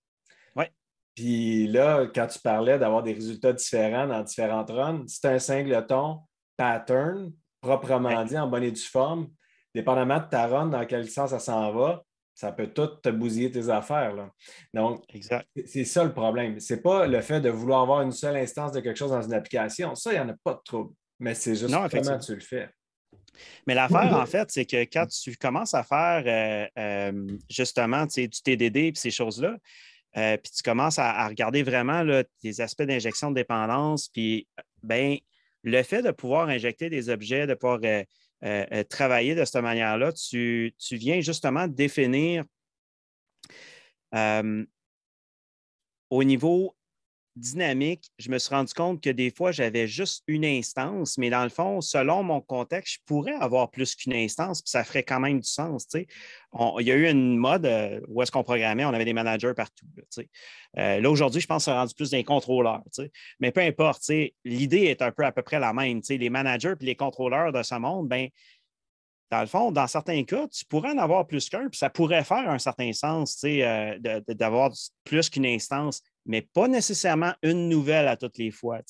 Puis 1.15 1.69
là, 1.69 2.07
quand 2.13 2.27
tu 2.27 2.39
parlais 2.41 2.79
d'avoir 2.79 3.03
des 3.03 3.13
résultats 3.13 3.53
différents 3.53 4.07
dans 4.07 4.23
différentes 4.23 4.71
runs, 4.71 5.05
c'est 5.07 5.29
un 5.29 5.39
singleton 5.39 6.21
pattern, 6.57 7.33
proprement 7.61 8.25
dit, 8.25 8.39
en 8.39 8.49
bonne 8.49 8.65
et 8.65 8.73
due 8.73 8.81
forme, 8.81 9.29
dépendamment 9.75 10.19
de 10.19 10.29
ta 10.29 10.47
run, 10.47 10.67
dans 10.67 10.85
quel 10.87 11.09
sens 11.09 11.31
ça 11.31 11.39
s'en 11.39 11.73
va, 11.73 12.03
ça 12.35 12.51
peut 12.51 12.67
tout 12.67 12.87
te 12.87 13.09
bousiller 13.09 13.51
tes 13.51 13.69
affaires. 13.69 14.13
Donc, 14.73 15.05
c'est 15.67 15.85
ça 15.85 16.03
le 16.03 16.13
problème. 16.13 16.59
Ce 16.59 16.75
n'est 16.75 16.81
pas 16.81 17.07
le 17.07 17.21
fait 17.21 17.41
de 17.41 17.49
vouloir 17.49 17.83
avoir 17.83 18.03
une 18.03 18.13
seule 18.13 18.37
instance 18.37 18.73
de 18.73 18.81
quelque 18.81 18.99
chose 18.99 19.13
dans 19.13 19.23
une 19.23 19.35
application. 19.35 19.95
Ça, 19.95 20.13
il 20.13 20.17
n'y 20.17 20.21
en 20.21 20.29
a 20.29 20.35
pas 20.43 20.55
de 20.55 20.61
trouble. 20.65 20.95
Mais 21.21 21.35
c'est 21.35 21.55
juste 21.55 21.73
comment 21.73 22.19
tu 22.19 22.35
le 22.35 22.41
fais. 22.41 22.69
Mais 23.67 23.75
l'affaire, 23.75 24.17
en 24.17 24.27
fait, 24.27 24.51
c'est 24.51 24.65
que 24.65 24.83
quand 24.85 25.07
tu 25.07 25.37
commences 25.37 25.75
à 25.75 25.83
faire 25.83 26.25
euh, 26.27 26.81
euh, 26.81 27.27
justement 27.49 28.07
du 28.07 28.29
TDD 28.29 28.77
et 28.77 28.93
ces 28.95 29.11
choses-là, 29.11 29.57
euh, 30.17 30.37
puis 30.37 30.53
tu 30.53 30.63
commences 30.63 30.99
à, 30.99 31.27
regarder 31.27 31.63
vraiment 31.63 32.03
là, 32.03 32.25
des 32.43 32.61
aspects 32.61 32.83
d'injection 32.83 33.31
de 33.31 33.37
dépendance, 33.37 34.09
puis 34.09 34.47
ben, 34.83 35.17
le 35.63 35.83
fait 35.83 36.03
de 36.03 36.11
pouvoir 36.11 36.49
injecter 36.49 36.89
des 36.91 37.09
objets, 37.09 37.47
de 37.47 37.55
pouvoir 37.55 37.81
euh, 37.85 38.05
euh, 38.45 38.85
travailler 38.85 39.35
de 39.35 39.45
cette 39.45 39.63
manière-là, 39.63 40.13
tu, 40.13 40.75
tu, 40.79 40.97
viens 40.97 41.21
justement 41.21 41.67
définir 41.67 42.45
au 46.11 46.23
niveau 46.23 46.77
dynamique, 47.37 48.11
je 48.19 48.31
me 48.31 48.39
suis 48.39 48.55
rendu 48.55 48.73
compte 48.75 49.03
que 49.03 49.11
des 49.11 49.31
fois, 49.31 49.51
j'avais 49.51 49.87
juste 49.89 50.23
une 50.27 50.45
instance, 50.45 51.19
mais 51.19 51.31
dans 51.31 51.43
le 51.43 51.49
fond, 51.49 51.81
selon 51.81 52.23
mon 52.23 52.41
contexte, 52.41 52.95
je 52.95 52.99
pourrais 53.07 53.35
avoir 53.35 53.71
plus 53.71 53.95
qu'une 53.95 54.13
instance, 54.13 54.63
puis 54.63 54.71
ça 54.71 54.85
ferait 54.85 55.03
quand 55.03 55.21
même 55.21 55.41
du 55.41 55.49
sens. 55.49 55.87
il 55.95 56.87
y 56.87 56.93
a 56.93 56.95
eu 56.95 57.09
une 57.09 57.37
mode 57.37 57.67
euh, 57.67 58.01
où 58.09 58.23
est-ce 58.23 58.31
qu'on 58.31 58.45
programmait, 58.45 58.85
on 58.85 58.95
avait 58.95 59.05
des 59.05 59.13
managers 59.13 59.55
partout. 59.55 59.87
Là, 59.97 60.23
euh, 60.79 61.09
aujourd'hui, 61.09 61.41
je 61.41 61.47
pense 61.47 61.63
que 61.63 61.65
ça 61.67 61.77
a 61.77 61.81
rendu 61.81 61.95
plus 61.95 62.11
des 62.11 62.25
contrôleurs. 62.25 62.83
Mais 63.41 63.51
peu 63.51 63.61
importe, 63.61 64.09
l'idée 64.45 64.83
est 64.85 65.03
un 65.03 65.11
peu 65.11 65.25
à 65.25 65.33
peu 65.33 65.43
près 65.43 65.59
la 65.59 65.73
même. 65.73 66.01
Les 66.09 66.31
managers 66.31 66.75
et 66.81 66.85
les 66.85 66.97
contrôleurs 66.97 67.53
de 67.53 67.63
ce 67.63 67.75
monde, 67.75 68.09
ben, 68.09 68.29
dans 69.31 69.41
le 69.41 69.47
fond, 69.47 69.73
dans 69.73 69.87
certains 69.87 70.23
cas, 70.23 70.47
tu 70.49 70.65
pourrais 70.65 70.91
en 70.91 70.99
avoir 70.99 71.27
plus 71.27 71.49
qu'un, 71.49 71.69
puis 71.69 71.79
ça 71.79 71.91
pourrait 71.91 72.23
faire 72.23 72.49
un 72.49 72.59
certain 72.59 72.93
sens 72.93 73.41
euh, 73.45 73.99
d'avoir 74.29 74.71
plus 75.03 75.29
qu'une 75.29 75.47
instance 75.47 76.03
mais 76.27 76.43
pas 76.43 76.69
nécessairement 76.69 77.35
une 77.43 77.69
nouvelle 77.69 78.09
à 78.09 78.17
toutes 78.17 78.39
les 78.39 78.51
fois. 78.51 78.81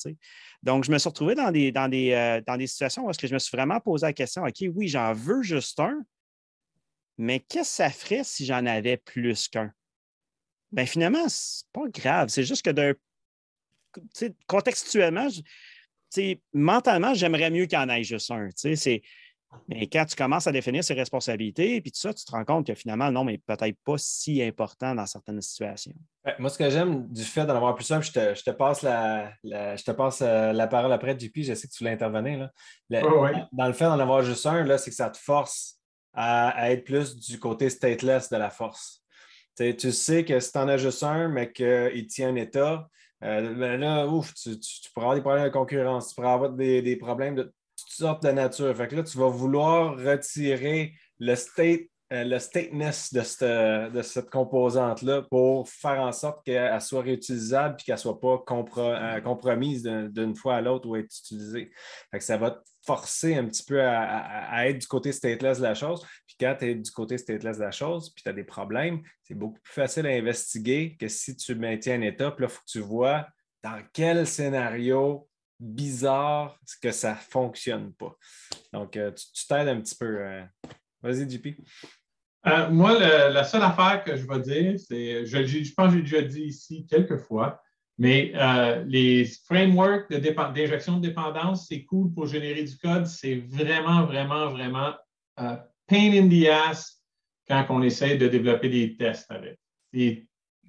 Donc, 0.63 0.83
je 0.83 0.91
me 0.91 0.97
suis 0.97 1.09
retrouvé 1.09 1.35
dans 1.35 1.51
des, 1.51 1.71
dans 1.71 1.87
des, 1.87 2.11
euh, 2.11 2.41
dans 2.45 2.57
des 2.57 2.67
situations 2.67 3.05
où 3.05 3.11
je 3.11 3.33
me 3.33 3.39
suis 3.39 3.55
vraiment 3.55 3.79
posé 3.79 4.05
la 4.05 4.13
question, 4.13 4.43
OK, 4.43 4.65
oui, 4.73 4.87
j'en 4.87 5.13
veux 5.13 5.41
juste 5.41 5.79
un, 5.79 6.03
mais 7.17 7.39
qu'est-ce 7.39 7.69
que 7.69 7.75
ça 7.75 7.89
ferait 7.89 8.23
si 8.23 8.45
j'en 8.45 8.65
avais 8.65 8.97
plus 8.97 9.47
qu'un? 9.47 9.71
Bien, 10.71 10.85
finalement, 10.85 11.27
c'est 11.29 11.65
pas 11.71 11.87
grave. 11.87 12.29
C'est 12.29 12.43
juste 12.43 12.63
que 12.63 12.71
d'un 12.71 12.93
contextuellement, 14.47 15.29
mentalement, 16.53 17.13
j'aimerais 17.13 17.49
mieux 17.49 17.65
qu'il 17.65 17.77
en 17.77 17.87
ait 17.89 18.03
juste 18.03 18.31
un. 18.31 18.49
Mais 19.67 19.87
quand 19.87 20.05
tu 20.05 20.15
commences 20.15 20.47
à 20.47 20.51
définir 20.51 20.83
ses 20.83 20.93
responsabilités, 20.93 21.81
puis 21.81 21.91
tout 21.91 21.99
ça, 21.99 22.13
tu 22.13 22.23
te 22.23 22.31
rends 22.31 22.45
compte 22.45 22.67
que 22.67 22.73
finalement, 22.73 23.11
non, 23.11 23.23
mais 23.23 23.37
peut-être 23.37 23.77
pas 23.83 23.95
si 23.97 24.41
important 24.41 24.95
dans 24.95 25.05
certaines 25.05 25.41
situations. 25.41 25.93
moi, 26.39 26.49
ce 26.49 26.57
que 26.57 26.69
j'aime 26.69 27.07
du 27.07 27.23
fait 27.23 27.45
d'en 27.45 27.55
avoir 27.55 27.75
plus 27.75 27.85
simple, 27.85 28.05
je 28.05 28.43
te, 28.43 28.51
passe, 28.51 28.81
la, 28.81 29.31
je 29.43 29.83
te 29.83 29.91
passe 29.91 30.21
euh, 30.21 30.53
la 30.53 30.67
parole 30.67 30.91
après, 30.91 31.17
JP, 31.17 31.37
je 31.37 31.53
sais 31.53 31.67
que 31.67 31.73
tu 31.73 31.83
voulais 31.83 31.93
intervenir. 31.93 32.49
Dans 32.89 33.67
le 33.67 33.73
fait 33.73 33.85
d'en 33.85 33.99
avoir 33.99 34.23
juste 34.23 34.45
un, 34.45 34.77
c'est 34.77 34.89
que 34.89 34.95
ça 34.95 35.09
te 35.09 35.17
force 35.17 35.79
à, 36.13 36.71
être 36.71 36.85
plus 36.85 37.15
du 37.15 37.39
côté 37.39 37.69
stateless 37.69 38.29
de 38.29 38.37
la 38.37 38.49
force. 38.49 39.03
tu 39.57 39.91
sais 39.91 40.23
que 40.23 40.39
si 40.39 40.51
tu 40.51 40.57
en 40.57 40.67
as 40.67 40.77
juste 40.77 41.03
un, 41.03 41.27
mais 41.27 41.51
qu'il 41.51 42.07
tient 42.07 42.29
un 42.29 42.35
état, 42.35 42.87
euh, 43.23 43.53
ben 43.55 43.79
là, 43.79 44.07
ouf, 44.07 44.33
tu, 44.33 44.51
pourras 44.93 45.05
avoir 45.05 45.15
des 45.15 45.21
problèmes 45.21 45.45
de 45.45 45.49
concurrence, 45.49 46.09
tu 46.09 46.15
pourras 46.15 46.33
avoir 46.33 46.51
des, 46.51 46.97
problèmes 46.97 47.35
de 47.35 47.53
sortes 47.95 48.23
de 48.23 48.31
nature. 48.31 48.75
Fait 48.75 48.87
que 48.87 48.95
là, 48.95 49.03
tu 49.03 49.17
vas 49.17 49.29
vouloir 49.29 49.97
retirer 49.97 50.93
le 51.19 51.35
state 51.35 51.89
euh, 52.13 52.23
le 52.23 52.37
stateness 52.37 53.11
de 53.11 53.21
cette, 53.21 53.91
de 53.91 54.01
cette 54.03 54.29
composante-là 54.29 55.23
pour 55.23 55.67
faire 55.67 55.99
en 56.01 56.11
sorte 56.11 56.45
qu'elle 56.45 56.79
soit 56.79 57.01
réutilisable 57.01 57.77
et 57.79 57.83
qu'elle 57.83 57.95
ne 57.95 57.99
soit 57.99 58.19
pas 58.19 58.43
euh, 58.47 59.21
compromise 59.21 59.81
d'une 59.81 60.35
fois 60.35 60.57
à 60.57 60.61
l'autre 60.61 60.87
ou 60.87 60.95
être 60.95 61.05
utilisée. 61.05 61.71
Fait 62.11 62.19
que 62.19 62.23
ça 62.23 62.37
va 62.37 62.51
te 62.51 62.59
forcer 62.85 63.33
un 63.33 63.45
petit 63.45 63.63
peu 63.63 63.81
à, 63.81 64.67
être 64.67 64.77
du 64.77 64.85
côté 64.85 65.11
stateless 65.11 65.57
de 65.57 65.63
la 65.63 65.73
chose. 65.73 66.05
Puis 66.27 66.35
quand 66.39 66.55
tu 66.59 66.69
es 66.69 66.75
du 66.75 66.91
côté 66.91 67.17
stateless 67.17 67.57
de 67.57 67.63
la 67.63 67.71
chose, 67.71 68.13
puis 68.13 68.21
tu 68.21 68.29
as 68.29 68.33
des 68.33 68.43
problèmes, 68.43 69.01
c'est 69.23 69.33
beaucoup 69.33 69.59
plus 69.63 69.73
facile 69.73 70.05
à 70.05 70.11
investiguer 70.11 70.95
que 70.99 71.07
si 71.07 71.35
tu 71.35 71.55
maintiens 71.55 71.95
un 71.95 72.03
état. 72.03 72.29
Puis 72.29 72.43
là, 72.43 72.51
il 72.51 72.53
faut 72.53 72.61
que 72.61 72.71
tu 72.71 72.81
vois 72.81 73.27
dans 73.63 73.81
quel 73.93 74.27
scénario 74.27 75.27
bizarre 75.59 76.59
que 76.81 76.91
ça 76.91 77.11
ne 77.11 77.17
fonctionne 77.17 77.93
pas. 77.93 78.15
Donc, 78.73 78.97
euh, 78.97 79.11
tu 79.11 79.47
t'aides 79.47 79.67
un 79.67 79.81
petit 79.81 79.95
peu. 79.95 80.19
Vas-y, 81.01 81.29
JP. 81.29 81.57
Euh, 82.47 82.69
moi, 82.69 82.97
la 82.99 83.43
seule 83.43 83.63
affaire 83.63 84.03
que 84.03 84.15
je 84.15 84.27
vais 84.27 84.39
dire, 84.39 84.79
c'est, 84.79 85.25
je, 85.25 85.73
pense 85.73 85.93
que 85.93 85.97
j'ai 85.97 86.03
déjà 86.03 86.21
dit 86.21 86.43
ici 86.43 86.85
quelques 86.87 87.17
fois, 87.17 87.59
mais 87.97 88.33
euh, 88.35 88.83
les 88.85 89.25
frameworks 89.45 90.11
d'injection 90.11 90.97
de, 90.97 91.07
dépendance, 91.07 91.67
c'est 91.67 91.83
cool 91.85 92.13
pour 92.13 92.27
générer 92.27 92.63
du 92.63 92.77
code. 92.77 93.07
C'est 93.07 93.35
vraiment, 93.35 94.05
vraiment, 94.05 94.49
vraiment 94.49 94.93
euh, 95.39 95.55
pain 95.87 96.11
in 96.11 96.29
the 96.29 96.47
ass 96.47 97.01
quand 97.47 97.65
on 97.69 97.81
essaie 97.81 98.17
de 98.17 98.27
développer 98.27 98.69
des 98.69 98.95
tests 98.95 99.31
avec. 99.31 99.57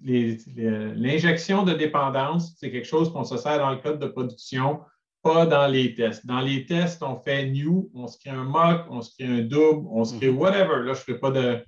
L'injection 0.05 1.65
de 1.65 1.73
dépendance, 1.73 2.55
c'est 2.59 2.71
quelque 2.71 2.87
chose 2.87 3.13
qu'on 3.13 3.25
se 3.25 3.37
sert 3.37 3.59
dans 3.59 3.71
le 3.71 3.79
code 3.79 3.99
de 3.99 4.07
production 4.07 4.81
pas 5.27 5.45
dans 5.45 5.67
les 5.67 5.93
tests. 5.95 6.25
Dans 6.25 6.41
les 6.41 6.67
tests, 6.67 7.03
on 7.03 7.17
fait 7.17 7.47
new, 7.47 7.91
on 7.95 8.07
se 8.07 8.17
crée 8.17 8.31
un 8.31 8.45
mock, 8.45 8.87
on 8.91 9.03
se 9.03 9.13
crée 9.15 9.27
un 9.27 9.41
double, 9.41 9.89
on 9.91 10.05
se 10.05 10.17
crée 10.17 10.31
mhm. 10.31 10.39
whatever. 10.39 10.85
Là, 10.85 10.95
je 10.95 11.13
ne 11.13 11.17
pas 11.17 11.33
de, 11.33 11.65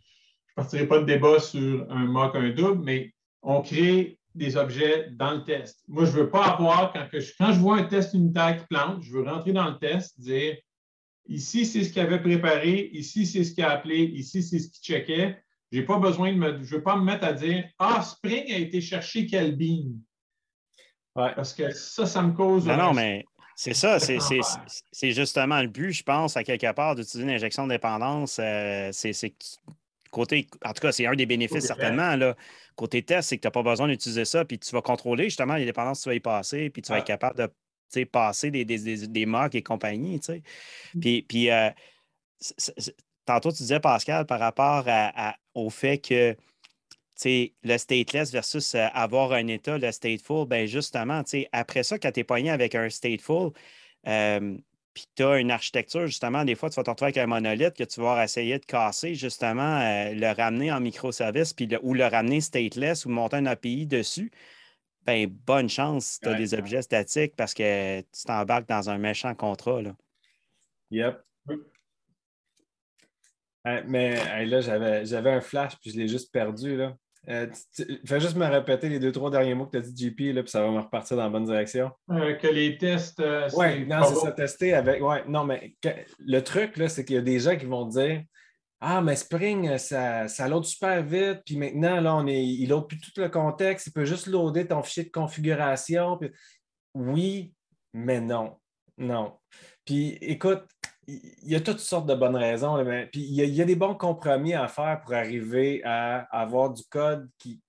je 0.46 0.54
partirai 0.54 0.86
pas 0.86 1.00
de 1.00 1.04
débat 1.04 1.40
sur 1.40 1.84
un 1.90 2.04
mock, 2.04 2.36
un 2.36 2.50
double, 2.50 2.84
mais 2.84 3.12
on 3.42 3.60
crée 3.62 4.20
des 4.36 4.56
objets 4.56 5.08
dans 5.10 5.32
le 5.32 5.42
test. 5.42 5.82
Moi, 5.88 6.04
je 6.04 6.12
ne 6.12 6.16
veux 6.18 6.30
pas 6.30 6.44
avoir, 6.44 6.92
quand, 6.92 7.04
je, 7.12 7.32
quand 7.36 7.52
je 7.52 7.58
vois 7.58 7.78
un 7.78 7.82
test 7.82 8.14
unitaire 8.14 8.58
qui 8.58 8.66
plante, 8.70 9.02
je 9.02 9.12
veux 9.12 9.24
rentrer 9.24 9.52
dans 9.52 9.68
le 9.68 9.78
test, 9.78 10.20
dire 10.20 10.56
ici, 11.26 11.66
c'est 11.66 11.82
ce 11.82 11.92
qu'il 11.92 12.02
avait 12.02 12.20
préparé, 12.20 12.90
ici, 12.92 13.26
c'est 13.26 13.42
ce 13.42 13.52
qu'il 13.54 13.64
a 13.64 13.70
appelé, 13.70 14.04
ici, 14.04 14.40
c'est 14.40 14.60
ce 14.60 14.68
qu'il 14.70 14.82
checkait. 14.82 15.42
J'ai 15.70 15.82
pas 15.82 15.98
besoin 15.98 16.32
de 16.32 16.38
me, 16.38 16.52
je 16.64 16.74
ne 16.74 16.78
veux 16.78 16.82
pas 16.82 16.96
me 16.96 17.04
mettre 17.04 17.24
à 17.24 17.32
dire 17.32 17.64
Ah, 17.78 18.02
Spring 18.02 18.50
a 18.52 18.58
été 18.58 18.80
chercher 18.80 19.26
quel 19.26 19.56
bean. 19.56 19.92
Parce 21.14 21.52
que 21.52 21.70
ça, 21.72 22.06
ça 22.06 22.22
me 22.22 22.32
cause. 22.32 22.66
Non, 22.66 22.76
non, 22.76 22.94
mais 22.94 23.24
c'est 23.56 23.74
ça, 23.74 23.98
c'est 23.98 25.10
justement 25.10 25.60
le 25.60 25.66
but, 25.66 25.90
je 25.90 26.04
pense, 26.04 26.36
à 26.36 26.44
quelque 26.44 26.70
part, 26.72 26.94
d'utiliser 26.94 27.28
une 27.28 27.34
injection 27.34 27.66
de 27.66 27.72
dépendance. 27.72 28.38
Euh, 28.40 28.90
c'est 28.92 29.34
côté, 30.12 30.46
en 30.64 30.72
tout 30.72 30.80
cas, 30.80 30.92
c'est 30.92 31.06
un 31.06 31.14
des 31.14 31.26
bénéfices 31.26 31.66
certainement. 31.66 32.14
Là. 32.14 32.36
Côté 32.76 33.02
test, 33.02 33.28
c'est 33.28 33.36
que 33.36 33.42
tu 33.42 33.48
n'as 33.48 33.52
pas 33.52 33.64
besoin 33.64 33.88
d'utiliser 33.88 34.24
ça, 34.24 34.44
puis 34.44 34.60
tu 34.60 34.70
vas 34.70 34.80
contrôler 34.80 35.24
justement 35.24 35.56
les 35.56 35.64
dépendances 35.64 35.98
que 35.98 36.04
tu 36.04 36.08
vas 36.10 36.14
y 36.14 36.20
passer, 36.20 36.70
puis 36.70 36.82
tu 36.82 36.92
vas 36.92 36.98
être 36.98 37.04
capable 37.04 37.36
de 37.36 38.04
passer 38.04 38.52
des, 38.52 38.64
des, 38.64 39.08
des, 39.08 39.26
marques 39.26 39.56
et 39.56 39.62
compagnie. 39.62 40.16
Mmh. 40.16 41.00
Puis, 41.00 41.22
puis 41.22 41.50
euh, 41.50 41.70
tantôt, 43.24 43.50
tu 43.50 43.58
disais, 43.58 43.80
Pascal, 43.80 44.24
par 44.24 44.38
rapport 44.38 44.84
au 45.58 45.70
fait 45.70 45.98
que 45.98 46.36
le 47.24 47.78
stateless 47.78 48.30
versus 48.32 48.74
euh, 48.74 48.86
avoir 48.92 49.32
un 49.32 49.46
état, 49.48 49.78
le 49.78 49.90
stateful, 49.90 50.46
ben 50.46 50.66
justement, 50.66 51.22
après 51.52 51.82
ça, 51.82 51.98
quand 51.98 52.12
tu 52.12 52.20
es 52.20 52.24
poigné 52.24 52.50
avec 52.50 52.74
un 52.74 52.88
stateful, 52.88 53.50
euh, 54.06 54.56
puis 54.94 55.06
tu 55.14 55.22
as 55.22 55.38
une 55.38 55.50
architecture, 55.50 56.06
justement, 56.06 56.44
des 56.44 56.54
fois, 56.54 56.70
tu 56.70 56.76
vas 56.76 56.82
te 56.82 56.90
retrouver 56.90 57.08
avec 57.08 57.18
un 57.18 57.26
monolithe 57.26 57.74
que 57.74 57.84
tu 57.84 58.00
vas 58.00 58.22
essayer 58.22 58.58
de 58.58 58.64
casser, 58.64 59.14
justement, 59.14 59.80
euh, 59.80 60.12
le 60.12 60.32
ramener 60.32 60.72
en 60.72 60.80
microservice, 60.80 61.52
puis 61.52 61.68
ou 61.82 61.94
le 61.94 62.06
ramener 62.06 62.40
stateless 62.40 63.04
ou 63.04 63.10
monter 63.10 63.36
un 63.36 63.46
API 63.46 63.86
dessus. 63.86 64.30
Ben, 65.04 65.26
bonne 65.26 65.68
chance 65.68 66.04
si 66.04 66.20
tu 66.20 66.28
as 66.28 66.34
des 66.34 66.52
objets 66.52 66.82
statiques 66.82 67.34
parce 67.34 67.54
que 67.54 68.00
tu 68.00 68.24
t'embarques 68.26 68.68
dans 68.68 68.90
un 68.90 68.98
méchant 68.98 69.34
contrat. 69.34 69.80
Là. 69.80 69.96
Yep. 70.90 71.24
Mais 73.86 74.46
là, 74.46 74.60
j'avais 74.60 75.30
un 75.30 75.40
flash, 75.40 75.76
puis 75.80 75.90
je 75.90 75.98
l'ai 75.98 76.08
juste 76.08 76.32
perdu. 76.32 76.76
Là. 76.76 76.94
Euh, 77.28 77.46
fais 78.06 78.20
juste 78.20 78.36
me 78.36 78.46
répéter 78.46 78.88
les 78.88 78.98
deux, 78.98 79.12
trois 79.12 79.30
derniers 79.30 79.54
mots 79.54 79.66
que 79.66 79.72
tu 79.72 79.76
as 79.76 79.80
dit, 79.80 80.08
JP, 80.08 80.34
là, 80.34 80.42
puis 80.42 80.50
ça 80.50 80.62
va 80.62 80.70
me 80.70 80.80
repartir 80.80 81.16
dans 81.16 81.24
la 81.24 81.28
bonne 81.28 81.44
direction. 81.44 81.90
Euh, 82.10 82.34
que 82.34 82.46
les 82.46 82.78
tests. 82.78 83.20
Euh, 83.20 83.48
oui, 83.54 83.86
non, 83.86 84.02
c'est 84.04 84.14
ça, 84.14 84.32
tester 84.32 84.74
avec. 84.74 85.02
Ouais, 85.02 85.24
non, 85.28 85.44
mais 85.44 85.74
le 86.18 86.40
truc, 86.40 86.80
c'est 86.88 87.04
qu'il 87.04 87.16
y 87.16 87.18
a 87.18 87.22
des 87.22 87.38
gens 87.38 87.56
qui 87.56 87.66
vont 87.66 87.84
dire 87.84 88.22
Ah, 88.80 89.02
mais 89.02 89.16
Spring, 89.16 89.76
ça, 89.76 90.26
ça 90.28 90.48
load 90.48 90.64
super 90.64 91.02
vite, 91.02 91.40
puis 91.44 91.56
maintenant, 91.56 92.00
là, 92.00 92.16
on 92.16 92.26
est, 92.26 92.42
il 92.42 92.68
load 92.68 92.86
plus 92.88 92.98
tout 92.98 93.20
le 93.20 93.28
contexte, 93.28 93.88
il 93.88 93.92
peut 93.92 94.06
juste 94.06 94.26
loader 94.26 94.66
ton 94.66 94.82
fichier 94.82 95.04
de 95.04 95.10
configuration. 95.10 96.18
Oui, 96.94 97.52
mais 97.92 98.20
non. 98.20 98.56
Non. 98.96 99.34
Puis 99.84 100.18
écoute, 100.20 100.64
il 101.10 101.50
y 101.50 101.56
a 101.56 101.60
toutes 101.60 101.80
sortes 101.80 102.06
de 102.06 102.14
bonnes 102.14 102.36
raisons. 102.36 102.84
mais, 102.84 103.06
puis 103.06 103.22
il 103.22 103.34
y, 103.34 103.62
a, 103.62 103.64
des 103.64 103.76
bons 103.76 103.94
compromis 103.94 104.52
à 104.52 104.68
faire 104.68 105.00
pour 105.02 105.14
arriver 105.14 105.82
à 105.82 106.20
avoir 106.30 106.70
du 106.70 106.82
code 106.90 107.30
qui, 107.38 107.62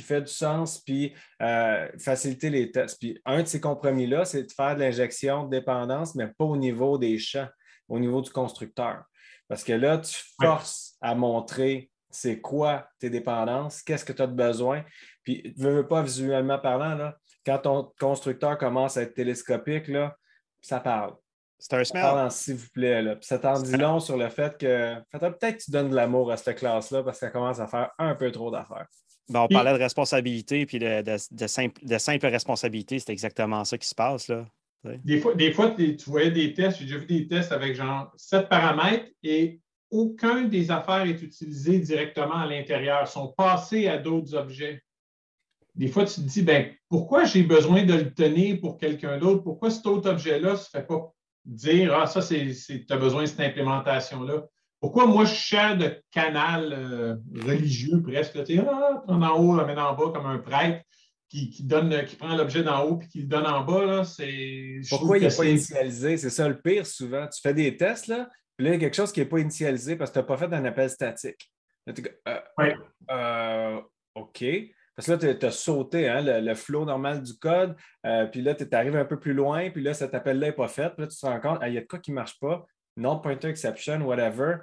fait 0.00 0.22
du 0.22 0.32
sens 0.32 0.80
puis 0.80 1.12
euh, 1.42 1.86
faciliter 1.98 2.48
les 2.48 2.70
tests. 2.70 2.98
Puis 2.98 3.20
un 3.26 3.42
de 3.42 3.46
ces 3.46 3.60
compromis-là, 3.60 4.24
c'est 4.24 4.44
de 4.44 4.52
faire 4.52 4.74
de 4.74 4.80
l'injection 4.80 5.44
de 5.44 5.50
dépendance, 5.50 6.14
mais 6.14 6.28
pas 6.28 6.46
au 6.46 6.56
niveau 6.56 6.96
des 6.96 7.18
champs, 7.18 7.48
au 7.88 7.98
niveau 7.98 8.22
du 8.22 8.30
constructeur. 8.30 9.04
Parce 9.48 9.64
que 9.64 9.74
là, 9.74 9.98
tu 9.98 10.16
forces 10.40 10.96
à 11.02 11.14
montrer 11.14 11.90
c'est 12.08 12.40
quoi 12.40 12.88
tes 12.98 13.10
dépendances, 13.10 13.82
qu'est-ce 13.82 14.04
que 14.04 14.12
tu 14.14 14.22
as 14.22 14.26
de 14.26 14.34
besoin. 14.34 14.82
Puis, 15.24 15.54
ne 15.58 15.70
veux 15.70 15.88
pas 15.88 16.02
visuellement 16.02 16.58
parlant, 16.58 16.94
là, 16.94 17.16
quand 17.44 17.58
ton 17.58 17.92
constructeur 18.00 18.56
commence 18.56 18.96
à 18.96 19.02
être 19.02 19.14
télescopique, 19.14 19.88
là, 19.88 20.16
ça 20.62 20.80
parle. 20.80 21.14
C'est 21.62 21.76
un 21.76 21.84
smell. 21.84 22.30
S'il 22.32 22.56
vous 22.56 22.70
plaît. 22.70 23.02
Là. 23.02 23.16
ça 23.20 23.38
t'en 23.38 23.60
dit 23.60 23.76
long 23.76 24.00
sur 24.00 24.16
le 24.16 24.28
fait 24.30 24.58
que 24.58 24.96
peut-être 25.12 25.38
que 25.38 25.62
tu 25.62 25.70
donnes 25.70 25.90
de 25.90 25.94
l'amour 25.94 26.32
à 26.32 26.36
cette 26.36 26.58
classe-là 26.58 27.04
parce 27.04 27.20
qu'elle 27.20 27.30
commence 27.30 27.60
à 27.60 27.68
faire 27.68 27.90
un 27.98 28.16
peu 28.16 28.32
trop 28.32 28.50
d'affaires. 28.50 28.88
on 29.32 29.46
parlait 29.46 29.72
de 29.72 29.78
responsabilité 29.78 30.66
puis 30.66 30.80
de, 30.80 31.02
de, 31.02 31.46
simple, 31.46 32.26
responsabilité. 32.26 32.98
C'est 32.98 33.12
exactement 33.12 33.64
ça 33.64 33.78
qui 33.78 33.86
se 33.86 33.94
passe. 33.94 34.26
Là. 34.26 34.44
Des 35.04 35.20
fois, 35.20 35.36
des 35.36 35.52
fois 35.52 35.70
tu 35.70 35.96
voyais 36.06 36.32
des 36.32 36.52
tests, 36.52 36.78
j'ai 36.78 36.86
déjà 36.86 36.98
vu 36.98 37.06
des 37.06 37.28
tests 37.28 37.52
avec 37.52 37.76
genre 37.76 38.12
sept 38.16 38.48
paramètres 38.48 39.06
et 39.22 39.60
aucun 39.88 40.42
des 40.42 40.72
affaires 40.72 41.06
est 41.06 41.22
utilisé 41.22 41.78
directement 41.78 42.38
à 42.38 42.46
l'intérieur, 42.46 43.06
sont 43.06 43.28
passés 43.28 43.86
à 43.86 43.98
d'autres 43.98 44.34
objets. 44.34 44.82
Des 45.76 45.86
fois, 45.86 46.06
tu 46.06 46.14
te 46.14 46.20
dis, 46.26 46.42
ben, 46.42 46.72
pourquoi 46.88 47.24
j'ai 47.24 47.44
besoin 47.44 47.84
de 47.84 47.94
le 47.94 48.12
tenir 48.12 48.60
pour 48.60 48.78
quelqu'un 48.78 49.16
d'autre? 49.18 49.44
Pourquoi 49.44 49.70
cet 49.70 49.86
autre 49.86 50.10
objet-là 50.10 50.52
ne 50.52 50.56
se 50.56 50.68
fait 50.68 50.86
pas 50.86 51.14
dire 51.44 51.94
Ah, 51.94 52.06
ça, 52.06 52.22
c'est, 52.22 52.52
tu 52.66 52.86
as 52.88 52.96
besoin 52.96 53.22
de 53.22 53.26
cette 53.26 53.40
implémentation-là. 53.40 54.44
Pourquoi 54.80 55.06
moi, 55.06 55.24
je 55.24 55.34
cherche 55.34 55.78
de 55.78 56.02
canal 56.10 56.72
euh, 56.72 57.16
religieux 57.46 58.02
presque? 58.02 58.42
Tu 58.44 58.56
sais, 58.56 58.64
ah, 58.68 59.02
en 59.06 59.38
haut, 59.38 59.56
la 59.56 59.64
mets 59.64 59.80
en 59.80 59.94
bas 59.94 60.10
comme 60.12 60.26
un 60.26 60.38
prêtre 60.38 60.82
qui, 61.28 61.62
donne, 61.62 62.04
qui 62.04 62.16
prend 62.16 62.36
l'objet 62.36 62.62
d'en 62.62 62.84
haut 62.84 63.00
et 63.02 63.08
qui 63.08 63.20
le 63.20 63.26
donne 63.26 63.46
en 63.46 63.64
bas. 63.64 63.84
Là, 63.84 64.04
c'est, 64.04 64.80
Pourquoi 64.90 65.18
il 65.18 65.26
n'est 65.26 65.34
pas 65.34 65.44
initialisé? 65.44 66.16
C'est 66.16 66.30
ça 66.30 66.48
le 66.48 66.60
pire 66.60 66.86
souvent. 66.86 67.26
Tu 67.28 67.40
fais 67.40 67.54
des 67.54 67.76
tests, 67.76 68.08
là, 68.08 68.28
puis 68.56 68.66
là, 68.66 68.70
il 68.70 68.74
y 68.74 68.76
a 68.76 68.80
quelque 68.80 68.96
chose 68.96 69.12
qui 69.12 69.20
n'est 69.20 69.26
pas 69.26 69.38
initialisé 69.38 69.96
parce 69.96 70.10
que 70.10 70.14
tu 70.14 70.18
n'as 70.20 70.26
pas 70.26 70.36
fait 70.36 70.52
un 70.52 70.64
appel 70.64 70.90
statique. 70.90 71.50
Là, 71.86 71.94
euh, 72.28 72.40
oui. 72.58 72.66
Euh, 73.10 73.80
OK. 74.14 74.44
Parce 74.94 75.06
que 75.06 75.12
là, 75.12 75.34
tu 75.34 75.46
as 75.46 75.50
sauté 75.50 76.08
hein, 76.08 76.20
le, 76.22 76.54
flow 76.54 76.84
normal 76.84 77.22
du 77.22 77.34
code, 77.38 77.74
euh, 78.06 78.26
puis 78.26 78.42
là, 78.42 78.54
tu 78.54 78.66
arrives 78.72 78.96
un 78.96 79.04
peu 79.04 79.18
plus 79.18 79.32
loin, 79.32 79.70
puis 79.70 79.82
là, 79.82 79.94
cet 79.94 80.14
appel-là 80.14 80.48
n'est 80.48 80.52
pas 80.52 80.68
fait. 80.68 80.90
Puis 80.90 81.02
là, 81.02 81.06
tu 81.06 81.18
te 81.18 81.26
rends 81.26 81.40
compte, 81.40 81.60
il 81.66 81.72
y 81.72 81.78
a 81.78 81.80
de 81.80 81.86
quoi 81.86 81.98
qui 81.98 82.10
ne 82.10 82.16
marche 82.16 82.38
pas, 82.38 82.66
non 82.96 83.18
pointer 83.18 83.48
exception, 83.48 84.02
whatever. 84.02 84.56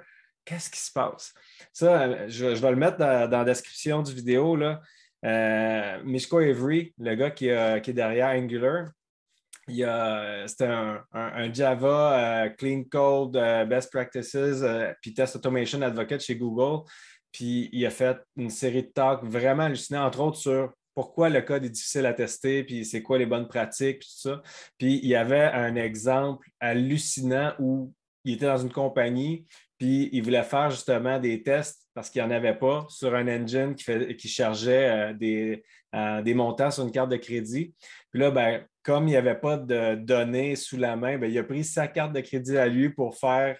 Qu'est-ce 0.44 0.70
qui 0.70 0.78
se 0.78 0.92
passe? 0.92 1.34
Ça, 1.72 2.02
euh, 2.02 2.24
je, 2.28 2.46
vais 2.46 2.70
le 2.70 2.76
mettre 2.76 2.96
dans, 2.96 3.28
la 3.28 3.44
description 3.44 4.02
du 4.02 4.14
vidéo. 4.14 4.54
Là. 4.54 4.80
Euh, 5.24 6.02
Mishko 6.04 6.38
Avery, 6.38 6.94
le 6.98 7.14
gars 7.16 7.30
qui, 7.30 7.48
est 7.48 7.92
derrière 7.92 8.28
Angular, 8.28 8.88
c'était 9.66 10.66
un, 10.66 11.52
Java 11.52 12.48
Clean 12.56 12.84
Code 12.84 13.32
Best 13.68 13.92
Practices 13.92 14.64
puis 15.00 15.12
Test 15.14 15.36
Automation 15.36 15.82
Advocate 15.82 16.22
chez 16.22 16.36
Google. 16.36 16.88
Puis 17.32 17.68
il 17.72 17.84
a 17.86 17.90
fait 17.90 18.18
une 18.36 18.50
série 18.50 18.82
de 18.82 18.88
talks 18.88 19.24
vraiment 19.24 19.64
hallucinants, 19.64 20.04
entre 20.04 20.20
autres 20.20 20.38
sur 20.38 20.72
pourquoi 20.94 21.30
le 21.30 21.40
code 21.40 21.64
est 21.64 21.70
difficile 21.70 22.06
à 22.06 22.12
tester, 22.12 22.64
puis 22.64 22.84
c'est 22.84 23.02
quoi 23.02 23.18
les 23.18 23.26
bonnes 23.26 23.48
pratiques, 23.48 24.00
puis 24.00 24.08
tout 24.08 24.28
ça. 24.28 24.42
Puis 24.76 25.00
il 25.02 25.08
y 25.08 25.14
avait 25.14 25.44
un 25.44 25.76
exemple 25.76 26.48
hallucinant 26.58 27.54
où 27.58 27.92
il 28.24 28.34
était 28.34 28.46
dans 28.46 28.58
une 28.58 28.72
compagnie, 28.72 29.46
puis 29.78 30.10
il 30.12 30.22
voulait 30.22 30.42
faire 30.42 30.70
justement 30.70 31.18
des 31.18 31.42
tests 31.42 31.88
parce 31.94 32.10
qu'il 32.10 32.22
n'y 32.22 32.28
en 32.28 32.30
avait 32.30 32.54
pas 32.54 32.86
sur 32.88 33.14
un 33.14 33.26
engine 33.28 33.74
qui, 33.74 34.28
chargeait 34.28 34.90
euh, 34.90 35.12
des, 35.14 35.64
euh, 35.94 36.22
des, 36.22 36.34
montants 36.34 36.70
sur 36.70 36.84
une 36.84 36.92
carte 36.92 37.10
de 37.10 37.16
crédit. 37.16 37.74
Puis 38.10 38.20
là, 38.20 38.30
ben, 38.30 38.64
comme 38.82 39.08
il 39.08 39.12
n'y 39.12 39.16
avait 39.16 39.38
pas 39.38 39.56
de 39.56 39.94
données 39.94 40.56
sous 40.56 40.76
la 40.76 40.96
main, 40.96 41.18
ben, 41.18 41.30
il 41.30 41.38
a 41.38 41.44
pris 41.44 41.64
sa 41.64 41.88
carte 41.88 42.12
de 42.12 42.20
crédit 42.20 42.58
à 42.58 42.66
lui 42.66 42.90
pour 42.90 43.16
faire 43.16 43.58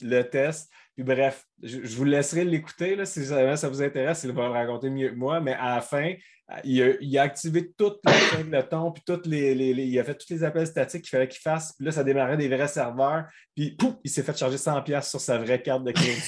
le 0.00 0.22
test. 0.22 0.70
Puis 0.94 1.04
bref, 1.04 1.44
je, 1.62 1.96
vous 1.96 2.04
laisserai 2.04 2.44
l'écouter 2.44 3.04
si 3.04 3.24
ça 3.26 3.68
vous 3.68 3.82
intéresse. 3.82 4.22
Il 4.24 4.32
va 4.32 4.46
le 4.46 4.52
raconter 4.52 4.90
mieux 4.90 5.10
que 5.10 5.16
moi, 5.16 5.40
mais 5.40 5.54
à 5.54 5.74
la 5.74 5.80
fin, 5.80 6.14
il 6.62 7.18
a, 7.18 7.22
activé 7.22 7.72
toutes 7.76 8.00
les 8.06 8.44
de 8.44 8.60
ton, 8.62 8.92
puis 8.92 9.02
toutes 9.04 9.26
les, 9.26 9.54
il 9.54 9.98
a 9.98 10.04
fait 10.04 10.14
tous 10.14 10.30
les 10.30 10.44
appels 10.44 10.66
statiques 10.66 11.02
qu'il 11.02 11.10
fallait 11.10 11.28
qu'il 11.28 11.40
fasse. 11.40 11.72
Puis 11.72 11.86
là, 11.86 11.92
ça 11.92 12.04
démarrait 12.04 12.36
des 12.36 12.48
vrais 12.48 12.68
serveurs. 12.68 13.24
Puis 13.56 13.72
pouf, 13.72 13.94
il 14.04 14.10
s'est 14.10 14.22
fait 14.22 14.36
charger 14.36 14.56
100$ 14.56 15.08
sur 15.08 15.20
sa 15.20 15.38
vraie 15.38 15.60
carte 15.60 15.82
de 15.84 15.92
crédit. 15.92 16.22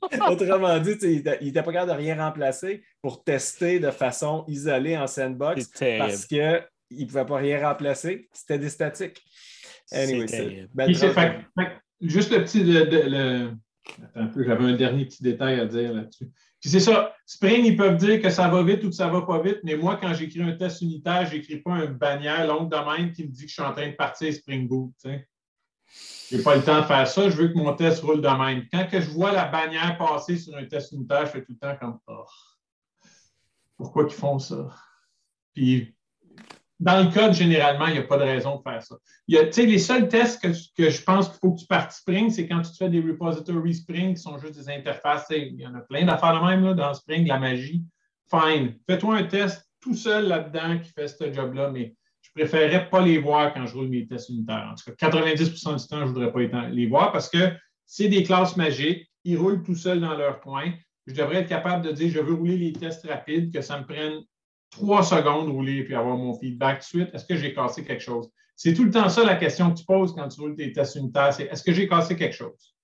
Autrement 0.28 0.78
dit, 0.78 0.96
il 1.02 1.24
n'était 1.42 1.62
pas 1.62 1.72
capable 1.72 1.90
de 1.90 1.96
rien 1.96 2.24
remplacer 2.24 2.84
pour 3.02 3.24
tester 3.24 3.80
de 3.80 3.90
façon 3.90 4.44
isolée 4.46 4.96
en 4.96 5.08
sandbox 5.08 5.70
parce 5.98 6.24
qu'il 6.24 6.62
ne 6.92 7.04
pouvait 7.04 7.26
pas 7.26 7.36
rien 7.36 7.68
remplacer. 7.68 8.28
C'était 8.32 8.58
des 8.58 8.68
statiques. 8.68 9.20
Anyway, 9.90 10.68
juste 12.00 12.30
le 12.30 12.42
petit. 12.44 12.76
Attends 14.02 14.20
un 14.20 14.26
peu, 14.26 14.44
j'avais 14.44 14.64
un 14.64 14.76
dernier 14.76 15.06
petit 15.06 15.22
détail 15.22 15.60
à 15.60 15.66
dire 15.66 15.94
là-dessus. 15.94 16.30
Puis 16.60 16.70
c'est 16.70 16.80
ça, 16.80 17.14
Spring, 17.24 17.64
ils 17.64 17.76
peuvent 17.76 17.96
dire 17.96 18.20
que 18.20 18.30
ça 18.30 18.48
va 18.48 18.62
vite 18.62 18.82
ou 18.82 18.88
que 18.88 18.94
ça 18.94 19.08
va 19.08 19.22
pas 19.22 19.40
vite, 19.40 19.60
mais 19.62 19.76
moi, 19.76 19.96
quand 20.00 20.12
j'écris 20.12 20.42
un 20.42 20.52
test 20.52 20.82
unitaire, 20.82 21.26
je 21.26 21.36
n'écris 21.36 21.58
pas 21.58 21.72
un 21.72 21.86
bannière 21.86 22.46
longue 22.46 22.70
de 22.70 23.12
qui 23.12 23.24
me 23.24 23.28
dit 23.28 23.42
que 23.42 23.48
je 23.48 23.54
suis 23.54 23.62
en 23.62 23.72
train 23.72 23.88
de 23.88 23.94
partir 23.94 24.32
Spring 24.32 24.66
Boot. 24.66 24.92
Je 25.04 26.36
n'ai 26.36 26.42
pas 26.42 26.56
le 26.56 26.62
temps 26.62 26.80
de 26.80 26.86
faire 26.86 27.06
ça, 27.06 27.30
je 27.30 27.36
veux 27.36 27.48
que 27.48 27.56
mon 27.56 27.72
test 27.74 28.02
roule 28.02 28.20
de 28.20 28.28
même. 28.28 28.64
Quand 28.72 28.86
que 28.88 29.00
je 29.00 29.08
vois 29.08 29.32
la 29.32 29.46
bannière 29.46 29.96
passer 29.96 30.36
sur 30.36 30.56
un 30.56 30.64
test 30.64 30.92
unitaire, 30.92 31.26
je 31.26 31.30
fais 31.30 31.44
tout 31.44 31.52
le 31.52 31.58
temps 31.58 31.76
comme 31.80 31.98
oh, 32.08 32.24
Pourquoi 33.76 34.04
ils 34.04 34.14
font 34.14 34.38
ça? 34.38 34.68
Puis 35.54 35.94
dans 36.80 37.02
le 37.02 37.12
code, 37.12 37.32
généralement, 37.32 37.86
il 37.86 37.94
n'y 37.94 37.98
a 37.98 38.04
pas 38.04 38.18
de 38.18 38.22
raison 38.22 38.56
de 38.56 38.62
faire 38.62 38.82
ça. 38.82 38.96
Il 39.26 39.36
y 39.36 39.66
les 39.66 39.78
seuls 39.78 40.08
tests 40.08 40.40
que, 40.40 40.52
je 40.90 41.02
pense 41.02 41.28
qu'il 41.28 41.38
faut 41.40 41.52
que 41.52 41.60
tu 41.60 41.66
partes 41.66 41.92
Spring, 41.92 42.30
c'est 42.30 42.46
quand 42.46 42.62
tu 42.62 42.72
fais 42.76 42.88
des 42.88 43.00
repositories 43.00 43.74
Spring 43.74 44.14
qui 44.14 44.22
sont 44.22 44.38
juste 44.38 44.54
des 44.54 44.70
interfaces. 44.70 45.26
Il 45.30 45.60
y 45.60 45.66
en 45.66 45.74
a 45.74 45.80
plein 45.80 46.04
d'affaires 46.04 46.40
de 46.40 46.46
même 46.46 46.64
là, 46.64 46.74
dans 46.74 46.94
Spring, 46.94 47.26
la 47.26 47.38
magie. 47.38 47.84
Fine. 48.30 48.74
Fais-toi 48.88 49.16
un 49.16 49.24
test 49.24 49.68
tout 49.80 49.94
seul 49.94 50.28
là-dedans 50.28 50.78
qui 50.78 50.90
fait 50.92 51.08
ce 51.08 51.32
job-là, 51.32 51.70
mais 51.70 51.94
je 52.20 52.30
préférerais 52.34 52.88
pas 52.90 53.00
les 53.00 53.18
voir 53.18 53.54
quand 53.54 53.66
je 53.66 53.74
roule 53.74 53.88
mes 53.88 54.06
tests 54.06 54.28
unitaires. 54.28 54.70
En 54.70 54.74
tout 54.74 54.94
cas, 54.94 55.08
90% 55.08 55.80
du 55.80 55.88
temps, 55.88 56.00
je 56.00 56.04
ne 56.04 56.08
voudrais 56.08 56.32
pas 56.32 56.68
les 56.68 56.86
voir 56.86 57.10
parce 57.10 57.28
que 57.28 57.52
c'est 57.86 58.08
des 58.08 58.22
classes 58.22 58.56
magiques. 58.56 59.10
Ils 59.24 59.36
roulent 59.36 59.62
tout 59.62 59.74
seuls 59.74 60.00
dans 60.00 60.14
leur 60.14 60.40
coin. 60.40 60.72
Je 61.06 61.14
devrais 61.14 61.38
être 61.38 61.48
capable 61.48 61.84
de 61.84 61.92
dire 61.92 62.10
je 62.10 62.20
veux 62.20 62.34
rouler 62.34 62.58
les 62.58 62.72
tests 62.72 63.06
rapides, 63.08 63.52
que 63.52 63.62
ça 63.62 63.80
me 63.80 63.84
prenne 63.84 64.22
trois 64.70 65.02
secondes 65.02 65.50
rouler 65.50 65.84
puis 65.84 65.94
avoir 65.94 66.16
mon 66.16 66.38
feedback 66.38 66.80
tout 66.80 66.98
de 66.98 67.02
suite. 67.02 67.14
Est-ce 67.14 67.24
que 67.24 67.36
j'ai 67.36 67.54
cassé 67.54 67.84
quelque 67.84 68.02
chose? 68.02 68.28
C'est 68.56 68.74
tout 68.74 68.84
le 68.84 68.90
temps 68.90 69.08
ça 69.08 69.24
la 69.24 69.36
question 69.36 69.70
que 69.72 69.78
tu 69.78 69.84
poses 69.84 70.14
quand 70.14 70.28
tu 70.28 70.40
roules 70.40 70.56
tes 70.56 70.72
tests 70.72 70.96
unitaires, 70.96 71.32
c'est 71.32 71.44
est-ce 71.44 71.62
que 71.62 71.72
j'ai 71.72 71.88
cassé 71.88 72.16
quelque 72.16 72.34
chose? 72.34 72.74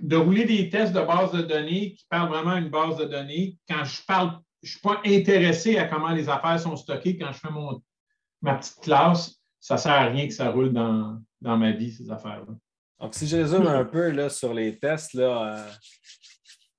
de 0.00 0.16
rouler 0.16 0.44
des 0.44 0.68
tests 0.68 0.92
de 0.92 1.00
base 1.00 1.32
de 1.32 1.42
données 1.42 1.94
qui 1.94 2.06
parlent 2.08 2.30
vraiment 2.30 2.52
à 2.52 2.58
une 2.58 2.70
base 2.70 2.96
de 2.96 3.04
données, 3.04 3.58
quand 3.68 3.84
je 3.84 4.02
parle, 4.06 4.38
je 4.62 4.68
ne 4.68 4.70
suis 4.70 4.80
pas 4.80 5.00
intéressé 5.04 5.76
à 5.76 5.86
comment 5.86 6.10
les 6.10 6.28
affaires 6.28 6.58
sont 6.58 6.76
stockées 6.76 7.18
quand 7.18 7.32
je 7.32 7.38
fais 7.38 7.50
mon, 7.50 7.82
ma 8.42 8.54
petite 8.54 8.80
classe, 8.80 9.36
ça 9.60 9.74
ne 9.74 9.80
sert 9.80 9.92
à 9.92 10.06
rien 10.06 10.26
que 10.26 10.32
ça 10.32 10.50
roule 10.50 10.72
dans, 10.72 11.20
ma 11.40 11.72
vie, 11.72 11.92
ces 11.92 12.10
affaires-là. 12.10 12.54
Donc, 13.00 13.14
si 13.14 13.26
je 13.26 13.36
résume 13.36 13.66
un 13.66 13.84
peu 13.84 14.10
là, 14.10 14.30
sur 14.30 14.54
les 14.54 14.78
tests, 14.78 15.14
là, 15.14 15.56
euh, 15.56 15.70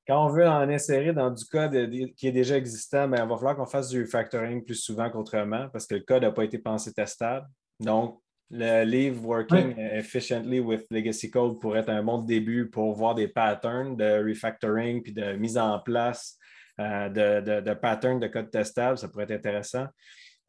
quand 0.07 0.25
on 0.25 0.29
veut 0.29 0.47
en 0.47 0.69
insérer 0.69 1.13
dans 1.13 1.29
du 1.29 1.43
code 1.45 1.89
qui 2.15 2.27
est 2.27 2.31
déjà 2.31 2.57
existant, 2.57 3.07
bien, 3.07 3.23
il 3.23 3.29
va 3.29 3.35
falloir 3.35 3.57
qu'on 3.57 3.65
fasse 3.65 3.89
du 3.89 4.01
refactoring 4.01 4.63
plus 4.63 4.75
souvent 4.75 5.09
qu'autrement 5.09 5.67
parce 5.69 5.85
que 5.85 5.95
le 5.95 6.01
code 6.01 6.23
n'a 6.23 6.31
pas 6.31 6.45
été 6.45 6.57
pensé 6.57 6.93
testable. 6.93 7.45
Donc, 7.79 8.21
le 8.49 8.85
Leave 8.85 9.25
Working 9.25 9.77
Efficiently 9.77 10.61
with 10.61 10.85
Legacy 10.89 11.29
Code 11.29 11.59
pourrait 11.59 11.79
être 11.79 11.89
un 11.89 12.01
bon 12.01 12.19
début 12.19 12.69
pour 12.69 12.93
voir 12.93 13.13
des 13.15 13.27
patterns 13.27 13.97
de 13.97 14.25
refactoring 14.25 15.03
puis 15.03 15.11
de 15.11 15.33
mise 15.33 15.57
en 15.57 15.79
place 15.79 16.37
euh, 16.79 17.09
de, 17.09 17.73
patterns 17.73 18.19
de 18.19 18.27
code 18.27 18.49
testable. 18.49 18.97
Ça 18.97 19.09
pourrait 19.09 19.25
être 19.25 19.31
intéressant. 19.31 19.87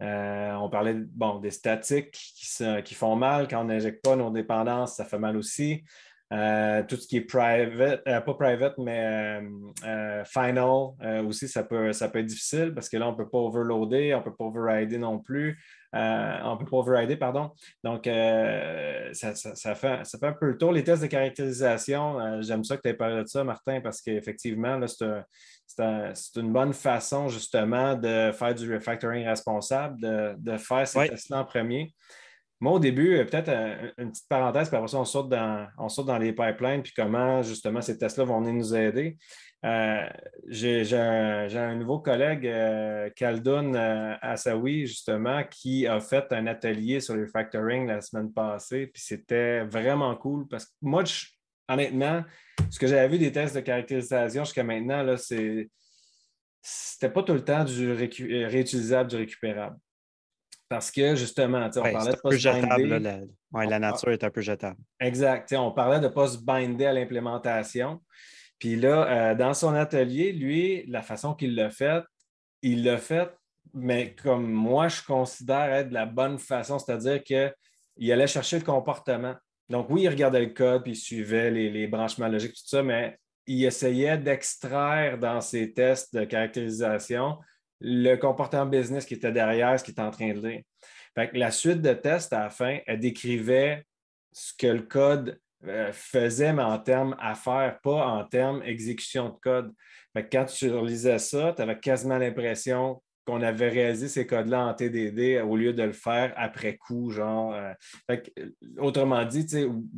Euh, 0.00 0.52
on 0.52 0.70
parlait 0.70 0.94
bon, 0.94 1.40
des 1.40 1.50
statiques 1.50 2.12
qui, 2.12 2.82
qui 2.84 2.94
font 2.94 3.16
mal. 3.16 3.48
Quand 3.48 3.62
on 3.62 3.64
n'injecte 3.64 4.04
pas 4.04 4.14
nos 4.14 4.30
dépendances, 4.30 4.94
ça 4.94 5.04
fait 5.04 5.18
mal 5.18 5.36
aussi. 5.36 5.82
Euh, 6.30 6.82
tout 6.82 6.96
ce 6.96 7.08
qui 7.08 7.16
est 7.16 7.20
private, 7.22 8.02
euh, 8.06 8.20
pas 8.20 8.34
private, 8.34 8.74
mais 8.76 9.40
euh, 9.86 10.24
final 10.26 10.92
aussi, 11.24 11.48
ça 11.48 11.62
peut, 11.62 11.94
ça 11.94 12.10
peut 12.10 12.18
être 12.18 12.26
difficile 12.26 12.74
parce 12.74 12.90
que 12.90 12.98
là, 12.98 13.08
on 13.08 13.12
ne 13.12 13.16
peut 13.16 13.28
pas 13.28 13.38
overloader, 13.38 14.12
on 14.14 14.18
ne 14.18 14.24
peut 14.24 14.34
pas 14.34 14.44
overrider 14.44 14.98
non 14.98 15.20
plus. 15.20 15.58
on 15.94 15.98
ne 15.98 16.58
peut 16.58 16.66
pas 16.66 16.76
overrider, 16.76 17.16
pardon. 17.16 17.50
Donc, 17.82 18.04
ça, 18.04 19.34
fait, 19.74 20.04
ça 20.04 20.18
fait 20.18 20.26
un 20.26 20.32
peu 20.32 20.46
le 20.48 20.58
tour. 20.58 20.70
Les 20.70 20.84
tests 20.84 21.02
de 21.02 21.06
caractérisation, 21.06 22.42
j'aime 22.42 22.62
ça 22.62 22.76
que 22.76 22.82
tu 22.82 22.88
aies 22.88 22.94
parlé 22.94 23.22
de 23.22 23.28
ça, 23.28 23.42
Martin, 23.42 23.80
parce 23.80 24.02
qu'effectivement, 24.02 24.78
c'est 24.86 26.36
une 26.36 26.52
bonne 26.52 26.74
façon 26.74 27.28
justement 27.28 27.94
de 27.94 28.32
faire 28.32 28.54
du 28.54 28.74
refactoring 28.74 29.26
responsable, 29.26 29.98
de, 29.98 30.58
faire 30.58 30.86
ces 30.86 31.08
tests-là 31.08 31.40
en 31.40 31.44
premier. 31.46 31.94
Moi, 32.60 32.72
au 32.72 32.78
début, 32.78 33.16
euh, 33.16 33.24
peut-être 33.24 33.48
euh, 33.48 33.90
une 33.98 34.10
petite 34.10 34.28
parenthèse, 34.28 34.68
puis 34.68 34.76
après 34.76 34.88
ça, 34.88 34.98
on 34.98 35.04
saute 35.04 35.28
dans, 35.28 35.68
dans 35.76 36.18
les 36.18 36.32
pipelines, 36.32 36.82
puis 36.82 36.92
comment 36.94 37.42
justement 37.42 37.80
ces 37.80 37.96
tests-là 37.96 38.24
vont 38.24 38.40
venir 38.40 38.54
nous 38.54 38.74
aider. 38.74 39.16
Euh, 39.64 40.08
j'ai 40.46 40.96
un, 40.96 41.74
nouveau 41.76 41.98
collègue, 41.98 42.46
euh, 42.46 43.10
Khaldun 43.16 43.74
Assaoui, 44.22 44.86
justement, 44.86 45.42
qui 45.50 45.86
a 45.86 46.00
fait 46.00 46.32
un 46.32 46.46
atelier 46.46 47.00
sur 47.00 47.16
le 47.16 47.26
factoring 47.26 47.86
la 47.86 48.00
semaine 48.00 48.32
passée, 48.32 48.86
puis 48.86 49.02
c'était 49.02 49.64
vraiment 49.64 50.14
cool 50.16 50.46
parce 50.48 50.66
que 50.66 50.72
moi, 50.82 51.04
honnêtement, 51.68 52.24
ce 52.70 52.78
que 52.78 52.86
j'avais 52.86 53.08
vu 53.08 53.18
des 53.18 53.32
tests 53.32 53.54
de 53.54 53.60
caractérisation 53.60 54.44
jusqu'à 54.44 54.64
maintenant, 54.64 55.02
là, 55.02 55.16
c'est 55.16 55.68
c'était 56.60 57.10
pas 57.10 57.22
tout 57.22 57.34
le 57.34 57.44
temps 57.44 57.64
du 57.64 57.92
réutilisable, 57.92 59.10
du 59.10 59.16
récupérable. 59.16 59.76
Parce 60.68 60.90
que 60.90 61.14
justement, 61.16 61.68
on 61.76 61.82
parlait 61.82 62.12
de 62.12 62.16
pas 62.16 62.30
se 62.30 62.48
binder. 62.48 62.98
La, 63.52 63.66
la 63.66 63.78
nature 63.78 64.10
est 64.10 64.22
un 64.22 64.30
peu 64.30 64.42
jetable. 64.42 64.78
Exact. 65.00 65.52
On 65.54 65.72
parlait 65.72 65.98
de 65.98 66.04
ne 66.04 66.12
pas 66.12 66.28
se 66.28 66.38
binder 66.38 66.86
à 66.86 66.92
l'implémentation. 66.92 68.00
Puis 68.58 68.76
là, 68.76 69.30
euh, 69.30 69.34
dans 69.34 69.54
son 69.54 69.74
atelier, 69.74 70.32
lui, 70.32 70.84
la 70.86 71.02
façon 71.02 71.34
qu'il 71.34 71.54
l'a 71.54 71.70
fait, 71.70 72.02
il 72.62 72.84
l'a 72.84 72.98
fait, 72.98 73.30
mais 73.72 74.14
comme 74.14 74.50
moi, 74.50 74.88
je 74.88 75.02
considère 75.02 75.72
être 75.72 75.88
de 75.90 75.94
la 75.94 76.06
bonne 76.06 76.38
façon, 76.38 76.78
c'est-à-dire 76.78 77.22
qu'il 77.22 78.12
allait 78.12 78.26
chercher 78.26 78.58
le 78.58 78.64
comportement. 78.64 79.36
Donc, 79.68 79.86
oui, 79.90 80.02
il 80.02 80.08
regardait 80.08 80.40
le 80.40 80.52
code, 80.52 80.82
puis 80.82 80.92
il 80.92 80.96
suivait 80.96 81.50
les, 81.50 81.70
les 81.70 81.86
branchements 81.86 82.28
logiques, 82.28 82.54
tout 82.54 82.66
ça, 82.66 82.82
mais 82.82 83.16
il 83.46 83.64
essayait 83.64 84.18
d'extraire 84.18 85.18
dans 85.18 85.40
ses 85.40 85.72
tests 85.72 86.14
de 86.14 86.24
caractérisation 86.24 87.38
le 87.80 88.16
comportement 88.16 88.66
business 88.66 89.04
qui 89.04 89.14
était 89.14 89.32
derrière 89.32 89.78
ce 89.78 89.84
qu'il 89.84 89.92
était 89.92 90.02
en 90.02 90.10
train 90.10 90.32
de 90.32 90.46
lire. 90.46 90.62
la 91.32 91.50
suite 91.50 91.80
de 91.80 91.92
tests 91.92 92.32
à 92.32 92.44
la 92.44 92.50
fin, 92.50 92.78
elle 92.86 93.00
décrivait 93.00 93.84
ce 94.32 94.52
que 94.56 94.66
le 94.66 94.82
code 94.82 95.40
euh, 95.66 95.92
faisait, 95.92 96.52
mais 96.52 96.62
en 96.62 96.78
termes 96.78 97.16
affaires, 97.18 97.78
pas 97.82 98.06
en 98.06 98.24
termes 98.24 98.62
exécution 98.62 99.30
de 99.30 99.36
code. 99.40 99.72
quand 100.30 100.44
tu 100.44 100.70
relisais 100.70 101.18
ça, 101.18 101.52
tu 101.54 101.62
avais 101.62 101.78
quasiment 101.78 102.18
l'impression 102.18 103.02
qu'on 103.28 103.42
avait 103.42 103.68
réalisé 103.68 104.08
ces 104.08 104.26
codes-là 104.26 104.64
en 104.64 104.72
TDD 104.72 105.42
au 105.46 105.54
lieu 105.54 105.74
de 105.74 105.82
le 105.82 105.92
faire 105.92 106.32
après 106.34 106.78
coup, 106.78 107.10
genre. 107.10 107.54
Euh, 107.54 108.16
autrement 108.78 109.22
dit, 109.26 109.46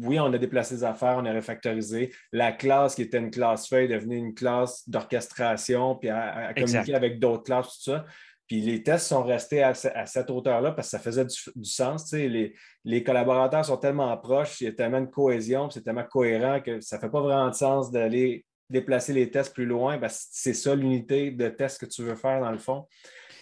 oui, 0.00 0.18
on 0.18 0.32
a 0.32 0.38
déplacé 0.38 0.74
les 0.74 0.84
affaires, 0.84 1.14
on 1.16 1.24
a 1.24 1.32
refactorisé. 1.32 2.12
La 2.32 2.50
classe 2.50 2.96
qui 2.96 3.02
était 3.02 3.18
une 3.18 3.30
classe 3.30 3.68
feuille 3.68 3.84
est 3.84 3.94
devenue 3.94 4.16
une 4.16 4.34
classe 4.34 4.88
d'orchestration, 4.88 5.94
puis 5.94 6.08
à, 6.08 6.52
communiquer 6.54 6.94
avec 6.96 7.20
d'autres 7.20 7.44
classes, 7.44 7.78
tout 7.78 7.92
ça. 7.92 8.04
Puis 8.48 8.62
les 8.62 8.82
tests 8.82 9.06
sont 9.06 9.22
restés 9.22 9.62
à, 9.62 9.74
cette 9.74 10.28
hauteur-là 10.28 10.72
parce 10.72 10.88
que 10.88 10.90
ça 10.90 10.98
faisait 10.98 11.24
du, 11.24 11.64
sens. 11.64 12.12
Les, 12.12 12.52
les, 12.84 13.02
collaborateurs 13.04 13.64
sont 13.64 13.76
tellement 13.76 14.16
proches, 14.16 14.60
il 14.60 14.64
y 14.64 14.66
a 14.66 14.72
tellement 14.72 15.02
de 15.02 15.06
cohésion, 15.06 15.70
c'est 15.70 15.82
tellement 15.82 16.02
cohérent 16.02 16.60
que 16.60 16.80
ça 16.80 16.96
ne 16.96 17.00
fait 17.00 17.10
pas 17.10 17.20
vraiment 17.20 17.48
de 17.50 17.54
sens 17.54 17.92
d'aller 17.92 18.44
déplacer 18.70 19.12
les 19.12 19.30
tests 19.30 19.52
plus 19.52 19.66
loin. 19.66 20.00
c'est 20.08 20.54
ça 20.54 20.74
l'unité 20.74 21.30
de 21.30 21.48
test 21.48 21.80
que 21.80 21.86
tu 21.86 22.02
veux 22.02 22.14
faire 22.14 22.40
dans 22.40 22.52
le 22.52 22.58
fond. 22.58 22.86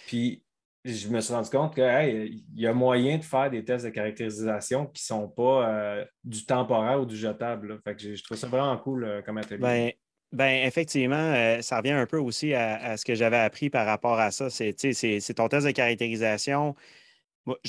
Puis 0.07 0.43
je 0.85 1.09
me 1.09 1.20
suis 1.20 1.35
rendu 1.35 1.51
compte 1.51 1.74
qu'il 1.74 2.43
y 2.55 2.66
a 2.66 2.72
moyen 2.72 3.18
de 3.18 3.24
faire 3.24 3.51
des 3.51 3.64
tests 3.64 3.85
de 3.85 3.91
caractérisation 3.91 4.87
qui 4.87 5.03
ne 5.03 5.16
sont 5.16 5.29
pas 5.29 5.68
euh, 5.68 6.05
du 6.24 6.47
temporaire 6.47 7.01
ou 7.01 7.05
du 7.05 7.16
jetable. 7.16 7.79
Fait 7.85 7.95
que 7.95 8.14
je 8.14 8.22
trouve 8.22 8.37
ça 8.37 8.47
vraiment 8.47 8.76
cool 8.79 9.05
euh, 9.05 9.22
comme 9.22 9.39
atelier. 9.39 9.59
Ben, 9.59 9.93
ben 10.33 10.66
effectivement, 10.66 11.16
euh, 11.16 11.61
ça 11.62 11.79
revient 11.79 11.93
un 11.93 12.07
peu 12.07 12.18
aussi 12.18 12.55
à, 12.55 12.97
ce 12.97 13.05
que 13.05 13.14
j'avais 13.14 13.39
appris 13.39 13.70
par 13.70 13.87
rapport 13.87 14.18
à 14.18 14.31
ça. 14.31 14.51
C'est 14.51 14.74
ton 15.35 15.49
test 15.49 15.66
de 15.66 15.72
caractérisation. 15.72 16.74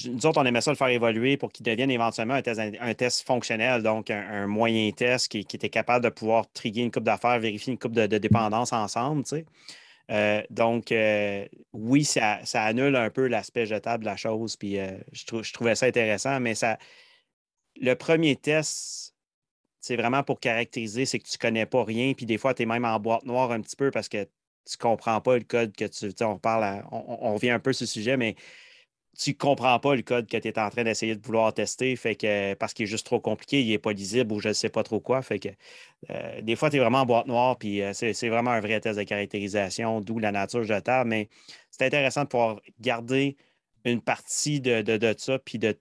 Nous 0.06 0.26
autres, 0.26 0.42
on 0.42 0.46
aimait 0.46 0.62
ça 0.62 0.72
le 0.72 0.78
faire 0.78 0.88
évoluer 0.88 1.38
pour 1.38 1.52
qu'il 1.52 1.66
devienne 1.66 1.92
éventuellement 1.92 2.36
un 2.36 2.94
test, 2.94 3.26
fonctionnel, 3.26 3.84
donc 3.84 4.10
un, 4.10 4.48
moyen 4.48 4.92
test 4.92 5.30
qui, 5.30 5.40
était 5.40 5.70
capable 5.70 6.04
de 6.04 6.10
pouvoir 6.10 6.52
triguer 6.52 6.82
une 6.82 6.92
coupe 6.92 7.04
d'affaires, 7.04 7.40
vérifier 7.40 7.74
une 7.74 7.80
coupe 7.80 7.94
de, 7.94 8.18
dépendance 8.18 8.74
ensemble. 8.74 9.24
Euh, 10.12 10.42
donc, 10.50 10.92
euh, 10.92 11.46
oui, 11.74 12.04
ça, 12.04 12.40
annule 12.54 12.96
un 12.96 13.10
peu 13.10 13.28
l'aspect 13.28 13.66
jetable 13.66 14.04
de 14.04 14.10
la 14.10 14.18
chose, 14.18 14.56
puis 14.56 14.80
euh, 14.80 14.98
je, 15.12 15.54
trouvais 15.54 15.76
ça 15.76 15.86
intéressant, 15.86 16.40
mais 16.40 16.56
ça, 16.56 16.78
le 17.80 17.94
premier 17.94 18.36
test, 18.36 19.16
c'est 19.80 19.96
vraiment 19.96 20.24
pour 20.24 20.40
caractériser, 20.40 21.06
c'est 21.06 21.20
que 21.20 21.28
tu 21.28 21.38
ne 21.38 21.40
connais 21.42 21.66
pas 21.66 21.84
rien, 21.84 22.14
puis 22.14 22.26
des 22.26 22.38
fois, 22.38 22.54
tu 22.54 22.64
es 22.64 22.66
même 22.66 22.86
en 22.86 23.00
boîte 23.00 23.24
noire 23.26 23.52
un 23.52 23.62
petit 23.62 23.76
peu 23.76 23.92
parce 23.92 24.10
que 24.10 24.24
tu 24.70 24.78
ne 24.78 24.82
comprends 24.82 25.22
pas 25.22 25.38
le 25.38 25.44
code 25.44 25.76
que 25.76 25.86
tu. 25.86 26.12
On 26.24 26.38
parle, 26.38 26.84
on, 26.92 27.34
revient 27.34 27.52
un 27.52 27.60
peu 27.60 27.74
sur 27.74 27.88
ce 27.88 27.94
sujet, 27.94 28.18
mais 28.18 28.36
tu 29.20 29.32
ne 29.32 29.36
comprends 29.36 29.78
pas 29.80 29.96
le 29.96 30.02
code 30.02 30.28
que 30.28 30.38
tu 30.38 30.48
es 30.48 30.58
en 30.58 30.70
train 30.70 30.86
d'essayer 30.86 31.14
de 31.14 31.22
vouloir 31.22 31.54
tester 31.54 31.94
fait 31.98 32.16
que, 32.16 32.54
parce 32.54 32.74
qu'il 32.74 32.84
est 32.84 32.88
juste 32.88 33.06
trop 33.06 33.20
compliqué, 33.20 33.62
il 33.62 33.68
n'est 33.68 33.78
pas 33.78 33.92
lisible 33.92 34.32
ou 34.32 34.40
je 34.40 34.48
ne 34.48 34.54
sais 34.54 34.70
pas 34.70 34.82
trop 34.82 35.02
quoi. 35.02 35.22
Fait 35.22 35.40
que, 35.40 35.50
euh, 36.10 36.42
des 36.42 36.56
fois, 36.56 36.70
tu 36.70 36.78
es 36.78 36.80
vraiment 36.80 37.02
en 37.02 37.06
boîte 37.06 37.28
noire, 37.28 37.58
puis 37.58 37.82
euh, 37.82 37.92
c'est 37.92 38.30
vraiment 38.30 38.52
un 38.52 38.62
vrai 38.62 38.80
test 38.80 38.98
de 38.98 39.04
caractérisation, 39.04 40.00
d'où 40.00 40.20
la 40.20 40.32
nature 40.32 40.64
jetable. 40.64 41.10
Mais 41.10 41.28
c'est 41.70 41.86
intéressant 41.86 42.24
de 42.24 42.30
pouvoir 42.30 42.62
garder 42.80 43.36
une 43.84 44.00
partie 44.00 44.62
de, 44.62 44.82
de, 44.82 45.16
ça, 45.18 45.38
puis 45.38 45.60
de, 45.60 45.78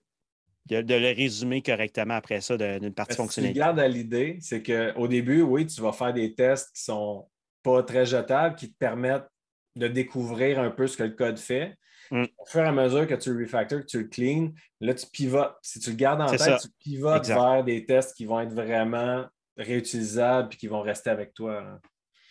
de, 0.67 0.93
le 0.93 1.15
résumer 1.15 1.61
correctement 1.61 2.15
après 2.15 2.41
ça 2.41 2.57
d'une 2.57 2.93
partie 2.93 3.15
fonctionnelle. 3.15 3.51
Ce 3.51 3.53
que 3.53 3.59
garde 3.59 3.79
à 3.79 3.87
l'idée, 3.87 4.37
c'est 4.41 4.61
qu'au 4.61 5.07
début, 5.07 5.43
oui, 5.43 5.65
tu 5.65 5.81
vas 5.81 5.93
faire 5.93 6.13
des 6.13 6.33
tests 6.33 6.75
qui 6.75 6.81
ne 6.81 6.93
sont 6.93 7.27
pas 7.63 7.83
très 7.83 8.05
jetables, 8.05 8.55
qui 8.55 8.69
te 8.69 8.77
permettent 8.77 9.29
de 9.77 9.87
découvrir 9.87 10.59
un 10.59 10.71
peu 10.71 10.87
ce 10.87 10.97
que 10.97 11.03
le 11.03 11.11
code 11.11 11.39
fait. 11.39 11.77
Mm. 12.11 12.25
Au 12.37 12.45
fur 12.45 12.61
et 12.61 12.67
à 12.67 12.71
mesure 12.71 13.07
que 13.07 13.15
tu 13.15 13.33
le 13.33 13.43
refactors, 13.43 13.81
que 13.81 13.85
tu 13.85 13.99
le 13.99 14.07
clean, 14.07 14.51
là, 14.81 14.93
tu 14.93 15.05
pivotes. 15.07 15.55
Si 15.61 15.79
tu 15.79 15.91
le 15.91 15.95
gardes 15.95 16.21
en 16.21 16.27
tête, 16.27 16.61
tu 16.61 16.69
pivotes 16.79 17.27
vers 17.27 17.63
des 17.63 17.85
tests 17.85 18.15
qui 18.15 18.25
vont 18.25 18.39
être 18.39 18.53
vraiment 18.53 19.25
réutilisables 19.57 20.53
et 20.53 20.57
qui 20.57 20.67
vont 20.67 20.81
rester 20.81 21.09
avec 21.09 21.33
toi. 21.33 21.61
Hein. 21.61 21.79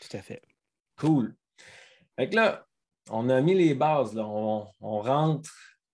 Tout 0.00 0.16
à 0.16 0.20
fait. 0.20 0.42
Cool. 0.96 1.34
Fait 2.16 2.34
là, 2.34 2.66
on 3.10 3.28
a 3.28 3.40
mis 3.40 3.54
les 3.54 3.74
bases. 3.74 4.14
Là. 4.14 4.26
On, 4.26 4.66
rentre, 4.80 5.50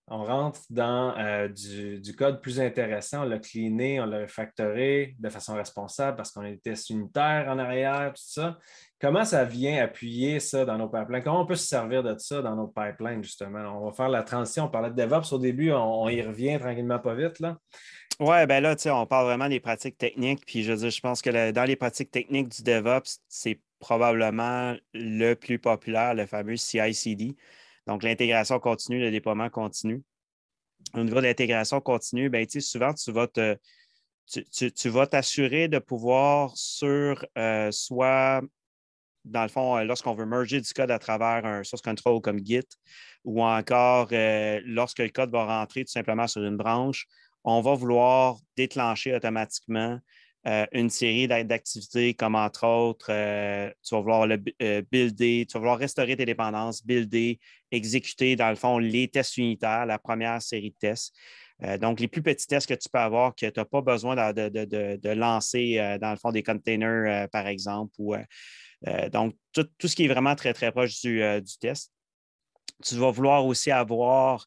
on 0.07 0.23
rentre 0.23 0.61
dans 0.69 1.15
euh, 1.17 1.47
du, 1.47 2.15
code 2.15 2.41
plus 2.41 2.59
intéressant. 2.59 3.21
On 3.21 3.25
l'a 3.25 3.39
cleané, 3.39 3.99
on 3.99 4.05
l'a 4.05 4.21
refactoré 4.21 5.15
de 5.19 5.29
façon 5.29 5.55
responsable 5.55 6.17
parce 6.17 6.31
qu'on 6.31 6.45
a 6.45 6.51
des 6.51 6.59
tests 6.59 6.89
unitaires 6.89 7.47
en 7.49 7.59
arrière, 7.59 8.13
tout 8.15 8.23
ça. 8.25 8.57
Comment 9.05 9.23
ça 9.23 9.45
vient 9.45 9.83
appuyer 9.83 10.39
ça 10.39 10.65
dans 10.65 10.79
nos 10.79 10.89
pipelines? 10.89 11.21
Comment 11.21 11.41
on 11.41 11.45
peut 11.45 11.55
se 11.55 11.67
servir 11.67 12.01
de 12.01 12.17
ça 12.17 12.41
dans 12.41 12.55
nos 12.55 12.65
pipelines, 12.65 13.23
justement? 13.23 13.59
On 13.79 13.85
va 13.85 13.91
faire 13.91 14.09
la 14.09 14.23
transition. 14.23 14.63
On 14.63 14.67
parlait 14.67 14.89
de 14.89 14.95
DevOps 14.95 15.31
au 15.31 15.37
début, 15.37 15.71
on, 15.71 16.09
y 16.09 16.23
revient 16.23 16.57
tranquillement 16.59 16.97
pas 16.97 17.13
vite. 17.13 17.39
Là. 17.39 17.59
Oui, 18.19 18.47
ben 18.47 18.61
là, 18.61 18.75
on 18.87 19.05
parle 19.05 19.27
vraiment 19.27 19.47
des 19.47 19.59
pratiques 19.59 19.99
techniques. 19.99 20.43
Puis 20.47 20.63
je 20.63 20.71
veux 20.71 20.79
dire, 20.79 20.89
je 20.89 21.01
pense 21.01 21.21
que 21.21 21.51
dans 21.51 21.65
les 21.65 21.75
pratiques 21.75 22.09
techniques 22.09 22.49
du 22.49 22.63
DevOps, 22.63 23.19
c'est 23.27 23.59
probablement 23.77 24.75
le 24.95 25.35
plus 25.35 25.59
populaire, 25.59 26.15
le 26.15 26.25
fameux 26.25 26.57
CI/CD. 26.57 27.35
Donc, 27.85 28.01
l'intégration 28.01 28.59
continue, 28.59 28.99
le 28.99 29.11
déploiement 29.11 29.51
continu. 29.51 30.01
Au 30.95 31.03
niveau 31.03 31.17
de 31.17 31.27
l'intégration 31.27 31.79
continue, 31.79 32.31
ben, 32.31 32.47
souvent, 32.49 32.91
tu 32.91 33.11
vas 33.11 33.27
te, 33.27 33.55
tu, 34.25 34.89
vas 34.89 35.05
t'assurer 35.05 35.67
de 35.67 35.77
pouvoir 35.77 36.57
sur 36.57 37.23
euh, 37.37 37.69
soit 37.71 38.41
dans 39.25 39.43
le 39.43 39.49
fond, 39.49 39.77
euh, 39.77 39.83
lorsqu'on 39.83 40.13
veut 40.13 40.25
merger 40.25 40.61
du 40.61 40.73
code 40.73 40.91
à 40.91 40.99
travers 40.99 41.45
un 41.45 41.63
source 41.63 41.81
control 41.81 42.21
comme 42.21 42.39
Git, 42.45 42.67
ou 43.23 43.43
encore 43.43 44.07
euh, 44.11 44.61
lorsque 44.65 44.99
le 44.99 45.09
code 45.09 45.31
va 45.31 45.45
rentrer 45.45 45.83
tout 45.83 45.91
simplement 45.91 46.27
sur 46.27 46.43
une 46.43 46.57
branche, 46.57 47.07
on 47.43 47.61
va 47.61 47.73
vouloir 47.73 48.37
déclencher 48.55 49.15
automatiquement 49.15 49.99
euh, 50.47 50.65
une 50.73 50.91
série 50.91 51.27
d'activités 51.27 52.13
comme 52.13 52.35
entre 52.35 52.67
autres, 52.67 53.07
tu 53.07 53.95
vas 53.95 54.01
vouloir 54.01 54.27
le 54.27 54.37
builder, 54.81 55.45
tu 55.47 55.53
vas 55.53 55.59
vouloir 55.59 55.79
restaurer 55.79 56.15
tes 56.15 56.25
dépendances, 56.25 56.85
builder, 56.85 57.39
exécuter 57.71 58.35
dans 58.35 58.49
le 58.49 58.55
fond 58.55 58.77
les 58.77 59.07
tests 59.07 59.37
unitaires, 59.37 59.87
la 59.87 59.97
première 59.97 60.41
série 60.41 60.69
de 60.69 60.75
tests. 60.79 61.15
donc, 61.81 61.99
les 61.99 62.07
plus 62.07 62.21
petits 62.21 62.45
tests 62.45 62.67
que 62.69 62.75
tu 62.75 62.89
peux 62.89 62.99
avoir 62.99 63.33
que 63.33 63.47
tu 63.47 63.59
n'as 63.59 63.65
pas 63.65 63.81
besoin 63.81 64.15
de, 64.33 64.95
de 64.95 65.09
lancer 65.09 65.97
dans 65.99 66.11
le 66.11 66.17
fond 66.17 66.31
des 66.31 66.43
containers, 66.43 67.27
par 67.29 67.47
exemple, 67.47 67.93
ou 67.97 68.15
euh, 68.87 69.09
donc, 69.09 69.35
tout, 69.53 69.87
ce 69.87 69.95
qui 69.95 70.05
est 70.05 70.07
vraiment 70.07 70.35
très, 70.35 70.53
très 70.53 70.71
proche 70.71 71.01
du, 71.01 71.21
euh, 71.21 71.41
test. 71.59 71.91
Tu 72.83 72.95
vas 72.95 73.11
vouloir 73.11 73.45
aussi 73.45 73.71
avoir 73.71 74.45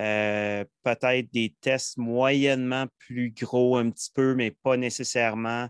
euh, 0.00 0.64
peut-être 0.82 1.30
des 1.32 1.54
tests 1.60 1.96
moyennement 1.96 2.86
plus 2.98 3.32
gros 3.32 3.76
un 3.76 3.90
petit 3.90 4.10
peu, 4.14 4.34
mais 4.34 4.50
pas 4.50 4.76
nécessairement 4.76 5.68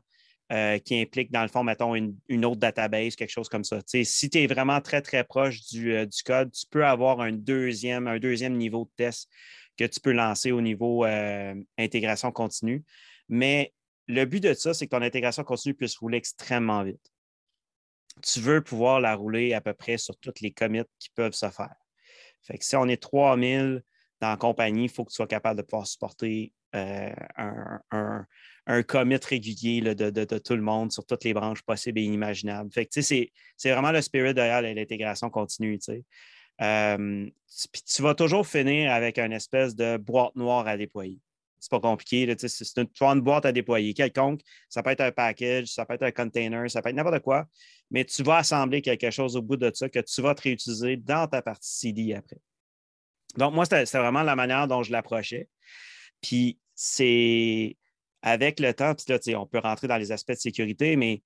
qui 0.84 1.00
impliquent, 1.00 1.32
dans 1.32 1.42
le 1.42 1.48
fond, 1.48 1.64
mettons, 1.64 1.96
une, 1.96 2.44
autre 2.44 2.60
database, 2.60 3.16
quelque 3.16 3.32
chose 3.32 3.48
comme 3.48 3.64
ça. 3.64 3.80
si 3.84 4.30
tu 4.30 4.38
es 4.38 4.46
vraiment 4.46 4.80
très, 4.80 5.02
très 5.02 5.24
proche 5.24 5.66
du, 5.72 5.92
code, 6.24 6.52
tu 6.52 6.66
peux 6.70 6.86
avoir 6.86 7.20
un 7.20 7.32
deuxième, 7.32 8.06
un 8.06 8.20
deuxième 8.20 8.56
niveau 8.56 8.84
de 8.84 8.90
test 8.94 9.28
que 9.76 9.82
tu 9.82 9.98
peux 9.98 10.12
lancer 10.12 10.52
au 10.52 10.60
niveau 10.60 11.04
intégration 11.76 12.30
continue. 12.30 12.84
Mais 13.28 13.74
le 14.06 14.24
but 14.24 14.40
de 14.40 14.54
ça, 14.54 14.72
c'est 14.72 14.86
que 14.86 14.94
ton 14.94 15.02
intégration 15.02 15.42
continue 15.42 15.74
puisse 15.74 15.96
rouler 15.96 16.18
extrêmement 16.18 16.84
vite 16.84 17.10
tu 18.22 18.40
veux 18.40 18.62
pouvoir 18.62 19.00
la 19.00 19.14
rouler 19.14 19.54
à 19.54 19.60
peu 19.60 19.74
près 19.74 19.98
sur 19.98 20.16
toutes 20.18 20.40
les 20.40 20.50
commits 20.50 20.82
qui 20.98 21.10
peuvent 21.10 21.34
se 21.34 21.48
faire. 21.50 21.74
Fait 22.42 22.58
que 22.58 22.64
si 22.64 22.76
on 22.76 22.86
est 22.86 23.02
3000 23.02 23.82
dans 24.20 24.30
la 24.30 24.36
compagnie, 24.36 24.84
il 24.84 24.88
faut 24.88 25.04
que 25.04 25.10
tu 25.10 25.16
sois 25.16 25.26
capable 25.26 25.58
de 25.58 25.66
pouvoir 25.66 25.86
supporter 25.86 26.52
euh, 26.74 27.12
un, 27.90 28.82
commit 28.82 29.16
régulier 29.16 29.80
de, 29.94 30.38
tout 30.38 30.56
le 30.56 30.62
monde 30.62 30.92
sur 30.92 31.04
toutes 31.06 31.24
les 31.24 31.34
branches 31.34 31.62
possibles 31.62 31.98
et 31.98 32.02
inimaginables. 32.02 32.70
C'est 32.92 33.30
vraiment 33.64 33.92
le 33.92 34.02
spirit 34.02 34.34
derrière 34.34 34.62
l'intégration 34.62 35.30
continue. 35.30 35.78
Euh, 36.62 37.30
tu 37.86 38.02
vas 38.02 38.14
toujours 38.14 38.46
finir 38.46 38.92
avec 38.92 39.18
une 39.18 39.32
espèce 39.32 39.74
de 39.76 39.96
boîte 39.98 40.34
noire 40.36 40.66
à 40.66 40.76
déployer 40.76 41.20
c'est 41.58 41.70
pas 41.70 41.80
compliqué. 41.80 42.34
C'est 42.38 42.76
une, 42.76 42.88
une 43.00 43.20
boîte 43.20 43.46
à 43.46 43.52
déployer 43.52 43.94
quelconque. 43.94 44.40
Ça 44.68 44.82
peut 44.82 44.90
être 44.90 45.00
un 45.00 45.12
package, 45.12 45.68
ça 45.68 45.84
peut 45.84 45.94
être 45.94 46.02
un 46.02 46.12
container, 46.12 46.70
ça 46.70 46.82
peut 46.82 46.90
être 46.90 46.96
n'importe 46.96 47.20
quoi, 47.20 47.46
mais 47.90 48.04
tu 48.04 48.22
vas 48.22 48.38
assembler 48.38 48.82
quelque 48.82 49.10
chose 49.10 49.36
au 49.36 49.42
bout 49.42 49.56
de 49.56 49.70
ça 49.74 49.88
que 49.88 50.00
tu 50.00 50.22
vas 50.22 50.34
te 50.34 50.42
réutiliser 50.42 50.96
dans 50.96 51.26
ta 51.26 51.42
partie 51.42 51.70
CD 51.70 52.14
après. 52.14 52.38
Donc, 53.36 53.54
moi, 53.54 53.64
c'était 53.64 53.84
vraiment 53.98 54.22
la 54.22 54.36
manière 54.36 54.66
dont 54.66 54.82
je 54.82 54.92
l'approchais. 54.92 55.48
Puis, 56.22 56.58
c'est 56.74 57.76
avec 58.22 58.60
le 58.60 58.72
temps, 58.74 58.94
puis 58.94 59.06
là, 59.08 59.38
on 59.38 59.46
peut 59.46 59.58
rentrer 59.58 59.88
dans 59.88 59.98
les 59.98 60.12
aspects 60.12 60.32
de 60.32 60.36
sécurité, 60.36 60.96
mais 60.96 61.22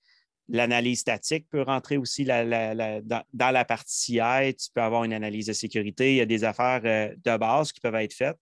l'analyse 0.50 1.00
statique 1.00 1.48
peut 1.48 1.62
rentrer 1.62 1.96
aussi 1.96 2.24
dans, 2.24 3.02
la 3.38 3.64
partie 3.64 3.94
CI. 3.94 4.54
Tu 4.54 4.68
peux 4.74 4.82
avoir 4.82 5.04
une 5.04 5.12
analyse 5.12 5.46
de 5.46 5.52
sécurité. 5.52 6.12
Il 6.12 6.16
y 6.16 6.20
a 6.20 6.26
des 6.26 6.44
affaires 6.44 6.82
euh, 6.84 7.14
de 7.24 7.36
base 7.36 7.72
qui 7.72 7.80
peuvent 7.80 7.94
être 7.94 8.12
faites, 8.12 8.38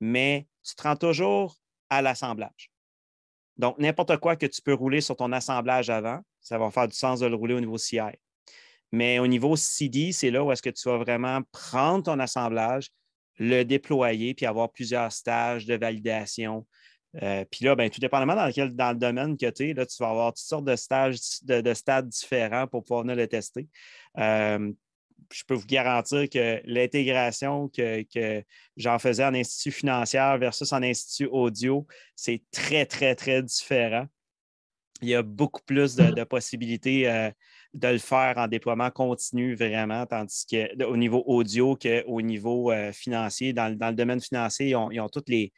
mais 0.00 0.46
tu 0.62 0.74
te 0.74 0.82
rends 0.82 0.96
toujours 0.96 1.56
à 1.90 2.02
l'assemblage. 2.02 2.70
Donc, 3.56 3.78
n'importe 3.78 4.16
quoi 4.18 4.36
que 4.36 4.46
tu 4.46 4.60
peux 4.62 4.74
rouler 4.74 5.00
sur 5.00 5.16
ton 5.16 5.30
assemblage 5.32 5.90
avant, 5.90 6.20
ça 6.40 6.58
va 6.58 6.70
faire 6.70 6.88
du 6.88 6.96
sens 6.96 7.20
de 7.20 7.26
le 7.26 7.36
rouler 7.36 7.54
au 7.54 7.60
niveau 7.60 7.78
CI. 7.78 8.00
Mais 8.92 9.18
au 9.18 9.26
niveau 9.26 9.56
CD, 9.56 10.12
c'est 10.12 10.30
là 10.30 10.44
où 10.44 10.52
est-ce 10.52 10.62
que 10.62 10.70
tu 10.70 10.88
vas 10.88 10.98
vraiment 10.98 11.40
prendre 11.52 12.04
ton 12.04 12.18
assemblage, 12.18 12.88
le 13.38 13.64
déployer, 13.64 14.34
puis 14.34 14.46
avoir 14.46 14.70
plusieurs 14.70 15.12
stages 15.12 15.66
de 15.66 15.74
validation. 15.74 16.66
Euh, 17.22 17.44
puis 17.50 17.64
là, 17.64 17.76
ben, 17.76 17.90
tout 17.90 18.00
dépendamment 18.00 18.34
dans, 18.34 18.46
le 18.46 18.94
domaine 18.94 19.36
que 19.36 19.50
tu 19.50 19.70
es, 19.70 19.74
là, 19.74 19.86
tu 19.86 19.96
vas 20.00 20.10
avoir 20.10 20.32
toutes 20.32 20.46
sortes 20.46 20.64
de 20.64 20.76
stages, 20.76 21.18
de, 21.42 21.74
stades 21.74 22.08
différents 22.08 22.66
pour 22.66 22.84
pouvoir 22.84 23.02
venir 23.02 23.16
le 23.16 23.28
tester. 23.28 23.68
Euh, 24.18 24.72
je 25.32 25.42
peux 25.46 25.54
vous 25.54 25.66
garantir 25.66 26.28
que 26.28 26.60
l'intégration 26.64 27.68
que, 27.68 28.04
j'en 28.76 28.98
faisais 28.98 29.24
en 29.24 29.34
institut 29.34 29.72
financier 29.72 30.20
versus 30.38 30.72
en 30.72 30.82
institut 30.82 31.28
audio, 31.30 31.86
c'est 32.16 32.42
très, 32.50 32.86
très, 32.86 33.14
très 33.14 33.42
différent. 33.42 34.06
Il 35.02 35.08
y 35.08 35.14
a 35.14 35.22
beaucoup 35.22 35.60
plus 35.66 35.96
de, 35.96 36.24
possibilités 36.24 37.08
euh, 37.08 37.30
de 37.74 37.88
le 37.88 37.98
faire 37.98 38.34
en 38.36 38.48
déploiement 38.48 38.90
continu, 38.90 39.54
vraiment, 39.54 40.06
tandis 40.06 40.46
qu'au 40.46 40.96
niveau 40.96 41.22
audio 41.26 41.76
qu'au 41.76 42.22
niveau 42.22 42.70
euh, 42.70 42.92
financier. 42.92 43.52
Dans, 43.52 43.68
le 43.68 43.92
domaine 43.92 44.20
financier, 44.20 44.68
ils 44.68 44.76
ont, 44.76 45.08
tous 45.08 45.24
les, 45.28 45.52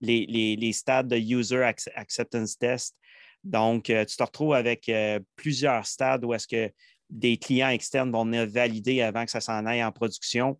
les, 0.00 0.72
stades 0.72 1.08
de 1.08 1.16
User 1.16 1.64
Acceptance 1.64 2.58
Test. 2.58 2.96
Donc, 3.42 3.90
euh, 3.90 4.04
tu 4.04 4.16
te 4.16 4.22
retrouves 4.22 4.54
avec 4.54 4.90
plusieurs 5.34 5.86
stades 5.86 6.24
où 6.24 6.34
est-ce 6.34 6.46
que 6.46 6.70
des 7.12 7.36
clients 7.36 7.68
externes 7.68 8.10
vont 8.10 8.24
venir 8.24 8.46
valider 8.48 9.02
avant 9.02 9.24
que 9.24 9.30
ça 9.30 9.40
s'en 9.40 9.66
aille 9.66 9.84
en 9.84 9.92
production. 9.92 10.58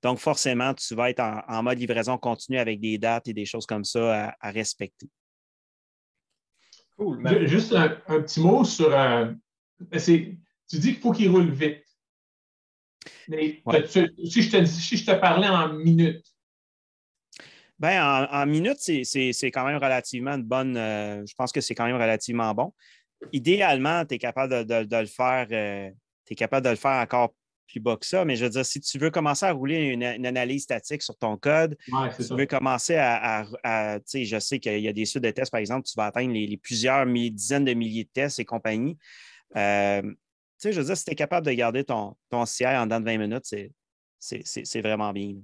Donc, 0.00 0.18
forcément, 0.18 0.72
tu 0.74 0.94
vas 0.94 1.10
être 1.10 1.20
en, 1.20 1.62
mode 1.62 1.78
livraison 1.78 2.16
continue 2.18 2.58
avec 2.58 2.80
des 2.80 2.98
dates 2.98 3.28
et 3.28 3.32
des 3.32 3.44
choses 3.44 3.66
comme 3.66 3.84
ça 3.84 4.34
à, 4.40 4.50
respecter. 4.50 5.08
Cool. 6.96 7.46
Juste 7.48 7.72
un, 7.72 7.88
petit 7.88 8.40
mot 8.40 8.64
sur. 8.64 8.94
Euh, 8.94 9.32
tu 9.98 10.38
dis 10.70 10.92
qu'il 10.92 11.00
faut 11.00 11.12
qu'il 11.12 11.30
roule 11.30 11.50
vite. 11.50 11.82
Mais 13.28 13.62
si, 13.86 14.42
je 14.42 14.50
te, 14.50 14.64
si 14.64 14.96
je 14.96 15.04
te 15.04 15.12
parlais 15.18 15.48
en 15.48 15.72
minutes, 15.72 16.24
Bien, 17.76 18.28
en, 18.30 18.46
minutes, 18.46 18.78
c'est 18.78 19.50
quand 19.50 19.64
même 19.64 19.82
relativement 19.82 20.32
une 20.32 20.44
bonne. 20.44 20.76
Euh, 20.76 21.24
je 21.26 21.34
pense 21.34 21.50
que 21.50 21.60
c'est 21.60 21.74
quand 21.74 21.86
même 21.86 21.96
relativement 21.96 22.54
bon. 22.54 22.72
Idéalement, 23.32 24.04
tu 24.04 24.14
es 24.14 24.18
capable 24.18 24.64
de, 24.64 24.96
le 24.96 25.06
faire. 25.06 25.46
Euh, 25.50 25.90
tu 26.26 26.32
es 26.32 26.36
capable 26.36 26.64
de 26.64 26.70
le 26.70 26.76
faire 26.76 27.02
encore 27.02 27.34
plus 27.66 27.80
bas 27.80 27.96
que 27.96 28.06
ça, 28.06 28.24
mais 28.24 28.36
je 28.36 28.44
veux 28.44 28.50
dire, 28.50 28.64
si 28.64 28.80
tu 28.80 28.98
veux 28.98 29.10
commencer 29.10 29.46
à 29.46 29.52
rouler 29.52 29.86
une, 29.86 30.02
analyse 30.04 30.64
statique 30.64 31.02
sur 31.02 31.16
ton 31.16 31.36
code, 31.36 31.76
tu 31.86 32.34
veux 32.34 32.46
commencer 32.46 32.96
à, 32.96 33.46
tu 33.98 34.02
sais, 34.04 34.24
je 34.24 34.38
sais 34.38 34.58
qu'il 34.58 34.80
y 34.80 34.88
a 34.88 34.92
des 34.92 35.06
suites 35.06 35.24
de 35.24 35.30
tests, 35.30 35.50
par 35.50 35.60
exemple, 35.60 35.86
tu 35.86 35.94
vas 35.96 36.06
atteindre 36.06 36.32
les, 36.32 36.56
plusieurs 36.56 37.06
dizaines 37.06 37.64
de 37.64 37.74
milliers 37.74 38.04
de 38.04 38.10
tests 38.12 38.38
et 38.38 38.44
compagnie. 38.44 38.98
Euh, 39.56 40.02
tu 40.02 40.16
sais, 40.58 40.72
je 40.72 40.80
veux 40.80 40.86
dire, 40.86 40.96
si 40.96 41.04
tu 41.04 41.12
es 41.12 41.14
capable 41.14 41.46
de 41.46 41.52
garder 41.52 41.84
ton, 41.84 42.16
ton 42.30 42.44
CI 42.44 42.66
en 42.66 42.84
dedans 42.84 43.00
de 43.00 43.06
20 43.06 43.18
minutes, 43.18 43.54
c'est 44.18 44.80
vraiment 44.80 45.12
bien. 45.12 45.34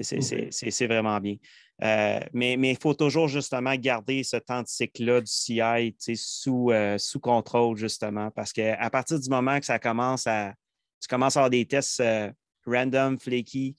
C'est 0.00 0.86
vraiment 0.86 1.18
bien. 1.20 1.36
Euh, 1.82 2.20
mais 2.32 2.54
il 2.54 2.78
faut 2.78 2.94
toujours 2.94 3.28
justement 3.28 3.74
garder 3.74 4.22
ce 4.22 4.36
temps 4.36 4.62
de 4.62 4.68
cycle-là 4.68 5.20
du 5.20 5.30
CI 5.30 5.94
sous, 6.14 6.70
euh, 6.70 6.98
sous 6.98 7.20
contrôle, 7.20 7.76
justement, 7.76 8.30
parce 8.30 8.52
qu'à 8.52 8.90
partir 8.90 9.18
du 9.18 9.28
moment 9.30 9.58
que 9.58 9.66
ça 9.66 9.78
commence 9.78 10.26
à. 10.26 10.54
Tu 11.00 11.08
commences 11.08 11.38
à 11.38 11.40
avoir 11.40 11.50
des 11.50 11.64
tests 11.64 12.00
euh, 12.00 12.30
random, 12.66 13.18
flaky, 13.18 13.74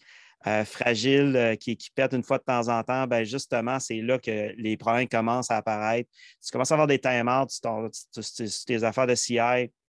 fragiles, 0.66 1.56
qui, 1.60 1.78
qui 1.78 1.92
pètent 1.92 2.14
une 2.14 2.24
fois 2.24 2.40
de 2.40 2.44
temps 2.44 2.68
en 2.68 2.82
temps, 2.82 3.06
ben 3.06 3.24
justement, 3.24 3.80
c'est 3.80 4.02
là 4.02 4.18
que 4.18 4.56
les 4.58 4.76
problèmes 4.76 5.08
commencent 5.08 5.52
à 5.52 5.58
apparaître. 5.58 6.10
Tu 6.44 6.52
commences 6.52 6.72
à 6.72 6.74
avoir 6.74 6.88
des 6.88 6.98
timeouts 6.98 7.46
sur 7.48 8.66
tes 8.66 8.84
affaires 8.84 9.06
de 9.06 9.14
CI, 9.14 9.38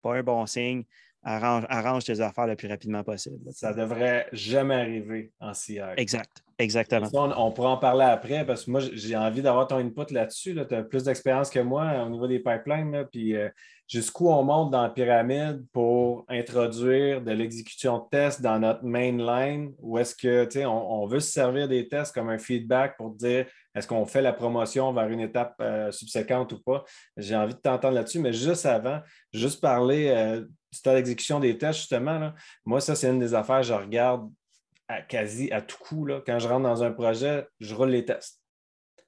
pas 0.01 0.15
un 0.15 0.21
bon 0.21 0.45
signe 0.45 0.83
arrange, 1.23 2.03
tes 2.03 2.19
affaires 2.19 2.47
le 2.47 2.55
plus 2.55 2.67
rapidement 2.67 3.03
possible. 3.03 3.37
Ça 3.51 3.73
devrait 3.73 4.27
jamais 4.31 4.75
arriver 4.75 5.31
en 5.39 5.53
CI. 5.53 5.79
Exact. 5.97 6.43
Exactement. 6.59 7.09
on, 7.13 7.51
pourra 7.51 7.71
en 7.71 7.77
parler 7.77 8.05
après 8.05 8.45
parce 8.45 8.65
que 8.65 8.71
moi, 8.71 8.79
j'ai 8.79 9.15
envie 9.15 9.41
d'avoir 9.41 9.67
ton 9.67 9.77
input 9.77 10.11
là-dessus. 10.13 10.57
Tu 10.67 10.75
as 10.75 10.83
plus 10.83 11.03
d'expérience 11.03 11.49
que 11.49 11.59
moi 11.59 12.03
au 12.05 12.09
niveau 12.09 12.27
des 12.27 12.39
pipelines. 12.39 13.05
puis 13.11 13.35
euh, 13.35 13.49
jusqu'où 13.87 14.29
on 14.29 14.43
monte 14.43 14.71
dans 14.71 14.83
la 14.83 14.89
pyramide 14.89 15.65
pour 15.71 16.25
introduire 16.29 17.21
de 17.21 17.31
l'exécution 17.31 17.99
de 17.99 18.03
tests 18.09 18.41
dans 18.41 18.59
notre 18.59 18.83
mainline 18.83 19.73
ou 19.79 19.97
est-ce 19.97 20.15
que 20.15 20.65
on, 20.65 21.03
on 21.03 21.05
veut 21.05 21.19
se 21.19 21.31
servir 21.31 21.67
des 21.67 21.87
tests 21.87 22.13
comme 22.13 22.29
un 22.29 22.37
feedback 22.37 22.97
pour 22.97 23.11
dire 23.11 23.45
est-ce 23.75 23.87
qu'on 23.87 24.05
fait 24.05 24.21
la 24.21 24.33
promotion 24.33 24.93
vers 24.93 25.07
une 25.09 25.19
étape 25.19 25.55
euh, 25.59 25.91
subséquente 25.91 26.53
ou 26.53 26.59
pas? 26.59 26.83
J'ai 27.17 27.35
envie 27.35 27.55
de 27.55 27.59
t'entendre 27.59 27.95
là-dessus, 27.95 28.19
mais 28.19 28.33
juste 28.33 28.65
avant, 28.65 28.99
juste 29.33 29.61
parler 29.61 30.09
euh, 30.09 30.41
du 30.41 30.77
stade 30.77 30.95
d'exécution 30.95 31.39
des 31.39 31.57
tests, 31.57 31.79
justement. 31.79 32.31
Moi, 32.65 32.81
ça, 32.81 32.95
c'est 32.95 33.09
une 33.09 33.19
des 33.19 33.33
affaires 33.33 33.61
que 33.61 33.67
je 33.67 33.73
regarde 33.73 34.29
à, 34.87 35.01
quasi 35.01 35.51
à 35.51 35.61
tout 35.61 35.77
coup. 35.77 36.05
Là. 36.05 36.21
Quand 36.25 36.39
je 36.39 36.47
rentre 36.47 36.63
dans 36.63 36.83
un 36.83 36.91
projet, 36.91 37.47
je 37.59 37.73
roule 37.73 37.89
les 37.89 38.05
tests. 38.05 38.41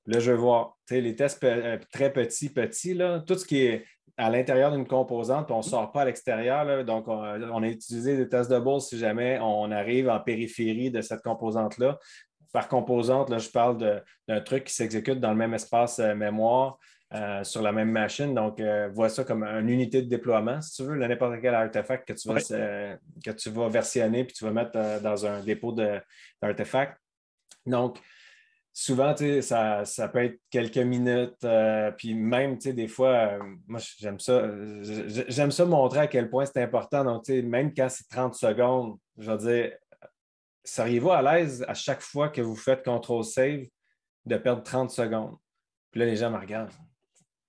Là, 0.08 0.20
je 0.20 0.32
vais 0.32 0.38
voir 0.38 0.78
les 0.92 1.16
tests 1.16 1.44
euh, 1.44 1.80
très 1.92 2.14
petits, 2.14 2.50
petits, 2.50 2.94
là, 2.94 3.22
tout 3.22 3.36
ce 3.36 3.46
qui 3.46 3.62
est 3.62 3.86
à 4.18 4.30
l'intérieur 4.30 4.72
d'une 4.72 4.88
composante, 4.88 5.52
on 5.52 5.58
ne 5.58 5.64
sort 5.64 5.92
pas 5.92 6.04
à 6.04 6.06
l'extérieur. 6.06 6.86
Donc, 6.86 7.08
on, 7.08 7.24
a 7.64 7.68
utilisé 7.68 8.16
des 8.16 8.30
tests 8.30 8.50
de 8.50 8.60
bourse 8.60 8.90
si 8.90 8.98
jamais 8.98 9.40
on 9.42 9.72
arrive 9.72 10.10
en 10.10 10.20
périphérie 10.20 10.92
de 10.92 11.02
cette 11.02 11.22
composante-là. 11.22 12.00
Par 12.54 12.70
composante, 12.70 13.30
là, 13.30 13.40
je 13.40 13.50
parle 13.50 14.02
d'un 14.28 14.42
truc 14.42 14.66
qui 14.66 14.74
s'exécute 14.74 15.20
dans 15.20 15.32
le 15.32 15.36
même 15.36 15.54
espace 15.54 16.00
euh, 16.00 16.16
mémoire. 16.16 16.78
Euh, 17.16 17.44
sur 17.46 17.62
la 17.62 17.72
même 17.72 17.92
machine. 17.92 18.34
Donc, 18.34 18.60
euh, 18.60 18.90
vois 18.92 19.08
ça 19.08 19.24
comme 19.24 19.44
une 19.44 19.70
unité 19.70 20.02
de 20.02 20.10
déploiement, 20.10 20.60
si 20.60 20.76
tu 20.76 20.84
veux, 20.84 20.96
n'importe 20.98 21.40
quel 21.42 21.54
artefact 21.54 22.06
que 22.06 22.14
tu 22.14 22.28
vas, 22.28 22.42
que 22.42 23.32
tu 23.32 23.50
vas 23.52 23.70
versionner 23.70 24.26
puis 24.26 24.34
tu 24.34 24.44
vas 24.44 24.52
mettre 24.52 25.02
dans 25.02 25.26
un 25.26 25.42
dépôt 25.42 25.72
d'artefacts. 25.72 27.00
Donc, 27.66 28.00
souvent, 28.74 29.16
ça, 29.42 29.86
ça 29.86 30.10
peut 30.10 30.26
être 30.26 30.42
quelques 30.50 30.78
minutes, 30.78 31.48
puis 31.98 32.16
même, 32.16 32.58
des 32.58 32.88
fois, 32.90 33.40
moi, 33.66 33.80
j'aime 33.98 34.20
ça, 34.20 34.50
j'aime 35.30 35.52
ça 35.52 35.64
montrer 35.64 36.00
à 36.00 36.08
quel 36.08 36.30
point 36.30 36.46
c'est 36.46 36.62
important. 36.62 37.06
Donc, 37.06 37.30
même 37.30 37.74
quand 37.74 37.88
c'est 37.88 38.10
30 38.10 38.36
secondes, 38.36 38.98
je 39.18 39.32
veux 39.32 39.38
dire, 39.38 39.72
seriez-vous 40.66 41.12
à 41.12 41.22
l'aise 41.22 41.64
à 41.66 41.76
chaque 41.76 42.02
fois 42.02 42.28
que 42.28 42.42
vous 42.42 42.58
faites 42.58 42.84
CTRL-SAVE 42.84 43.70
de 44.26 44.38
perdre 44.38 44.64
30 44.64 44.90
secondes? 44.90 45.38
Puis 45.92 46.02
là, 46.02 46.08
les 46.08 46.18
gens 46.18 46.30
me 46.30 46.38
regardent. 46.38 46.74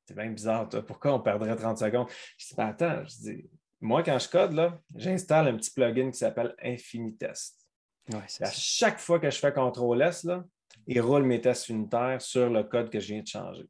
C'est 0.06 0.14
bien 0.16 0.30
bizarre, 0.30 0.68
toi. 0.68 0.84
Pourquoi 0.84 1.14
on 1.14 1.20
perdrait 1.20 1.56
30 1.56 1.78
secondes? 1.78 2.08
Je 2.38 2.46
dis, 2.46 2.54
ben, 2.56 2.66
attends, 2.66 3.04
je 3.04 3.16
dis, 3.16 3.50
moi, 3.80 4.02
quand 4.02 4.18
je 4.18 4.28
code, 4.28 4.52
là, 4.52 4.78
j'installe 4.94 5.48
un 5.48 5.56
petit 5.56 5.72
plugin 5.72 6.10
qui 6.10 6.18
s'appelle 6.18 6.54
Infinitest. 6.62 7.66
Ouais, 8.12 8.20
à 8.40 8.50
chaque 8.50 9.00
fois 9.00 9.18
que 9.18 9.30
je 9.30 9.38
fais 9.38 9.50
CTRL-S, 9.50 10.24
là, 10.24 10.44
il 10.86 11.00
roule 11.00 11.24
mes 11.24 11.40
tests 11.40 11.68
unitaires 11.68 12.22
sur 12.22 12.48
le 12.48 12.62
code 12.62 12.88
que 12.88 13.00
je 13.00 13.08
viens 13.08 13.22
de 13.22 13.26
changer. 13.26 13.64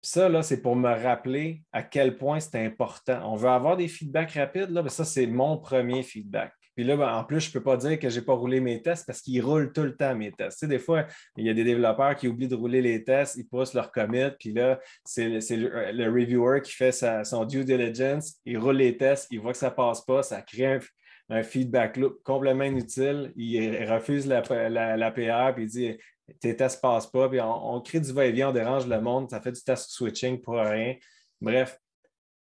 ça, 0.00 0.28
là, 0.28 0.42
c'est 0.42 0.62
pour 0.62 0.76
me 0.76 0.88
rappeler 0.88 1.62
à 1.72 1.82
quel 1.82 2.16
point 2.16 2.38
c'est 2.38 2.64
important. 2.64 3.32
On 3.32 3.36
veut 3.36 3.48
avoir 3.48 3.76
des 3.76 3.88
feedbacks 3.88 4.32
rapides, 4.32 4.70
là, 4.70 4.82
mais 4.82 4.90
ça, 4.90 5.04
c'est 5.04 5.26
mon 5.26 5.58
premier 5.58 6.02
feedback. 6.04 6.52
Puis 6.74 6.84
là, 6.84 6.96
ben, 6.96 7.12
en 7.14 7.24
plus, 7.24 7.40
je 7.40 7.48
ne 7.48 7.52
peux 7.52 7.62
pas 7.62 7.76
dire 7.76 7.98
que 7.98 8.08
je 8.08 8.18
n'ai 8.18 8.24
pas 8.24 8.32
roulé 8.32 8.60
mes 8.60 8.80
tests 8.80 9.06
parce 9.06 9.20
qu'ils 9.20 9.44
roulent 9.44 9.72
tout 9.72 9.82
le 9.82 9.94
temps 9.94 10.14
mes 10.14 10.32
tests. 10.32 10.58
Tu 10.58 10.66
sais, 10.66 10.68
des 10.68 10.78
fois, 10.78 11.06
il 11.36 11.46
y 11.46 11.50
a 11.50 11.54
des 11.54 11.64
développeurs 11.64 12.16
qui 12.16 12.28
oublient 12.28 12.48
de 12.48 12.54
rouler 12.54 12.80
les 12.80 13.04
tests, 13.04 13.36
ils 13.36 13.46
poussent 13.46 13.74
leur 13.74 13.92
commit, 13.92 14.30
puis 14.38 14.52
là, 14.52 14.80
c'est 15.04 15.28
le, 15.28 16.10
reviewer 16.10 16.60
qui 16.62 16.72
fait 16.72 16.92
son 17.24 17.44
due 17.44 17.64
diligence, 17.64 18.36
il 18.44 18.58
roule 18.58 18.76
les 18.76 18.96
tests, 18.96 19.28
il 19.30 19.40
voit 19.40 19.52
que 19.52 19.58
ça 19.58 19.70
ne 19.70 19.74
passe 19.74 20.00
pas, 20.02 20.22
ça 20.22 20.40
crée 20.42 20.80
un, 21.28 21.42
feedback 21.42 21.96
loop 21.96 22.22
complètement 22.24 22.64
inutile, 22.64 23.32
il 23.36 23.90
refuse 23.90 24.26
la, 24.26 24.42
PR, 24.42 25.54
puis 25.54 25.64
il 25.64 25.68
dit 25.68 25.96
tes 26.40 26.56
tests 26.56 26.82
ne 26.82 26.88
passent 26.88 27.10
pas, 27.10 27.28
puis 27.28 27.40
on, 27.40 27.80
crée 27.80 28.00
du 28.00 28.12
va-et-vient, 28.12 28.50
on 28.50 28.52
dérange 28.52 28.86
le 28.86 29.00
monde, 29.00 29.30
ça 29.30 29.40
fait 29.40 29.52
du 29.52 29.62
test 29.62 29.90
switching 29.90 30.40
pour 30.40 30.54
rien. 30.54 30.96
Bref, 31.40 31.78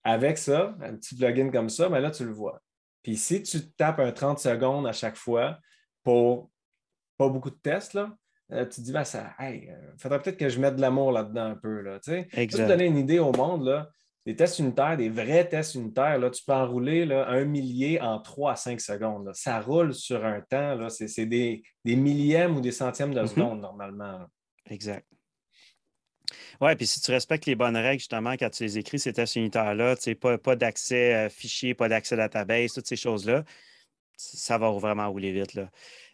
avec 0.03 0.37
ça, 0.37 0.75
un 0.81 0.95
petit 0.95 1.15
plugin 1.15 1.49
comme 1.49 1.69
ça, 1.69 1.89
ben 1.89 1.99
là, 1.99 2.11
tu 2.11 2.23
le 2.23 2.31
vois. 2.31 2.61
Puis 3.07 3.15
si 3.15 3.41
tu 3.41 3.61
tapes 3.71 3.99
un 3.99 4.11
30 4.11 4.37
secondes 4.37 4.85
à 4.85 4.91
chaque 4.91 5.15
fois 5.15 5.59
pour 6.03 6.51
pas 7.17 7.29
beaucoup 7.29 7.49
de 7.49 7.55
tests, 7.55 7.93
là, 7.93 8.13
euh, 8.51 8.65
tu 8.65 8.81
te 8.81 8.81
dis, 8.81 8.91
ben, 8.91 9.05
ça, 9.05 9.33
hey, 9.39 9.69
euh, 9.69 9.93
faudrait 9.97 10.21
peut-être 10.21 10.35
que 10.35 10.49
je 10.49 10.59
mette 10.59 10.75
de 10.75 10.81
l'amour 10.81 11.13
là-dedans 11.13 11.45
un 11.45 11.55
peu. 11.55 11.79
Là, 11.79 11.99
Pour 12.01 12.31
te 12.31 12.67
donner 12.67 12.85
une 12.85 12.97
idée 12.97 13.19
au 13.19 13.31
monde, 13.31 13.63
là, 13.63 13.89
des 14.25 14.35
tests 14.35 14.59
unitaires, 14.59 14.97
des 14.97 15.07
vrais 15.07 15.47
tests 15.47 15.75
unitaires, 15.75 16.19
là, 16.19 16.29
tu 16.29 16.43
peux 16.43 16.51
enrouler 16.51 17.05
là, 17.05 17.29
un 17.29 17.45
millier 17.45 18.01
en 18.01 18.19
3 18.19 18.51
à 18.51 18.55
5 18.57 18.81
secondes. 18.81 19.31
Ça 19.33 19.61
roule 19.61 19.93
sur 19.93 20.25
un 20.25 20.41
temps. 20.41 20.89
C'est 20.89 21.25
des, 21.25 21.63
des, 21.85 21.95
millièmes 21.95 22.57
ou 22.57 22.59
des 22.59 22.73
centièmes 22.73 23.13
de 23.13 23.21
mm-hmm. 23.21 23.27
seconde 23.27 23.61
normalement. 23.61 24.25
Exact. 24.69 25.07
Oui, 26.61 26.75
puis 26.75 26.87
si 26.87 27.01
tu 27.01 27.11
respectes 27.11 27.45
les 27.45 27.55
bonnes 27.55 27.77
règles, 27.77 27.99
justement, 27.99 28.33
quand 28.33 28.49
tu 28.49 28.63
les 28.63 28.77
écris, 28.77 28.99
ces 28.99 29.13
tests 29.13 29.35
unitaires-là, 29.35 29.95
pas, 30.19 30.37
pas 30.37 30.55
d'accès 30.55 31.13
à 31.13 31.29
fichier, 31.29 31.73
pas 31.73 31.89
d'accès 31.89 32.15
à 32.15 32.17
database, 32.17 32.73
toutes 32.73 32.87
ces 32.87 32.95
choses-là, 32.95 33.43
ça 34.17 34.57
va 34.57 34.71
vraiment 34.71 35.09
rouler 35.09 35.31
vite. 35.31 35.53
Là. 35.53 35.69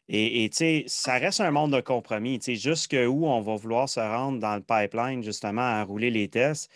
Et, 0.10 0.50
tu 0.52 0.58
sais, 0.58 0.84
ça 0.88 1.14
reste 1.18 1.40
un 1.42 1.52
monde 1.52 1.74
de 1.74 1.82
compromis. 1.82 2.40
Tu 2.40 2.56
sais, 2.56 2.56
jusqu'où 2.56 3.26
on 3.26 3.42
va 3.42 3.56
vouloir 3.56 3.88
se 3.88 4.00
rendre 4.00 4.40
dans 4.40 4.56
le 4.56 4.62
pipeline, 4.62 5.24
justement, 5.24 5.62
à 5.62 5.84
rouler 5.84 6.12
les 6.12 6.28
tests. 6.28 6.70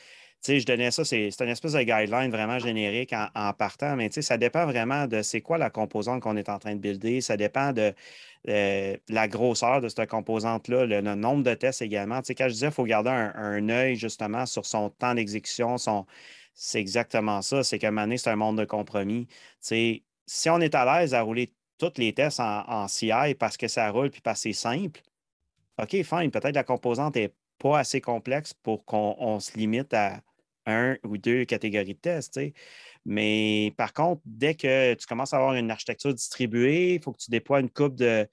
Je 0.48 0.66
donnais 0.66 0.92
ça, 0.92 1.04
c'est 1.04 1.30
une 1.42 1.50
espèce 1.50 1.74
de 1.74 1.82
guideline 1.82 2.32
vraiment 2.32 2.58
générique 2.58 3.14
en, 3.14 3.54
partant, 3.54 3.96
mais 3.98 4.10
ça 4.10 4.38
dépend 4.38 4.66
vraiment 4.66 5.06
de 5.06 5.22
c'est 5.22 5.42
quoi 5.42 5.58
la 5.58 5.70
composante 5.70 6.22
qu'on 6.22 6.38
est 6.38 6.48
en 6.48 6.58
train 6.58 6.74
de 6.74 6.80
builder. 6.80 7.20
Ça 7.20 7.36
dépend 7.36 7.74
de 7.74 7.94
euh, 8.48 8.96
la 9.10 9.28
grosseur 9.28 9.82
de 9.82 9.90
cette 9.90 10.10
composante-là, 10.10 10.86
le, 10.86 11.02
nombre 11.02 11.44
de 11.44 11.54
tests 11.54 11.82
également. 11.82 12.22
Quand 12.22 12.48
je 12.48 12.54
disais 12.54 12.68
qu'il 12.68 12.74
faut 12.76 12.86
garder 12.86 13.10
un, 13.10 13.70
œil 13.70 13.96
justement 13.98 14.46
sur 14.46 14.66
son 14.66 14.90
temps 14.90 15.14
d'exécution, 15.16 15.78
son... 15.78 16.06
c'est 16.54 16.80
exactement 16.80 17.42
ça. 17.42 17.64
C'est 17.64 17.84
moment 17.84 18.02
donné, 18.02 18.18
c'est 18.18 18.30
un 18.30 18.38
monde 18.38 18.58
de 18.58 18.66
compromis. 18.66 19.28
Si 19.60 20.04
on 20.50 20.62
est 20.62 20.76
à 20.76 20.86
l'aise 21.00 21.14
à 21.14 21.22
rouler 21.22 21.54
tous 21.78 21.94
les 21.98 22.14
tests 22.14 22.40
en, 22.40 22.88
CI 22.88 23.36
parce 23.38 23.58
que 23.58 23.68
ça 23.68 23.90
roule 23.92 24.10
puis 24.10 24.22
parce 24.22 24.40
que 24.44 24.54
c'est 24.54 24.54
simple, 24.54 25.02
OK, 25.82 25.92
fine, 26.04 26.32
peut-être 26.32 26.56
la 26.56 26.64
composante 26.64 27.16
n'est 27.16 27.34
pas 27.60 27.80
assez 27.80 28.02
complexe 28.02 28.54
pour 28.54 28.86
qu'on 28.86 29.40
se 29.40 29.58
limite 29.58 29.94
à 29.94 30.22
un 30.68 30.98
ou 31.04 31.18
deux 31.18 31.46
catégories 31.46 31.96
de 31.96 32.00
tests. 32.00 32.40
Mais 33.06 33.74
par 33.78 33.94
contre, 33.94 34.22
dès 34.26 34.54
que 34.54 34.94
tu 34.94 35.08
commences 35.08 35.34
à 35.34 35.38
avoir 35.38 35.54
une 35.56 35.72
architecture 35.72 36.14
distribuée, 36.14 36.96
il 36.96 37.02
faut 37.02 37.14
que 37.14 37.20
tu 37.20 37.32
déploies 37.32 37.62
une 37.62 37.70
coupe 37.70 37.96
de, 37.96 38.28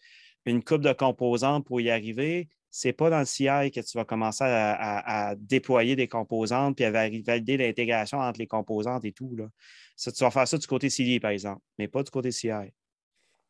une 0.44 0.62
coupe 0.62 0.82
de 0.82 0.92
composantes 0.92 1.64
pour 1.64 1.80
y 1.80 1.90
arriver. 1.90 2.48
Ce 2.70 2.88
n'est 2.88 2.92
pas 2.92 3.08
dans 3.08 3.20
le 3.20 3.24
CI 3.24 3.70
que 3.70 3.80
tu 3.80 3.96
vas 3.96 4.04
commencer 4.04 4.42
à, 4.44 5.34
déployer 5.38 5.94
des 5.94 6.08
composantes 6.08 6.76
puis 6.76 6.84
à 6.84 6.90
valider 6.90 7.56
l'intégration 7.56 8.18
entre 8.18 8.40
les 8.40 8.48
composantes 8.48 9.04
et 9.04 9.12
tout. 9.12 9.34
Là. 9.36 9.48
Ça, 9.94 10.10
tu 10.10 10.24
vas 10.24 10.32
faire 10.32 10.48
ça 10.48 10.58
du 10.58 10.66
côté 10.66 10.90
CD, 10.90 11.20
par 11.20 11.30
exemple, 11.30 11.62
mais 11.78 11.86
pas 11.86 12.02
du 12.02 12.10
côté 12.10 12.32
CI. 12.32 12.48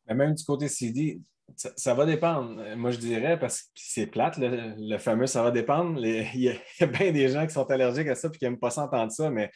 Mais 0.07 0.13
même 0.13 0.35
du 0.35 0.43
côté 0.43 0.67
CD, 0.67 1.19
Ça, 1.55 1.93
va 1.93 2.05
dépendre. 2.05 2.59
Moi, 2.75 2.91
je 2.91 2.97
dirais, 2.97 3.39
parce 3.39 3.61
que 3.61 3.69
c'est 3.75 4.07
plate, 4.07 4.37
le, 4.39 4.97
fameux 4.97 5.27
ça 5.27 5.43
va 5.43 5.51
dépendre. 5.51 5.99
il, 6.03 6.41
y 6.41 6.49
a, 6.49 6.85
bien 6.87 7.11
des 7.11 7.29
gens 7.29 7.45
qui 7.45 7.53
sont 7.53 7.69
allergiques 7.69 8.07
à 8.07 8.15
ça 8.15 8.29
et 8.33 8.37
qui 8.37 8.43
n'aiment 8.43 8.59
pas 8.59 8.71
s'entendre 8.71 9.11
ça, 9.11 9.29
mais 9.29 9.51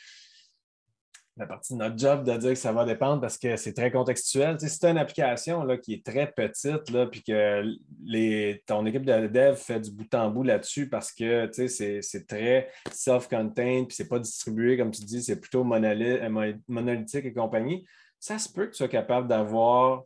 la 1.40 1.48
partie 1.48 1.74
de 1.74 1.80
notre 1.80 1.98
job 1.98 2.26
de 2.26 2.36
dire 2.38 2.50
que 2.50 2.56
ça 2.56 2.74
va 2.74 2.86
dépendre 2.86 3.22
parce 3.22 3.38
que 3.38 3.56
c'est 3.56 3.74
très 3.74 3.92
contextuel. 3.92 4.58
Tu 4.58 4.68
sais, 4.68 4.74
si 4.74 4.80
tu 4.80 4.86
as 4.86 4.90
une 4.90 4.98
application 4.98 5.66
qui 5.78 5.94
est 5.94 6.06
très 6.06 6.32
petite, 6.32 6.90
là, 6.92 7.08
puis 7.08 7.24
que 7.24 7.64
les, 8.04 8.62
ton 8.68 8.86
équipe 8.86 9.06
de 9.06 9.28
dev 9.28 9.56
fait 9.56 9.80
du 9.80 9.92
bout 9.92 10.14
en 10.14 10.30
bout 10.30 10.44
là-dessus 10.44 10.90
parce 10.90 11.14
que 11.14 11.46
tu 11.48 11.70
c'est 11.70 12.28
très 12.28 12.70
self-contained, 12.92 13.88
puis 13.88 13.96
c'est 13.96 14.10
pas 14.10 14.20
distribué, 14.20 14.78
comme 14.78 14.92
tu 14.92 15.04
dis, 15.04 15.24
c'est 15.24 15.40
plutôt 15.40 15.66
euh, 15.66 16.54
monolithique 16.68 17.26
et 17.26 17.34
compagnie, 17.34 17.86
ça 18.20 18.38
se 18.38 18.52
peut 18.52 18.66
que 18.66 18.72
tu 18.72 18.78
sois 18.78 18.90
capable 18.90 19.30
d'avoir 19.30 20.04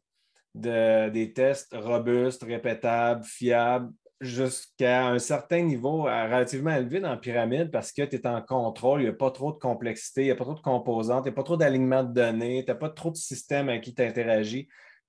des 0.56 1.34
tests 1.34 1.76
robustes, 1.76 2.44
répétables, 2.44 3.24
fiables, 3.24 3.92
jusqu'à 4.24 5.08
un 5.08 5.20
certain 5.20 5.62
niveau 5.62 6.08
euh, 6.08 6.24
relativement 6.26 6.76
élevé 6.76 7.00
dans 7.00 7.10
la 7.10 7.18
pyramide 7.18 7.72
parce 7.72 7.92
que 7.92 8.04
tu 8.04 8.16
es 8.16 8.28
en 8.28 8.42
contrôle, 8.42 9.02
il 9.02 9.04
n'y 9.04 9.10
a 9.10 9.14
pas 9.14 9.32
trop 9.32 9.52
de 9.52 9.58
complexité, 9.58 10.22
il 10.22 10.26
n'y 10.26 10.32
a 10.32 10.36
pas 10.36 10.46
trop 10.46 10.54
de 10.54 10.62
composantes, 10.62 11.26
il 11.26 11.30
n'y 11.30 11.34
a 11.34 11.36
pas 11.36 11.44
trop 11.44 11.58
d'alignement 11.58 12.04
de 12.04 12.14
données, 12.14 12.64
tu 12.66 12.72
n'as 12.72 12.78
pas 12.78 12.90
trop 12.90 13.12
de 13.12 13.18
systèmes 13.18 13.70
à 13.70 13.78
qui 13.80 13.94
tu 13.94 14.02
interagis. 14.02 14.68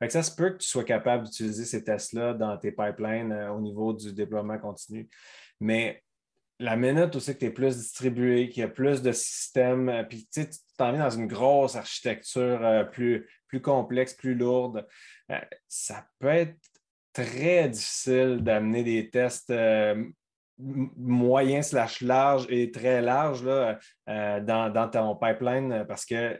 ça 0.09 0.23
se 0.23 0.35
peut 0.35 0.51
que 0.51 0.59
tu 0.59 0.69
sois 0.69 0.85
capable 0.85 1.25
d'utiliser 1.25 1.65
ces 1.65 1.85
tests-là 1.85 2.35
dans 2.35 2.57
tes 2.59 2.73
pipelines 2.73 3.33
euh, 3.33 3.53
au 3.53 3.61
niveau 3.61 3.93
du 3.93 4.13
déploiement 4.13 4.59
continu. 4.59 5.09
Mais 5.61 6.03
la 6.59 6.77
minute 6.77 7.15
aussi 7.17 7.35
que 7.35 7.39
tu 7.39 7.47
es 7.47 7.51
plus 7.51 7.77
distribué, 7.77 8.49
qu'il 8.49 8.61
y 8.61 8.65
a 8.65 8.69
plus 8.69 9.03
de 9.03 9.13
systèmes, 9.13 9.89
euh, 9.89 10.03
puis 10.03 10.29
tu 10.33 10.45
t'en 10.77 10.93
viens 10.93 11.05
dans 11.05 11.17
une 11.17 11.29
grosse 11.29 11.77
architecture 11.77 12.89
plus, 12.91 13.29
plus 13.47 13.61
complexe, 13.61 14.13
plus 14.15 14.35
lourde, 14.35 14.85
ça 15.69 16.07
peut 16.19 16.29
être 16.29 16.57
très 17.13 17.69
difficile 17.69 18.41
d'amener 18.43 18.83
des 18.83 19.09
tests 19.09 19.51
euh, 19.51 20.05
moyens 20.59 21.69
slash 21.69 22.01
larges 22.01 22.47
et 22.49 22.71
très 22.71 23.01
larges 23.01 23.45
euh, 23.47 24.41
dans, 24.41 24.91
ton 24.91 25.17
pipeline 25.17 25.85
parce 25.89 26.05
qu'un 26.05 26.37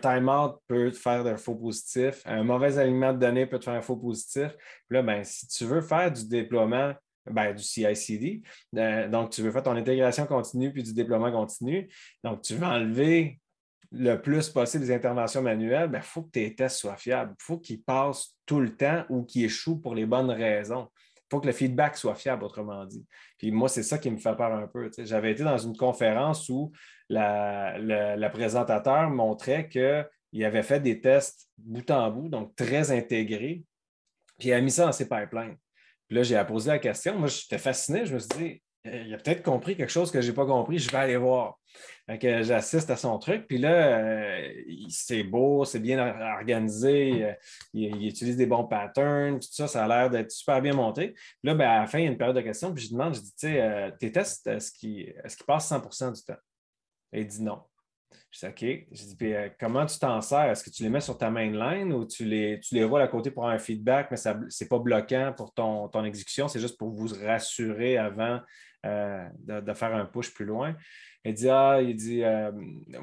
timeout 0.00 0.58
peut 0.66 0.90
te 0.90 0.96
faire 0.96 1.26
un 1.26 1.36
faux 1.36 1.54
positif, 1.56 2.22
un 2.24 2.42
mauvais 2.42 2.78
alignement 2.78 3.12
de 3.12 3.18
données 3.18 3.46
peut 3.46 3.58
te 3.58 3.64
faire 3.64 3.74
un 3.74 3.82
faux 3.82 3.96
positif. 3.96 4.52
là, 4.88 5.02
ben, 5.02 5.22
si 5.24 5.46
tu 5.48 5.64
veux 5.64 5.80
faire 5.80 6.10
du 6.10 6.26
déploiement, 6.28 6.92
ben, 7.26 7.52
du 7.52 7.62
CI/CD, 7.62 8.42
euh, 8.76 9.08
donc 9.08 9.30
tu 9.30 9.42
veux 9.42 9.50
faire 9.50 9.62
ton 9.62 9.76
intégration 9.76 10.26
continue 10.26 10.72
puis 10.72 10.82
du 10.82 10.94
déploiement 10.94 11.30
continu, 11.30 11.88
donc 12.24 12.42
tu 12.42 12.54
veux 12.54 12.66
enlever 12.66 13.39
le 13.92 14.16
plus 14.16 14.48
possible 14.48 14.84
des 14.84 14.92
interventions 14.92 15.42
manuelles, 15.42 15.86
il 15.86 15.92
ben, 15.92 16.02
faut 16.02 16.22
que 16.22 16.30
tes 16.30 16.54
tests 16.54 16.78
soient 16.78 16.96
fiables. 16.96 17.34
Il 17.40 17.42
faut 17.42 17.58
qu'ils 17.58 17.82
passent 17.82 18.36
tout 18.46 18.60
le 18.60 18.76
temps 18.76 19.04
ou 19.08 19.24
qu'ils 19.24 19.46
échouent 19.46 19.80
pour 19.80 19.94
les 19.94 20.06
bonnes 20.06 20.30
raisons. 20.30 20.88
Il 21.16 21.22
faut 21.30 21.40
que 21.40 21.46
le 21.46 21.52
feedback 21.52 21.96
soit 21.96 22.14
fiable, 22.14 22.44
autrement 22.44 22.84
dit. 22.84 23.04
Puis 23.38 23.50
moi, 23.50 23.68
c'est 23.68 23.82
ça 23.82 23.98
qui 23.98 24.10
me 24.10 24.16
fait 24.16 24.34
peur 24.36 24.52
un 24.52 24.66
peu. 24.66 24.90
J'avais 24.98 25.32
été 25.32 25.42
dans 25.42 25.58
une 25.58 25.76
conférence 25.76 26.48
où 26.48 26.72
la, 27.08 28.30
présentateur 28.32 29.10
montrait 29.10 29.68
qu'il 29.68 30.44
avait 30.44 30.62
fait 30.62 30.80
des 30.80 31.00
tests 31.00 31.48
bout 31.56 31.88
en 31.90 32.10
bout, 32.10 32.28
donc 32.28 32.54
très 32.54 32.90
intégrés, 32.90 33.64
puis 34.38 34.48
il 34.48 34.52
a 34.52 34.60
mis 34.60 34.70
ça 34.70 34.86
dans 34.86 34.92
ses 34.92 35.08
pipelines. 35.08 35.56
Puis 36.08 36.16
là, 36.16 36.22
j'ai 36.22 36.42
posé 36.44 36.70
la 36.70 36.78
question. 36.78 37.16
Moi, 37.16 37.28
j'étais 37.28 37.58
fasciné. 37.58 38.04
Je 38.06 38.14
me 38.14 38.18
suis 38.18 38.28
dit, 38.36 38.62
il 38.84 39.12
a 39.12 39.18
peut-être 39.18 39.42
compris 39.42 39.76
quelque 39.76 39.90
chose 39.90 40.10
que 40.10 40.20
je 40.20 40.28
n'ai 40.28 40.34
pas 40.34 40.46
compris, 40.46 40.78
je 40.78 40.90
vais 40.90 40.96
aller 40.96 41.16
voir. 41.16 41.58
j'assiste 42.08 42.88
à 42.90 42.96
son 42.96 43.18
truc, 43.18 43.46
puis 43.46 43.58
là, 43.58 43.98
euh, 43.98 44.48
c'est 44.88 45.22
beau, 45.22 45.64
c'est 45.64 45.80
bien 45.80 45.98
organisé, 46.38 47.24
euh, 47.24 47.32
il, 47.74 48.06
utilise 48.06 48.36
des 48.36 48.46
bons 48.46 48.64
patterns, 48.64 49.38
tout 49.38 49.48
ça, 49.50 49.68
ça 49.68 49.84
a 49.84 49.88
l'air 49.88 50.10
d'être 50.10 50.30
super 50.30 50.62
bien 50.62 50.72
monté. 50.72 51.08
Puis 51.12 51.38
là, 51.44 51.54
ben, 51.54 51.68
à 51.68 51.80
la 51.80 51.86
fin, 51.86 51.98
il 51.98 52.04
y 52.04 52.08
a 52.08 52.10
une 52.10 52.18
période 52.18 52.36
de 52.36 52.40
questions, 52.40 52.72
puis 52.72 52.84
je 52.84 52.90
demande, 52.92 53.14
je 53.14 53.20
dis, 53.20 53.32
tu 53.32 53.48
sais, 53.48 53.60
euh, 53.60 53.90
tes 53.98 54.10
tests, 54.10 54.46
est-ce 54.46 54.72
qu'ils 54.72 55.14
passent 55.46 55.70
100% 55.70 56.12
du 56.12 56.22
temps? 56.22 56.40
Et 57.12 57.20
il 57.20 57.26
dit 57.26 57.42
non. 57.42 57.60
Je 58.30 58.38
dis, 58.38 58.46
OK. 58.46 58.86
Je 58.92 59.04
dis, 59.04 59.16
puis 59.16 59.34
comment 59.58 59.84
tu 59.84 59.98
t'en 59.98 60.20
sers? 60.20 60.50
Est-ce 60.50 60.64
que 60.64 60.70
tu 60.70 60.84
les 60.84 60.88
mets 60.88 61.00
sur 61.00 61.18
ta 61.18 61.30
mainline 61.30 61.92
ou 61.92 62.06
tu 62.06 62.24
les, 62.24 62.60
tu 62.60 62.76
les 62.76 62.84
vois 62.84 63.02
à 63.02 63.08
côté 63.08 63.30
pour 63.30 63.48
un 63.48 63.58
feedback, 63.58 64.08
mais 64.10 64.16
ce 64.16 64.28
n'est 64.28 64.68
pas 64.68 64.78
bloquant 64.78 65.34
pour 65.36 65.52
ton, 65.52 65.88
ton 65.88 66.04
exécution, 66.04 66.48
c'est 66.48 66.60
juste 66.60 66.78
pour 66.78 66.90
vous 66.90 67.08
rassurer 67.26 67.98
avant 67.98 68.40
euh, 68.86 69.28
de, 69.38 69.74
faire 69.74 69.94
un 69.94 70.06
push 70.06 70.32
plus 70.32 70.44
loin. 70.44 70.74
Il 71.24 71.34
dit 71.34 71.48
Ah, 71.50 71.80
il 71.82 71.94
dit 71.94 72.24
euh, 72.24 72.50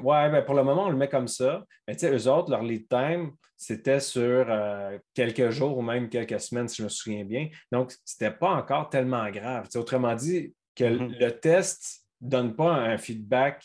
Ouais, 0.00 0.30
ben 0.30 0.42
pour 0.42 0.54
le 0.54 0.64
moment, 0.64 0.86
on 0.86 0.90
le 0.90 0.96
met 0.96 1.08
comme 1.08 1.28
ça. 1.28 1.64
Mais 1.86 1.94
tu 1.94 2.00
sais, 2.00 2.12
eux 2.12 2.28
autres, 2.28 2.50
leur 2.50 2.62
lead 2.62 2.88
time, 2.88 3.32
c'était 3.56 4.00
sur 4.00 4.46
euh, 4.48 4.98
quelques 5.14 5.50
jours 5.50 5.76
ou 5.76 5.82
même 5.82 6.08
quelques 6.08 6.40
semaines, 6.40 6.68
si 6.68 6.76
je 6.76 6.84
me 6.84 6.88
souviens 6.88 7.24
bien. 7.24 7.48
Donc, 7.72 7.92
ce 8.04 8.14
n'était 8.14 8.36
pas 8.36 8.50
encore 8.50 8.88
tellement 8.88 9.28
grave. 9.30 9.68
autrement 9.74 10.14
dit, 10.14 10.54
que 10.74 10.84
mm-hmm. 10.84 11.18
le 11.18 11.30
test 11.40 12.06
ne 12.20 12.30
donne 12.30 12.56
pas 12.56 12.72
un 12.72 12.98
feedback 12.98 13.64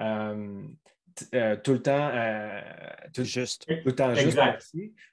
euh, 0.00 0.62
tout 1.62 1.72
le 1.72 1.82
temps 1.82 2.10
euh, 2.12 2.60
tout, 3.12 3.24
juste. 3.24 3.66
Tout 3.66 3.74
le 3.84 3.94
temps 3.94 4.14
juste 4.14 4.38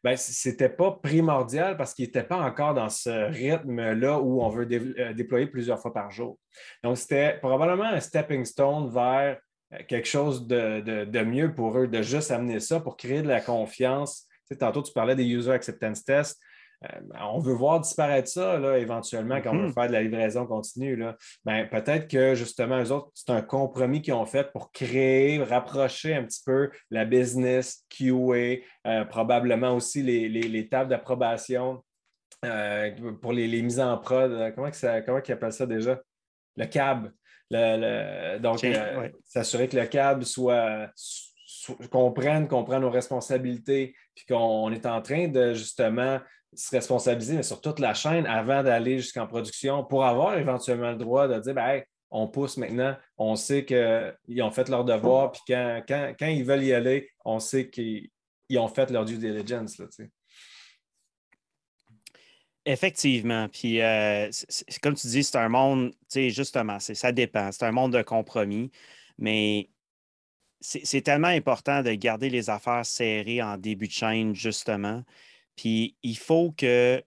ben, 0.03 0.15
c'était 0.15 0.69
pas 0.69 0.91
primordial 0.91 1.77
parce 1.77 1.94
qu'il 1.94 2.06
n'était 2.06 2.23
pas 2.23 2.38
encore 2.38 2.73
dans 2.73 2.90
ce 2.90 3.32
rythme-là 3.32 4.19
où 4.19 4.41
on 4.41 4.49
veut 4.49 4.68
euh, 4.72 5.14
déployer 5.14 5.48
plusieurs 5.48 5.80
fois 5.80 5.94
par 5.94 6.11
jour. 6.11 6.38
Donc, 6.84 6.98
c'était 6.98 7.38
probablement 7.40 7.86
un 7.86 7.99
stepping 7.99 8.45
stone 8.45 8.90
vers 8.94 9.40
quelque 9.88 10.07
chose 10.07 10.48
de, 10.48 11.23
mieux 11.23 11.53
pour 11.53 11.77
eux, 11.77 11.88
de 11.88 12.02
juste 12.02 12.32
amener 12.32 12.60
ça 12.60 12.80
pour 12.80 12.98
créer 12.98 13.22
de 13.22 13.27
la 13.27 13.41
confiance. 13.41 14.27
tantôt, 14.60 14.84
tu 14.84 14.94
parlais 14.94 15.15
des 15.15 15.26
user 15.26 15.52
acceptance 15.52 16.03
tests. 16.03 16.40
Euh, 16.93 16.99
on 17.21 17.39
veut 17.39 17.53
voir 17.53 17.79
disparaître 17.79 18.29
ça 18.29 18.57
là, 18.59 18.77
éventuellement 18.77 19.41
quand 19.41 19.51
on 19.51 19.59
veut 19.59 19.67
mhm. 19.67 19.73
faire 19.73 19.87
de 19.87 19.93
la 19.93 20.01
livraison 20.01 20.45
continue. 20.45 21.01
Ben, 21.43 21.67
peut-être 21.67 22.07
que 22.07 22.35
justement, 22.35 22.81
eux 22.81 22.91
autres, 22.91 23.09
c'est 23.13 23.31
un 23.31 23.41
compromis 23.41 24.01
qu'ils 24.01 24.13
ont 24.13 24.25
fait 24.25 24.51
pour 24.51 24.71
créer, 24.71 25.41
rapprocher 25.43 26.15
un 26.15 26.23
petit 26.23 26.41
peu 26.45 26.69
la 26.91 27.05
business, 27.05 27.85
QA, 27.89 28.61
euh, 28.87 29.05
probablement 29.05 29.75
aussi 29.75 30.01
les, 30.03 30.69
tables 30.69 30.89
d'approbation 30.89 31.83
euh, 32.43 32.91
pour 33.21 33.33
les, 33.33 33.61
mises 33.61 33.79
en 33.79 33.97
prod. 33.97 34.53
Comment, 34.55 34.71
ça, 34.71 35.01
comment 35.01 35.19
ils 35.25 35.31
appellent 35.31 35.53
ça 35.53 35.65
déjà? 35.65 36.01
Le 36.57 36.65
CAB. 36.65 37.11
donc, 38.41 38.65
s'assurer 39.25 39.67
que 39.67 39.77
le 39.77 39.85
CAB 39.85 40.23
soit 40.23 40.89
comprenne, 41.91 42.47
qu'on 42.47 42.63
prenne 42.63 42.81
nos 42.81 42.89
responsabilités, 42.89 43.95
puis 44.15 44.25
qu'on 44.27 44.71
est 44.71 44.85
en 44.85 45.01
train 45.01 45.27
de 45.27 45.53
justement 45.53 46.19
se 46.56 46.76
responsabiliser, 46.76 47.36
mais 47.36 47.44
sur 47.44 47.61
toute 47.61 47.80
la 47.80 47.94
chaîne 47.94 48.26
avant 48.26 48.64
d'aller 48.64 48.99
jusqu'en 48.99 49.27
production 49.27 49.84
pour 49.84 50.06
avoir 50.06 50.38
éventuellement 50.38 50.91
le 50.91 50.98
droit 50.98 51.27
de 51.27 51.40
dire 51.40 51.53
ben, 51.53 51.82
on 52.11 52.27
pousse 52.27 52.57
maintenant, 52.57 52.95
on 53.18 53.36
sait 53.36 53.65
qu'ils 53.65 54.41
ont 54.41 54.52
fait 54.52 54.69
leur 54.69 54.86
devoir, 54.86 55.32
puis 55.32 55.41
quand, 55.48 55.82
quand, 55.88 56.27
ils 56.27 56.45
veulent 56.45 56.64
y 56.64 56.73
aller, 56.73 57.10
on 57.26 57.40
sait 57.40 57.69
qu'ils 57.69 58.10
ont 58.57 58.68
fait 58.68 58.90
leur 58.90 59.06
due 59.06 59.18
diligence. 59.18 59.77
Là, 59.77 59.88
Effectivement. 62.68 63.48
Puis, 63.49 63.80
euh, 63.82 64.30
comme 64.82 64.95
tu 64.95 65.07
dis, 65.07 65.23
c'est 65.23 65.38
un 65.38 65.49
monde, 65.49 65.94
justement, 66.14 66.80
ça 66.80 67.11
dépend. 67.11 67.52
C'est 67.52 67.65
un 67.65 67.72
monde 67.72 67.94
de 67.94 68.02
compromis, 68.02 68.72
mais 69.19 69.69
c'est 70.61 71.02
tellement 71.02 71.27
important 71.27 71.84
de 71.84 71.94
garder 71.94 72.30
les 72.30 72.49
affaires 72.49 72.86
serrées 72.86 73.41
en 73.41 73.57
début 73.57 73.88
de 73.88 73.91
chaîne, 73.91 74.34
justement. 74.34 75.03
Puis 75.56 75.95
il 76.03 76.18
faut 76.18 76.53
que, 76.57 77.03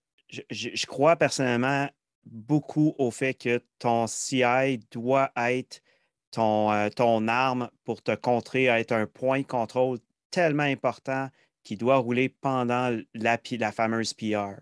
je, 0.51 0.87
crois 0.87 1.17
personnellement 1.17 1.89
beaucoup 2.25 2.95
au 2.99 3.11
fait 3.11 3.35
que 3.35 3.63
ton 3.79 4.07
CI 4.07 4.81
doit 4.91 5.31
être 5.37 5.83
ton, 6.31 6.71
euh, 6.73 6.89
ton 6.91 7.27
arme 7.29 7.71
pour 7.85 8.03
te 8.03 8.15
contrer, 8.15 8.65
être 8.65 8.93
un 8.93 9.07
point 9.07 9.41
de 9.41 9.47
contrôle 9.47 9.99
tellement 10.31 10.65
important 10.65 11.29
qui 11.65 11.77
doit 11.77 11.97
rouler 11.97 12.29
pendant 12.29 12.99
la, 13.15 13.39
la 13.51 13.73
fameuse 13.73 14.15
PR. 14.15 14.61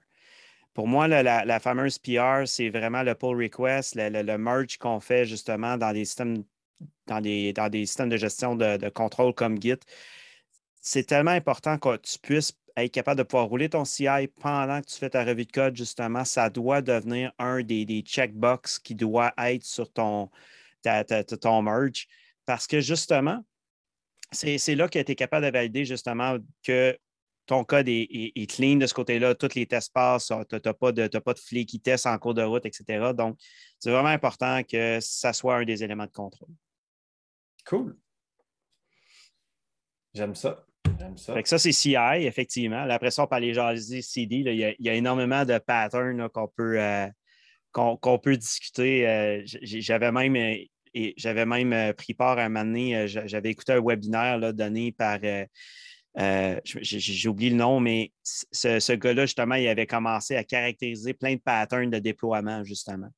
Pour 0.77 0.89
moi, 0.89 1.09
la, 1.09 1.59
fameuse 1.59 1.99
PR, 1.99 2.47
c'est 2.47 2.69
vraiment 2.69 3.03
le 3.03 3.15
pull 3.15 3.43
request, 3.43 3.95
le, 3.97 4.37
merge 4.37 4.77
qu'on 4.77 5.01
fait 5.01 5.25
justement 5.25 5.79
dans 5.79 5.93
des 5.95 6.05
systèmes, 6.05 6.45
dans 7.07 7.23
des, 7.23 7.55
dans 7.55 7.71
des 7.71 7.87
systèmes 7.87 8.11
de 8.11 8.19
gestion 8.19 8.57
de, 8.57 8.77
de 8.77 8.89
contrôle 8.91 9.33
comme 9.33 9.61
Git. 9.61 9.79
C'est 10.83 11.05
tellement 11.05 11.31
important 11.31 11.79
que 11.79 11.97
tu 11.97 12.19
puisses 12.19 12.53
être 12.77 12.93
capable 12.93 13.19
de 13.19 13.23
pouvoir 13.23 13.47
rouler 13.47 13.69
ton 13.69 13.85
CI 13.85 14.29
pendant 14.41 14.81
que 14.81 14.87
tu 14.87 14.97
fais 14.97 15.11
ta 15.11 15.25
revue 15.25 15.47
de 15.47 15.53
code, 15.53 15.77
justement, 15.77 16.25
ça 16.25 16.51
doit 16.51 16.83
devenir 16.83 17.33
un 17.39 17.63
des, 17.63 17.85
des 17.85 18.03
checkbox 18.03 18.79
qui 18.79 18.95
doit 18.95 19.33
être 19.39 19.65
sur 19.65 19.91
ton, 19.93 20.31
ton 21.41 21.63
merge. 21.63 22.07
Parce 22.45 22.67
que 22.67 22.81
justement, 22.81 23.45
c'est 24.33 24.75
là 24.75 24.89
que 24.89 24.99
tu 24.99 25.13
es 25.13 25.15
capable 25.15 25.47
de 25.47 25.53
valider 25.53 25.85
justement 25.85 26.37
que 26.63 26.97
ton 27.47 27.65
code 27.65 27.89
est, 27.89 28.51
clean 28.51 28.77
de 28.77 28.87
ce 28.87 28.95
côté-là, 28.95 29.35
tous 29.35 29.55
les 29.55 29.67
tests 29.67 29.93
passent, 29.93 30.33
tu 30.49 30.57
n'as 30.65 30.75
pas 30.75 30.93
de, 30.93 31.19
pas 31.19 31.33
de 31.33 31.39
flaky 31.39 31.81
tests 31.81 32.07
en 32.07 32.19
cours 32.19 32.35
de 32.35 32.43
route, 32.43 32.67
etc. 32.67 33.13
Donc, 33.15 33.39
c'est 33.79 33.91
vraiment 33.91 34.09
important 34.09 34.63
que 34.65 34.99
ça 35.01 35.33
soit 35.33 35.57
un 35.57 35.65
des 35.65 35.83
éléments 35.83 36.07
de 36.07 36.11
contrôle. 36.11 36.51
Cool. 37.65 37.97
J'aime 40.13 40.35
ça. 40.35 40.66
Ça. 41.17 41.35
ça, 41.45 41.59
c'est 41.59 41.73
CI, 41.73 41.97
effectivement. 42.21 42.87
après 42.89 43.11
ça, 43.11 43.25
on 43.25 43.27
peut 43.27 43.37
aller 43.37 43.55
jaser 43.55 44.03
CD. 44.03 44.37
Il, 44.37 44.77
y 44.79 44.89
a, 44.89 44.95
énormément 44.95 45.45
de 45.45 45.59
patterns 45.59 46.29
qu'on 46.31 46.49
peut, 46.49 46.81
euh, 46.81 47.07
qu'on 47.73 48.19
peut 48.19 48.37
discuter. 48.37 49.09
Euh, 49.09 49.43
j'avais 49.45 50.13
même, 50.13 50.37
et 50.37 51.15
j'avais 51.17 51.47
même 51.47 51.93
pris 51.95 52.15
part 52.15 52.39
à 52.39 52.45
un 52.45 52.49
moment 52.49 52.65
donné, 52.65 53.07
j'avais 53.07 53.51
écouté 53.51 53.73
un 53.73 53.83
webinaire 53.83 54.39
là, 54.39 54.53
donné 54.53 54.93
par 54.93 55.19
euh, 56.19 56.61
j'ai 56.65 57.29
oublié 57.29 57.51
le 57.51 57.57
nom, 57.57 57.79
mais 57.79 58.13
ce, 58.23 58.93
gars-là, 58.95 59.27
justement, 59.27 59.57
il 59.57 59.69
avait 59.69 59.87
commencé 59.87 60.35
à 60.37 60.45
caractériser 60.45 61.13
plein 61.13 61.35
de 61.35 61.41
patterns 61.41 61.91
de 61.91 61.99
déploiement, 61.99 62.65
justement. 62.65 63.09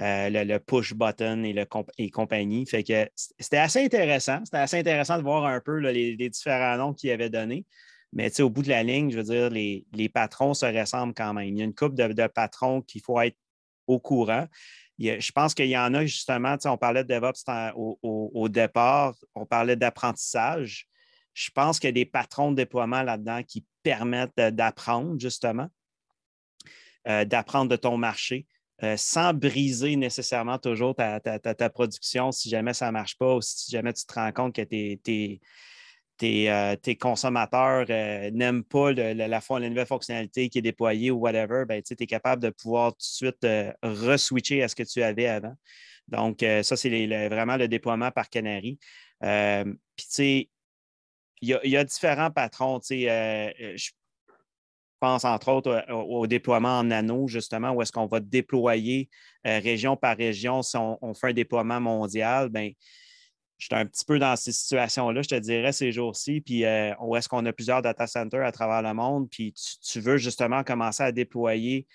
Euh, 0.00 0.28
le, 0.28 0.58
push 0.58 0.92
button 0.92 1.44
et, 1.44 1.52
le 1.52 1.66
et 1.98 2.10
compagnie. 2.10 2.66
Fait 2.66 2.82
que 2.82 3.08
c'était 3.38 3.58
assez 3.58 3.84
intéressant. 3.84 4.40
C'était 4.44 4.58
assez 4.58 4.78
intéressant 4.78 5.18
de 5.18 5.22
voir 5.22 5.44
un 5.44 5.60
peu 5.60 5.78
les, 5.78 6.16
différents 6.28 6.76
noms 6.76 6.94
qu'il 6.94 7.10
avait 7.10 7.30
donnés. 7.30 7.64
Mais 8.12 8.40
au 8.40 8.50
bout 8.50 8.62
de 8.62 8.68
la 8.68 8.82
ligne, 8.82 9.10
je 9.10 9.18
veux 9.18 9.22
dire, 9.22 9.50
les, 9.50 10.08
patrons 10.08 10.54
se 10.54 10.66
ressemblent 10.66 11.14
quand 11.14 11.32
même. 11.32 11.46
Il 11.48 11.58
y 11.58 11.62
a 11.62 11.64
une 11.64 11.74
couple 11.74 11.94
de, 11.94 12.26
patrons 12.26 12.82
qu'il 12.82 13.02
faut 13.02 13.20
être 13.20 13.36
au 13.86 14.00
courant. 14.00 14.46
je 14.98 15.32
pense 15.32 15.54
qu'il 15.54 15.66
y 15.66 15.78
en 15.78 15.94
a 15.94 16.04
justement, 16.06 16.56
on 16.64 16.76
parlait 16.76 17.04
de 17.04 17.14
DevOps 17.14 17.44
au 18.02 18.48
départ, 18.48 19.14
on 19.34 19.46
parlait 19.46 19.76
d'apprentissage 19.76 20.88
je 21.34 21.50
pense 21.50 21.78
qu'il 21.78 21.88
y 21.88 21.90
a 21.90 21.92
des 21.92 22.06
patrons 22.06 22.52
de 22.52 22.56
déploiement 22.56 23.02
là-dedans 23.02 23.42
qui 23.42 23.66
permettent 23.82 24.36
d'apprendre, 24.36 25.18
justement, 25.18 25.68
euh, 27.08 27.24
d'apprendre 27.24 27.68
de 27.68 27.76
ton 27.76 27.98
marché. 27.98 28.46
Euh, 28.84 28.96
sans 28.96 29.32
briser 29.32 29.96
nécessairement 29.96 30.58
toujours 30.58 30.94
ta, 30.94 31.70
production 31.70 32.32
si 32.32 32.48
jamais 32.48 32.74
ça 32.74 32.86
ne 32.86 32.92
marche 32.92 33.16
pas 33.16 33.36
ou 33.36 33.40
si 33.40 33.70
jamais 33.70 33.92
tu 33.92 34.04
te 34.04 34.14
rends 34.14 34.32
compte 34.32 34.54
que 34.54 34.62
tes, 34.62 35.40
euh, 36.22 36.76
consommateurs 37.00 37.86
n'aiment 38.32 38.64
pas 38.64 38.92
la, 38.92 39.14
la, 39.14 39.40
nouvelle 39.50 39.86
fonctionnalité 39.86 40.48
qui 40.48 40.58
est 40.58 40.62
déployée 40.62 41.10
ou 41.10 41.18
whatever, 41.18 41.64
ben, 41.66 41.82
tu 41.82 41.94
es 41.98 42.06
capable 42.06 42.42
de 42.42 42.50
pouvoir 42.50 42.92
tout 42.92 42.98
de 42.98 43.02
suite 43.02 43.46
re-switcher 43.82 44.62
à 44.62 44.68
ce 44.68 44.76
que 44.76 44.82
tu 44.84 45.02
avais 45.02 45.26
avant. 45.26 45.54
Donc, 46.08 46.40
ça, 46.40 46.76
c'est 46.76 47.28
vraiment 47.28 47.56
le 47.56 47.66
déploiement 47.66 48.10
par 48.10 48.28
Canary. 48.28 48.78
Puis, 49.20 49.26
tu 49.96 50.04
sais, 50.08 50.48
il 51.44 51.70
y, 51.70 51.76
a, 51.76 51.84
différents 51.84 52.30
patrons. 52.30 52.80
Euh, 52.90 53.50
euh, 53.60 53.76
pense 55.04 55.24
entre 55.26 55.52
autres 55.52 55.84
au, 55.92 56.26
déploiement 56.26 56.78
en 56.78 56.84
nano, 56.84 57.28
justement, 57.28 57.72
où 57.72 57.82
est-ce 57.82 57.92
qu'on 57.92 58.06
va 58.06 58.20
déployer 58.20 59.10
euh, 59.46 59.58
région 59.58 59.96
par 59.96 60.16
région 60.16 60.62
si 60.62 60.78
on, 60.78 61.14
fait 61.14 61.28
un 61.28 61.32
déploiement 61.34 61.78
mondial. 61.78 62.50
Je 63.58 63.66
suis 63.66 63.74
un 63.74 63.84
petit 63.84 64.04
peu 64.06 64.18
dans 64.18 64.34
ces 64.36 64.52
situations-là, 64.52 65.20
je 65.20 65.28
te 65.28 65.34
dirais, 65.34 65.72
ces 65.72 65.92
jours-ci, 65.92 66.40
puis 66.40 66.64
où 67.00 67.16
est-ce 67.16 67.28
qu'on 67.28 67.44
a 67.44 67.52
plusieurs 67.52 67.82
data 67.82 68.06
centers 68.06 68.44
à 68.44 68.50
travers 68.50 68.82
le 68.82 68.94
monde, 68.94 69.28
puis 69.30 69.54
tu, 69.82 70.00
veux 70.00 70.16
justement 70.16 70.64
commencer 70.64 71.02
à 71.02 71.12
déployer 71.12 71.86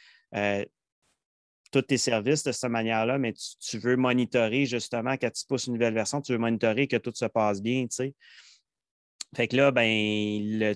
tous 1.71 1.81
tes 1.81 1.97
services 1.97 2.43
de 2.43 2.51
cette 2.51 2.69
manière-là, 2.69 3.17
mais 3.17 3.33
tu, 3.33 3.57
tu, 3.59 3.77
veux 3.79 3.95
monitorer 3.95 4.65
justement 4.65 5.13
quand 5.13 5.31
tu 5.31 5.45
pousses 5.47 5.67
une 5.67 5.73
nouvelle 5.73 5.93
version, 5.93 6.21
tu 6.21 6.31
veux 6.31 6.37
monitorer 6.37 6.87
que 6.87 6.97
tout 6.97 7.11
se 7.13 7.25
passe 7.25 7.61
bien, 7.61 7.83
tu 7.83 7.95
sais. 7.95 8.15
Fait 9.35 9.47
que 9.47 9.55
là, 9.55 9.71
ben, 9.71 10.75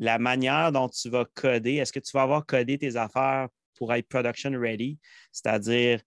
la 0.00 0.18
manière 0.18 0.72
dont 0.72 0.88
tu 0.88 1.10
vas 1.10 1.26
coder, 1.34 1.74
est-ce 1.74 1.92
que 1.92 2.00
tu 2.00 2.10
vas 2.12 2.22
avoir 2.22 2.44
codé 2.46 2.78
tes 2.78 2.96
affaires 2.96 3.48
pour 3.76 3.92
être 3.94 4.08
production 4.08 4.50
ready, 4.58 4.98
c'est-à-dire 5.30 6.00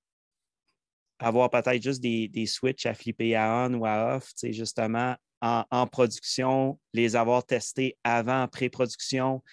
avoir 1.20 1.50
peut-être 1.50 1.82
juste 1.82 2.02
des, 2.02 2.28
des, 2.28 2.48
switches 2.48 2.86
à 2.86 2.94
flipper 2.94 3.36
à 3.36 3.66
on 3.66 3.74
ou 3.76 3.86
à 3.86 4.16
off, 4.16 4.32
justement, 4.44 5.16
en, 5.42 5.88
production, 5.88 6.80
les 6.94 7.16
avoir 7.16 7.46
testés 7.46 7.98
avant, 8.04 8.48
pré-production. 8.48 9.44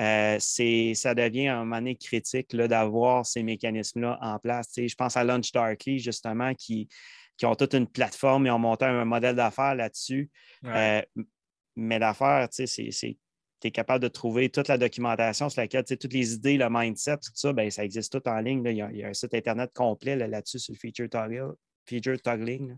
Euh, 0.00 0.38
ça 0.38 1.14
devient 1.14 1.48
un 1.48 1.58
moment 1.58 1.76
donné 1.76 1.96
critique 1.96 2.54
d'avoir 2.54 3.26
ces 3.26 3.42
mécanismes-là 3.42 4.18
en 4.20 4.38
place. 4.38 4.70
je 4.76 4.94
pense 4.94 5.16
à 5.16 5.24
Launch 5.24 5.52
Darkly, 5.52 5.98
justement, 5.98 6.54
qui, 6.54 6.88
qui 7.36 7.46
ont 7.46 7.54
toute 7.54 7.74
une 7.74 7.88
plateforme 7.88 8.46
et 8.46 8.50
ont 8.50 8.58
monté 8.58 8.86
un 8.86 9.04
modèle 9.04 9.36
d'affaires 9.36 9.74
là-dessus. 9.74 10.30
Euh, 10.64 11.02
mais 11.76 11.98
l'affaire, 11.98 12.48
tu 12.48 12.66
sais, 12.66 12.90
c'est 12.90 13.16
tu 13.60 13.68
es 13.68 13.70
capable 13.70 14.02
de 14.02 14.08
trouver 14.08 14.48
toute 14.48 14.68
la 14.68 14.78
documentation 14.78 15.48
sur 15.48 15.60
laquelle, 15.60 15.84
toutes 15.84 16.12
les 16.12 16.34
idées, 16.34 16.56
le 16.56 16.68
mindset, 16.70 17.16
tout 17.16 17.30
ça, 17.34 17.52
bien, 17.52 17.70
ça 17.70 17.84
existe 17.84 18.12
tout 18.12 18.28
en 18.28 18.40
ligne. 18.40 18.62
Il, 18.64 18.76
y 18.76 19.04
a, 19.04 19.08
un 19.08 19.14
site 19.14 19.34
Internet 19.34 19.70
complet 19.74 20.16
là-dessus 20.16 20.58
sur 20.58 20.74
le 20.74 20.78
feature, 20.78 21.08
toggling. 22.22 22.76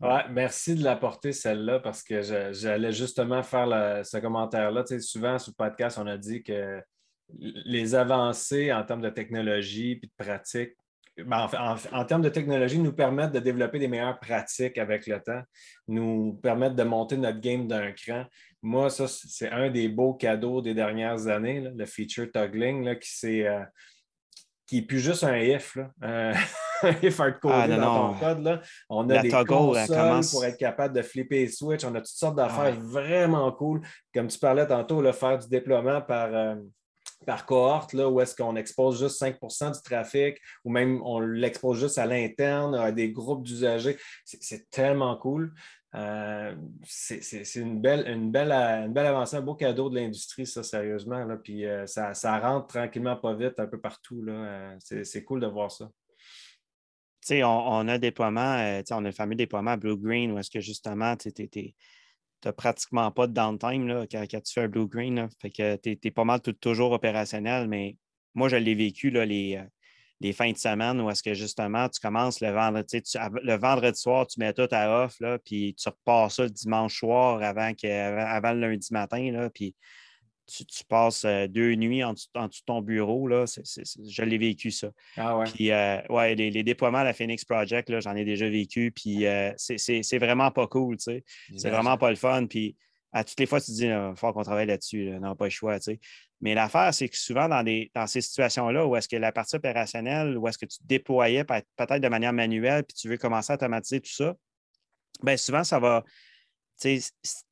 Ouais, 0.00 0.28
merci 0.30 0.74
de 0.74 0.82
l'apporter 0.82 1.32
celle-là 1.32 1.78
parce 1.78 2.02
que 2.02 2.22
j'allais 2.52 2.92
justement 2.92 3.42
faire 3.42 4.04
ce 4.04 4.18
commentaire-là. 4.18 4.82
Tu 4.84 4.94
sais, 4.94 5.00
souvent 5.00 5.38
sur 5.38 5.52
le 5.56 5.64
podcast, 5.64 5.98
on 5.98 6.06
a 6.06 6.16
dit 6.16 6.42
que 6.42 6.82
les 7.38 7.94
avancées 7.94 8.72
en 8.72 8.84
termes 8.84 9.00
de 9.00 9.10
technologie 9.10 9.92
et 9.92 10.06
de 10.06 10.10
pratique 10.16 10.72
ben, 11.18 11.46
en, 11.92 12.04
termes 12.06 12.22
de 12.22 12.30
technologie, 12.30 12.78
nous 12.78 12.92
permettent 12.92 13.32
de 13.32 13.38
développer 13.38 13.78
des 13.78 13.88
meilleures 13.88 14.18
pratiques 14.18 14.78
avec 14.78 15.06
le 15.06 15.20
temps, 15.20 15.42
nous 15.86 16.38
permettent 16.42 16.74
de 16.74 16.84
monter 16.84 17.18
notre 17.18 17.38
game 17.38 17.68
d'un 17.68 17.92
cran. 17.92 18.24
Moi, 18.62 18.90
ça, 18.90 19.08
c'est 19.08 19.50
un 19.50 19.70
des 19.70 19.88
beaux 19.88 20.14
cadeaux 20.14 20.62
des 20.62 20.72
dernières 20.72 21.26
années, 21.26 21.60
le 21.74 21.84
feature 21.84 22.30
toggling, 22.32 22.84
là, 22.84 22.94
qui 22.94 23.26
n'est 23.26 23.46
euh, 23.48 24.82
plus 24.86 25.00
juste 25.00 25.24
un 25.24 25.36
if. 25.36 25.76
un 26.02 26.32
if 27.02 27.18
hardcodé 27.18 27.54
ah, 27.54 27.68
dans 27.68 28.12
ton 28.12 28.18
code. 28.18 28.60
On 28.88 29.10
a 29.10 29.18
des 29.20 29.30
consoles 29.30 30.20
pour 30.30 30.44
être 30.44 30.58
capable 30.58 30.94
de 30.94 31.02
flipper 31.02 31.40
les 31.40 31.48
switches. 31.48 31.84
On 31.84 31.94
a 31.94 32.00
toutes 32.00 32.06
sortes 32.06 32.36
d'affaires 32.36 32.74
vraiment 32.80 33.50
cool. 33.52 33.82
Comme 34.14 34.28
tu 34.28 34.38
parlais 34.38 34.66
tantôt, 34.66 35.02
le 35.02 35.12
faire 35.12 35.38
du 35.38 35.48
déploiement 35.48 36.00
par. 36.00 36.32
Euh, 36.32 36.54
par 37.24 37.46
cohorte, 37.46 37.92
là, 37.92 38.08
où 38.08 38.20
est-ce 38.20 38.34
qu'on 38.34 38.56
expose 38.56 38.98
juste 38.98 39.22
5% 39.22 39.74
du 39.74 39.82
trafic, 39.82 40.38
ou 40.64 40.70
même 40.70 41.00
on 41.04 41.20
l'expose 41.20 41.78
juste 41.78 41.98
à 41.98 42.04
l'interne, 42.04 42.74
à 42.74 42.90
des 42.90 43.12
groupes 43.12 43.44
d'usagers. 43.44 43.96
C'est 44.24 44.68
tellement 44.70 45.16
cool. 45.16 45.52
Euh, 45.94 46.56
c'est 46.84 47.54
une 47.56 47.80
belle, 47.80 48.08
une, 48.08 48.30
belle, 48.30 48.50
une 48.50 48.92
belle 48.92 49.06
avancée, 49.06 49.36
un 49.36 49.42
beau 49.42 49.54
cadeau 49.54 49.90
de 49.90 49.96
l'industrie, 49.96 50.46
ça, 50.46 50.62
sérieusement. 50.62 51.24
Là. 51.24 51.36
Puis 51.36 51.66
euh, 51.66 51.86
ça, 51.86 52.14
ça, 52.14 52.38
rentre 52.38 52.68
tranquillement 52.68 53.16
pas 53.16 53.34
vite 53.34 53.58
un 53.58 53.66
peu 53.66 53.78
partout. 53.78 54.24
Euh, 54.26 54.74
c'est 54.80 55.24
cool 55.24 55.40
de 55.40 55.46
voir 55.46 55.70
ça. 55.70 55.90
On, 57.30 57.44
on, 57.44 57.88
a 57.88 57.98
on 57.98 58.36
a 58.36 59.00
le 59.00 59.12
fameux 59.12 59.34
déploiement 59.34 59.76
Blue 59.76 59.96
Green 59.96 60.32
où 60.32 60.38
est-ce 60.38 60.50
que 60.50 60.60
justement, 60.60 61.14
tu 61.16 61.30
n'as 62.44 62.52
pratiquement 62.52 63.10
pas 63.10 63.26
de 63.26 63.34
downtime 63.34 63.86
là, 63.86 64.06
quand, 64.10 64.26
tu 64.26 64.52
fais 64.52 64.62
un 64.62 64.68
blue-green. 64.68 65.28
Fait 65.40 65.50
que 65.50 65.76
tu 65.76 65.98
es, 66.02 66.10
pas 66.10 66.24
mal 66.24 66.40
toujours 66.40 66.92
opérationnel, 66.92 67.68
mais 67.68 67.96
moi, 68.34 68.48
je 68.48 68.56
l'ai 68.56 68.74
vécu 68.74 69.10
là, 69.10 69.26
les, 69.26 69.62
les, 70.22 70.32
fins 70.32 70.52
de 70.52 70.56
semaine 70.56 71.00
où 71.00 71.10
est-ce 71.10 71.22
que 71.22 71.34
justement, 71.34 71.88
tu 71.88 72.00
commences 72.00 72.40
le 72.40 72.50
vendredi, 72.50 73.02
le 73.42 73.56
vendredi 73.56 74.00
soir, 74.00 74.26
tu 74.26 74.40
mets 74.40 74.52
tout 74.52 74.68
à 74.70 75.04
off, 75.04 75.18
là, 75.20 75.38
puis 75.38 75.74
tu 75.74 75.88
repars 75.88 76.30
ça 76.30 76.44
le 76.44 76.50
dimanche 76.50 76.98
soir 76.98 77.42
avant, 77.42 77.72
que, 77.74 77.86
avant, 77.86 78.52
le 78.52 78.60
lundi 78.60 78.88
matin, 78.92 79.30
là, 79.32 79.50
puis 79.50 79.74
tu, 80.46 80.84
passes 80.88 81.24
euh, 81.24 81.46
deux 81.46 81.74
nuits 81.74 82.04
en, 82.04 82.12
dessous 82.12 82.28
de 82.34 82.64
ton 82.66 82.82
bureau. 82.82 83.26
Là, 83.26 83.44
je 83.46 84.22
l'ai 84.22 84.38
vécu, 84.38 84.70
ça. 84.70 84.90
Ah 85.16 85.38
ouais. 85.38 85.44
Puis, 85.46 85.70
euh, 85.70 86.00
ouais, 86.08 86.34
les, 86.34 86.62
déploiements 86.62 86.98
à 86.98 87.04
la 87.04 87.14
Phoenix 87.14 87.44
Project, 87.44 88.00
j'en 88.00 88.14
ai 88.16 88.24
déjà 88.24 88.48
vécu. 88.48 88.90
Puis, 88.90 89.26
euh, 89.26 89.52
c'est 89.56 90.18
vraiment 90.18 90.50
pas 90.50 90.66
cool, 90.66 90.96
tu 90.96 91.04
sais. 91.04 91.24
C'est 91.56 91.70
vraiment 91.70 91.96
pas 91.96 92.10
le 92.10 92.16
fun. 92.16 92.46
Puis, 92.46 92.76
à 93.12 93.24
toutes 93.24 93.38
les 93.40 93.46
fois, 93.46 93.60
tu 93.60 93.66
te 93.66 93.72
dis, 93.72 93.86
il 93.86 94.12
faut 94.16 94.32
qu'on 94.32 94.42
travaille 94.42 94.66
là-dessus. 94.66 95.10
non, 95.20 95.36
pas 95.36 95.44
le 95.44 95.50
choix, 95.50 95.78
tu 95.78 95.92
sais. 95.92 96.00
Mais 96.42 96.54
l'affaire, 96.54 96.92
c'est 96.92 97.08
que 97.08 97.16
souvent, 97.16 97.48
dans, 97.48 98.06
ces 98.06 98.20
situations-là, 98.20 98.84
où 98.84 98.96
est-ce 98.96 99.08
que 99.08 99.16
la 99.16 99.32
partie 99.32 99.56
opérationnelle, 99.56 100.36
où 100.36 100.48
est-ce 100.48 100.58
que 100.58 100.66
tu 100.66 100.78
déployais 100.82 101.44
peut-être 101.44 102.00
de 102.00 102.08
manière 102.08 102.32
manuelle, 102.32 102.84
puis 102.84 102.94
tu 102.94 103.08
veux 103.08 103.16
commencer 103.16 103.52
à 103.52 103.54
automatiser 103.54 104.00
tout 104.00 104.12
ça, 104.12 104.34
bien 105.22 105.36
souvent, 105.36 105.62
ça 105.62 105.78
va, 105.78 106.04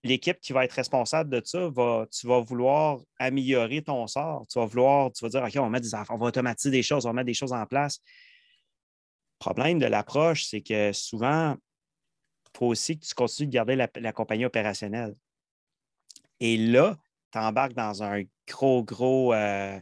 l'équipe 0.03 0.41
qui 0.41 0.53
va 0.53 0.65
être 0.65 0.73
responsable 0.73 1.31
de 1.31 1.41
ça, 1.45 1.69
va, 1.69 2.07
tu 2.11 2.27
vas 2.27 2.41
vouloir 2.41 2.99
améliorer 3.19 3.83
ton 3.83 4.07
sort. 4.07 4.47
Tu 4.51 4.59
vas 4.59 4.67
vouloir, 4.67 5.13
tu 5.13 5.25
vas 5.25 5.29
dire, 5.29 5.43
OK, 5.43 5.65
on 5.65 5.71
mettre 5.71 5.89
des 5.89 5.97
on 6.11 6.19
va 6.19 6.27
automatiser 6.27 6.71
des 6.71 6.83
choses, 6.83 7.07
on 7.07 7.11
va 7.11 7.15
mettre 7.15 7.27
des 7.27 7.35
choses 7.35 7.53
en 7.53 7.67
place. 7.67 8.01
Le 9.41 9.45
problème 9.45 9.79
de 9.79 9.87
l'approche, 9.87 10.45
c'est 10.45 10.61
que 10.61 10.93
souvent, 10.93 11.53
il 11.55 12.59
faut 12.59 12.67
aussi 12.67 12.99
que 12.99 13.07
tu 13.07 13.15
continues 13.15 13.47
de 13.47 13.53
garder 13.53 13.77
la, 13.77 14.13
compagnie 14.13 14.45
opérationnelle. 14.45 15.15
Et 16.41 16.57
là, 16.57 16.97
tu 17.33 17.39
embarques 17.39 17.75
dans 17.75 18.03
un 18.03 18.23
gros, 18.49 18.85
gros. 18.85 19.33
Euh, 19.35 19.79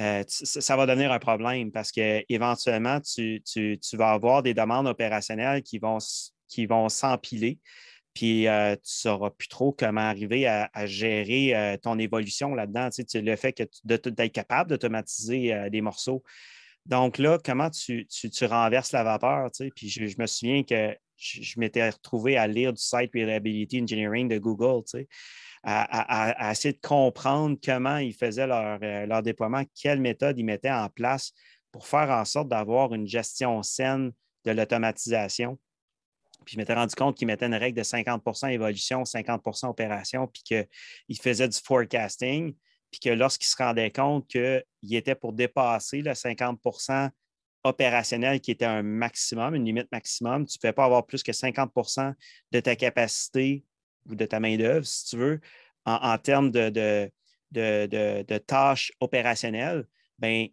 euh, 0.00 0.22
ça 0.28 0.76
va 0.76 0.86
devenir 0.86 1.10
un 1.10 1.18
problème 1.18 1.72
parce 1.72 1.90
qu'éventuellement, 1.90 3.00
tu, 3.00 3.42
tu, 3.44 3.78
tu, 3.78 3.96
vas 3.96 4.10
avoir 4.12 4.42
des 4.42 4.54
demandes 4.54 4.86
opérationnelles 4.86 5.62
qui 5.62 5.78
vont, 5.78 5.98
qui 6.48 6.66
vont 6.66 6.88
s'empiler 6.88 7.58
puis 8.14 8.48
euh, 8.48 8.74
tu 8.74 8.80
ne 8.80 9.10
sauras 9.10 9.30
plus 9.30 9.46
trop 9.46 9.72
comment 9.72 10.00
arriver 10.00 10.46
à, 10.48 10.86
gérer 10.86 11.78
ton 11.82 12.00
évolution 12.00 12.52
là-dedans. 12.52 12.88
Tu 12.90 13.20
le 13.20 13.36
fait 13.36 13.52
que 13.52 13.62
d'être 13.84 14.32
capable 14.32 14.70
d'automatiser 14.70 15.70
des 15.70 15.80
morceaux. 15.80 16.24
Donc 16.88 17.18
là, 17.18 17.38
comment 17.44 17.70
tu, 17.70 18.08
renverses 18.42 18.92
la 18.92 19.04
vapeur? 19.04 19.50
Puis 19.76 19.88
je, 19.88 20.20
me 20.20 20.26
souviens 20.26 20.64
que 20.64 20.96
je, 21.16 21.60
m'étais 21.60 21.88
retrouvé 21.88 22.36
à 22.36 22.46
lire 22.46 22.72
du 22.72 22.82
site 22.82 23.10
Reliability 23.14 23.82
Engineering 23.82 24.28
de 24.28 24.38
Google, 24.38 24.82
à, 25.64 26.50
essayer 26.50 26.72
de 26.72 26.80
comprendre 26.86 27.58
comment 27.62 27.98
ils 27.98 28.14
faisaient 28.14 28.46
leur, 28.46 28.78
euh, 28.82 29.06
leur, 29.06 29.22
déploiement, 29.22 29.62
quelle 29.74 30.00
méthode 30.00 30.38
ils 30.38 30.44
mettaient 30.44 30.70
en 30.70 30.88
place 30.88 31.32
pour 31.72 31.86
faire 31.86 32.10
en 32.10 32.24
sorte 32.24 32.48
d'avoir 32.48 32.94
une 32.94 33.06
gestion 33.06 33.62
saine 33.62 34.12
de 34.44 34.50
l'automatisation. 34.52 35.58
Puis 36.44 36.54
je 36.54 36.58
m'étais 36.58 36.74
rendu 36.74 36.94
compte 36.94 37.16
qu'ils 37.16 37.26
mettaient 37.26 37.46
une 37.46 37.54
règle 37.54 37.76
de 37.76 37.82
50% 37.82 38.50
évolution, 38.50 39.02
50% 39.02 39.66
opération, 39.66 40.26
puis 40.26 40.42
qu'ils 40.42 41.20
faisaient 41.20 41.48
du 41.48 41.58
forecasting, 41.58 42.54
puis 42.90 43.00
que 43.00 43.10
lorsqu'ils 43.10 43.48
se 43.48 43.56
rendaient 43.56 43.90
compte 43.90 44.26
qu'ils 44.28 44.94
étaient 44.94 45.14
pour 45.14 45.32
dépasser 45.32 46.00
le 46.00 46.12
50% 46.12 47.10
opérationnel 47.64 48.40
qui 48.40 48.50
était 48.52 48.64
un 48.64 48.82
maximum, 48.82 49.54
une 49.54 49.64
limite 49.64 49.90
maximum, 49.92 50.46
tu 50.46 50.56
ne 50.56 50.60
pouvais 50.60 50.72
pas 50.72 50.84
avoir 50.84 51.04
plus 51.04 51.22
que 51.22 51.32
50% 51.32 52.14
de 52.52 52.60
ta 52.60 52.76
capacité 52.76 53.64
ou 54.08 54.14
de 54.14 54.26
ta 54.26 54.40
main-d'œuvre, 54.40 54.86
si 54.86 55.06
tu 55.06 55.16
veux, 55.16 55.40
en, 55.84 56.18
termes 56.18 56.50
de, 56.50 56.70
de, 57.50 58.38
tâches 58.38 58.92
opérationnelles. 59.00 59.86
Bien, 60.18 60.48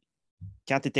quand 0.67 0.79
tu 0.79 0.91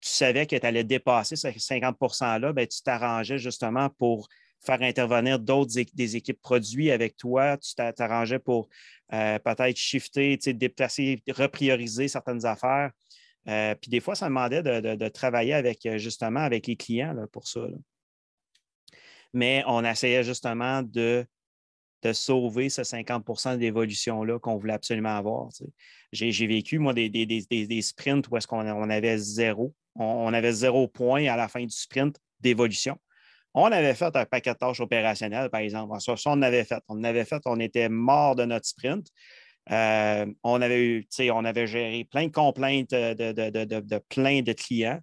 savais 0.00 0.46
que 0.46 0.56
tu 0.56 0.66
allais 0.66 0.84
dépasser 0.84 1.36
ce 1.36 1.50
50 1.56 1.98
%-là, 1.98 2.52
ben, 2.52 2.66
tu 2.66 2.82
t'arrangeais 2.82 3.38
justement 3.38 3.90
pour 3.90 4.28
faire 4.60 4.82
intervenir 4.82 5.38
d'autres 5.38 5.72
des 5.94 6.16
équipes 6.16 6.40
produits 6.40 6.90
avec 6.90 7.16
toi. 7.16 7.56
Tu 7.58 7.74
t'arrangeais 7.74 8.38
pour 8.38 8.68
euh, 9.12 9.38
peut-être 9.38 9.76
shifter, 9.76 10.36
déplacer, 10.36 11.22
reprioriser 11.28 12.08
certaines 12.08 12.44
affaires. 12.44 12.90
Euh, 13.48 13.74
puis 13.76 13.90
des 13.90 14.00
fois, 14.00 14.14
ça 14.16 14.26
demandait 14.26 14.62
de, 14.62 15.08
travailler 15.08 15.54
avec 15.54 15.86
justement 15.96 16.40
avec 16.40 16.66
les 16.66 16.76
clients 16.76 17.14
pour 17.30 17.46
ça. 17.46 17.60
Mais 19.32 19.62
on 19.66 19.84
essayait 19.84 20.24
justement 20.24 20.82
de, 20.82 21.26
sauver 22.12 22.68
ce 22.68 22.82
50% 22.82 23.58
d'évolution-là 23.58 24.38
qu'on 24.38 24.56
voulait 24.56 24.74
absolument 24.74 25.16
avoir. 25.16 25.48
J'ai 26.12 26.46
vécu, 26.46 26.78
moi, 26.78 26.92
des, 26.94 27.82
sprints 27.82 28.28
où 28.28 28.36
est-ce 28.36 28.46
qu'on 28.46 28.90
avait 28.90 29.18
zéro 29.18 29.74
on, 29.98 30.32
avait 30.32 30.52
zéro 30.52 30.88
point 30.88 31.26
à 31.26 31.36
la 31.36 31.48
fin 31.48 31.62
du 31.62 31.74
sprint 31.74 32.16
d'évolution. 32.40 32.98
On 33.54 33.72
avait 33.72 33.94
fait 33.94 34.14
un 34.14 34.26
paquet 34.26 34.52
de 34.52 34.58
tâches 34.58 34.80
opérationnelles, 34.80 35.48
par 35.48 35.60
exemple. 35.60 35.98
Ça, 36.00 36.14
on 36.26 36.42
avait 36.42 36.64
fait. 36.64 36.82
On 36.88 37.02
avait 37.04 37.24
fait, 37.24 37.40
on 37.46 37.58
était 37.58 37.88
mort 37.88 38.36
de 38.36 38.44
notre 38.44 38.66
sprint. 38.66 39.06
Euh, 39.72 40.26
on 40.44 40.60
avait 40.60 40.84
eu, 40.84 41.08
on 41.32 41.44
avait 41.44 41.66
géré 41.66 42.04
plein 42.04 42.26
de 42.26 42.32
complaintes 42.32 42.90
de, 42.90 43.98
plein 44.08 44.42
de 44.42 44.52
clients 44.52 45.00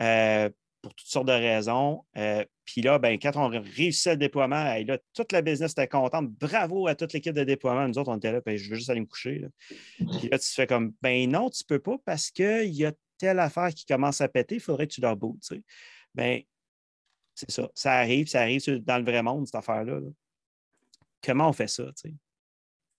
euh, 0.00 0.48
pour 0.82 0.94
toutes 0.94 1.08
sortes 1.08 1.28
de 1.28 1.32
raisons. 1.32 2.04
Euh, 2.16 2.44
puis 2.70 2.82
là, 2.82 3.00
ben, 3.00 3.18
quand 3.18 3.32
on 3.34 3.48
réussissait 3.48 4.12
le 4.12 4.16
déploiement, 4.18 4.76
toute 5.12 5.32
la 5.32 5.42
business 5.42 5.72
était 5.72 5.88
contente. 5.88 6.30
Bravo 6.30 6.86
à 6.86 6.94
toute 6.94 7.12
l'équipe 7.12 7.34
de 7.34 7.42
déploiement. 7.42 7.88
Nous 7.88 7.98
autres, 7.98 8.12
on 8.12 8.16
était 8.16 8.30
là, 8.30 8.40
ben, 8.46 8.56
je 8.56 8.70
veux 8.70 8.76
juste 8.76 8.90
aller 8.90 9.00
me 9.00 9.06
coucher. 9.06 9.44
Puis 9.66 10.28
là, 10.30 10.38
tu 10.38 10.48
fais 10.48 10.68
comme 10.68 10.94
ben 11.02 11.28
non, 11.28 11.50
tu 11.50 11.64
ne 11.64 11.66
peux 11.66 11.80
pas 11.80 11.96
parce 12.04 12.30
qu'il 12.30 12.72
y 12.72 12.84
a 12.84 12.92
telle 13.18 13.40
affaire 13.40 13.74
qui 13.74 13.84
commence 13.84 14.20
à 14.20 14.28
péter, 14.28 14.54
il 14.54 14.60
faudrait 14.60 14.86
que 14.86 14.92
tu 14.92 15.00
leur 15.00 15.16
bootes. 15.16 15.52
Bien, 16.14 16.42
c'est 17.34 17.50
ça. 17.50 17.68
Ça 17.74 17.94
arrive, 17.94 18.28
ça 18.28 18.42
arrive 18.42 18.64
dans 18.84 18.98
le 18.98 19.04
vrai 19.04 19.24
monde, 19.24 19.46
cette 19.46 19.56
affaire-là. 19.56 19.98
Comment 21.20 21.48
on 21.48 21.52
fait 21.52 21.66
ça? 21.66 21.90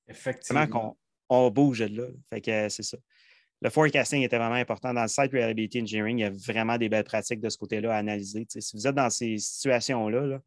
Effectivement. 0.06 0.68
Comment 0.68 0.98
on, 1.30 1.50
bouge 1.50 1.80
de 1.80 1.86
là? 1.86 2.08
Fait 2.30 2.42
que 2.42 2.68
c'est 2.68 2.84
ça. 2.84 2.98
Le 3.62 3.70
forecasting 3.70 4.24
était 4.24 4.38
vraiment 4.38 4.56
important. 4.56 4.94
Dans 4.94 5.04
le 5.04 5.08
site 5.08 5.32
Reliability 5.32 5.82
Engineering, 5.82 6.18
il 6.18 6.22
y 6.22 6.26
a 6.26 6.32
vraiment 6.32 6.78
des 6.78 6.90
belles 6.90 7.04
pratiques 7.04 7.42
de 7.42 7.50
ce 7.50 7.58
côté-là 7.58 7.94
à 7.94 7.98
analyser. 7.98 8.46
si 8.50 8.76
vous 8.76 8.88
êtes 8.88 8.96
dans 8.96 9.10
ces 9.10 9.38
situations-là, 9.38 10.40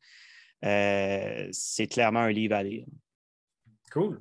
euh, 0.64 1.48
c'est 1.52 1.86
clairement 1.86 2.20
un 2.20 2.32
livre 2.32 2.56
à 2.56 2.62
lire. 2.62 2.86
Cool. 3.92 4.20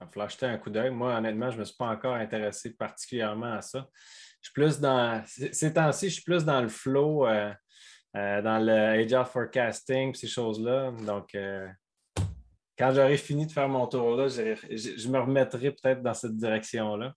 Il 0.00 0.06
falloir 0.08 0.28
jeter 0.28 0.46
un 0.46 0.58
coup 0.58 0.68
d'œil. 0.68 0.90
Moi, 0.90 1.14
honnêtement, 1.16 1.50
je 1.50 1.54
ne 1.54 1.60
me 1.60 1.64
suis 1.64 1.76
pas 1.76 1.88
encore 1.88 2.14
intéressé 2.14 2.74
particulièrement 2.74 3.54
à 3.54 3.62
ça 3.62 3.88
je 4.44 4.50
suis 4.50 4.52
plus 4.52 4.78
dans. 4.78 5.22
Ces 5.26 5.72
temps-ci, 5.72 6.10
je 6.10 6.14
suis 6.14 6.22
plus 6.22 6.44
dans 6.44 6.60
le 6.60 6.68
flow, 6.68 7.26
euh, 7.26 7.50
euh, 8.14 8.42
dans 8.42 8.58
le 8.58 8.72
agile 8.72 9.24
forecasting, 9.24 10.14
ces 10.14 10.26
choses-là. 10.26 10.92
Donc, 11.06 11.34
quand 12.76 12.92
j'aurai 12.92 13.16
fini 13.16 13.46
de 13.46 13.52
faire 13.52 13.68
mon 13.70 13.86
tour 13.86 14.16
là, 14.16 14.28
je, 14.28 15.08
me 15.08 15.18
remettrai 15.18 15.70
peut-être 15.70 16.02
dans 16.02 16.12
cette 16.12 16.36
direction-là. 16.36 17.14